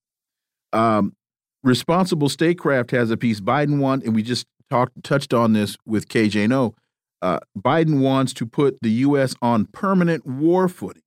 Um, 0.71 1.15
Responsible 1.63 2.29
Statecraft 2.29 2.91
has 2.91 3.11
a 3.11 3.17
piece 3.17 3.39
Biden 3.39 3.79
wants, 3.79 4.05
and 4.05 4.15
we 4.15 4.23
just 4.23 4.47
talked 4.69 5.03
touched 5.03 5.33
on 5.33 5.53
this 5.53 5.77
with 5.85 6.07
KJ 6.07 6.49
Noh. 6.49 6.73
Uh, 7.21 7.39
Biden 7.57 7.99
wants 7.99 8.33
to 8.33 8.47
put 8.47 8.79
the 8.81 8.89
U.S. 8.89 9.35
on 9.41 9.65
permanent 9.65 10.25
war 10.25 10.67
footing. 10.67 11.03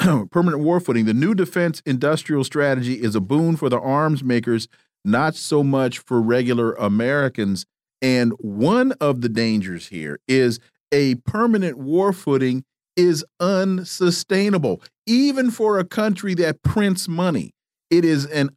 permanent 0.30 0.62
war 0.62 0.80
footing. 0.80 1.04
The 1.04 1.14
new 1.14 1.34
defense 1.34 1.82
industrial 1.86 2.42
strategy 2.42 2.94
is 2.94 3.14
a 3.14 3.20
boon 3.20 3.56
for 3.56 3.68
the 3.68 3.78
arms 3.78 4.24
makers, 4.24 4.66
not 5.04 5.36
so 5.36 5.62
much 5.62 5.98
for 5.98 6.20
regular 6.20 6.72
Americans. 6.72 7.64
And 8.00 8.32
one 8.38 8.92
of 9.00 9.20
the 9.20 9.28
dangers 9.28 9.88
here 9.88 10.18
is 10.26 10.58
a 10.90 11.14
permanent 11.26 11.78
war 11.78 12.12
footing 12.12 12.64
is 12.96 13.24
unsustainable, 13.38 14.82
even 15.06 15.50
for 15.50 15.78
a 15.78 15.84
country 15.84 16.34
that 16.34 16.62
prints 16.62 17.08
money. 17.08 17.52
It 17.90 18.04
is 18.04 18.26
an 18.26 18.50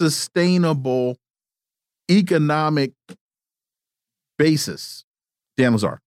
unsustainable 0.00 1.18
economic 2.10 2.92
basis. 4.38 5.04
Dan 5.56 5.74
Lazare. 5.74 5.98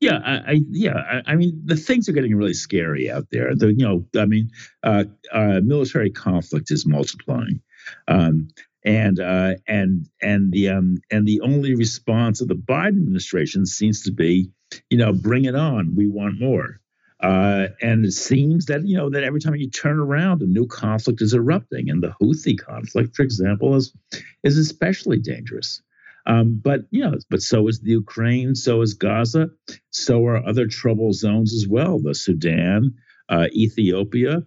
Yeah, 0.00 0.20
I, 0.24 0.52
I 0.52 0.60
yeah, 0.70 0.96
I, 1.10 1.32
I, 1.32 1.36
mean 1.36 1.58
the 1.64 1.76
things 1.76 2.06
are 2.08 2.12
getting 2.12 2.34
really 2.34 2.52
scary 2.52 3.10
out 3.10 3.28
there. 3.30 3.54
The 3.54 3.68
you 3.68 3.86
know, 3.86 4.04
I 4.20 4.26
mean, 4.26 4.50
uh, 4.82 5.04
uh, 5.32 5.60
military 5.64 6.10
conflict 6.10 6.70
is 6.70 6.84
multiplying, 6.84 7.62
um, 8.06 8.48
and 8.84 9.18
uh, 9.18 9.54
and 9.66 10.06
and 10.20 10.52
the 10.52 10.68
um, 10.68 10.98
and 11.10 11.26
the 11.26 11.40
only 11.40 11.74
response 11.74 12.42
of 12.42 12.48
the 12.48 12.56
Biden 12.56 12.88
administration 12.88 13.64
seems 13.64 14.02
to 14.02 14.12
be, 14.12 14.50
you 14.90 14.98
know, 14.98 15.14
bring 15.14 15.46
it 15.46 15.54
on. 15.54 15.96
We 15.96 16.08
want 16.08 16.38
more. 16.38 16.78
Uh, 17.20 17.68
and 17.80 18.04
it 18.04 18.12
seems 18.12 18.66
that 18.66 18.86
you 18.86 18.96
know 18.96 19.08
that 19.08 19.24
every 19.24 19.40
time 19.40 19.54
you 19.54 19.70
turn 19.70 19.98
around, 19.98 20.42
a 20.42 20.46
new 20.46 20.66
conflict 20.66 21.22
is 21.22 21.32
erupting, 21.32 21.88
and 21.88 22.02
the 22.02 22.14
Houthi 22.20 22.58
conflict, 22.58 23.16
for 23.16 23.22
example, 23.22 23.74
is 23.74 23.94
is 24.42 24.58
especially 24.58 25.18
dangerous. 25.18 25.82
Um, 26.26 26.60
but 26.62 26.82
you 26.90 27.02
know, 27.02 27.14
but 27.30 27.40
so 27.40 27.68
is 27.68 27.80
the 27.80 27.92
Ukraine, 27.92 28.54
so 28.54 28.82
is 28.82 28.94
Gaza, 28.94 29.48
so 29.90 30.26
are 30.26 30.46
other 30.46 30.66
trouble 30.66 31.12
zones 31.12 31.54
as 31.54 31.66
well, 31.66 32.00
the 32.00 32.14
Sudan, 32.14 32.96
uh, 33.30 33.46
Ethiopia, 33.52 34.42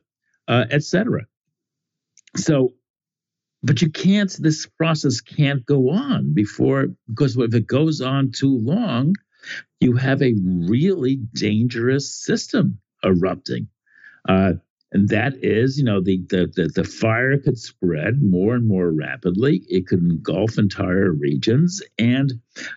uh, 0.48 0.66
etc. 0.70 1.26
So, 2.36 2.74
but 3.64 3.82
you 3.82 3.90
can't. 3.90 4.32
This 4.40 4.68
process 4.68 5.22
can't 5.22 5.66
go 5.66 5.90
on 5.90 6.34
before 6.36 6.88
because 7.08 7.36
if 7.36 7.56
it 7.56 7.66
goes 7.66 8.02
on 8.02 8.32
too 8.32 8.58
long, 8.60 9.16
you 9.80 9.96
have 9.96 10.22
a 10.22 10.36
really 10.44 11.16
dangerous 11.34 12.14
system 12.14 12.80
erupting. 13.04 13.68
Uh, 14.28 14.54
and 14.92 15.10
that 15.10 15.34
is, 15.44 15.78
you 15.78 15.84
know, 15.84 16.02
the, 16.02 16.20
the, 16.30 16.52
the 16.56 16.68
the 16.74 16.84
fire 16.84 17.38
could 17.38 17.60
spread 17.60 18.24
more 18.24 18.56
and 18.56 18.68
more 18.68 18.92
rapidly. 18.92 19.64
It 19.70 19.86
could 19.86 20.00
engulf 20.00 20.58
entire 20.58 21.12
regions, 21.12 21.82
and 22.00 22.34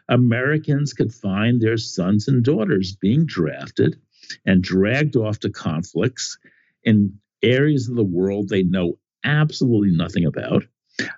Americans 0.09 0.93
could 0.93 1.15
find 1.15 1.61
their 1.61 1.79
sons 1.79 2.29
and 2.29 2.45
daughters 2.45 2.95
being 2.97 3.25
drafted 3.25 3.97
and 4.45 4.63
dragged 4.63 5.17
off 5.17 5.41
to 5.41 5.51
conflicts 5.51 6.39
in 6.85 7.19
areas 7.43 7.89
of 7.89 7.97
the 7.97 8.05
world 8.05 8.49
they 8.49 8.63
know 8.63 8.99
absolutely 9.25 9.97
nothing 9.97 10.27
about, 10.27 10.65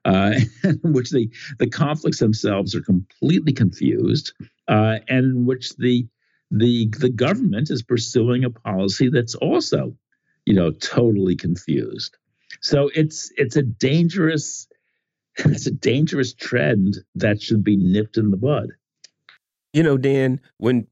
uh, 0.05 0.35
which 0.83 1.11
the 1.11 1.31
the 1.59 1.69
conflicts 1.69 2.19
themselves 2.19 2.75
are 2.75 2.83
completely 2.83 3.53
confused, 3.53 4.33
uh, 4.69 4.99
and 5.09 5.25
in 5.25 5.47
which 5.47 5.77
the 5.77 6.07
the 6.51 6.89
the 6.99 7.11
government 7.11 7.71
is 7.71 7.83
pursuing 7.83 8.45
a 8.45 8.51
policy 8.51 9.09
that's 9.09 9.35
also 9.35 9.97
you 10.47 10.55
know, 10.55 10.71
totally 10.73 11.37
confused. 11.37 12.17
So 12.61 12.91
it's 12.95 13.31
it's 13.37 13.57
a 13.57 13.63
dangerous 13.63 14.67
it's 15.37 15.67
a 15.67 15.73
dangerous 15.73 16.35
trend 16.35 16.99
that 17.17 17.43
should 17.43 17.65
be 17.65 17.77
nipped 17.77 18.17
in 18.17 18.31
the 18.31 18.37
bud. 18.37 18.71
You 19.75 19.83
know, 19.83 19.99
Dan, 19.99 20.41
when 20.59 20.85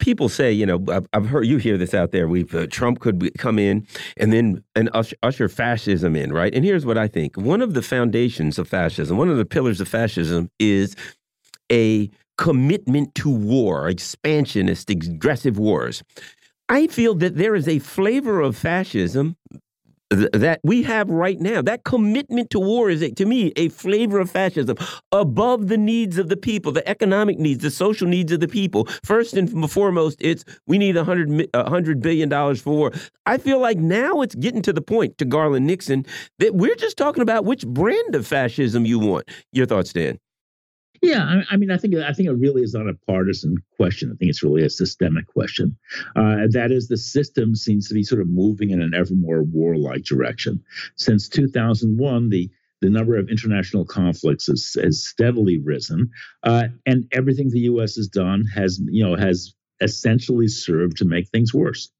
people 0.00 0.28
say, 0.28 0.52
you 0.52 0.66
know, 0.66 0.84
I've 1.12 1.26
heard 1.26 1.46
you 1.46 1.58
hear 1.58 1.78
this 1.78 1.94
out 1.94 2.10
there. 2.10 2.26
We've 2.26 2.52
uh, 2.54 2.66
Trump 2.66 2.98
could 2.98 3.30
come 3.38 3.56
in 3.56 3.86
and 4.16 4.32
then 4.32 4.64
and 4.74 4.90
usher, 4.92 5.14
usher 5.22 5.48
fascism 5.48 6.16
in, 6.16 6.32
right? 6.32 6.52
And 6.52 6.64
here's 6.64 6.84
what 6.84 6.98
I 6.98 7.06
think: 7.06 7.36
one 7.36 7.62
of 7.62 7.74
the 7.74 7.82
foundations 7.82 8.58
of 8.58 8.68
fascism, 8.68 9.16
one 9.16 9.28
of 9.28 9.36
the 9.36 9.44
pillars 9.44 9.80
of 9.80 9.86
fascism, 9.86 10.50
is 10.58 10.96
a 11.70 12.10
commitment 12.36 13.14
to 13.14 13.30
war, 13.30 13.88
expansionist, 13.88 14.90
aggressive 14.90 15.56
wars. 15.56 16.02
I 16.68 16.88
feel 16.88 17.14
that 17.14 17.36
there 17.36 17.54
is 17.54 17.68
a 17.68 17.78
flavor 17.78 18.40
of 18.40 18.56
fascism 18.56 19.36
that 20.10 20.60
we 20.62 20.82
have 20.84 21.10
right 21.10 21.40
now. 21.40 21.62
That 21.62 21.84
commitment 21.84 22.50
to 22.50 22.60
war 22.60 22.90
is, 22.90 23.08
to 23.16 23.26
me, 23.26 23.52
a 23.56 23.68
flavor 23.70 24.18
of 24.18 24.30
fascism 24.30 24.76
above 25.12 25.68
the 25.68 25.76
needs 25.76 26.18
of 26.18 26.28
the 26.28 26.36
people, 26.36 26.72
the 26.72 26.86
economic 26.88 27.38
needs, 27.38 27.62
the 27.62 27.70
social 27.70 28.06
needs 28.06 28.32
of 28.32 28.40
the 28.40 28.48
people. 28.48 28.86
First 29.04 29.34
and 29.34 29.70
foremost, 29.70 30.18
it's 30.20 30.44
we 30.66 30.78
need 30.78 30.96
a 30.96 31.04
hundred 31.04 31.48
a 31.54 31.68
hundred 31.68 32.00
billion 32.00 32.28
dollars 32.28 32.60
for 32.60 32.70
war. 32.74 32.92
I 33.26 33.38
feel 33.38 33.60
like 33.60 33.78
now 33.78 34.20
it's 34.20 34.34
getting 34.34 34.62
to 34.62 34.72
the 34.72 34.82
point 34.82 35.18
to 35.18 35.24
Garland 35.24 35.66
Nixon 35.66 36.06
that 36.38 36.54
we're 36.54 36.76
just 36.76 36.96
talking 36.96 37.22
about 37.22 37.44
which 37.44 37.66
brand 37.66 38.14
of 38.14 38.26
fascism 38.26 38.86
you 38.86 38.98
want. 38.98 39.28
Your 39.52 39.66
thoughts, 39.66 39.92
Dan? 39.92 40.18
Yeah, 41.02 41.22
I, 41.24 41.54
I, 41.54 41.56
mean, 41.56 41.70
I 41.70 41.76
think 41.76 41.94
I 41.94 42.12
think 42.12 42.28
it 42.28 42.32
really 42.32 42.62
is 42.62 42.74
not 42.74 42.88
a 42.88 42.94
partisan 43.06 43.56
question. 43.76 44.10
I 44.10 44.16
think 44.16 44.30
it's 44.30 44.42
really 44.42 44.64
a 44.64 44.70
systemic 44.70 45.26
question. 45.26 45.76
Uh, 46.14 46.46
that 46.50 46.70
is, 46.70 46.88
the 46.88 46.96
system 46.96 47.54
seems 47.54 47.88
to 47.88 47.94
be 47.94 48.02
sort 48.02 48.20
of 48.20 48.28
moving 48.28 48.70
in 48.70 48.80
an 48.80 48.94
ever 48.94 49.14
more 49.14 49.42
warlike 49.42 50.04
direction. 50.04 50.62
Since 50.96 51.28
2001, 51.28 52.30
the 52.30 52.50
the 52.82 52.90
number 52.90 53.16
of 53.16 53.30
international 53.30 53.86
conflicts 53.86 54.46
has, 54.48 54.76
has 54.82 55.02
steadily 55.02 55.58
risen, 55.58 56.10
uh, 56.42 56.64
and 56.84 57.04
everything 57.12 57.48
the 57.48 57.60
U.S. 57.60 57.96
has 57.96 58.08
done 58.08 58.44
has 58.54 58.80
you 58.84 59.04
know 59.04 59.16
has 59.16 59.54
essentially 59.80 60.48
served 60.48 60.96
to 60.98 61.04
make 61.04 61.28
things 61.28 61.52
worse. 61.52 61.90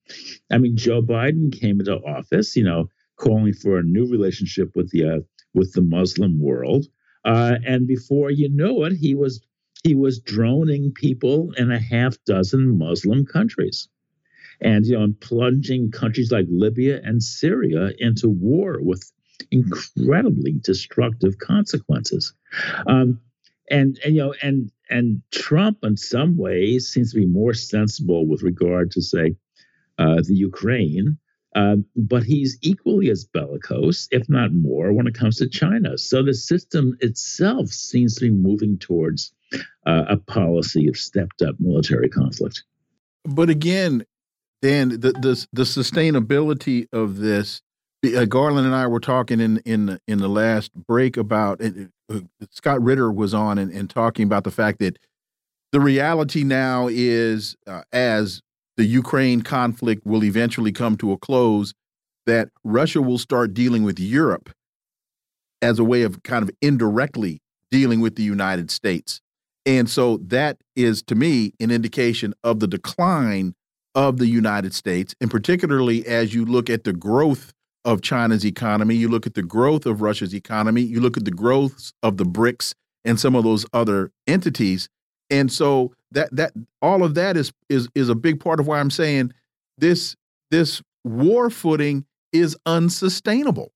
I 0.50 0.58
mean, 0.58 0.76
Joe 0.76 1.02
Biden 1.02 1.52
came 1.52 1.80
into 1.80 1.96
office, 1.96 2.56
you 2.56 2.64
know, 2.64 2.88
calling 3.16 3.52
for 3.52 3.78
a 3.78 3.82
new 3.82 4.06
relationship 4.06 4.70
with 4.74 4.90
the 4.90 5.08
uh, 5.08 5.20
with 5.54 5.72
the 5.72 5.82
Muslim 5.82 6.40
world. 6.40 6.86
Uh, 7.26 7.58
and 7.66 7.88
before 7.88 8.30
you 8.30 8.48
know 8.48 8.84
it, 8.84 8.92
he 8.92 9.14
was 9.14 9.44
he 9.82 9.94
was 9.94 10.20
droning 10.20 10.92
people 10.92 11.52
in 11.56 11.70
a 11.72 11.78
half 11.78 12.16
dozen 12.24 12.78
Muslim 12.78 13.26
countries, 13.26 13.88
and 14.60 14.86
you 14.86 14.96
know, 14.96 15.12
plunging 15.20 15.90
countries 15.90 16.30
like 16.30 16.46
Libya 16.48 17.00
and 17.02 17.22
Syria 17.22 17.90
into 17.98 18.28
war 18.28 18.78
with 18.80 19.10
incredibly 19.50 20.52
destructive 20.62 21.38
consequences. 21.38 22.32
Um, 22.86 23.20
and, 23.70 23.98
and 24.04 24.14
you 24.14 24.22
know, 24.22 24.34
and 24.40 24.70
and 24.88 25.20
Trump, 25.32 25.78
in 25.82 25.96
some 25.96 26.36
ways, 26.36 26.88
seems 26.88 27.12
to 27.12 27.18
be 27.18 27.26
more 27.26 27.54
sensible 27.54 28.24
with 28.24 28.44
regard 28.44 28.92
to 28.92 29.02
say 29.02 29.34
uh, 29.98 30.22
the 30.22 30.34
Ukraine 30.34 31.18
Uh, 31.56 31.76
but 31.96 32.22
he's 32.22 32.58
equally 32.60 33.08
as 33.08 33.24
bellicose, 33.24 34.08
if 34.10 34.28
not 34.28 34.52
more, 34.52 34.92
when 34.92 35.06
it 35.06 35.14
comes 35.14 35.38
to 35.38 35.48
China. 35.48 35.96
So 35.96 36.22
the 36.22 36.34
system 36.34 36.98
itself 37.00 37.68
seems 37.68 38.16
to 38.16 38.26
be 38.26 38.30
moving 38.30 38.76
towards 38.76 39.32
uh, 39.86 40.04
a 40.06 40.18
policy 40.18 40.86
of 40.86 40.98
stepped 40.98 41.40
up 41.40 41.54
military 41.58 42.10
conflict. 42.10 42.62
But 43.24 43.48
again, 43.48 44.04
Dan, 44.60 44.90
the 44.90 45.12
the, 45.12 45.46
the 45.52 45.62
sustainability 45.62 46.88
of 46.92 47.16
this. 47.16 47.62
Uh, 48.04 48.26
Garland 48.26 48.66
and 48.66 48.76
I 48.76 48.86
were 48.86 49.00
talking 49.00 49.40
in 49.40 49.58
in 49.64 49.98
in 50.06 50.18
the 50.18 50.28
last 50.28 50.74
break 50.74 51.16
about 51.16 51.62
uh, 51.62 52.20
Scott 52.50 52.82
Ritter 52.82 53.10
was 53.10 53.32
on 53.32 53.56
and, 53.58 53.72
and, 53.72 53.88
talking 53.88 54.24
about 54.24 54.44
the 54.44 54.50
fact 54.50 54.78
that 54.80 54.98
the 55.72 55.80
reality 55.80 56.44
now 56.44 56.88
is 56.88 57.56
uh, 57.66 57.82
as 57.92 58.42
the 58.76 58.84
Ukraine 58.84 59.42
conflict 59.42 60.06
will 60.06 60.24
eventually 60.24 60.72
come 60.72 60.96
to 60.98 61.12
a 61.12 61.18
close, 61.18 61.72
that 62.26 62.48
Russia 62.64 63.00
will 63.00 63.18
start 63.18 63.54
dealing 63.54 63.84
with 63.84 63.98
Europe 63.98 64.50
as 65.62 65.78
a 65.78 65.84
way 65.84 66.02
of 66.02 66.22
kind 66.22 66.42
of 66.42 66.50
indirectly 66.60 67.40
dealing 67.70 68.00
with 68.00 68.16
the 68.16 68.22
United 68.22 68.70
States. 68.70 69.20
And 69.64 69.88
so 69.90 70.18
that 70.18 70.58
is, 70.76 71.02
to 71.04 71.14
me, 71.14 71.52
an 71.58 71.70
indication 71.70 72.34
of 72.44 72.60
the 72.60 72.68
decline 72.68 73.54
of 73.94 74.18
the 74.18 74.26
United 74.26 74.74
States, 74.74 75.14
and 75.20 75.30
particularly 75.30 76.06
as 76.06 76.34
you 76.34 76.44
look 76.44 76.68
at 76.68 76.84
the 76.84 76.92
growth 76.92 77.52
of 77.84 78.02
China's 78.02 78.44
economy, 78.44 78.94
you 78.94 79.08
look 79.08 79.26
at 79.26 79.34
the 79.34 79.42
growth 79.42 79.86
of 79.86 80.02
Russia's 80.02 80.34
economy, 80.34 80.82
you 80.82 81.00
look 81.00 81.16
at 81.16 81.24
the 81.24 81.30
growth 81.30 81.92
of 82.02 82.16
the 82.16 82.24
BRICS 82.24 82.74
and 83.04 83.18
some 83.18 83.34
of 83.34 83.44
those 83.44 83.64
other 83.72 84.10
entities. 84.26 84.88
And 85.30 85.50
so 85.50 85.92
that 86.12 86.34
that 86.34 86.52
all 86.80 87.02
of 87.02 87.14
that 87.14 87.36
is 87.36 87.52
is 87.68 87.88
is 87.94 88.08
a 88.08 88.14
big 88.14 88.40
part 88.40 88.60
of 88.60 88.66
why 88.66 88.80
I'm 88.80 88.90
saying 88.90 89.32
this 89.78 90.16
this 90.50 90.82
war 91.04 91.50
footing 91.50 92.06
is 92.32 92.56
unsustainable. 92.66 93.72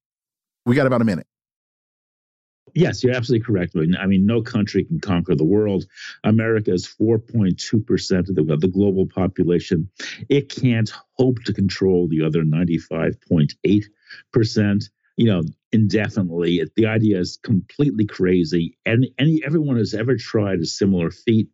We 0.67 0.75
got 0.75 0.87
about 0.87 1.03
a 1.03 1.05
minute. 1.05 1.27
Yes, 2.75 3.03
you're 3.03 3.15
absolutely 3.15 3.45
correct. 3.45 3.75
I 3.99 4.07
mean, 4.07 4.25
no 4.27 4.43
country 4.43 4.85
can 4.85 5.01
conquer 5.01 5.35
the 5.35 5.45
world. 5.45 5.87
America 6.25 6.73
is 6.73 6.87
4.2% 6.87 8.29
of 8.29 8.35
the, 8.35 8.53
of 8.53 8.61
the 8.61 8.69
global 8.69 9.07
population. 9.07 9.89
It 10.29 10.51
can't 10.51 10.93
hope 11.13 11.43
to 11.45 11.53
control 11.53 12.09
the 12.09 12.23
other 12.23 12.43
95.8%, 12.45 14.91
you 15.21 15.27
know, 15.27 15.43
indefinitely. 15.71 16.65
The 16.77 16.87
idea 16.87 17.21
is 17.21 17.39
completely 17.43 18.07
crazy. 18.07 18.79
And 18.87 19.07
any 19.19 19.43
everyone 19.45 19.77
who's 19.77 19.93
ever 19.93 20.17
tried 20.17 20.61
a 20.61 20.65
similar 20.65 21.11
feat 21.11 21.51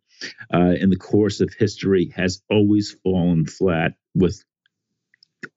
uh, 0.54 0.74
in 0.78 0.88
the 0.88 0.96
course 0.96 1.40
of 1.40 1.52
history 1.52 2.12
has 2.14 2.40
always 2.48 2.94
fallen 3.02 3.44
flat 3.44 3.94
with 4.14 4.40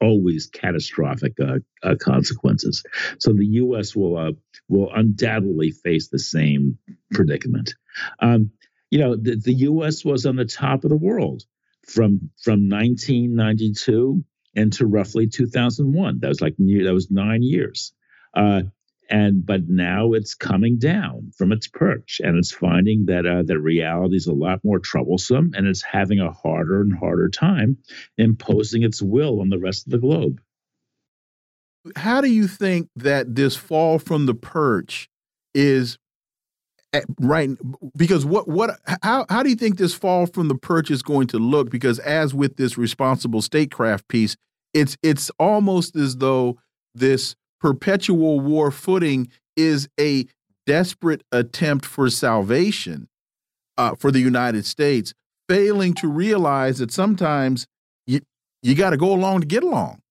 always 0.01 0.47
catastrophic 0.47 1.33
uh, 1.39 1.59
uh, 1.83 1.97
consequences. 2.01 2.83
So 3.19 3.31
the 3.31 3.45
U.S. 3.45 3.95
will 3.95 4.17
uh, 4.17 4.31
will 4.67 4.91
undoubtedly 4.91 5.69
face 5.69 6.07
the 6.07 6.17
same 6.17 6.79
predicament. 7.11 7.75
Um, 8.19 8.49
you 8.89 8.97
know, 8.97 9.17
the, 9.17 9.35
the 9.35 9.53
U.S. 9.53 10.03
was 10.03 10.25
on 10.25 10.35
the 10.35 10.45
top 10.45 10.83
of 10.83 10.89
the 10.89 10.97
world 10.97 11.43
from 11.85 12.31
from 12.41 12.69
1992 12.69 14.23
into 14.55 14.87
roughly 14.87 15.27
2001. 15.27 16.21
That 16.21 16.27
was 16.27 16.41
like 16.41 16.57
that 16.57 16.91
was 16.91 17.11
nine 17.11 17.43
years. 17.43 17.93
Uh, 18.33 18.61
and 19.09 19.43
but 19.45 19.67
now 19.67 20.13
it's 20.13 20.35
coming 20.35 20.77
down 20.77 21.31
from 21.35 21.51
its 21.51 21.67
perch 21.67 22.21
and 22.23 22.37
it's 22.37 22.51
finding 22.51 23.07
that 23.07 23.25
uh, 23.25 23.41
that 23.43 23.59
reality 23.59 24.15
is 24.15 24.27
a 24.27 24.33
lot 24.33 24.59
more 24.63 24.79
troublesome 24.79 25.51
and 25.55 25.67
it's 25.67 25.81
having 25.81 26.19
a 26.19 26.31
harder 26.31 26.81
and 26.81 26.95
harder 26.95 27.27
time 27.27 27.77
imposing 28.17 28.83
its 28.83 29.01
will 29.01 29.41
on 29.41 29.49
the 29.49 29.57
rest 29.57 29.87
of 29.87 29.91
the 29.91 29.97
globe. 29.97 30.39
How 31.95 32.21
do 32.21 32.29
you 32.29 32.47
think 32.47 32.89
that 32.97 33.35
this 33.35 33.55
fall 33.55 33.97
from 33.97 34.27
the 34.27 34.35
perch 34.35 35.09
is 35.55 35.97
right 37.19 37.49
because 37.95 38.25
what 38.25 38.47
what 38.47 38.79
how 39.03 39.25
how 39.29 39.41
do 39.41 39.49
you 39.49 39.55
think 39.55 39.77
this 39.77 39.93
fall 39.93 40.27
from 40.27 40.49
the 40.49 40.55
perch 40.55 40.91
is 40.91 41.01
going 41.01 41.27
to 41.27 41.39
look? 41.39 41.71
Because 41.71 41.97
as 41.99 42.33
with 42.33 42.57
this 42.57 42.77
responsible 42.77 43.41
statecraft 43.41 44.07
piece 44.07 44.35
it's 44.73 44.97
it's 45.01 45.31
almost 45.39 45.95
as 45.95 46.17
though 46.17 46.57
this 46.93 47.35
perpetual 47.59 48.39
war 48.39 48.71
footing 48.71 49.29
is 49.55 49.89
a 49.99 50.25
desperate 50.65 51.23
attempt 51.31 51.85
for 51.85 52.09
salvation 52.09 53.07
uh, 53.77 53.95
for 53.95 54.11
the 54.11 54.19
United 54.19 54.65
States, 54.65 55.13
failing 55.47 55.93
to 55.95 56.07
realize 56.07 56.79
that 56.79 56.91
sometimes 56.91 57.67
you 58.05 58.21
you 58.61 58.75
got 58.75 58.91
to 58.91 58.97
go 58.97 59.13
along 59.13 59.41
to 59.41 59.47
get 59.47 59.63
along. 59.63 60.01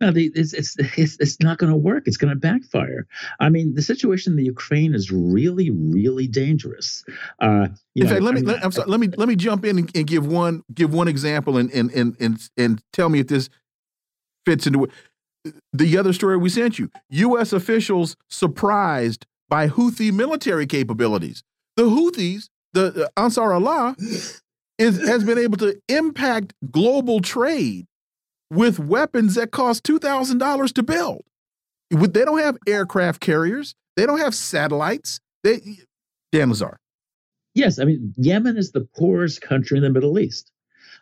No, 0.00 0.10
the, 0.10 0.30
it's, 0.34 0.54
it's, 0.54 0.76
it's, 0.96 1.18
it's 1.20 1.40
not 1.40 1.58
going 1.58 1.70
to 1.70 1.76
work. 1.76 2.04
It's 2.06 2.16
going 2.16 2.30
to 2.30 2.36
backfire. 2.36 3.06
I 3.38 3.50
mean, 3.50 3.74
the 3.74 3.82
situation 3.82 4.32
in 4.32 4.36
the 4.38 4.44
Ukraine 4.44 4.94
is 4.94 5.10
really, 5.10 5.68
really 5.70 6.26
dangerous. 6.26 7.04
Uh, 7.38 7.68
in 7.94 8.04
know, 8.04 8.10
fact, 8.10 8.22
let 8.22 8.34
me 8.34 8.40
let, 8.40 8.64
I'm 8.64 8.72
sorry, 8.72 8.88
let 8.88 8.98
me 8.98 9.08
let 9.16 9.28
me 9.28 9.36
jump 9.36 9.64
in 9.64 9.78
and, 9.78 9.90
and, 9.94 10.06
give 10.06 10.26
one 10.26 10.62
give 10.72 10.94
one 10.94 11.08
example 11.08 11.58
and 11.58 11.70
and 11.72 11.90
and 11.90 12.16
and 12.18 12.48
and 12.56 12.82
tell 12.92 13.10
me 13.10 13.20
if 13.20 13.26
this 13.26 13.50
fits 14.46 14.66
into 14.66 14.84
it 14.84 14.90
the 15.72 15.98
other 15.98 16.12
story 16.12 16.36
we 16.36 16.48
sent 16.48 16.78
you 16.78 16.90
U.S. 17.10 17.52
officials 17.52 18.16
surprised 18.28 19.26
by 19.48 19.68
Houthi 19.68 20.12
military 20.12 20.66
capabilities. 20.66 21.42
The 21.76 21.84
Houthis, 21.84 22.48
the 22.72 23.10
Ansar 23.16 23.52
Allah, 23.52 23.96
is, 24.78 25.06
has 25.06 25.24
been 25.24 25.38
able 25.38 25.58
to 25.58 25.80
impact 25.88 26.54
global 26.70 27.20
trade 27.20 27.86
with 28.50 28.78
weapons 28.78 29.34
that 29.36 29.50
cost 29.50 29.84
$2,000 29.84 30.72
to 30.72 30.82
build. 30.82 31.22
They 31.90 32.24
don't 32.24 32.38
have 32.38 32.58
aircraft 32.66 33.20
carriers, 33.20 33.74
they 33.96 34.06
don't 34.06 34.18
have 34.18 34.34
satellites. 34.34 35.20
They, 35.42 35.60
Dan 36.32 36.50
Lazare. 36.50 36.76
Yes, 37.54 37.80
I 37.80 37.84
mean, 37.84 38.14
Yemen 38.16 38.56
is 38.56 38.70
the 38.70 38.86
poorest 38.96 39.40
country 39.40 39.76
in 39.76 39.82
the 39.82 39.90
Middle 39.90 40.18
East. 40.18 40.52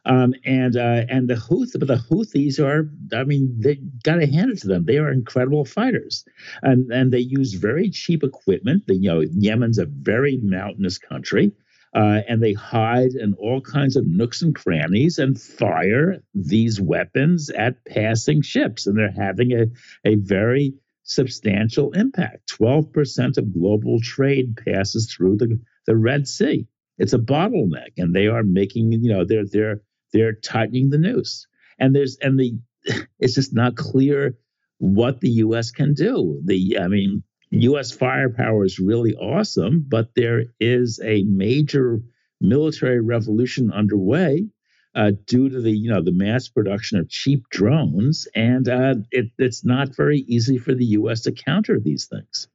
Um, 0.05 0.35
and 0.45 0.77
uh, 0.77 1.05
and 1.09 1.29
the 1.29 1.35
Houthis, 1.35 1.79
but 1.79 1.89
the 1.89 1.97
Houthis 1.97 2.59
are, 2.59 2.91
I 3.17 3.25
mean, 3.25 3.55
they 3.59 3.77
got 4.03 4.17
to 4.17 4.27
hand 4.27 4.51
it 4.51 4.59
to 4.61 4.69
them. 4.69 4.85
They 4.85 4.99
are 4.99 5.11
incredible 5.11 5.65
fighters, 5.65 6.25
and 6.63 6.91
and 6.93 7.13
they 7.13 7.19
use 7.19 7.55
very 7.55 7.91
cheap 7.91 8.23
equipment. 8.23 8.87
The, 8.87 8.95
you 8.95 9.09
know, 9.09 9.21
Yemen's 9.21 9.79
a 9.79 9.87
very 9.87 10.39
mountainous 10.43 10.99
country. 10.99 11.53
Uh, 11.95 12.21
and 12.29 12.43
they 12.43 12.53
hide 12.53 13.13
in 13.13 13.33
all 13.39 13.63
kinds 13.63 13.97
of 13.97 14.07
nooks 14.07 14.43
and 14.43 14.55
crannies 14.55 15.19
and 15.19 15.41
fire 15.41 16.23
these 16.35 16.79
weapons 16.79 17.49
at 17.49 17.83
passing 17.87 18.43
ships. 18.43 18.87
And 18.87 18.97
they're 18.97 19.11
having 19.11 19.53
a, 19.53 19.67
a 20.05 20.17
very 20.17 20.75
substantial 21.05 21.93
impact. 21.93 22.53
12% 22.61 23.39
of 23.39 23.55
global 23.55 23.99
trade 24.01 24.57
passes 24.65 25.13
through 25.13 25.39
the, 25.39 25.59
the 25.87 25.97
Red 25.97 26.29
Sea. 26.29 26.67
It's 26.99 27.13
a 27.13 27.19
bottleneck, 27.19 27.93
and 27.97 28.15
they 28.15 28.27
are 28.27 28.43
making, 28.43 28.93
you 28.93 29.13
know, 29.13 29.25
they're 29.25 29.47
they're 29.47 29.81
they're 30.13 30.35
tightening 30.35 30.91
the 30.91 30.99
noose. 30.99 31.47
And 31.79 31.95
there's 31.95 32.17
and 32.21 32.39
the 32.39 32.59
it's 33.19 33.35
just 33.35 33.55
not 33.55 33.77
clear 33.77 34.37
what 34.79 35.21
the 35.21 35.31
U.S. 35.31 35.71
can 35.71 35.95
do. 35.95 36.41
The 36.45 36.79
I 36.81 36.89
mean, 36.89 37.23
U.S. 37.51 37.93
firepower 37.93 38.65
is 38.65 38.79
really 38.79 39.15
awesome, 39.15 39.85
but 39.89 40.11
there 40.15 40.45
is 40.61 41.01
a 41.05 41.23
major 41.25 42.01
military 42.41 43.01
revolution 43.01 43.73
underway 43.73 44.47
uh, 44.95 45.13
due 45.27 45.49
to 45.49 45.61
the 45.61 45.71
you 45.71 45.91
know 45.91 46.03
the 46.03 46.13
mass 46.13 46.49
production 46.49 46.99
of 46.99 47.09
cheap 47.09 47.49
drones, 47.51 48.27
and 48.35 48.69
uh, 48.69 48.95
it, 49.11 49.27
it's 49.39 49.65
not 49.65 49.95
very 49.95 50.21
easy 50.21 50.59
for 50.59 50.75
the 50.75 50.85
U.S. 50.87 51.23
to 51.23 51.33
counter 51.33 51.79
these 51.79 52.07
things. 52.07 52.49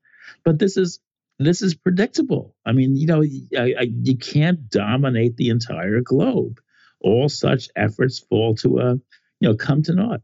But 0.44 0.60
this 0.60 0.78
is 0.78 1.00
this 1.40 1.62
is 1.62 1.76
predictable. 1.76 2.56
I 2.66 2.72
mean, 2.74 2.96
you 2.96 3.08
know, 3.08 3.24
I, 3.58 3.74
I, 3.80 3.88
you 4.02 4.18
can't 4.18 4.70
dominate 4.70 5.38
the 5.38 5.50
entire 5.50 6.02
globe 6.02 6.60
all 7.04 7.30
such 7.30 7.70
efforts 7.76 8.20
fall 8.20 8.56
to 8.56 8.80
a 8.80 8.94
you 9.40 9.50
know 9.50 9.56
come 9.56 9.84
to 9.84 9.94
naught. 9.94 10.22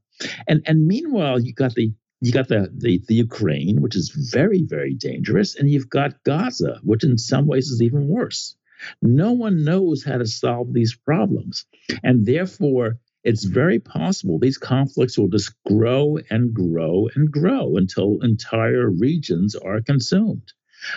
And 0.47 0.64
and 0.65 0.88
meanwhile, 0.88 1.39
you 1.39 1.53
got 1.53 1.76
the 1.76 1.93
you 2.22 2.34
got 2.34 2.49
the, 2.49 2.69
the, 2.76 3.01
the 3.07 3.15
Ukraine, 3.15 3.81
which 3.81 3.95
is 3.95 4.10
very 4.10 4.64
very 4.64 4.93
dangerous, 4.93 5.56
and 5.56 5.69
you've 5.69 5.89
got 5.89 6.23
Gaza, 6.23 6.80
which 6.84 7.03
in 7.03 7.18
some 7.18 7.47
ways 7.47 7.68
is 7.69 7.81
even 7.81 8.07
worse. 8.07 8.56
No 9.01 9.34
one 9.34 9.64
knows 9.64 10.03
how 10.03 10.18
to 10.18 10.26
solve 10.26 10.73
these 10.73 10.95
problems, 10.95 11.65
and 12.03 12.26
therefore 12.26 12.97
it's 13.23 13.43
very 13.43 13.80
possible 13.80 14.39
these 14.39 14.57
conflicts 14.57 15.18
will 15.18 15.27
just 15.27 15.53
grow 15.65 16.18
and 16.30 16.53
grow 16.53 17.10
and 17.15 17.30
grow 17.30 17.76
until 17.76 18.19
entire 18.22 18.89
regions 18.89 19.56
are 19.56 19.81
consumed. 19.81 20.53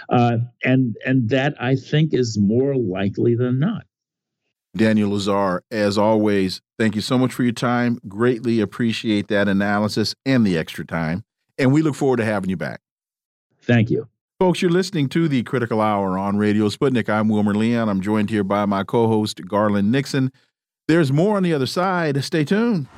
Uh, 0.09 0.39
and 0.63 0.97
and 1.05 1.29
that 1.31 1.61
I 1.61 1.75
think 1.75 2.15
is 2.15 2.39
more 2.39 2.77
likely 2.77 3.35
than 3.35 3.59
not. 3.59 3.85
Daniel 4.77 5.11
Lazare. 5.11 5.61
as 5.71 5.99
always, 5.99 6.61
thank 6.79 6.95
you 6.95 7.01
so 7.01 7.19
much 7.19 7.33
for 7.33 7.43
your 7.43 7.53
time. 7.53 7.99
Greatly 8.09 8.61
appreciate 8.61 9.29
that 9.29 9.49
analysis 9.49 10.15
and 10.25 10.47
the 10.47 10.57
extra 10.57 10.85
time. 10.85 11.25
And 11.59 11.73
we 11.73 11.83
look 11.83 11.95
forward 11.95 12.17
to 12.19 12.25
having 12.25 12.51
you 12.51 12.57
back. 12.57 12.81
Thank 13.61 13.91
you. 13.91 14.09
Folks, 14.41 14.61
you're 14.61 14.71
listening 14.71 15.09
to 15.11 15.29
the 15.29 15.43
Critical 15.45 15.81
Hour 15.81 16.19
on 16.19 16.37
Radio 16.37 16.69
Sputnik. 16.69 17.09
I'm 17.09 17.29
Wilmer 17.29 17.55
Leon. 17.55 17.89
I'm 17.89 18.01
joined 18.01 18.31
here 18.31 18.43
by 18.43 18.67
my 18.67 18.83
co 18.83 19.07
host, 19.07 19.47
Garland 19.47 19.93
Nixon. 19.93 20.33
There's 20.89 21.13
more 21.13 21.37
on 21.37 21.45
the 21.45 21.55
other 21.55 21.67
side. 21.67 22.23
Stay 22.25 22.45
tuned. 22.45 22.89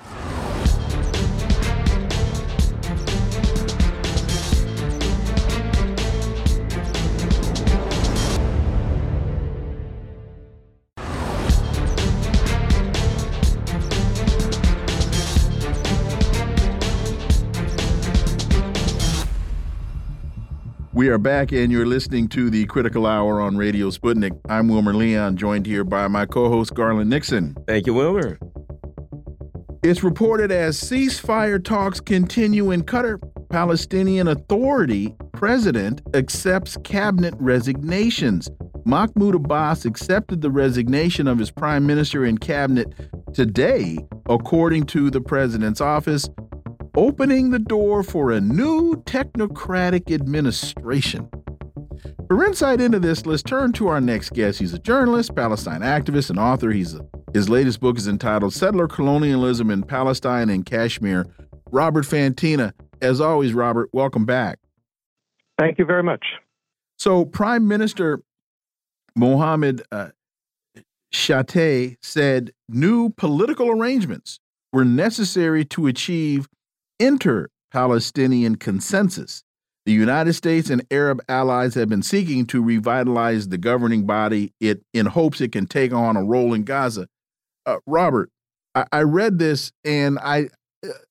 We 21.05 21.11
are 21.11 21.19
back, 21.19 21.53
and 21.53 21.71
you're 21.71 21.85
listening 21.85 22.29
to 22.29 22.49
the 22.49 22.65
Critical 22.65 23.05
Hour 23.05 23.39
on 23.39 23.59
Radio 23.59 23.91
Sputnik. 23.91 24.41
I'm 24.49 24.69
Wilmer 24.69 24.95
Leon, 24.95 25.37
joined 25.37 25.67
here 25.67 25.85
by 25.85 26.09
my 26.09 26.25
co 26.25 26.49
host, 26.49 26.73
Garland 26.73 27.11
Nixon. 27.11 27.55
Thank 27.67 27.87
you, 27.87 27.93
Wilmer. 27.93 28.39
It's 29.83 30.03
reported 30.03 30.51
as 30.51 30.81
ceasefire 30.81 31.63
talks 31.63 32.01
continue 32.01 32.71
in 32.71 32.85
Qatar, 32.85 33.21
Palestinian 33.51 34.29
Authority 34.29 35.15
president 35.35 36.01
accepts 36.15 36.79
cabinet 36.85 37.35
resignations. 37.37 38.49
Mahmoud 38.87 39.35
Abbas 39.35 39.85
accepted 39.85 40.41
the 40.41 40.51
resignation 40.51 41.29
of 41.29 41.39
his 41.39 41.51
prime 41.51 41.87
minister 41.87 42.25
and 42.25 42.41
cabinet 42.41 42.89
today, 43.35 43.99
according 44.31 44.85
to 44.85 45.11
the 45.11 45.21
president's 45.21 45.83
office 45.83 46.31
opening 46.97 47.51
the 47.51 47.59
door 47.59 48.03
for 48.03 48.31
a 48.31 48.41
new 48.41 48.97
technocratic 49.05 50.13
administration. 50.13 51.29
For 52.29 52.45
insight 52.45 52.81
into 52.81 52.99
this, 52.99 53.27
let's 53.27 53.43
turn 53.43 53.73
to 53.75 53.89
our 53.89 54.01
next 54.01 54.33
guest. 54.33 54.59
He's 54.59 54.73
a 54.73 54.79
journalist, 54.79 55.35
Palestine 55.35 55.81
activist, 55.81 56.31
and 56.31 56.39
author. 56.39 56.71
He's 56.71 56.97
his 57.33 57.49
latest 57.49 57.81
book 57.81 57.99
is 57.99 58.09
entitled 58.09 58.53
"Settler 58.53 58.89
Colonialism 58.89 59.71
in 59.71 59.83
Palestine 59.83 60.49
and 60.49 60.65
Kashmir." 60.65 61.27
Robert 61.71 62.05
Fantina, 62.05 62.73
as 63.03 63.21
always, 63.21 63.53
Robert, 63.53 63.91
welcome 63.93 64.25
back. 64.25 64.61
Thank 65.59 65.79
you 65.79 65.85
very 65.85 66.03
much. 66.03 66.25
So, 66.99 67.25
Prime 67.25 67.67
Minister 67.67 68.23
Mohammed 69.17 69.83
uh, 69.91 70.11
said 71.13 72.53
new 72.69 73.11
political 73.11 73.71
arrangements 73.71 74.41
were 74.73 74.85
necessary 74.85 75.65
to 75.65 75.87
achieve 75.87 76.49
inter 77.05 77.49
Palestinian 77.71 78.57
consensus. 78.57 79.43
The 79.87 79.93
United 79.93 80.33
States 80.33 80.71
and 80.71 80.87
Arab 80.91 81.21
allies 81.29 81.75
have 81.75 81.91
been 81.91 82.03
seeking 82.03 82.47
to 82.47 82.63
revitalize 82.63 83.49
the 83.49 83.59
governing 83.59 84.07
body 84.07 84.55
it, 84.59 84.83
in 84.95 85.07
hopes 85.07 85.43
it 85.43 85.53
can 85.53 85.67
take 85.67 85.93
on 85.93 86.17
a 86.17 86.25
role 86.25 86.55
in 86.55 86.65
Gaza. 86.65 87.07
Uh, 87.67 87.77
Robert, 87.87 88.31
I, 88.75 88.87
I, 88.93 89.03
read 89.03 89.39
this 89.39 89.73
and 89.85 90.19
I 90.21 90.49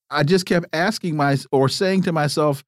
I 0.10 0.24
just 0.24 0.45
kept 0.45 0.68
asking 0.74 1.15
my 1.15 1.38
or 1.52 1.70
saying 1.70 2.03
to 2.03 2.11
myself, 2.11 2.64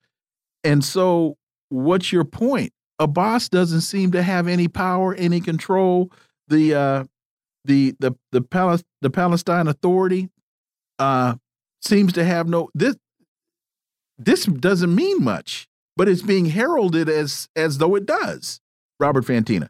and 0.63 0.83
so 0.83 1.37
what's 1.69 2.11
your 2.11 2.25
point? 2.25 2.71
Abbas 2.99 3.49
doesn't 3.49 3.81
seem 3.81 4.11
to 4.11 4.23
have 4.23 4.47
any 4.47 4.67
power, 4.67 5.13
any 5.15 5.39
control. 5.39 6.11
The 6.47 6.73
uh, 6.73 7.03
the 7.65 7.95
the 7.99 8.15
the, 8.31 8.41
the 9.01 9.09
Palestine 9.09 9.67
Authority 9.67 10.29
uh, 10.99 11.35
seems 11.81 12.13
to 12.13 12.23
have 12.23 12.47
no 12.47 12.69
this 12.73 12.95
this 14.17 14.45
doesn't 14.45 14.93
mean 14.93 15.23
much, 15.23 15.67
but 15.95 16.07
it's 16.07 16.21
being 16.21 16.45
heralded 16.45 17.09
as 17.09 17.49
as 17.55 17.77
though 17.77 17.95
it 17.95 18.05
does. 18.05 18.59
Robert 18.99 19.25
Fantina. 19.25 19.69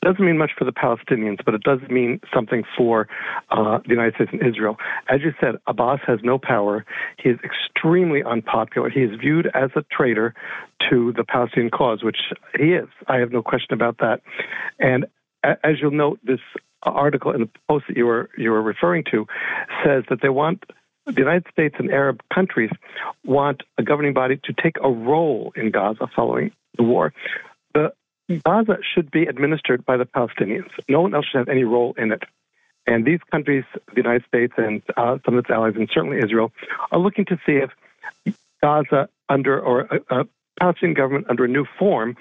It 0.00 0.06
doesn't 0.06 0.24
mean 0.24 0.38
much 0.38 0.52
for 0.56 0.64
the 0.64 0.72
Palestinians, 0.72 1.44
but 1.44 1.54
it 1.54 1.62
does 1.64 1.80
mean 1.90 2.20
something 2.32 2.62
for 2.76 3.08
uh, 3.50 3.78
the 3.78 3.88
United 3.88 4.14
States 4.14 4.30
and 4.32 4.46
Israel. 4.46 4.76
As 5.08 5.22
you 5.22 5.32
said, 5.40 5.56
Abbas 5.66 5.98
has 6.06 6.20
no 6.22 6.38
power. 6.38 6.84
He 7.18 7.30
is 7.30 7.38
extremely 7.42 8.22
unpopular. 8.22 8.90
He 8.90 9.00
is 9.00 9.18
viewed 9.20 9.48
as 9.54 9.70
a 9.74 9.82
traitor 9.90 10.34
to 10.88 11.12
the 11.16 11.24
Palestinian 11.24 11.70
cause, 11.70 12.04
which 12.04 12.18
he 12.56 12.74
is. 12.74 12.86
I 13.08 13.16
have 13.16 13.32
no 13.32 13.42
question 13.42 13.74
about 13.74 13.98
that. 13.98 14.20
And 14.78 15.06
as 15.42 15.80
you'll 15.80 15.90
note, 15.90 16.20
this 16.22 16.40
article 16.84 17.32
in 17.32 17.40
the 17.40 17.50
post 17.68 17.86
that 17.88 17.96
you 17.96 18.06
were 18.06 18.30
you 18.38 18.50
were 18.50 18.62
referring 18.62 19.04
to 19.10 19.26
says 19.84 20.04
that 20.10 20.20
they 20.22 20.28
want 20.28 20.62
the 21.08 21.20
United 21.20 21.46
States 21.50 21.74
and 21.78 21.90
Arab 21.90 22.20
countries 22.32 22.70
want 23.24 23.62
a 23.78 23.82
governing 23.82 24.12
body 24.12 24.40
to 24.44 24.52
take 24.52 24.76
a 24.82 24.90
role 24.90 25.52
in 25.56 25.70
Gaza 25.70 26.06
following 26.14 26.52
the 26.76 26.82
war. 26.82 27.12
The 27.74 27.92
Gaza 28.44 28.78
should 28.94 29.10
be 29.10 29.22
administered 29.22 29.84
by 29.86 29.96
the 29.96 30.04
Palestinians. 30.04 30.68
No 30.88 31.00
one 31.00 31.14
else 31.14 31.26
should 31.26 31.38
have 31.38 31.48
any 31.48 31.64
role 31.64 31.94
in 31.96 32.12
it. 32.12 32.22
And 32.86 33.04
these 33.04 33.20
countries, 33.30 33.64
the 33.88 33.96
United 33.96 34.24
States 34.26 34.52
and 34.56 34.82
uh, 34.96 35.18
some 35.24 35.34
of 35.34 35.44
its 35.44 35.50
allies, 35.50 35.74
and 35.76 35.88
certainly 35.92 36.18
Israel, 36.18 36.52
are 36.90 36.98
looking 36.98 37.24
to 37.26 37.38
see 37.44 37.60
if 37.64 38.36
Gaza 38.62 39.08
under 39.28 39.60
or 39.60 39.80
a, 39.80 40.20
a 40.20 40.24
Palestinian 40.58 40.94
government 40.94 41.26
under 41.28 41.44
a 41.44 41.48
new 41.48 41.66
form 41.78 42.16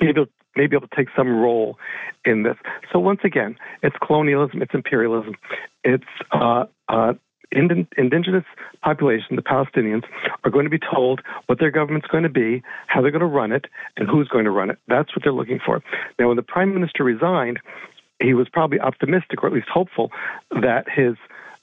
may 0.00 0.12
be, 0.12 0.26
may 0.56 0.66
be 0.66 0.76
able 0.76 0.88
to 0.88 0.96
take 0.96 1.08
some 1.16 1.28
role 1.28 1.78
in 2.24 2.42
this. 2.42 2.56
So 2.92 2.98
once 2.98 3.20
again, 3.24 3.56
it's 3.82 3.96
colonialism, 4.04 4.62
it's 4.62 4.74
imperialism, 4.74 5.34
it's 5.82 6.04
uh, 6.32 6.66
uh, 6.88 7.14
indigenous 7.54 8.44
population, 8.82 9.36
the 9.36 9.42
Palestinians, 9.42 10.04
are 10.44 10.50
going 10.50 10.64
to 10.64 10.70
be 10.70 10.78
told 10.78 11.20
what 11.46 11.58
their 11.58 11.70
government's 11.70 12.08
going 12.08 12.24
to 12.24 12.28
be, 12.28 12.62
how 12.86 13.00
they're 13.00 13.10
going 13.10 13.20
to 13.20 13.26
run 13.26 13.52
it, 13.52 13.66
and 13.96 14.08
who's 14.08 14.28
going 14.28 14.44
to 14.44 14.50
run 14.50 14.70
it. 14.70 14.78
That's 14.88 15.14
what 15.14 15.22
they're 15.22 15.32
looking 15.32 15.60
for. 15.64 15.82
Now, 16.18 16.28
when 16.28 16.36
the 16.36 16.42
prime 16.42 16.74
minister 16.74 17.04
resigned, 17.04 17.60
he 18.20 18.34
was 18.34 18.48
probably 18.48 18.80
optimistic, 18.80 19.42
or 19.42 19.48
at 19.48 19.52
least 19.52 19.68
hopeful, 19.68 20.10
that 20.50 20.86
his 20.88 21.16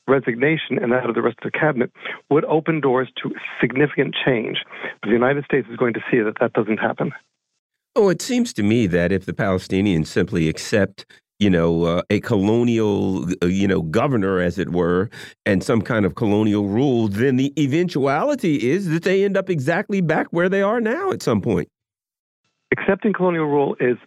resignation 0.08 0.78
and 0.82 0.92
that 0.92 1.08
of 1.08 1.16
the 1.16 1.22
rest 1.22 1.38
of 1.44 1.52
the 1.52 1.58
cabinet 1.58 1.92
would 2.30 2.44
open 2.46 2.82
doors 2.82 3.08
to 3.22 3.34
significant 3.62 4.16
change. 4.26 4.58
But 5.02 5.08
the 5.08 5.14
United 5.14 5.46
States 5.46 5.68
is 5.70 5.78
going 5.78 5.94
to 5.94 6.02
see 6.12 6.20
that 6.20 6.40
that 6.40 6.54
doesn't 6.54 6.80
happen. 6.80 7.14
Oh, 7.96 8.10
it 8.10 8.22
seems 8.22 8.54
to 8.54 8.64
me 8.64 8.88
that 8.88 9.12
if 9.12 9.26
the 9.26 9.34
Palestinians 9.34 10.08
simply 10.08 10.50
accept 10.50 11.06
you 11.42 11.50
know, 11.50 11.84
uh, 11.86 12.02
a 12.12 12.20
colonial, 12.20 13.26
uh, 13.42 13.48
you 13.48 13.68
know, 13.68 13.82
governor, 13.82 14.40
as 14.40 14.60
it 14.60 14.70
were, 14.70 15.10
and 15.44 15.64
some 15.64 15.82
kind 15.82 16.06
of 16.06 16.14
colonial 16.14 16.68
rule, 16.68 17.08
then 17.08 17.36
the 17.38 17.52
eventuality 17.60 18.70
is 18.70 18.90
that 18.90 19.02
they 19.02 19.26
end 19.26 19.36
up 19.36 19.50
exactly 19.50 20.02
back 20.02 20.28
where 20.30 20.50
they 20.50 20.62
are 20.62 20.80
now 20.80 21.12
at 21.12 21.24
some 21.24 21.42
point. 21.42 21.68
Accepting 22.72 23.12
colonial 23.12 23.48
rule 23.48 23.76
is 23.80 23.98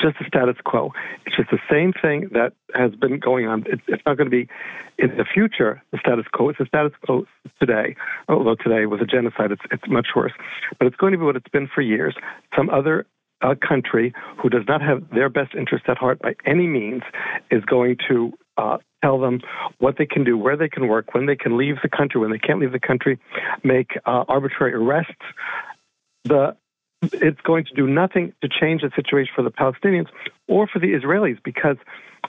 just 0.00 0.18
the 0.18 0.24
status 0.26 0.56
quo. 0.64 0.92
It's 1.26 1.36
just 1.36 1.50
the 1.50 1.58
same 1.70 1.92
thing 2.00 2.30
that 2.32 2.52
has 2.74 2.94
been 2.94 3.18
going 3.18 3.48
on. 3.48 3.64
It's, 3.66 3.82
it's 3.88 4.02
not 4.06 4.16
going 4.16 4.30
to 4.30 4.36
be 4.36 4.48
in 4.96 5.16
the 5.16 5.24
future 5.24 5.82
the 5.90 5.98
status 5.98 6.24
quo. 6.32 6.48
It's 6.48 6.58
the 6.58 6.66
status 6.66 6.92
quo 7.04 7.26
today. 7.60 7.96
Although 8.28 8.54
today 8.54 8.86
with 8.86 9.00
a 9.02 9.06
genocide, 9.06 9.52
it's 9.52 9.62
it's 9.70 9.82
much 9.88 10.08
worse. 10.16 10.32
But 10.78 10.86
it's 10.86 10.96
going 10.96 11.12
to 11.12 11.18
be 11.18 11.24
what 11.24 11.36
it's 11.36 11.48
been 11.48 11.68
for 11.74 11.82
years. 11.82 12.14
Some 12.56 12.70
other 12.70 13.04
a 13.44 13.54
country 13.54 14.12
who 14.42 14.48
does 14.48 14.64
not 14.66 14.80
have 14.80 15.08
their 15.10 15.28
best 15.28 15.54
interest 15.54 15.84
at 15.86 15.98
heart 15.98 16.18
by 16.20 16.34
any 16.46 16.66
means 16.66 17.02
is 17.50 17.62
going 17.66 17.96
to 18.08 18.32
uh, 18.56 18.78
tell 19.02 19.20
them 19.20 19.40
what 19.78 19.96
they 19.98 20.06
can 20.06 20.24
do, 20.24 20.36
where 20.38 20.56
they 20.56 20.68
can 20.68 20.88
work, 20.88 21.12
when 21.14 21.26
they 21.26 21.36
can 21.36 21.58
leave 21.58 21.76
the 21.82 21.88
country, 21.88 22.20
when 22.20 22.30
they 22.30 22.38
can't 22.38 22.58
leave 22.58 22.72
the 22.72 22.80
country, 22.80 23.18
make 23.62 23.90
uh, 24.06 24.24
arbitrary 24.28 24.74
arrests. 24.74 25.12
The 26.24 26.56
it's 27.02 27.40
going 27.42 27.66
to 27.66 27.74
do 27.74 27.86
nothing 27.86 28.32
to 28.40 28.48
change 28.48 28.80
the 28.80 28.90
situation 28.96 29.30
for 29.36 29.42
the 29.42 29.50
Palestinians 29.50 30.06
or 30.48 30.66
for 30.66 30.78
the 30.78 30.94
Israelis 30.94 31.36
because 31.44 31.76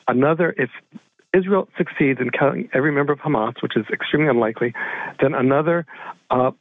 another 0.09 0.53
if 0.57 0.69
Israel 1.33 1.69
succeeds 1.77 2.19
in 2.19 2.29
killing 2.29 2.67
every 2.73 2.91
member 2.91 3.13
of 3.13 3.19
Hamas, 3.19 3.61
which 3.61 3.77
is 3.77 3.85
extremely 3.91 4.27
unlikely, 4.27 4.73
then 5.21 5.33
another 5.33 5.85
uh, 6.29 6.51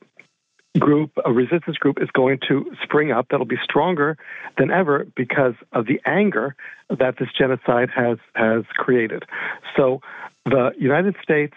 group, 0.79 1.13
a 1.25 1.33
resistance 1.33 1.77
group, 1.77 1.99
is 2.01 2.09
going 2.13 2.39
to 2.49 2.71
spring 2.83 3.13
up 3.13 3.27
that'll 3.31 3.47
be 3.47 3.59
stronger 3.63 4.17
than 4.59 4.71
ever 4.71 5.07
because 5.17 5.55
of 5.73 5.87
the 5.87 6.01
anger 6.07 6.57
that 6.91 7.17
this 7.19 7.29
genocide 7.37 7.91
has 7.95 8.19
has 8.35 8.65
created. 8.75 9.25
So, 9.77 10.01
the 10.45 10.73
United 10.79 11.17
States, 11.23 11.55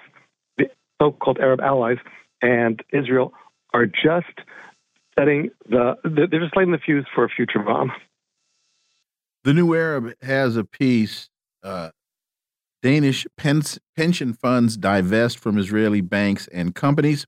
the 0.57 0.69
so-called 1.01 1.39
Arab 1.39 1.59
allies, 1.61 1.97
and 2.41 2.81
Israel 2.91 3.33
are 3.73 3.85
just 3.85 4.41
setting 5.17 5.49
the 5.67 5.95
they're 6.03 6.39
just 6.39 6.55
lighting 6.55 6.71
the 6.71 6.77
fuse 6.77 7.05
for 7.13 7.23
a 7.23 7.29
future 7.29 7.59
bomb. 7.59 7.91
The 9.43 9.53
New 9.53 9.73
Arab 9.73 10.13
has 10.21 10.57
a 10.57 10.63
piece. 10.63 11.29
Uh, 11.63 11.89
Danish 12.83 13.25
pension 13.37 14.33
funds 14.33 14.77
divest 14.77 15.39
from 15.39 15.57
Israeli 15.57 16.01
banks 16.01 16.47
and 16.53 16.75
companies. 16.75 17.25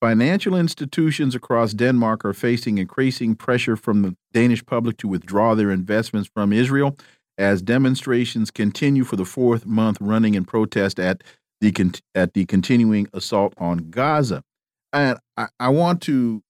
Financial 0.00 0.54
institutions 0.54 1.34
across 1.34 1.74
Denmark 1.74 2.24
are 2.24 2.32
facing 2.32 2.78
increasing 2.78 3.34
pressure 3.34 3.76
from 3.76 4.02
the 4.02 4.16
Danish 4.32 4.64
public 4.64 4.96
to 4.98 5.08
withdraw 5.08 5.56
their 5.56 5.72
investments 5.72 6.30
from 6.32 6.52
Israel 6.52 6.96
as 7.36 7.62
demonstrations 7.62 8.50
continue 8.50 9.02
for 9.02 9.16
the 9.16 9.24
fourth 9.24 9.66
month 9.66 9.98
running 10.00 10.34
in 10.34 10.44
protest 10.44 11.00
at 11.00 11.22
the 11.60 12.00
at 12.14 12.34
the 12.34 12.44
continuing 12.46 13.08
assault 13.12 13.54
on 13.58 13.90
Gaza. 13.90 14.44
And 14.92 15.18
I, 15.36 15.48
I 15.58 15.68
want 15.68 16.00
to 16.02 16.42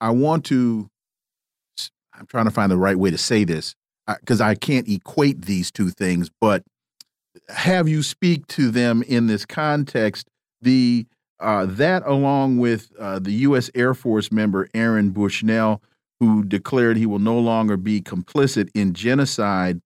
I 0.00 0.10
want 0.10 0.44
to 0.46 0.88
I'm 2.12 2.26
trying 2.26 2.44
to 2.44 2.50
find 2.50 2.70
the 2.70 2.76
right 2.76 2.98
way 2.98 3.10
to 3.10 3.18
say 3.18 3.44
this 3.44 3.74
uh, 4.08 4.16
because 4.20 4.40
I 4.40 4.54
can't 4.54 4.88
equate 4.88 5.42
these 5.42 5.70
two 5.70 5.90
things, 5.90 6.30
but 6.40 6.62
have 7.48 7.88
you 7.88 8.02
speak 8.02 8.46
to 8.48 8.70
them 8.70 9.02
in 9.02 9.26
this 9.26 9.44
context 9.44 10.28
the 10.62 11.06
uh, 11.40 11.66
that, 11.66 12.02
along 12.06 12.58
with 12.58 12.92
uh, 12.98 13.18
the 13.18 13.32
U.S. 13.32 13.70
Air 13.74 13.94
Force 13.94 14.32
member 14.32 14.68
Aaron 14.74 15.10
Bushnell, 15.10 15.82
who 16.20 16.44
declared 16.44 16.96
he 16.96 17.06
will 17.06 17.18
no 17.18 17.38
longer 17.38 17.76
be 17.76 18.00
complicit 18.00 18.70
in 18.74 18.94
genocide, 18.94 19.80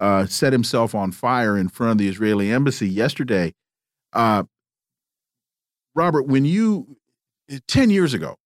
uh, 0.00 0.26
set 0.26 0.52
himself 0.52 0.94
on 0.94 1.12
fire 1.12 1.56
in 1.56 1.68
front 1.68 1.92
of 1.92 1.98
the 1.98 2.08
Israeli 2.08 2.50
embassy 2.50 2.88
yesterday. 2.88 3.52
Uh, 4.12 4.44
Robert, 5.94 6.26
when 6.26 6.44
you 6.44 6.96
10 7.68 7.90
years 7.90 8.14
ago, 8.14 8.36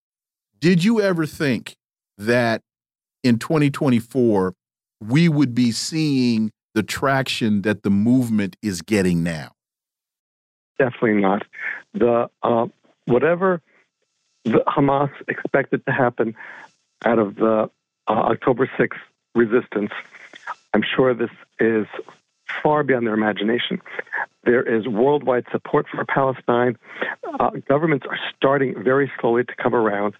Did 0.58 0.82
you 0.84 1.00
ever 1.00 1.26
think 1.26 1.76
that 2.18 2.62
in 3.22 3.38
2024 3.38 4.54
we 5.00 5.28
would 5.28 5.54
be 5.54 5.70
seeing 5.72 6.50
the 6.74 6.82
traction 6.82 7.62
that 7.62 7.82
the 7.82 7.90
movement 7.90 8.56
is 8.62 8.82
getting 8.82 9.22
now? 9.22 9.55
Definitely 10.78 11.20
not. 11.22 11.44
The 11.94 12.28
uh, 12.42 12.66
whatever 13.06 13.62
the 14.44 14.62
Hamas 14.66 15.10
expected 15.28 15.84
to 15.86 15.92
happen 15.92 16.36
out 17.04 17.18
of 17.18 17.36
the 17.36 17.70
uh, 18.08 18.10
October 18.10 18.70
6th 18.78 18.98
resistance, 19.34 19.90
I'm 20.72 20.82
sure 20.82 21.14
this 21.14 21.30
is 21.58 21.86
far 22.62 22.82
beyond 22.82 23.06
their 23.06 23.14
imagination. 23.14 23.80
There 24.44 24.62
is 24.62 24.86
worldwide 24.86 25.44
support 25.50 25.86
for 25.88 26.04
Palestine. 26.04 26.78
Uh, 27.40 27.50
governments 27.68 28.06
are 28.08 28.18
starting 28.36 28.82
very 28.82 29.10
slowly 29.20 29.44
to 29.44 29.54
come 29.56 29.74
around. 29.74 30.14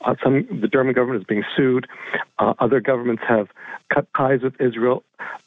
Uh, 0.00 0.14
some, 0.22 0.46
the 0.60 0.68
German 0.68 0.94
government 0.94 1.22
is 1.22 1.26
being 1.26 1.44
sued. 1.56 1.88
Uh, 2.38 2.54
other 2.60 2.80
governments 2.80 3.24
have 3.26 3.48
cut 3.92 4.06
ties 4.16 4.42
with 4.42 4.60
Israel. 4.60 5.02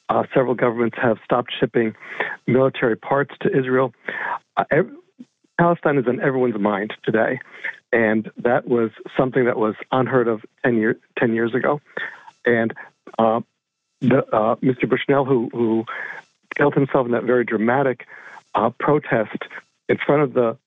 Uh, 0.09 0.23
several 0.33 0.53
governments 0.53 0.97
have 1.01 1.17
stopped 1.23 1.51
shipping 1.57 1.95
military 2.45 2.97
parts 2.97 3.33
to 3.41 3.57
Israel. 3.57 3.93
Uh, 4.57 4.65
every, 4.69 4.93
Palestine 5.57 5.97
is 5.97 6.05
on 6.05 6.19
everyone's 6.19 6.59
mind 6.59 6.93
today, 7.03 7.39
and 7.93 8.29
that 8.37 8.67
was 8.67 8.91
something 9.17 9.45
that 9.45 9.57
was 9.57 9.75
unheard 9.93 10.27
of 10.27 10.43
10, 10.65 10.77
year, 10.77 10.97
10 11.17 11.33
years 11.33 11.55
ago. 11.55 11.79
And 12.45 12.73
uh, 13.17 13.39
the, 14.01 14.57
Mr. 14.61 14.89
Bushnell, 14.89 15.23
who, 15.23 15.49
who 15.53 15.85
killed 16.55 16.73
himself 16.73 17.05
in 17.05 17.11
that 17.13 17.23
very 17.23 17.45
dramatic 17.45 18.05
uh, 18.53 18.69
protest 18.79 19.43
in 19.89 19.97
front 19.97 20.23
of 20.23 20.33
the 20.33 20.57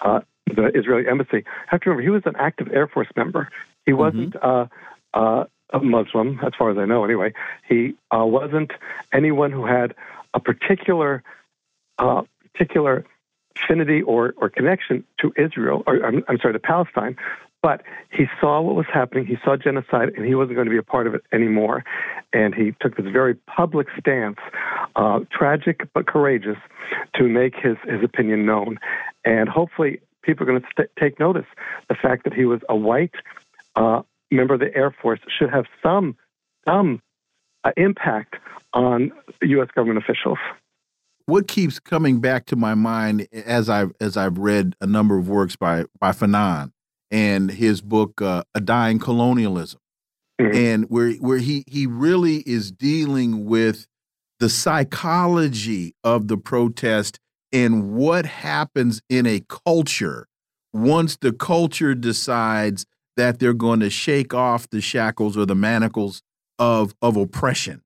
uh, 0.00 0.20
the 0.46 0.70
Israeli 0.74 1.08
embassy. 1.08 1.44
I 1.46 1.68
have 1.68 1.80
to 1.82 1.90
remember 1.90 2.02
he 2.02 2.10
was 2.10 2.22
an 2.26 2.36
active 2.38 2.68
Air 2.72 2.86
Force 2.86 3.08
member. 3.16 3.48
He 3.84 3.92
mm-hmm. 3.92 4.00
wasn't 4.00 4.34
mm-hmm. 4.34 4.70
uh, 5.14 5.44
a 5.72 5.80
Muslim, 5.80 6.38
as 6.44 6.52
far 6.56 6.70
as 6.70 6.78
I 6.78 6.84
know. 6.84 7.04
Anyway, 7.04 7.32
he 7.68 7.94
uh, 8.16 8.24
wasn't 8.24 8.72
anyone 9.12 9.50
who 9.50 9.66
had 9.66 9.94
a 10.34 10.40
particular 10.40 11.22
uh, 11.98 12.22
particular 12.52 13.04
affinity 13.56 14.02
or, 14.02 14.34
or 14.36 14.48
connection 14.48 15.04
to 15.20 15.32
Israel, 15.36 15.82
or 15.86 16.04
I'm, 16.04 16.24
I'm 16.28 16.38
sorry, 16.38 16.52
to 16.52 16.58
Palestine. 16.58 17.16
But 17.62 17.82
he 18.10 18.26
saw 18.40 18.60
what 18.60 18.76
was 18.76 18.86
happening. 18.92 19.26
He 19.26 19.36
saw 19.44 19.56
genocide, 19.56 20.10
and 20.16 20.24
he 20.24 20.34
wasn't 20.34 20.56
going 20.56 20.66
to 20.66 20.70
be 20.70 20.78
a 20.78 20.82
part 20.82 21.06
of 21.06 21.14
it 21.14 21.22
anymore. 21.32 21.84
And 22.32 22.54
he 22.54 22.74
took 22.80 22.96
this 22.96 23.06
very 23.12 23.34
public 23.34 23.88
stance, 23.98 24.38
uh, 24.94 25.20
tragic 25.30 25.88
but 25.92 26.06
courageous, 26.06 26.58
to 27.16 27.24
make 27.24 27.54
his, 27.56 27.76
his 27.84 28.04
opinion 28.04 28.46
known. 28.46 28.78
And 29.24 29.48
hopefully, 29.48 30.00
people 30.22 30.44
are 30.44 30.50
going 30.50 30.60
to 30.60 30.66
st- 30.76 30.90
take 30.98 31.18
notice. 31.18 31.46
The 31.88 31.94
fact 31.94 32.24
that 32.24 32.34
he 32.34 32.44
was 32.44 32.60
a 32.68 32.76
white 32.76 33.14
uh, 33.74 34.02
member 34.30 34.54
of 34.54 34.60
the 34.60 34.74
Air 34.76 34.94
Force 35.02 35.20
should 35.38 35.50
have 35.50 35.64
some 35.82 36.16
some 36.66 37.00
uh, 37.64 37.70
impact 37.76 38.34
on 38.72 39.12
U.S. 39.42 39.68
government 39.74 40.04
officials. 40.04 40.38
What 41.26 41.48
keeps 41.48 41.80
coming 41.80 42.20
back 42.20 42.46
to 42.46 42.56
my 42.56 42.74
mind 42.74 43.26
as 43.32 43.68
I've 43.68 43.92
as 44.00 44.16
I've 44.16 44.38
read 44.38 44.76
a 44.80 44.86
number 44.86 45.18
of 45.18 45.28
works 45.28 45.56
by 45.56 45.84
by 45.98 46.10
Fanon 46.10 46.72
and 47.16 47.50
his 47.50 47.80
book 47.80 48.20
uh, 48.20 48.42
A 48.54 48.60
Dying 48.60 48.98
Colonialism, 48.98 49.80
mm 50.40 50.46
-hmm. 50.46 50.74
and 50.74 50.84
where 50.90 51.12
where 51.14 51.38
he 51.38 51.64
he 51.66 51.86
really 51.86 52.42
is 52.46 52.70
dealing 52.70 53.46
with 53.46 53.86
the 54.38 54.48
psychology 54.48 55.94
of 56.02 56.28
the 56.28 56.36
protest 56.36 57.18
and 57.52 57.94
what 57.94 58.26
happens 58.26 59.00
in 59.08 59.26
a 59.26 59.40
culture 59.66 60.26
once 60.74 61.16
the 61.16 61.32
culture 61.32 61.94
decides 61.94 62.84
that 63.16 63.38
they're 63.38 63.62
going 63.66 63.80
to 63.80 63.90
shake 63.90 64.34
off 64.34 64.68
the 64.68 64.80
shackles 64.80 65.36
or 65.36 65.46
the 65.46 65.54
manacles 65.54 66.22
of 66.58 66.94
of 67.00 67.16
oppression. 67.16 67.80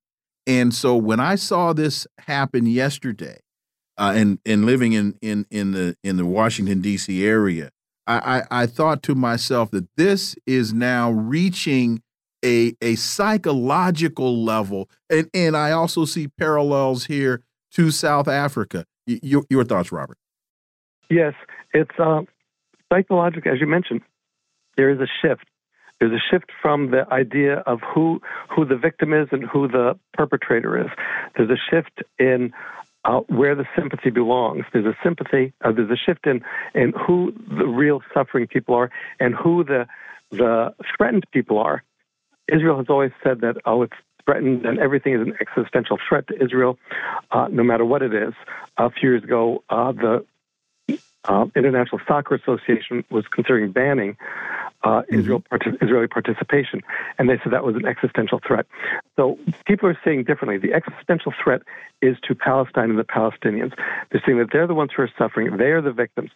And 0.47 0.75
so 0.75 0.97
when 0.97 1.21
I 1.21 1.37
saw 1.37 1.73
this 1.73 2.07
happen 2.27 2.67
yesterday, 2.67 3.39
uh, 3.97 4.13
and 4.17 4.39
and 4.45 4.65
living 4.65 4.93
in 4.93 5.15
in 5.21 5.47
in 5.51 5.73
the 5.73 5.95
in 6.03 6.17
the 6.17 6.27
Washington 6.27 6.81
D.C. 6.81 7.25
area, 7.25 7.71
I, 8.07 8.43
I, 8.51 8.63
I 8.63 8.67
thought 8.67 9.03
to 9.05 9.15
myself 9.15 9.71
that 9.71 9.87
this 9.97 10.37
is 10.47 10.73
now 10.73 11.11
reaching 11.11 12.03
a 12.45 12.75
a 12.81 12.95
psychological 12.97 14.43
level, 14.43 14.89
and 15.11 15.29
and 15.35 15.57
I 15.57 15.73
also 15.73 16.05
see 16.05 16.29
parallels 16.29 17.07
here 17.07 17.43
to 17.73 17.91
South 17.91 18.29
Africa. 18.29 18.85
your 19.07 19.45
your 19.51 19.65
thoughts, 19.65 19.93
Robert? 19.93 20.19
Yes, 21.11 21.35
it's 21.75 21.99
uh, 21.99 22.23
psychological, 22.93 23.53
as 23.53 23.61
you 23.61 23.67
mentioned. 23.67 24.01
There 24.77 24.91
is 24.91 25.01
a 25.01 25.09
shift. 25.21 25.45
There's 25.99 26.13
a 26.13 26.23
shift 26.31 26.51
from 26.63 26.91
the 26.91 27.07
idea 27.13 27.57
of 27.67 27.81
who 27.83 28.21
who 28.49 28.65
the 28.65 28.77
victim 28.77 29.13
is 29.13 29.29
and 29.33 29.45
who 29.45 29.69
the 29.69 29.99
perpetrator 30.15 30.81
is. 30.81 30.91
There's 31.37 31.51
a 31.51 31.61
shift 31.71 32.03
in 32.19 32.53
uh, 33.05 33.21
where 33.29 33.55
the 33.55 33.65
sympathy 33.77 34.11
belongs. 34.11 34.65
There's 34.73 34.87
a 34.87 34.97
sympathy, 35.03 35.53
uh, 35.65 35.73
there's 35.73 35.91
a 35.91 35.97
shift 35.97 36.27
in, 36.27 36.43
in 36.75 36.93
who 36.93 37.33
the 37.49 37.67
real 37.67 38.03
suffering 38.13 38.47
people 38.47 38.75
are 38.75 38.91
and 39.19 39.35
who 39.35 39.65
the, 39.65 39.87
the 40.31 40.75
threatened 40.97 41.25
people 41.33 41.59
are. 41.59 41.83
Israel 42.53 42.79
has 42.79 42.87
always 42.89 43.13
said 43.23 43.41
that, 43.41 43.57
oh, 43.65 43.83
it's 43.83 43.95
threatened 44.25 44.67
and 44.67 44.79
everything 44.79 45.15
is 45.15 45.21
an 45.21 45.35
existential 45.41 45.99
threat 46.09 46.27
to 46.29 46.43
Israel, 46.43 46.79
uh, 47.31 47.49
no 47.51 47.63
matter 47.63 47.85
what 47.85 48.03
it 48.03 48.15
is. 48.15 48.35
A 48.77 48.91
few 48.91 49.11
years 49.11 49.25
ago, 49.25 49.63
uh, 49.71 49.93
the 49.93 50.25
uh, 51.25 51.47
International 51.55 52.01
Soccer 52.07 52.35
Association 52.35 53.05
was 53.11 53.27
considering 53.29 53.73
banning 53.73 54.17
uh, 54.83 55.03
mm-hmm. 55.03 55.19
Israel 55.19 55.43
Israeli 55.83 56.07
participation, 56.07 56.83
and 57.19 57.29
they 57.29 57.39
said 57.43 57.53
that 57.53 57.65
was 57.65 57.77
an 57.77 57.87
existential 57.87 58.41
threat. 58.47 58.67
So 59.17 59.39
people 59.67 59.89
are 59.89 59.99
saying 60.05 60.25
differently. 60.25 60.57
The 60.59 60.75
existential 60.75 61.33
threat 61.43 61.63
is 62.01 62.17
to 62.27 62.35
Palestine 62.35 62.91
and 62.91 62.99
the 62.99 63.05
Palestinians. 63.05 63.75
They're 64.11 64.23
saying 64.25 64.39
that 64.39 64.49
they're 64.53 64.67
the 64.67 64.75
ones 64.75 64.91
who 64.97 65.03
are 65.03 65.11
suffering. 65.19 65.55
They 65.57 65.73
are 65.73 65.83
the 65.83 65.93
victims. 65.93 66.31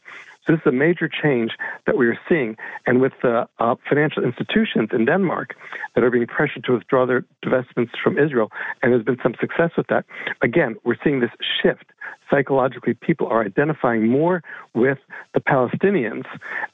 So 0.46 0.52
this 0.52 0.60
is 0.60 0.66
a 0.66 0.72
major 0.72 1.08
change 1.08 1.52
that 1.86 1.96
we 1.96 2.06
are 2.06 2.18
seeing. 2.28 2.56
And 2.86 3.00
with 3.00 3.14
the 3.22 3.48
uh, 3.58 3.76
financial 3.88 4.22
institutions 4.22 4.90
in 4.92 5.06
Denmark 5.06 5.56
that 5.94 6.04
are 6.04 6.10
being 6.10 6.26
pressured 6.26 6.64
to 6.64 6.72
withdraw 6.74 7.06
their 7.06 7.24
divestments 7.42 7.92
from 8.02 8.18
Israel, 8.18 8.50
and 8.82 8.92
there's 8.92 9.04
been 9.04 9.18
some 9.22 9.34
success 9.40 9.70
with 9.76 9.86
that, 9.86 10.04
again, 10.42 10.76
we're 10.84 10.98
seeing 11.02 11.20
this 11.20 11.30
shift. 11.62 11.86
Psychologically, 12.30 12.94
people 12.94 13.26
are 13.28 13.44
identifying 13.44 14.08
more 14.08 14.42
with 14.74 14.98
the 15.34 15.40
Palestinians 15.40 16.24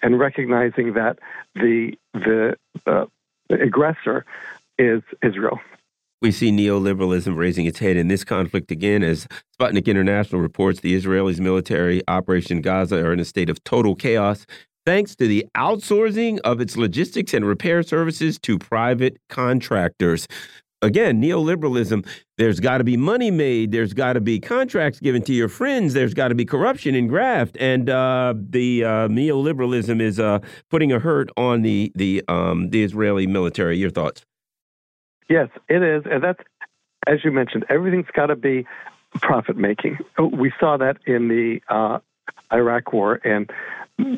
and 0.02 0.19
recognizing 0.19 0.94
that 0.94 1.19
the 1.55 1.93
the, 2.15 2.57
uh, 2.86 3.07
the 3.48 3.61
aggressor 3.61 4.24
is 4.78 5.02
Israel. 5.23 5.61
We 6.23 6.32
see 6.32 6.52
neoliberalism 6.52 7.35
raising 7.36 7.65
its 7.65 7.78
head 7.78 7.97
in 7.97 8.09
this 8.09 8.24
conflict 8.24 8.70
again 8.70 9.02
as 9.02 9.27
Sputnik 9.59 9.86
International 9.86 10.43
reports 10.43 10.81
the 10.81 10.94
Israelis' 10.94 11.40
military 11.40 12.02
operation 12.09 12.59
in 12.59 12.62
Gaza 12.62 13.02
are 13.02 13.12
in 13.12 13.20
a 13.20 13.24
state 13.24 13.48
of 13.48 13.65
total 13.65 13.94
chaos 13.94 14.44
thanks 14.86 15.15
to 15.16 15.27
the 15.27 15.47
outsourcing 15.57 16.39
of 16.40 16.61
its 16.61 16.77
logistics 16.77 17.35
and 17.35 17.44
repair 17.44 17.82
services 17.82 18.39
to 18.40 18.59
private 18.59 19.19
contractors. 19.28 20.27
Again, 20.82 21.20
neoliberalism, 21.20 22.07
there's 22.39 22.59
got 22.59 22.78
to 22.78 22.85
be 22.85 22.97
money 22.97 23.31
made. 23.31 23.70
There's 23.70 23.93
got 23.93 24.15
to 24.15 24.20
be 24.20 24.40
contracts 24.40 24.98
given 24.98 25.20
to 25.23 25.32
your 25.35 25.48
friends. 25.48 25.93
There's 25.93 26.15
got 26.15 26.28
to 26.28 26.35
be 26.35 26.47
corruption 26.47 26.94
and 26.94 27.07
graft. 27.07 27.59
And 27.61 27.90
uh, 27.90 28.32
the 28.35 28.85
uh, 28.85 28.89
neoliberalism 29.09 30.01
is 30.01 30.19
uh, 30.19 30.39
putting 30.70 30.90
a 30.90 30.98
hurt 30.98 31.31
on 31.36 31.61
the, 31.61 31.93
the, 31.94 32.24
um, 32.28 32.70
the 32.70 32.82
Israeli 32.82 33.27
military. 33.27 33.77
Your 33.77 33.90
thoughts? 33.90 34.24
Yes, 35.28 35.48
it 35.69 35.82
is. 35.82 36.05
And 36.11 36.24
that's, 36.24 36.40
as 37.07 37.19
you 37.24 37.31
mentioned, 37.31 37.66
everything's 37.69 38.11
got 38.15 38.27
to 38.27 38.36
be 38.36 38.66
profit 39.16 39.59
making. 39.59 39.98
We 40.19 40.51
saw 40.59 40.78
that 40.78 40.97
in 41.07 41.28
the 41.28 41.61
uh, 41.69 41.98
Iraq 42.52 42.93
war 42.93 43.20
and 43.23 43.51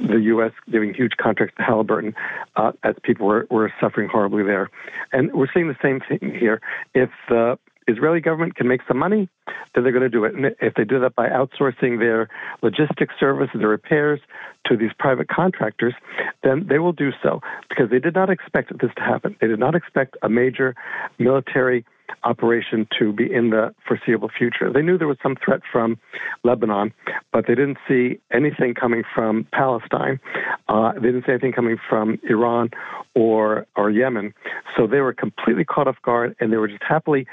the 0.08 0.20
U.S. 0.24 0.52
giving 0.70 0.94
huge 0.94 1.12
contracts 1.20 1.56
to 1.56 1.62
Halliburton 1.62 2.14
uh, 2.56 2.72
as 2.82 2.94
people 3.02 3.26
were, 3.26 3.46
were 3.50 3.72
suffering 3.80 4.08
horribly 4.08 4.42
there. 4.42 4.70
And 5.12 5.32
we're 5.32 5.48
seeing 5.52 5.68
the 5.68 5.76
same 5.82 6.00
thing 6.00 6.34
here. 6.38 6.60
If 6.94 7.10
the 7.28 7.58
Israeli 7.88 8.20
government 8.20 8.54
can 8.54 8.68
make 8.68 8.80
some 8.86 8.98
money, 8.98 9.28
then 9.74 9.82
they're 9.82 9.92
going 9.92 10.02
to 10.02 10.08
do 10.08 10.24
it. 10.24 10.34
And 10.34 10.46
if 10.60 10.74
they 10.74 10.84
do 10.84 11.00
that 11.00 11.14
by 11.14 11.28
outsourcing 11.28 11.98
their 11.98 12.28
logistics 12.62 13.14
services, 13.18 13.56
their 13.58 13.68
repairs 13.68 14.20
to 14.66 14.76
these 14.76 14.90
private 14.98 15.28
contractors, 15.28 15.94
then 16.42 16.66
they 16.68 16.78
will 16.78 16.92
do 16.92 17.10
so 17.22 17.40
because 17.68 17.90
they 17.90 17.98
did 17.98 18.14
not 18.14 18.30
expect 18.30 18.72
this 18.80 18.90
to 18.96 19.02
happen. 19.02 19.36
They 19.40 19.48
did 19.48 19.58
not 19.58 19.74
expect 19.74 20.16
a 20.22 20.28
major 20.28 20.74
military 21.18 21.84
operation 22.24 22.86
to 22.98 23.12
be 23.12 23.32
in 23.32 23.50
the 23.50 23.74
foreseeable 23.86 24.28
future. 24.28 24.72
They 24.72 24.82
knew 24.82 24.98
there 24.98 25.08
was 25.08 25.18
some 25.22 25.36
threat 25.36 25.60
from 25.70 25.98
Lebanon, 26.44 26.92
but 27.32 27.46
they 27.46 27.54
didn't 27.54 27.78
see 27.88 28.18
anything 28.32 28.74
coming 28.74 29.02
from 29.14 29.46
Palestine. 29.52 30.20
Uh, 30.68 30.92
they 30.94 31.00
didn't 31.00 31.26
see 31.26 31.32
anything 31.32 31.52
coming 31.52 31.78
from 31.88 32.18
Iran 32.28 32.70
or 33.14 33.66
or 33.76 33.90
Yemen. 33.90 34.34
So 34.76 34.86
they 34.86 35.00
were 35.00 35.12
completely 35.12 35.64
caught 35.64 35.88
off 35.88 36.00
guard, 36.02 36.36
and 36.40 36.52
they 36.52 36.56
were 36.56 36.68
just 36.68 36.82
happily 36.82 37.26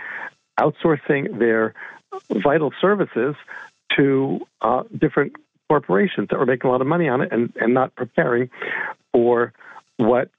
outsourcing 0.59 1.39
their 1.39 1.73
vital 2.31 2.73
services 2.81 3.35
to 3.95 4.39
uh, 4.61 4.83
different 4.97 5.33
corporations 5.69 6.27
that 6.29 6.39
were 6.39 6.45
making 6.45 6.67
a 6.67 6.71
lot 6.71 6.81
of 6.81 6.87
money 6.87 7.07
on 7.07 7.21
it 7.21 7.31
and, 7.31 7.53
and 7.61 7.73
not 7.73 7.95
preparing 7.95 8.49
for 9.13 9.53
what 9.97 10.29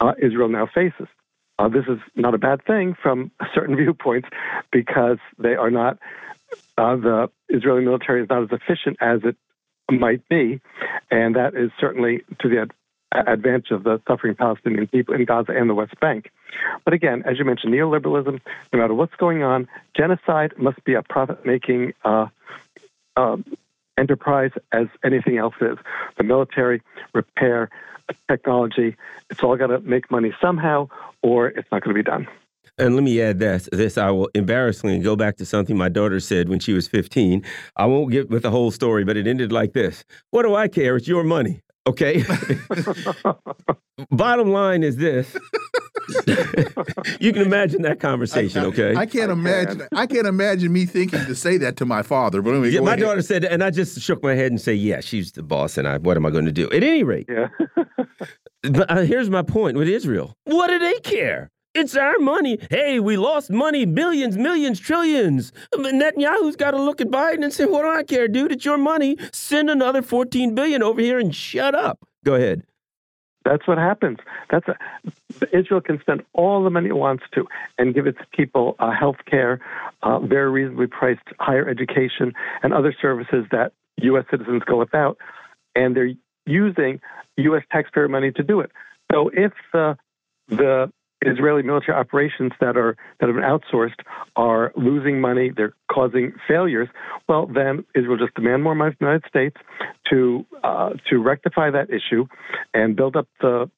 uh, 0.00 0.12
Israel 0.20 0.48
now 0.48 0.66
faces. 0.66 1.08
Uh, 1.58 1.68
this 1.68 1.84
is 1.88 1.98
not 2.14 2.34
a 2.34 2.38
bad 2.38 2.64
thing 2.64 2.96
from 3.00 3.30
certain 3.54 3.76
viewpoints 3.76 4.28
because 4.72 5.18
they 5.38 5.54
are 5.54 5.70
not, 5.70 5.98
uh, 6.76 6.96
the 6.96 7.30
Israeli 7.48 7.84
military 7.84 8.22
is 8.22 8.28
not 8.28 8.44
as 8.44 8.48
efficient 8.52 8.96
as 9.00 9.20
it 9.24 9.36
might 9.90 10.26
be. 10.28 10.60
And 11.10 11.36
that 11.36 11.54
is 11.54 11.70
certainly 11.80 12.22
to 12.40 12.48
the 12.48 12.60
ad- 12.60 12.72
advantage 13.28 13.70
of 13.70 13.84
the 13.84 14.00
suffering 14.06 14.34
Palestinian 14.34 14.86
people 14.86 15.14
in 15.14 15.24
Gaza 15.24 15.52
and 15.52 15.68
the 15.68 15.74
West 15.74 15.98
Bank. 16.00 16.30
But 16.84 16.94
again, 16.94 17.22
as 17.26 17.38
you 17.38 17.44
mentioned, 17.44 17.72
neoliberalism, 17.72 18.40
no 18.72 18.78
matter 18.78 18.94
what's 18.94 19.14
going 19.16 19.42
on, 19.42 19.68
genocide 19.96 20.52
must 20.58 20.82
be 20.84 20.94
a 20.94 21.02
profit 21.02 21.44
making 21.44 21.94
uh, 22.04 22.26
uh, 23.16 23.36
enterprise 23.98 24.52
as 24.72 24.86
anything 25.04 25.36
else 25.36 25.54
is. 25.60 25.76
The 26.16 26.24
military, 26.24 26.82
repair, 27.14 27.70
technology, 28.28 28.96
it's 29.30 29.42
all 29.42 29.56
got 29.56 29.66
to 29.68 29.80
make 29.80 30.10
money 30.10 30.32
somehow, 30.40 30.88
or 31.22 31.48
it's 31.48 31.68
not 31.70 31.82
going 31.82 31.94
to 31.94 31.98
be 31.98 32.08
done. 32.08 32.26
And 32.78 32.94
let 32.94 33.02
me 33.02 33.20
add 33.20 33.40
this. 33.40 33.68
This 33.72 33.98
I 33.98 34.10
will 34.10 34.30
embarrassingly 34.34 35.00
go 35.00 35.16
back 35.16 35.36
to 35.38 35.44
something 35.44 35.76
my 35.76 35.88
daughter 35.88 36.20
said 36.20 36.48
when 36.48 36.60
she 36.60 36.72
was 36.72 36.86
15. 36.86 37.44
I 37.76 37.86
won't 37.86 38.12
get 38.12 38.30
with 38.30 38.44
the 38.44 38.50
whole 38.50 38.70
story, 38.70 39.04
but 39.04 39.16
it 39.16 39.26
ended 39.26 39.50
like 39.50 39.72
this. 39.72 40.04
What 40.30 40.44
do 40.44 40.54
I 40.54 40.68
care? 40.68 40.96
It's 40.96 41.08
your 41.08 41.24
money. 41.24 41.60
Okay. 41.88 42.22
Bottom 44.10 44.52
line 44.52 44.84
is 44.84 44.96
this. 44.96 45.36
you 47.20 47.32
can 47.32 47.42
imagine 47.42 47.82
that 47.82 47.98
conversation, 48.00 48.64
okay? 48.66 48.94
I, 48.94 49.00
I 49.00 49.06
can't 49.06 49.30
I 49.30 49.34
imagine. 49.34 49.78
Can. 49.78 49.88
I 49.92 50.06
can't 50.06 50.26
imagine 50.26 50.72
me 50.72 50.86
thinking 50.86 51.24
to 51.24 51.34
say 51.34 51.58
that 51.58 51.76
to 51.78 51.86
my 51.86 52.02
father. 52.02 52.42
But 52.42 52.50
anyway, 52.50 52.70
yeah, 52.70 52.80
my 52.80 52.92
ahead. 52.92 53.00
daughter 53.00 53.22
said, 53.22 53.44
and 53.44 53.62
I 53.62 53.70
just 53.70 54.00
shook 54.00 54.22
my 54.22 54.34
head 54.34 54.50
and 54.50 54.60
say, 54.60 54.74
"Yeah, 54.74 55.00
she's 55.00 55.32
the 55.32 55.42
boss, 55.42 55.76
and 55.78 55.86
I. 55.86 55.98
What 55.98 56.16
am 56.16 56.26
I 56.26 56.30
going 56.30 56.46
to 56.46 56.52
do?" 56.52 56.66
At 56.70 56.82
any 56.82 57.02
rate, 57.02 57.28
yeah. 57.28 57.48
but 58.62 58.90
uh, 58.90 59.02
here's 59.02 59.30
my 59.30 59.42
point 59.42 59.76
with 59.76 59.88
Israel. 59.88 60.34
What 60.44 60.68
do 60.68 60.78
they 60.78 60.98
care? 61.00 61.50
It's 61.74 61.94
our 61.96 62.18
money. 62.18 62.58
Hey, 62.70 62.98
we 62.98 63.16
lost 63.16 63.50
money, 63.50 63.84
billions, 63.84 64.36
millions, 64.36 64.80
trillions. 64.80 65.52
Netanyahu's 65.74 66.56
got 66.56 66.72
to 66.72 66.82
look 66.82 67.00
at 67.00 67.08
Biden 67.08 67.44
and 67.44 67.52
say, 67.52 67.66
"What 67.66 67.82
do 67.82 67.88
I 67.88 68.02
care, 68.02 68.26
dude? 68.28 68.52
It's 68.52 68.64
your 68.64 68.78
money. 68.78 69.16
Send 69.32 69.70
another 69.70 70.02
14 70.02 70.54
billion 70.54 70.82
over 70.82 71.00
here 71.00 71.18
and 71.18 71.34
shut 71.34 71.74
up." 71.74 71.98
Go 72.24 72.34
ahead. 72.34 72.64
That's 73.48 73.66
what 73.66 73.78
happens. 73.78 74.18
That's 74.50 74.66
a, 74.68 74.76
Israel 75.56 75.80
can 75.80 75.98
spend 76.00 76.22
all 76.34 76.62
the 76.62 76.68
money 76.68 76.90
it 76.90 76.96
wants 76.96 77.24
to 77.32 77.46
and 77.78 77.94
give 77.94 78.06
its 78.06 78.18
people 78.30 78.76
uh, 78.78 78.90
health 78.90 79.16
care, 79.26 79.60
uh, 80.02 80.18
very 80.18 80.50
reasonably 80.50 80.86
priced 80.86 81.22
higher 81.40 81.66
education, 81.66 82.34
and 82.62 82.74
other 82.74 82.94
services 83.00 83.46
that 83.50 83.72
U.S. 84.02 84.26
citizens 84.30 84.62
go 84.66 84.76
without, 84.76 85.16
and 85.74 85.96
they're 85.96 86.12
using 86.44 87.00
U.S. 87.38 87.62
taxpayer 87.72 88.06
money 88.06 88.30
to 88.32 88.42
do 88.42 88.60
it. 88.60 88.70
So 89.10 89.30
if 89.32 89.52
the 89.72 89.96
the 90.48 90.92
Israeli 91.22 91.62
military 91.62 91.98
operations 91.98 92.52
that 92.60 92.76
are 92.76 92.96
that 93.18 93.26
have 93.26 93.34
been 93.34 93.44
outsourced 93.44 94.00
are 94.36 94.72
losing 94.76 95.20
money, 95.20 95.50
they're 95.54 95.74
causing 95.90 96.32
failures. 96.46 96.88
Well, 97.28 97.46
then 97.46 97.84
Israel 97.94 98.16
just 98.18 98.34
demand 98.34 98.62
more 98.62 98.74
money 98.74 98.92
from 98.92 99.06
the 99.06 99.12
United 99.12 99.28
States 99.28 99.56
to 100.10 100.46
uh, 100.62 100.90
to 101.10 101.18
rectify 101.18 101.70
that 101.70 101.90
issue 101.90 102.26
and 102.72 102.94
build 102.94 103.16
up 103.16 103.28
the 103.40 103.70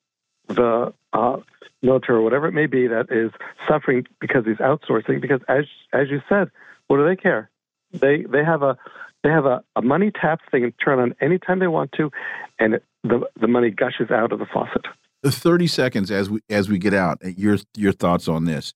the 0.48 0.92
uh, 1.12 1.36
military 1.82 2.18
or 2.18 2.22
whatever 2.22 2.46
it 2.46 2.52
may 2.52 2.66
be 2.66 2.86
that 2.88 3.06
is 3.10 3.30
suffering 3.68 4.06
because 4.20 4.44
he's 4.44 4.58
outsourcing. 4.58 5.20
Because 5.20 5.40
as 5.48 5.64
as 5.92 6.10
you 6.10 6.20
said, 6.28 6.50
what 6.88 6.98
do 6.98 7.06
they 7.06 7.16
care? 7.16 7.50
They 7.92 8.22
they 8.22 8.44
have 8.44 8.62
a 8.62 8.76
they 9.22 9.30
have 9.30 9.46
a, 9.46 9.62
a 9.76 9.82
money 9.82 10.10
tap 10.10 10.40
they 10.52 10.60
can 10.60 10.72
turn 10.72 10.98
on 10.98 11.14
anytime 11.20 11.58
they 11.58 11.68
want 11.68 11.92
to, 11.92 12.10
and 12.58 12.80
the 13.02 13.26
the 13.40 13.48
money 13.48 13.70
gushes 13.70 14.10
out 14.10 14.32
of 14.32 14.38
the 14.38 14.46
faucet. 14.46 14.86
30 15.24 15.66
seconds 15.66 16.10
as 16.10 16.30
we 16.30 16.40
as 16.48 16.68
we 16.68 16.78
get 16.78 16.94
out 16.94 17.18
your 17.22 17.58
your 17.76 17.92
thoughts 17.92 18.28
on 18.28 18.44
this. 18.44 18.72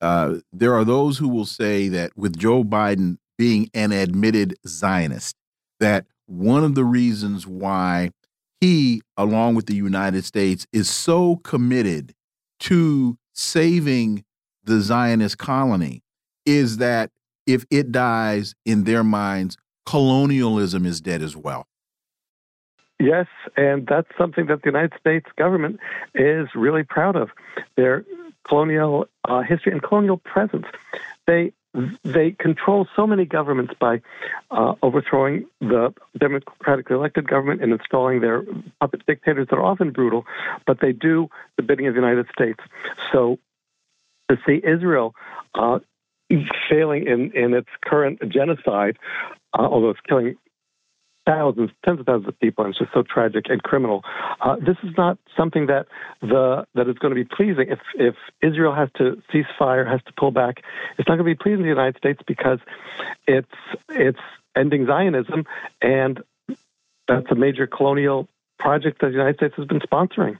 Uh, 0.00 0.36
there 0.52 0.74
are 0.74 0.84
those 0.84 1.18
who 1.18 1.28
will 1.28 1.44
say 1.44 1.88
that 1.88 2.16
with 2.16 2.38
joe 2.38 2.62
biden 2.62 3.16
being 3.36 3.68
an 3.74 3.90
admitted 3.90 4.54
zionist 4.64 5.34
that 5.80 6.06
one 6.26 6.62
of 6.62 6.76
the 6.76 6.84
reasons 6.84 7.48
why 7.48 8.08
he 8.60 9.02
along 9.16 9.56
with 9.56 9.66
the 9.66 9.74
united 9.74 10.24
states 10.24 10.68
is 10.72 10.88
so 10.88 11.34
committed 11.38 12.14
to 12.60 13.18
saving 13.34 14.24
the 14.62 14.80
zionist 14.80 15.36
colony 15.36 16.00
is 16.46 16.76
that 16.76 17.10
if 17.48 17.64
it 17.68 17.90
dies 17.90 18.54
in 18.64 18.84
their 18.84 19.02
minds 19.02 19.56
colonialism 19.84 20.86
is 20.86 21.00
dead 21.00 21.22
as 21.22 21.36
well 21.36 21.66
Yes, 23.00 23.26
and 23.56 23.86
that's 23.86 24.08
something 24.18 24.46
that 24.46 24.62
the 24.62 24.68
United 24.68 24.92
States 24.98 25.26
government 25.36 25.78
is 26.14 26.48
really 26.54 26.82
proud 26.82 27.14
of. 27.14 27.30
Their 27.76 28.04
colonial 28.48 29.06
uh, 29.24 29.42
history 29.42 29.72
and 29.72 29.82
colonial 29.82 30.16
presence. 30.16 30.66
They 31.26 31.52
they 32.02 32.32
control 32.32 32.88
so 32.96 33.06
many 33.06 33.24
governments 33.24 33.74
by 33.78 34.00
uh, 34.50 34.74
overthrowing 34.82 35.46
the 35.60 35.92
democratically 36.18 36.96
elected 36.96 37.28
government 37.28 37.62
and 37.62 37.72
installing 37.72 38.20
their 38.20 38.42
puppet 38.80 39.04
dictators 39.06 39.46
that 39.50 39.56
are 39.56 39.64
often 39.64 39.92
brutal, 39.92 40.24
but 40.66 40.80
they 40.80 40.92
do 40.92 41.28
the 41.56 41.62
bidding 41.62 41.86
of 41.86 41.94
the 41.94 42.00
United 42.00 42.26
States. 42.32 42.58
So 43.12 43.38
to 44.30 44.38
see 44.46 44.60
Israel 44.66 45.14
uh, 45.54 45.78
failing 46.68 47.06
in, 47.06 47.32
in 47.32 47.54
its 47.54 47.68
current 47.84 48.20
genocide, 48.28 48.98
uh, 49.56 49.62
although 49.62 49.90
it's 49.90 50.00
killing 50.08 50.36
thousands, 51.28 51.70
tens 51.84 52.00
of 52.00 52.06
thousands 52.06 52.28
of 52.28 52.40
people, 52.40 52.64
and 52.64 52.72
it's 52.72 52.78
just 52.78 52.92
so 52.92 53.02
tragic 53.02 53.46
and 53.48 53.62
criminal. 53.62 54.02
Uh, 54.40 54.56
this 54.56 54.76
is 54.82 54.90
not 54.96 55.18
something 55.36 55.66
that 55.66 55.86
the 56.22 56.64
that 56.74 56.88
is 56.88 56.96
going 56.98 57.14
to 57.14 57.14
be 57.14 57.24
pleasing. 57.24 57.66
If 57.68 57.80
if 57.94 58.14
Israel 58.40 58.74
has 58.74 58.88
to 58.96 59.22
cease 59.30 59.46
fire, 59.58 59.84
has 59.84 60.00
to 60.06 60.12
pull 60.18 60.30
back, 60.30 60.62
it's 60.98 61.08
not 61.08 61.16
going 61.16 61.18
to 61.18 61.24
be 61.24 61.34
pleasing 61.34 61.58
to 61.58 61.62
the 61.64 61.68
United 61.68 61.98
States 61.98 62.20
because 62.26 62.58
it's 63.26 63.46
it's 63.90 64.18
ending 64.56 64.86
Zionism, 64.86 65.44
and 65.82 66.22
that's 67.06 67.30
a 67.30 67.34
major 67.34 67.66
colonial 67.66 68.28
project 68.58 69.00
that 69.02 69.08
the 69.08 69.12
United 69.12 69.36
States 69.36 69.54
has 69.56 69.66
been 69.66 69.80
sponsoring. 69.80 70.38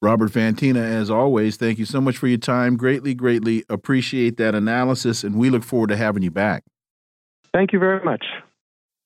Robert 0.00 0.30
Fantina, 0.30 0.80
as 0.80 1.10
always, 1.10 1.56
thank 1.56 1.78
you 1.78 1.84
so 1.84 2.00
much 2.00 2.16
for 2.16 2.28
your 2.28 2.38
time. 2.38 2.76
Greatly, 2.76 3.14
greatly 3.14 3.64
appreciate 3.68 4.36
that 4.36 4.54
analysis, 4.54 5.24
and 5.24 5.36
we 5.36 5.50
look 5.50 5.64
forward 5.64 5.88
to 5.88 5.96
having 5.96 6.22
you 6.22 6.30
back. 6.30 6.64
Thank 7.52 7.72
you 7.72 7.78
very 7.78 8.04
much. 8.04 8.24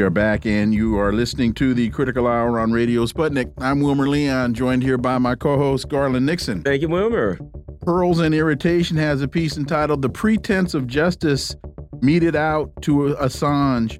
We 0.00 0.06
are 0.06 0.08
back, 0.08 0.46
and 0.46 0.72
you 0.72 0.98
are 0.98 1.12
listening 1.12 1.52
to 1.56 1.74
the 1.74 1.90
Critical 1.90 2.26
Hour 2.26 2.58
on 2.58 2.72
Radio 2.72 3.04
Sputnik. 3.04 3.52
I'm 3.58 3.82
Wilmer 3.82 4.08
Leon, 4.08 4.54
joined 4.54 4.82
here 4.82 4.96
by 4.96 5.18
my 5.18 5.34
co 5.34 5.58
host, 5.58 5.90
Garland 5.90 6.24
Nixon. 6.24 6.62
Thank 6.62 6.80
you, 6.80 6.88
Wilmer. 6.88 7.38
Pearls 7.82 8.18
and 8.18 8.34
Irritation 8.34 8.96
has 8.96 9.20
a 9.20 9.28
piece 9.28 9.58
entitled 9.58 10.00
The 10.00 10.08
Pretense 10.08 10.72
of 10.72 10.86
Justice 10.86 11.54
Meted 12.00 12.34
Out 12.34 12.72
to 12.80 13.14
Assange 13.20 13.98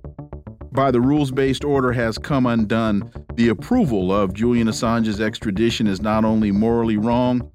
by 0.72 0.90
the 0.90 1.02
rules 1.02 1.32
based 1.32 1.64
order 1.64 1.92
has 1.92 2.16
come 2.16 2.46
undone. 2.46 3.12
The 3.34 3.48
approval 3.48 4.10
of 4.10 4.32
Julian 4.32 4.68
Assange's 4.68 5.20
extradition 5.20 5.86
is 5.86 6.00
not 6.00 6.24
only 6.24 6.50
morally 6.50 6.96
wrong, 6.96 7.46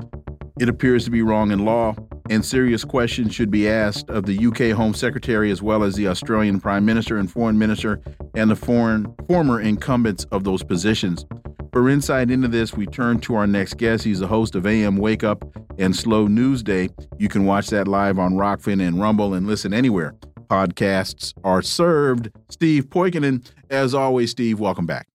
it 0.59 0.69
appears 0.69 1.03
to 1.05 1.09
be 1.09 1.23
wrong 1.23 1.49
in 1.49 1.65
law 1.65 1.95
and 2.29 2.43
serious 2.43 2.83
questions 2.83 3.33
should 3.33 3.51
be 3.51 3.69
asked 3.69 4.09
of 4.09 4.25
the 4.25 4.45
UK 4.47 4.75
Home 4.75 4.93
Secretary 4.93 5.51
as 5.51 5.61
well 5.61 5.83
as 5.83 5.95
the 5.95 6.07
Australian 6.07 6.59
Prime 6.59 6.85
Minister 6.85 7.17
and 7.17 7.31
Foreign 7.31 7.57
Minister 7.57 8.01
and 8.35 8.49
the 8.49 8.55
foreign 8.55 9.13
former 9.27 9.61
incumbents 9.61 10.25
of 10.25 10.43
those 10.43 10.63
positions. 10.63 11.25
For 11.71 11.89
insight 11.89 12.31
into 12.31 12.47
this, 12.47 12.73
we 12.73 12.85
turn 12.85 13.19
to 13.19 13.35
our 13.35 13.45
next 13.45 13.77
guest. 13.77 14.03
He's 14.05 14.19
the 14.19 14.27
host 14.27 14.55
of 14.55 14.65
AM 14.65 14.97
Wake 14.97 15.23
Up 15.23 15.43
and 15.77 15.95
Slow 15.95 16.27
News 16.27 16.63
Day. 16.63 16.89
You 17.17 17.27
can 17.27 17.45
watch 17.45 17.67
that 17.67 17.87
live 17.87 18.17
on 18.17 18.33
Rokfin 18.33 18.81
and 18.81 19.01
Rumble 19.01 19.33
and 19.33 19.45
listen 19.45 19.73
anywhere. 19.73 20.15
Podcasts 20.47 21.33
are 21.43 21.61
served. 21.61 22.29
Steve 22.49 22.85
Poikonen, 22.89 23.45
as 23.69 23.93
always, 23.93 24.31
Steve, 24.31 24.59
welcome 24.59 24.85
back. 24.85 25.07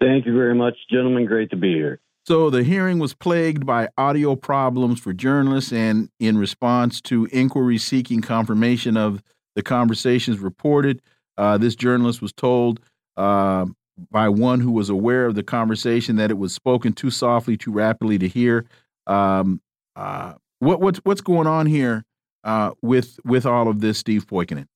Thank 0.00 0.26
you 0.26 0.34
very 0.34 0.54
much, 0.54 0.74
gentlemen. 0.90 1.26
Great 1.26 1.50
to 1.50 1.56
be 1.56 1.72
here. 1.74 2.00
So 2.26 2.50
the 2.50 2.64
hearing 2.64 2.98
was 2.98 3.14
plagued 3.14 3.64
by 3.64 3.88
audio 3.96 4.34
problems 4.34 4.98
for 4.98 5.12
journalists, 5.12 5.72
and 5.72 6.08
in 6.18 6.36
response 6.36 7.00
to 7.02 7.28
inquiries 7.30 7.84
seeking 7.84 8.20
confirmation 8.20 8.96
of 8.96 9.22
the 9.54 9.62
conversations 9.62 10.40
reported, 10.40 11.00
uh, 11.38 11.56
this 11.56 11.76
journalist 11.76 12.20
was 12.20 12.32
told 12.32 12.80
uh, 13.16 13.66
by 14.10 14.28
one 14.28 14.58
who 14.58 14.72
was 14.72 14.90
aware 14.90 15.26
of 15.26 15.36
the 15.36 15.44
conversation 15.44 16.16
that 16.16 16.32
it 16.32 16.36
was 16.36 16.52
spoken 16.52 16.92
too 16.92 17.10
softly, 17.10 17.56
too 17.56 17.70
rapidly 17.70 18.18
to 18.18 18.26
hear. 18.26 18.66
Um, 19.06 19.60
uh, 19.94 20.32
what, 20.58 20.80
what's 20.80 20.98
what's 21.04 21.20
going 21.20 21.46
on 21.46 21.66
here 21.66 22.04
uh, 22.42 22.72
with 22.82 23.20
with 23.24 23.46
all 23.46 23.68
of 23.68 23.80
this, 23.80 23.98
Steve 23.98 24.26
Poikonen? 24.26 24.66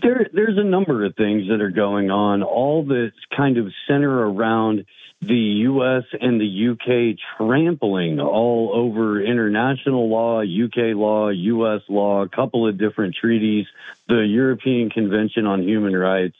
There, 0.00 0.30
there's 0.32 0.56
a 0.56 0.64
number 0.64 1.04
of 1.04 1.14
things 1.16 1.48
that 1.50 1.60
are 1.60 1.70
going 1.70 2.10
on, 2.10 2.42
all 2.42 2.86
that 2.86 3.10
kind 3.36 3.58
of 3.58 3.66
center 3.86 4.30
around 4.30 4.86
the 5.20 5.34
U.S. 5.34 6.04
and 6.20 6.40
the 6.40 6.70
UK 6.70 7.18
trampling 7.36 8.20
all 8.20 8.70
over 8.72 9.20
international 9.20 10.08
law, 10.08 10.42
UK 10.42 10.94
law, 10.94 11.30
U.S. 11.30 11.82
law, 11.88 12.22
a 12.22 12.28
couple 12.28 12.68
of 12.68 12.78
different 12.78 13.16
treaties, 13.20 13.66
the 14.06 14.24
European 14.24 14.90
Convention 14.90 15.46
on 15.46 15.62
Human 15.62 15.96
Rights. 15.96 16.36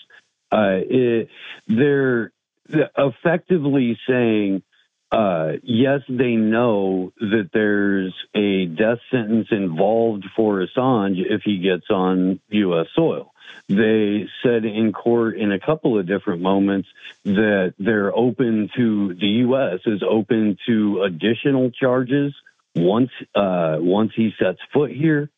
Uh, 0.52 0.78
it, 0.88 1.28
they're 1.66 2.32
effectively 2.68 3.98
saying, 4.08 4.62
uh, 5.10 5.52
yes, 5.62 6.00
they 6.08 6.36
know 6.36 7.12
that 7.18 7.50
there's 7.52 8.14
a 8.34 8.66
death 8.66 8.98
sentence 9.10 9.48
involved 9.50 10.24
for 10.36 10.64
Assange 10.64 11.16
if 11.18 11.42
he 11.44 11.58
gets 11.58 11.90
on 11.90 12.40
U.S. 12.50 12.86
soil. 12.94 13.32
They 13.68 14.26
said 14.42 14.64
in 14.64 14.92
court 14.92 15.36
in 15.36 15.52
a 15.52 15.60
couple 15.60 15.98
of 15.98 16.06
different 16.06 16.40
moments 16.40 16.88
that 17.24 17.74
they're 17.78 18.14
open 18.14 18.70
to 18.76 19.14
the 19.14 19.26
U.S. 19.44 19.80
is 19.84 20.02
open 20.08 20.56
to 20.66 21.02
additional 21.02 21.70
charges 21.70 22.34
once 22.74 23.10
uh, 23.34 23.76
once 23.78 24.12
he 24.16 24.32
sets 24.38 24.58
foot 24.72 24.90
here. 24.90 25.30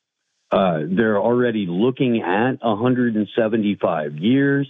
Uh, 0.52 0.81
they're 0.89 1.19
already 1.19 1.66
looking 1.69 2.23
at 2.23 2.62
175 2.62 4.16
years, 4.16 4.69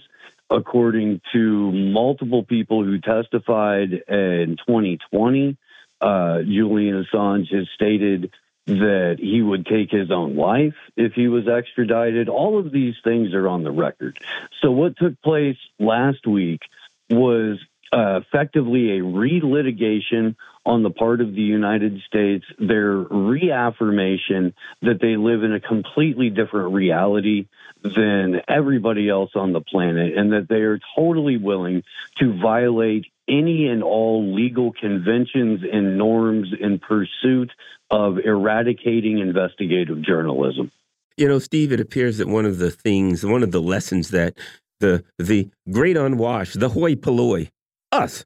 according 0.49 1.21
to 1.33 1.71
multiple 1.71 2.43
people 2.43 2.83
who 2.83 2.99
testified 2.99 3.91
in 3.91 4.57
2020. 4.67 5.57
Uh, 5.99 6.41
Julian 6.41 7.05
Assange 7.05 7.53
has 7.53 7.67
stated 7.75 8.31
that 8.79 9.17
he 9.19 9.41
would 9.41 9.65
take 9.65 9.91
his 9.91 10.11
own 10.11 10.35
life 10.35 10.75
if 10.95 11.13
he 11.13 11.27
was 11.27 11.47
extradited. 11.47 12.29
All 12.29 12.59
of 12.59 12.71
these 12.71 12.95
things 13.03 13.33
are 13.33 13.47
on 13.47 13.63
the 13.63 13.71
record. 13.71 14.19
So, 14.61 14.71
what 14.71 14.97
took 14.97 15.21
place 15.21 15.57
last 15.79 16.25
week 16.27 16.61
was 17.09 17.59
uh, 17.91 18.21
effectively 18.21 18.97
a 18.97 19.01
relitigation 19.01 20.35
on 20.65 20.83
the 20.83 20.91
part 20.91 21.21
of 21.21 21.33
the 21.33 21.41
United 21.41 22.01
States, 22.07 22.45
their 22.59 22.95
reaffirmation 22.95 24.53
that 24.81 24.99
they 25.01 25.17
live 25.17 25.43
in 25.43 25.53
a 25.53 25.59
completely 25.59 26.29
different 26.29 26.73
reality 26.73 27.47
than 27.83 28.41
everybody 28.47 29.09
else 29.09 29.31
on 29.35 29.53
the 29.53 29.61
planet, 29.61 30.17
and 30.17 30.31
that 30.33 30.47
they 30.47 30.61
are 30.61 30.79
totally 30.95 31.37
willing 31.37 31.83
to 32.19 32.39
violate 32.39 33.05
any 33.31 33.67
and 33.67 33.81
all 33.81 34.35
legal 34.35 34.73
conventions 34.73 35.61
and 35.71 35.97
norms 35.97 36.49
in 36.59 36.79
pursuit 36.79 37.51
of 37.89 38.19
eradicating 38.19 39.19
investigative 39.19 40.01
journalism. 40.03 40.71
You 41.17 41.27
know, 41.27 41.39
Steve, 41.39 41.71
it 41.71 41.79
appears 41.79 42.17
that 42.17 42.27
one 42.27 42.45
of 42.45 42.57
the 42.57 42.71
things, 42.71 43.25
one 43.25 43.43
of 43.43 43.51
the 43.51 43.61
lessons 43.61 44.09
that 44.09 44.37
the 44.79 45.03
the 45.17 45.49
great 45.71 45.97
unwashed, 45.97 46.59
the 46.59 46.69
hoi 46.69 46.95
polloi, 46.95 47.49
us, 47.91 48.25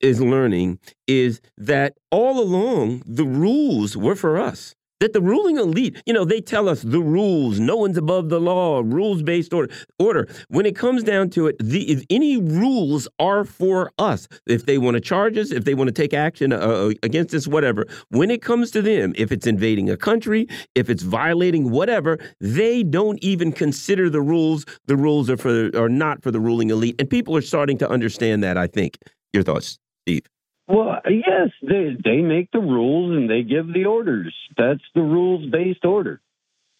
is 0.00 0.20
learning 0.20 0.78
is 1.06 1.40
that 1.56 1.96
all 2.10 2.40
along 2.40 3.02
the 3.06 3.24
rules 3.24 3.96
were 3.96 4.16
for 4.16 4.38
us 4.38 4.74
that 5.00 5.14
the 5.14 5.20
ruling 5.20 5.56
elite, 5.56 6.00
you 6.06 6.12
know, 6.12 6.24
they 6.24 6.40
tell 6.40 6.68
us 6.68 6.82
the 6.82 7.00
rules, 7.00 7.58
no 7.58 7.76
one's 7.76 7.96
above 7.96 8.28
the 8.28 8.40
law, 8.40 8.82
rules 8.84 9.22
based 9.22 9.52
order. 9.52 9.72
Order. 9.98 10.28
When 10.48 10.66
it 10.66 10.76
comes 10.76 11.02
down 11.02 11.30
to 11.30 11.46
it, 11.48 11.56
the 11.58 12.04
any 12.10 12.36
rules 12.36 13.08
are 13.18 13.44
for 13.44 13.90
us. 13.98 14.28
If 14.46 14.66
they 14.66 14.78
want 14.78 14.94
to 14.94 15.00
charge 15.00 15.36
us, 15.36 15.50
if 15.50 15.64
they 15.64 15.74
want 15.74 15.88
to 15.88 15.92
take 15.92 16.14
action 16.14 16.52
uh, 16.52 16.58
uh, 16.58 16.92
against 17.02 17.34
us, 17.34 17.48
whatever. 17.48 17.86
When 18.10 18.30
it 18.30 18.42
comes 18.42 18.70
to 18.72 18.82
them, 18.82 19.14
if 19.16 19.32
it's 19.32 19.46
invading 19.46 19.90
a 19.90 19.96
country, 19.96 20.46
if 20.74 20.90
it's 20.90 21.02
violating 21.02 21.70
whatever, 21.70 22.18
they 22.40 22.82
don't 22.82 23.22
even 23.24 23.52
consider 23.52 24.10
the 24.10 24.20
rules. 24.20 24.66
The 24.86 24.96
rules 24.96 25.30
are 25.30 25.36
for 25.36 25.70
are 25.74 25.88
not 25.88 26.22
for 26.22 26.30
the 26.30 26.40
ruling 26.40 26.70
elite, 26.70 26.96
and 26.98 27.08
people 27.08 27.36
are 27.36 27.42
starting 27.42 27.78
to 27.78 27.88
understand 27.88 28.44
that. 28.44 28.56
I 28.56 28.66
think. 28.66 28.98
Your 29.32 29.44
thoughts, 29.44 29.78
Steve? 30.02 30.26
Well, 30.70 31.00
yes, 31.08 31.50
they 31.62 31.96
they 32.02 32.18
make 32.18 32.52
the 32.52 32.60
rules 32.60 33.16
and 33.16 33.28
they 33.28 33.42
give 33.42 33.72
the 33.72 33.86
orders. 33.86 34.34
That's 34.56 34.82
the 34.94 35.02
rules 35.02 35.50
based 35.50 35.84
order. 35.84 36.20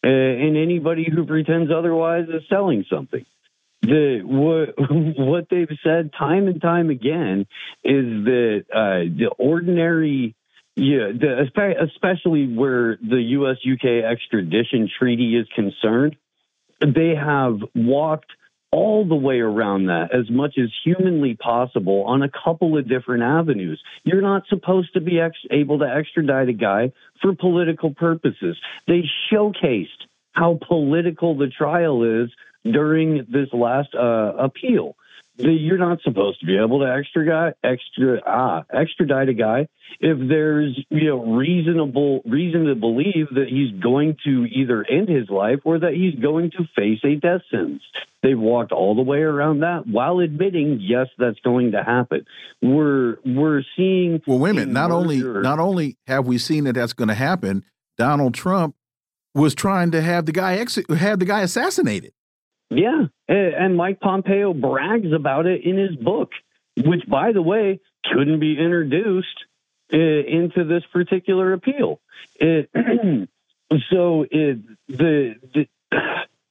Uh, 0.03 0.09
and 0.09 0.57
anybody 0.57 1.09
who 1.13 1.27
pretends 1.27 1.71
otherwise 1.71 2.27
is 2.29 2.43
selling 2.49 2.85
something. 2.89 3.27
The 3.83 4.21
what 4.23 4.75
what 5.19 5.49
they've 5.51 5.77
said 5.83 6.13
time 6.17 6.47
and 6.47 6.63
time 6.63 6.91
again 6.91 7.47
is 7.83 8.25
that 8.25 8.65
uh, 8.73 9.11
the 9.17 9.31
ordinary 9.39 10.37
yeah, 10.77 11.11
the, 11.13 11.81
especially 11.83 12.47
where 12.47 12.97
the 12.97 13.21
U.S. 13.21 13.57
UK 13.71 14.05
extradition 14.05 14.89
treaty 14.99 15.37
is 15.37 15.47
concerned, 15.55 16.17
they 16.81 17.15
have 17.17 17.59
walked 17.75 18.31
all 18.73 19.05
the 19.05 19.17
way 19.17 19.41
around 19.41 19.87
that 19.87 20.15
as 20.15 20.31
much 20.31 20.57
as 20.57 20.71
humanly 20.85 21.35
possible 21.35 22.05
on 22.05 22.23
a 22.23 22.31
couple 22.31 22.79
of 22.79 22.89
different 22.89 23.23
avenues. 23.23 23.83
You're 24.05 24.23
not 24.23 24.47
supposed 24.49 24.95
to 24.95 25.01
be 25.01 25.19
ex- 25.19 25.39
able 25.51 25.81
to 25.81 25.87
extradite 25.87 26.49
a 26.49 26.53
guy 26.53 26.93
for 27.21 27.35
political 27.35 27.93
purposes. 27.93 28.57
They 28.87 29.05
showcased 29.33 29.89
how 30.33 30.61
political 30.67 31.37
the 31.37 31.49
trial 31.49 32.23
is 32.23 32.31
during 32.65 33.27
this 33.29 33.49
last 33.53 33.95
uh, 33.95 34.35
appeal 34.39 34.97
you're 35.43 35.79
not 35.79 36.01
supposed 36.03 36.41
to 36.41 36.47
be 36.47 36.59
able 36.59 36.81
to 36.81 36.87
extradite 36.87 37.55
extra 37.65 38.21
ah 38.27 38.63
extradite 38.73 39.29
a 39.29 39.35
guy 39.35 39.69
if 40.01 40.17
there's 40.29 40.79
you 40.91 41.09
know 41.09 41.25
reasonable 41.37 42.21
reason 42.25 42.67
to 42.67 42.75
believe 42.75 43.29
that 43.35 43.47
he's 43.49 43.73
going 43.83 44.17
to 44.25 44.47
either 44.47 44.85
end 44.89 45.09
his 45.09 45.29
life 45.29 45.61
or 45.65 45.79
that 45.79 45.95
he's 45.95 46.21
going 46.21 46.51
to 46.53 46.65
face 46.77 47.01
a 47.05 47.17
death 47.17 47.43
sentence. 47.51 47.83
They've 48.23 48.39
walked 48.39 48.73
all 48.73 48.95
the 48.95 49.03
way 49.03 49.19
around 49.19 49.61
that 49.61 49.87
while 49.87 50.21
admitting 50.21 50.79
yes, 50.81 51.09
that's 51.19 51.41
going 51.41 51.73
to 51.73 51.83
happen. 51.83 52.27
We're 52.63 53.17
we're 53.25 53.63
seeing 53.77 54.23
well. 54.27 54.39
Wait 54.39 54.51
a 54.51 54.55
minute. 54.55 54.73
Not 54.73 54.91
only 54.91 55.23
not 55.23 55.59
only 55.59 55.97
have 56.07 56.27
we 56.27 56.39
seen 56.39 56.65
that 56.65 56.75
that's 56.75 56.93
going 56.93 57.09
to 57.09 57.15
happen. 57.15 57.65
Donald 57.97 58.33
Trump 58.33 58.75
was 59.35 59.55
trying 59.55 59.91
to 59.91 60.01
have 60.01 60.27
the 60.27 60.33
guy 60.33 60.53
have 60.97 61.19
the 61.19 61.25
guy 61.27 61.43
assassinated. 61.43 62.13
Yeah, 62.71 63.07
and 63.29 63.77
Mike 63.77 63.99
Pompeo 64.01 64.55
brags 64.55 65.13
about 65.13 65.47
it 65.47 65.65
in 65.65 65.77
his 65.77 65.97
book, 65.97 66.31
which, 66.77 67.05
by 67.09 67.33
the 67.33 67.43
way, 67.43 67.81
couldn't 68.05 68.39
be 68.39 68.57
introduced 68.59 69.45
uh, 69.93 69.97
into 69.97 70.65
this 70.65 70.85
particular 70.93 71.53
appeal. 71.53 72.01
It, 72.37 72.71
so 73.91 74.25
it 74.31 74.59
the, 74.89 75.35
the 75.53 75.67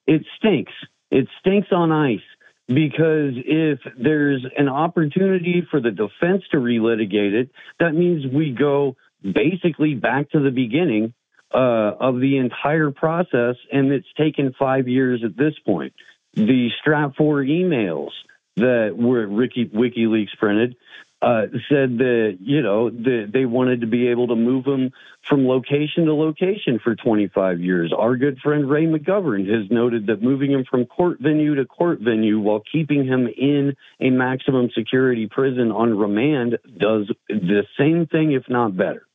it 0.08 0.26
stinks. 0.38 0.74
It 1.10 1.28
stinks 1.40 1.70
on 1.72 1.92
ice 1.92 2.20
because 2.68 3.34
if 3.36 3.80
there's 3.98 4.46
an 4.58 4.68
opportunity 4.68 5.66
for 5.72 5.80
the 5.80 5.92
defense 5.92 6.44
to 6.52 6.58
relitigate 6.58 7.34
it, 7.34 7.50
that 7.80 7.94
means 7.94 8.32
we 8.32 8.52
go 8.52 8.96
basically 9.24 9.96
back 9.96 10.30
to 10.32 10.40
the 10.40 10.52
beginning 10.52 11.14
uh, 11.54 11.96
of 12.00 12.20
the 12.20 12.38
entire 12.38 12.92
process, 12.92 13.56
and 13.72 13.92
it's 13.92 14.12
taken 14.18 14.54
five 14.58 14.88
years 14.88 15.24
at 15.24 15.36
this 15.36 15.54
point. 15.66 15.94
The 16.34 16.70
Stratfor 16.84 17.48
emails 17.48 18.12
that 18.56 18.96
were 18.96 19.26
Ricky 19.26 19.66
WikiLeaks 19.66 20.38
printed 20.38 20.76
uh, 21.22 21.48
said 21.68 21.98
that 21.98 22.38
you 22.40 22.62
know 22.62 22.90
the, 22.90 23.30
they 23.32 23.46
wanted 23.46 23.82
to 23.82 23.88
be 23.88 24.08
able 24.08 24.28
to 24.28 24.36
move 24.36 24.66
him 24.66 24.92
from 25.28 25.48
location 25.48 26.06
to 26.06 26.14
location 26.14 26.80
for 26.82 26.96
25 26.96 27.60
years. 27.60 27.92
Our 27.98 28.16
good 28.16 28.40
friend 28.40 28.70
Ray 28.70 28.86
McGovern 28.86 29.48
has 29.50 29.70
noted 29.70 30.08
that 30.08 30.22
moving 30.22 30.52
him 30.52 30.64
from 30.70 30.86
court 30.86 31.18
venue 31.20 31.56
to 31.56 31.66
court 31.66 32.00
venue 32.00 32.40
while 32.40 32.62
keeping 32.72 33.06
him 33.06 33.28
in 33.28 33.76
a 34.00 34.12
maximum 34.12 34.70
security 34.74 35.28
prison 35.28 35.72
on 35.72 35.98
remand 35.98 36.58
does 36.78 37.12
the 37.28 37.64
same 37.78 38.08
thing, 38.08 38.32
if 38.32 38.44
not 38.48 38.78
better. 38.78 39.06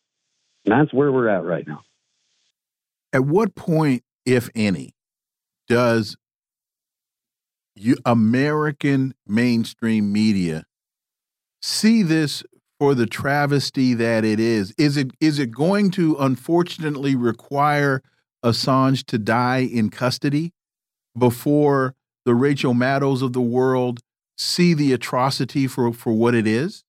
And 0.67 0.73
that's 0.73 0.93
where 0.93 1.11
we're 1.11 1.29
at 1.29 1.45
right 1.45 1.67
now. 1.67 1.85
At 3.15 3.25
what 3.25 3.55
point, 3.55 4.03
if 4.27 4.51
any, 4.57 4.97
does 5.69 6.17
you, 7.77 7.97
American 8.05 9.15
mainstream 9.25 10.13
media 10.13 10.65
see 11.63 12.03
this 12.03 12.43
for 12.81 12.93
the 12.97 13.07
travesty 13.07 13.95
that 13.95 14.25
it 14.25 14.41
is? 14.41 14.75
Is 14.77 14.97
it 14.97 15.13
is 15.21 15.39
it 15.39 15.53
going 15.53 15.93
to 15.93 16.17
unfortunately 16.19 17.15
require 17.15 18.03
Assange 18.45 19.05
to 19.07 19.17
die 19.17 19.61
in 19.61 19.91
custody 19.91 20.53
before 21.17 21.95
the 22.25 22.35
Rachel 22.35 22.75
Maddows 22.75 23.23
of 23.23 23.33
the 23.33 23.41
world 23.41 24.01
see 24.37 24.75
the 24.75 24.93
atrocity 24.93 25.69
for 25.69 25.93
for 25.93 26.13
what 26.13 26.35
it 26.35 26.49
is? 26.49 26.83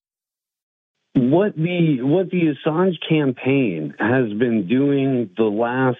What 1.16 1.56
the 1.56 2.02
what 2.02 2.30
the 2.30 2.54
Assange 2.54 2.98
campaign 3.08 3.96
has 3.98 4.34
been 4.34 4.68
doing 4.68 5.30
the 5.38 5.44
last 5.44 5.98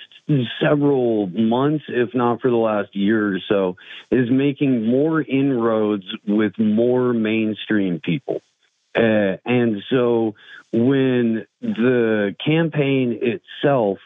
several 0.62 1.28
months, 1.28 1.86
if 1.88 2.14
not 2.14 2.42
for 2.42 2.52
the 2.52 2.58
last 2.58 2.94
year 2.96 3.36
or 3.36 3.40
so, 3.48 3.78
is 4.12 4.30
making 4.30 4.86
more 4.86 5.22
inroads 5.22 6.06
with 6.28 6.60
more 6.60 7.14
mainstream 7.14 8.02
people. 8.02 8.42
Uh, 8.94 9.38
and 9.46 9.84
so 9.90 10.36
when 10.74 11.46
the 11.62 12.36
campaign 12.46 13.20
itself 13.22 14.00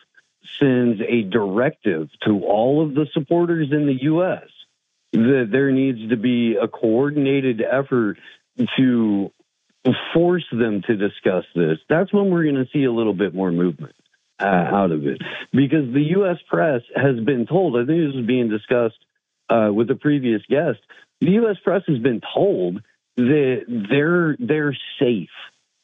sends 0.60 1.02
a 1.02 1.24
directive 1.24 2.10
to 2.26 2.44
all 2.44 2.84
of 2.86 2.94
the 2.94 3.08
supporters 3.14 3.72
in 3.72 3.88
the 3.88 4.04
U.S. 4.04 4.48
that 5.14 5.48
there 5.52 5.72
needs 5.72 6.10
to 6.10 6.18
be 6.18 6.56
a 6.56 6.68
coordinated 6.68 7.62
effort 7.62 8.20
to 8.78 9.32
force 10.14 10.46
them 10.52 10.82
to 10.88 10.96
discuss 10.96 11.46
this, 11.56 11.78
that's 11.90 12.14
when 12.14 12.30
we're 12.30 12.44
going 12.44 12.56
to 12.56 12.68
see 12.74 12.84
a 12.84 12.92
little 12.92 13.14
bit 13.14 13.34
more 13.34 13.52
movement 13.52 13.96
uh, 14.40 14.46
out 14.46 14.92
of 14.92 15.06
it. 15.06 15.22
Because 15.52 15.94
the 15.94 16.04
U.S. 16.18 16.38
press 16.50 16.82
has 16.96 17.20
been 17.20 17.46
told, 17.46 17.76
I 17.76 17.86
think 17.86 18.08
this 18.08 18.16
was 18.16 18.26
being 18.26 18.50
discussed 18.50 18.98
uh, 19.50 19.70
with 19.74 19.88
the 19.88 19.96
previous 19.96 20.42
guest, 20.50 20.80
the 21.22 21.32
U.S. 21.32 21.58
press 21.64 21.84
has 21.88 22.00
been 22.00 22.22
told 22.34 22.82
that 23.18 23.86
they're 23.90 24.38
they're 24.40 24.78
safe 25.00 25.30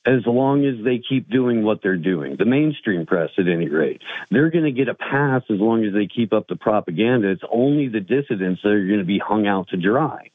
as 0.05 0.22
long 0.26 0.65
as 0.65 0.84
they 0.85 1.01
keep 1.07 1.30
doing 1.30 1.63
what 1.63 1.81
they're 1.81 1.97
doing. 1.97 2.35
The 2.38 2.45
mainstream 2.45 3.05
press, 3.05 3.31
at 3.39 3.47
any 3.47 3.67
rate, 3.67 4.01
they're 4.30 4.51
going 4.51 4.65
to 4.65 4.72
get 4.72 4.88
a 4.88 4.93
pass 4.93 5.41
as 5.49 5.59
long 5.59 5.84
as 5.84 5.93
they 5.93 6.07
keep 6.07 6.31
up 6.31 6.47
the 6.47 6.55
propaganda. 6.55 7.30
It's 7.30 7.41
only 7.51 7.88
the 7.88 8.01
dissidents 8.01 8.61
that 8.61 8.69
are 8.69 8.88
going 8.88 8.99
to 8.99 9.05
be 9.05 9.19
hung 9.19 9.47
out 9.47 9.69
to 9.69 9.77
dry. 9.77 10.30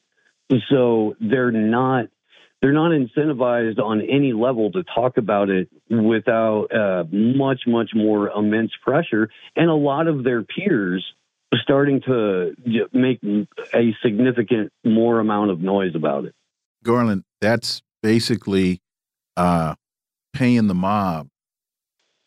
So 0.69 1.15
they're 1.21 1.53
not 1.53 2.07
they're 2.61 2.73
not 2.73 2.91
incentivized 2.91 3.79
on 3.79 4.03
any 4.03 4.33
level 4.33 4.71
to 4.73 4.83
talk 4.95 5.17
about 5.17 5.49
it 5.49 5.69
without 5.89 6.67
uh, 6.75 7.05
much, 7.11 7.63
much 7.67 7.91
more 7.95 8.29
immense 8.29 8.73
pressure. 8.83 9.31
And 9.57 9.71
a 9.71 9.75
lot 9.75 10.09
of 10.09 10.25
their 10.25 10.43
peers 10.43 11.05
are 11.53 11.59
starting 11.63 12.01
to 12.03 12.55
make 12.93 13.21
a 13.75 13.97
significant 14.03 14.73
more 14.85 15.21
amount 15.21 15.51
of 15.51 15.61
noise 15.61 15.95
about 15.95 16.27
it. 16.27 16.35
Garland, 16.85 17.25
that's 17.41 17.83
basically 18.03 18.81
uh, 19.37 19.75
paying 20.33 20.67
the 20.67 20.75
mob. 20.75 21.29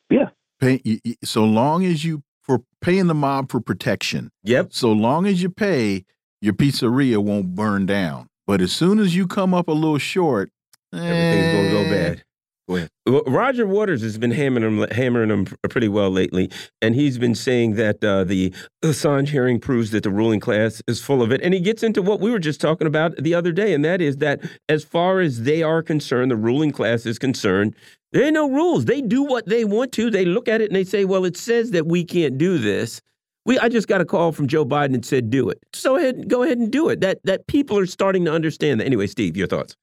Yeah. 0.09 0.29
Pay, 0.59 0.99
so 1.23 1.45
long 1.45 1.85
as 1.85 2.03
you 2.03 2.23
for 2.41 2.63
paying 2.81 3.07
the 3.07 3.13
mob 3.13 3.49
for 3.49 3.59
protection. 3.59 4.29
Yep. 4.43 4.73
So 4.73 4.91
long 4.91 5.25
as 5.25 5.41
you 5.41 5.49
pay, 5.49 6.05
your 6.41 6.53
pizzeria 6.53 7.19
won't 7.19 7.55
burn 7.55 7.85
down. 7.85 8.27
But 8.53 8.61
as 8.61 8.71
soon 8.71 8.99
as 8.99 9.15
you 9.15 9.25
come 9.25 9.55
up 9.55 9.67
a 9.67 9.71
little 9.71 9.97
short, 9.97 10.51
everything's 10.93 11.47
eh, 11.47 11.53
going 11.53 11.65
to 11.65 11.71
go 11.71 11.83
bad. 11.89 12.23
Go 12.69 12.75
ahead. 12.75 12.89
Roger 13.25 13.65
Waters 13.65 14.03
has 14.03 14.19
been 14.19 14.29
hammering 14.29 14.77
them, 14.77 14.87
hammering 14.91 15.29
them 15.29 15.45
pretty 15.71 15.87
well 15.87 16.11
lately, 16.11 16.51
and 16.79 16.93
he's 16.93 17.17
been 17.17 17.33
saying 17.33 17.77
that 17.77 18.03
uh, 18.03 18.23
the 18.23 18.53
Assange 18.83 19.29
hearing 19.29 19.59
proves 19.59 19.89
that 19.89 20.03
the 20.03 20.11
ruling 20.11 20.39
class 20.39 20.83
is 20.87 21.01
full 21.01 21.23
of 21.23 21.31
it. 21.31 21.41
And 21.41 21.55
he 21.55 21.59
gets 21.61 21.81
into 21.81 22.03
what 22.03 22.19
we 22.19 22.29
were 22.29 22.37
just 22.37 22.61
talking 22.61 22.85
about 22.85 23.15
the 23.17 23.33
other 23.33 23.51
day, 23.51 23.73
and 23.73 23.83
that 23.85 24.01
is 24.01 24.17
that 24.17 24.39
as 24.69 24.83
far 24.83 25.19
as 25.19 25.41
they 25.41 25.63
are 25.63 25.81
concerned, 25.81 26.29
the 26.29 26.35
ruling 26.35 26.71
class 26.71 27.07
is 27.07 27.17
concerned, 27.17 27.75
there 28.11 28.23
ain't 28.23 28.35
no 28.35 28.47
rules. 28.47 28.85
They 28.85 29.01
do 29.01 29.23
what 29.23 29.47
they 29.47 29.65
want 29.65 29.93
to. 29.93 30.11
They 30.11 30.25
look 30.25 30.47
at 30.47 30.61
it 30.61 30.69
and 30.69 30.75
they 30.75 30.83
say, 30.83 31.05
"Well, 31.05 31.25
it 31.25 31.37
says 31.37 31.71
that 31.71 31.87
we 31.87 32.03
can't 32.03 32.37
do 32.37 32.59
this." 32.59 33.01
We 33.45 33.59
I 33.59 33.69
just 33.69 33.87
got 33.87 34.01
a 34.01 34.05
call 34.05 34.31
from 34.31 34.47
Joe 34.47 34.65
Biden 34.65 34.93
and 34.93 35.05
said 35.05 35.29
do 35.29 35.49
it. 35.49 35.59
So 35.73 35.97
ahead, 35.97 36.29
go 36.29 36.43
ahead 36.43 36.57
and 36.57 36.71
do 36.71 36.89
it. 36.89 37.01
That 37.01 37.19
that 37.25 37.47
people 37.47 37.77
are 37.77 37.85
starting 37.85 38.25
to 38.25 38.31
understand 38.31 38.79
that. 38.79 38.85
Anyway, 38.85 39.07
Steve, 39.07 39.35
your 39.35 39.47
thoughts. 39.47 39.75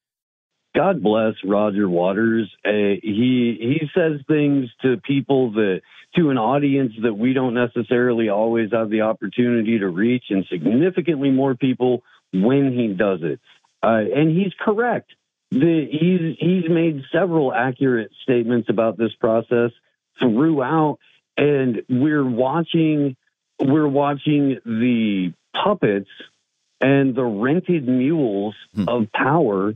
God 0.74 1.03
bless 1.03 1.35
Roger 1.45 1.89
Waters. 1.89 2.51
Uh, 2.65 2.70
he 3.03 3.57
he 3.61 3.91
says 3.95 4.20
things 4.28 4.70
to 4.82 4.97
people 4.99 5.53
that 5.53 5.81
to 6.16 6.31
an 6.31 6.39
audience 6.39 6.93
that 7.03 7.15
we 7.15 7.32
don't 7.32 7.55
necessarily 7.55 8.28
always 8.28 8.70
have 8.73 8.91
the 8.91 9.03
opportunity 9.03 9.78
to 9.78 9.89
reach, 9.89 10.24
and 10.31 10.45
significantly 10.51 11.31
more 11.31 11.55
people 11.55 12.03
when 12.32 12.73
he 12.73 12.89
does 12.89 13.20
it. 13.23 13.41
Uh, 13.82 14.03
and 14.15 14.37
he's 14.37 14.53
correct. 14.61 15.11
The, 15.51 15.89
he's 15.91 16.37
he's 16.39 16.70
made 16.70 17.03
several 17.12 17.53
accurate 17.53 18.12
statements 18.23 18.69
about 18.69 18.97
this 18.97 19.12
process 19.19 19.73
throughout, 20.20 20.99
and 21.37 21.82
we're 21.89 22.28
watching 22.28 23.16
we're 23.61 23.89
watching 23.89 24.59
the 24.65 25.32
puppets 25.53 26.11
and 26.81 27.15
the 27.15 27.24
rented 27.24 27.87
mules 27.87 28.55
hmm. 28.74 28.89
of 28.89 29.12
power 29.12 29.74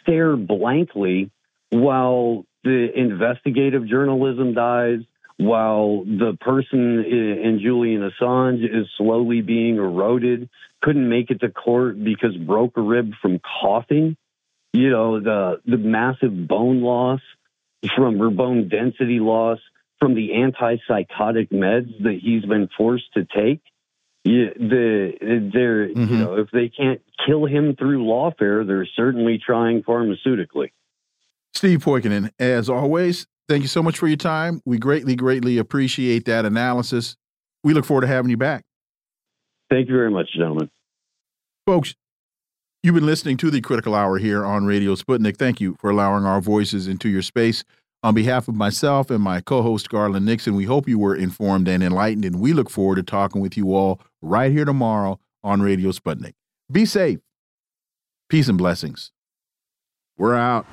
stare 0.00 0.36
blankly 0.36 1.30
while 1.70 2.44
the 2.64 2.88
investigative 2.94 3.86
journalism 3.86 4.54
dies, 4.54 5.00
while 5.36 6.04
the 6.04 6.36
person 6.40 7.04
in 7.04 7.60
Julian 7.62 8.10
Assange 8.10 8.64
is 8.64 8.88
slowly 8.96 9.42
being 9.42 9.76
eroded, 9.76 10.48
couldn't 10.82 11.08
make 11.08 11.30
it 11.30 11.40
to 11.40 11.50
court 11.50 12.02
because 12.02 12.36
broke 12.36 12.76
a 12.76 12.80
rib 12.80 13.12
from 13.22 13.40
coughing. 13.60 14.16
You 14.72 14.90
know, 14.90 15.20
the 15.20 15.60
the 15.64 15.78
massive 15.78 16.48
bone 16.48 16.82
loss 16.82 17.20
from 17.94 18.20
or 18.20 18.30
bone 18.30 18.68
density 18.68 19.20
loss 19.20 19.58
from 20.00 20.14
the 20.14 20.30
antipsychotic 20.30 21.50
meds 21.50 22.02
that 22.02 22.18
he's 22.22 22.44
been 22.44 22.68
forced 22.76 23.12
to 23.14 23.24
take. 23.24 23.60
Yeah, 24.24 24.50
the 24.56 25.12
they're 25.52 25.88
mm-hmm. 25.88 26.12
you 26.12 26.18
know 26.18 26.36
if 26.36 26.50
they 26.50 26.68
can't 26.68 27.00
kill 27.26 27.46
him 27.46 27.76
through 27.76 28.04
lawfare, 28.04 28.66
they're 28.66 28.86
certainly 28.96 29.38
trying 29.44 29.82
pharmaceutically. 29.82 30.70
Steve 31.54 31.80
Poikonen, 31.80 32.30
as 32.38 32.68
always, 32.68 33.26
thank 33.48 33.62
you 33.62 33.68
so 33.68 33.82
much 33.82 33.98
for 33.98 34.06
your 34.06 34.16
time. 34.16 34.60
We 34.64 34.78
greatly, 34.78 35.16
greatly 35.16 35.58
appreciate 35.58 36.24
that 36.26 36.44
analysis. 36.44 37.16
We 37.64 37.72
look 37.72 37.84
forward 37.84 38.02
to 38.02 38.06
having 38.06 38.30
you 38.30 38.36
back. 38.36 38.64
Thank 39.70 39.88
you 39.88 39.94
very 39.94 40.10
much, 40.10 40.28
gentlemen. 40.36 40.70
Folks, 41.66 41.94
you've 42.82 42.94
been 42.94 43.06
listening 43.06 43.36
to 43.38 43.50
the 43.50 43.60
Critical 43.60 43.94
Hour 43.94 44.18
here 44.18 44.44
on 44.44 44.66
Radio 44.66 44.94
Sputnik. 44.94 45.36
Thank 45.36 45.60
you 45.60 45.76
for 45.80 45.90
allowing 45.90 46.24
our 46.24 46.40
voices 46.40 46.86
into 46.86 47.08
your 47.08 47.22
space. 47.22 47.64
On 48.02 48.14
behalf 48.14 48.46
of 48.46 48.54
myself 48.54 49.10
and 49.10 49.20
my 49.20 49.40
co 49.40 49.60
host, 49.60 49.88
Garland 49.88 50.24
Nixon, 50.24 50.54
we 50.54 50.64
hope 50.64 50.88
you 50.88 50.98
were 50.98 51.16
informed 51.16 51.66
and 51.66 51.82
enlightened, 51.82 52.24
and 52.24 52.40
we 52.40 52.52
look 52.52 52.70
forward 52.70 52.96
to 52.96 53.02
talking 53.02 53.40
with 53.40 53.56
you 53.56 53.74
all 53.74 54.00
right 54.22 54.52
here 54.52 54.64
tomorrow 54.64 55.18
on 55.42 55.62
Radio 55.62 55.90
Sputnik. 55.90 56.34
Be 56.70 56.84
safe. 56.84 57.18
Peace 58.28 58.48
and 58.48 58.58
blessings. 58.58 59.10
We're 60.16 60.36
out. 60.36 60.66